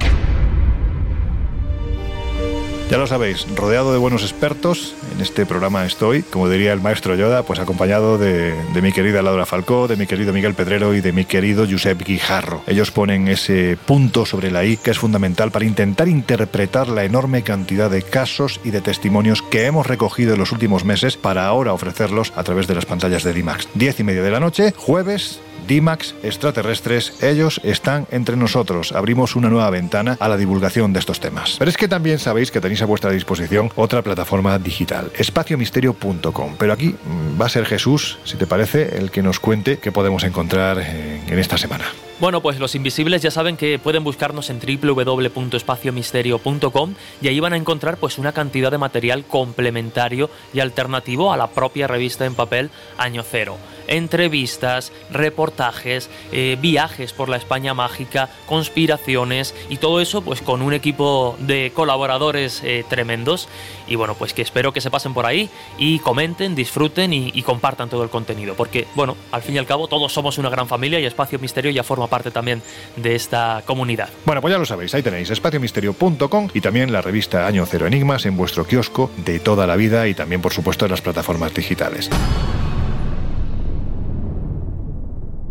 Ya 2.91 2.97
lo 2.97 3.07
sabéis, 3.07 3.47
rodeado 3.55 3.93
de 3.93 3.97
buenos 3.97 4.21
expertos, 4.23 4.95
en 5.15 5.21
este 5.21 5.45
programa 5.45 5.85
estoy, 5.85 6.23
como 6.23 6.49
diría 6.49 6.73
el 6.73 6.81
maestro 6.81 7.15
Yoda, 7.15 7.43
pues 7.43 7.61
acompañado 7.61 8.17
de, 8.17 8.53
de 8.73 8.81
mi 8.81 8.91
querida 8.91 9.21
Laura 9.21 9.45
Falcó, 9.45 9.87
de 9.87 9.95
mi 9.95 10.07
querido 10.07 10.33
Miguel 10.33 10.55
Pedrero 10.55 10.93
y 10.93 10.99
de 10.99 11.13
mi 11.13 11.23
querido 11.23 11.65
Josep 11.65 12.03
Guijarro. 12.03 12.63
Ellos 12.67 12.91
ponen 12.91 13.29
ese 13.29 13.77
punto 13.85 14.25
sobre 14.25 14.51
la 14.51 14.65
I 14.65 14.75
que 14.75 14.91
es 14.91 14.99
fundamental 14.99 15.51
para 15.51 15.63
intentar 15.63 16.09
interpretar 16.09 16.89
la 16.89 17.05
enorme 17.05 17.43
cantidad 17.43 17.89
de 17.89 18.01
casos 18.01 18.59
y 18.61 18.71
de 18.71 18.81
testimonios 18.81 19.41
que 19.41 19.67
hemos 19.67 19.87
recogido 19.87 20.33
en 20.33 20.39
los 20.39 20.51
últimos 20.51 20.83
meses 20.83 21.15
para 21.15 21.45
ahora 21.45 21.71
ofrecerlos 21.71 22.33
a 22.35 22.43
través 22.43 22.67
de 22.67 22.75
las 22.75 22.85
pantallas 22.85 23.23
de 23.23 23.31
Dimax. 23.31 23.69
Diez 23.73 24.01
y 24.01 24.03
media 24.03 24.21
de 24.21 24.31
la 24.31 24.41
noche, 24.41 24.73
jueves, 24.75 25.39
DIMAX 25.67 26.15
extraterrestres, 26.23 27.23
ellos 27.23 27.61
están 27.63 28.07
entre 28.11 28.35
nosotros. 28.35 28.91
Abrimos 28.91 29.35
una 29.35 29.49
nueva 29.49 29.69
ventana 29.69 30.17
a 30.19 30.27
la 30.27 30.37
divulgación 30.37 30.93
de 30.93 30.99
estos 30.99 31.19
temas. 31.19 31.55
Pero 31.59 31.69
es 31.69 31.77
que 31.77 31.87
también 31.87 32.19
sabéis 32.19 32.51
que 32.51 32.61
tenéis 32.61 32.80
a 32.81 32.85
vuestra 32.85 33.11
disposición 33.11 33.71
otra 33.75 34.01
plataforma 34.01 34.57
digital, 34.59 35.11
espaciomisterio.com. 35.17 36.55
Pero 36.57 36.73
aquí 36.73 36.89
mm, 36.89 37.39
va 37.39 37.45
a 37.45 37.49
ser 37.49 37.65
Jesús, 37.65 38.17
si 38.23 38.35
te 38.37 38.47
parece, 38.47 38.97
el 38.97 39.11
que 39.11 39.21
nos 39.21 39.39
cuente 39.39 39.77
qué 39.79 39.91
podemos 39.91 40.23
encontrar 40.23 40.79
en, 40.79 41.37
esta 41.39 41.57
semana. 41.57 41.85
Bueno, 42.19 42.41
pues 42.41 42.59
los 42.59 42.75
invisibles 42.75 43.21
ya 43.21 43.31
saben 43.31 43.55
que 43.57 43.79
pueden 43.79 44.03
buscarnos 44.03 44.51
en 44.51 44.59
www.espaciomisterio.com 44.59 46.93
y 47.21 47.27
ahí 47.27 47.39
van 47.39 47.53
a 47.53 47.57
encontrar 47.57 47.97
pues 47.97 48.19
una 48.19 48.31
cantidad 48.31 48.69
de 48.69 48.77
material 48.77 49.25
complementario 49.25 50.29
y 50.53 50.59
alternativo 50.59 51.33
a 51.33 51.37
la 51.37 51.47
propia 51.47 51.87
revista 51.87 52.25
en 52.25 52.35
papel 52.35 52.69
Año 52.97 53.23
Cero. 53.23 53.57
Entrevistas, 53.91 54.91
reportajes, 55.11 56.09
eh, 56.31 56.57
viajes 56.59 57.13
por 57.13 57.29
la 57.29 57.37
España 57.37 57.75
mágica, 57.75 58.29
conspiraciones 58.47 59.53
y 59.69 59.77
todo 59.77 60.01
eso 60.01 60.21
pues 60.23 60.41
con 60.41 60.63
un 60.63 60.73
equipo 60.73 61.35
de 61.39 61.71
colaboradores 61.75 62.61
eh, 62.63 62.83
tremendos 62.89 63.47
y 63.87 63.95
bueno 63.95 64.15
pues 64.15 64.33
que 64.33 64.41
espero 64.41 64.73
que 64.73 64.81
se 64.81 64.89
pasen 64.89 65.13
por 65.13 65.27
ahí 65.27 65.49
y 65.77 65.99
comenten, 65.99 66.55
disfruten 66.55 67.13
y, 67.13 67.31
y 67.33 67.43
compartan 67.43 67.89
todo 67.89 68.03
el 68.03 68.09
contenido 68.09 68.55
porque 68.55 68.87
bueno 68.95 69.15
al 69.31 69.43
fin 69.43 69.55
y 69.55 69.57
al 69.59 69.67
cabo 69.67 69.87
todos 69.87 70.11
somos 70.11 70.37
una 70.39 70.49
gran 70.49 70.67
familia 70.67 70.99
y 70.99 71.05
Espacio 71.05 71.37
Misterio 71.37 71.71
ya 71.71 71.83
forma 71.83 72.07
parte 72.07 72.31
también 72.31 72.63
de 72.95 73.15
esta 73.15 73.61
comunidad. 73.65 74.09
Bueno, 74.25 74.41
pues 74.41 74.51
ya 74.51 74.57
lo 74.57 74.65
sabéis, 74.65 74.95
ahí 74.95 75.03
tenéis 75.03 75.29
espaciomisterio.com 75.29 76.49
y 76.53 76.61
también 76.61 76.91
la 76.91 77.01
revista 77.01 77.45
Año 77.47 77.65
Cero 77.65 77.87
Enigmas 77.87 78.25
en 78.25 78.37
vuestro 78.37 78.65
kiosco 78.65 79.11
de 79.17 79.39
toda 79.39 79.67
la 79.67 79.75
vida 79.75 80.07
y 80.07 80.13
también, 80.13 80.41
por 80.41 80.53
supuesto, 80.53 80.85
en 80.85 80.91
las 80.91 81.01
plataformas 81.01 81.53
digitales. 81.53 82.09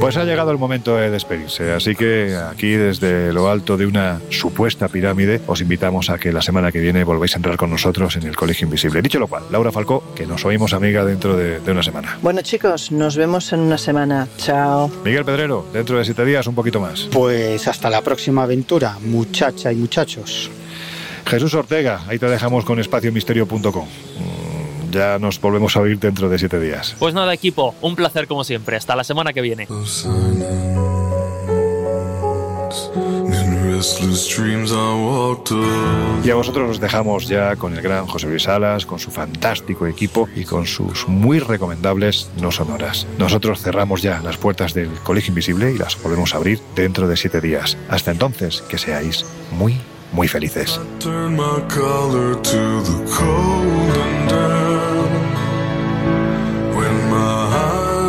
Pues 0.00 0.16
ha 0.16 0.24
llegado 0.24 0.52
el 0.52 0.58
momento 0.58 0.96
de 0.96 1.10
despedirse, 1.10 1.72
así 1.72 1.96
que 1.96 2.36
aquí 2.36 2.70
desde 2.70 3.32
lo 3.32 3.50
alto 3.50 3.76
de 3.76 3.84
una 3.84 4.20
supuesta 4.30 4.88
pirámide 4.88 5.40
os 5.46 5.60
invitamos 5.60 6.08
a 6.08 6.18
que 6.18 6.32
la 6.32 6.40
semana 6.40 6.70
que 6.70 6.78
viene 6.78 7.02
volváis 7.02 7.34
a 7.34 7.38
entrar 7.38 7.56
con 7.56 7.70
nosotros 7.70 8.14
en 8.16 8.22
el 8.22 8.36
Colegio 8.36 8.66
Invisible. 8.66 9.02
Dicho 9.02 9.18
lo 9.18 9.26
cual, 9.26 9.42
Laura 9.50 9.72
Falcó, 9.72 10.14
que 10.14 10.24
nos 10.24 10.44
oímos 10.44 10.72
amiga 10.72 11.04
dentro 11.04 11.36
de, 11.36 11.58
de 11.58 11.72
una 11.72 11.82
semana. 11.82 12.16
Bueno 12.22 12.42
chicos, 12.42 12.92
nos 12.92 13.16
vemos 13.16 13.52
en 13.52 13.60
una 13.60 13.76
semana. 13.76 14.28
Chao. 14.38 14.88
Miguel 15.04 15.24
Pedrero, 15.24 15.66
dentro 15.72 15.98
de 15.98 16.04
siete 16.04 16.24
días 16.24 16.46
un 16.46 16.54
poquito 16.54 16.80
más. 16.80 17.08
Pues 17.12 17.66
hasta 17.66 17.90
la 17.90 18.00
próxima 18.00 18.44
aventura, 18.44 18.96
muchacha 19.04 19.72
y 19.72 19.76
muchachos. 19.76 20.48
Jesús 21.26 21.52
Ortega, 21.54 22.02
ahí 22.08 22.18
te 22.18 22.26
dejamos 22.26 22.64
con 22.64 22.78
espaciomisterio.com. 22.78 23.88
Ya 24.90 25.18
nos 25.18 25.40
volvemos 25.40 25.76
a 25.76 25.80
oír 25.80 25.98
dentro 25.98 26.28
de 26.28 26.38
siete 26.38 26.58
días. 26.60 26.96
Pues 26.98 27.14
nada 27.14 27.32
equipo, 27.32 27.74
un 27.80 27.96
placer 27.96 28.26
como 28.26 28.44
siempre. 28.44 28.76
Hasta 28.76 28.96
la 28.96 29.04
semana 29.04 29.32
que 29.32 29.40
viene. 29.40 29.66
Y 36.24 36.30
a 36.30 36.34
vosotros 36.34 36.70
os 36.70 36.80
dejamos 36.80 37.28
ya 37.28 37.56
con 37.56 37.74
el 37.74 37.82
gran 37.82 38.06
José 38.06 38.26
Luis 38.26 38.42
Salas, 38.42 38.86
con 38.86 38.98
su 38.98 39.10
fantástico 39.10 39.86
equipo 39.86 40.28
y 40.34 40.44
con 40.44 40.66
sus 40.66 41.06
muy 41.06 41.38
recomendables 41.38 42.30
no 42.40 42.50
sonoras. 42.50 43.06
Nosotros 43.18 43.62
cerramos 43.62 44.02
ya 44.02 44.20
las 44.20 44.36
puertas 44.36 44.74
del 44.74 44.90
Colegio 45.04 45.30
Invisible 45.30 45.72
y 45.72 45.78
las 45.78 46.00
volvemos 46.02 46.34
a 46.34 46.38
abrir 46.38 46.60
dentro 46.74 47.06
de 47.06 47.16
siete 47.16 47.40
días. 47.40 47.76
Hasta 47.88 48.10
entonces, 48.10 48.62
que 48.62 48.78
seáis 48.78 49.24
muy, 49.52 49.76
muy 50.12 50.28
felices. 50.28 50.80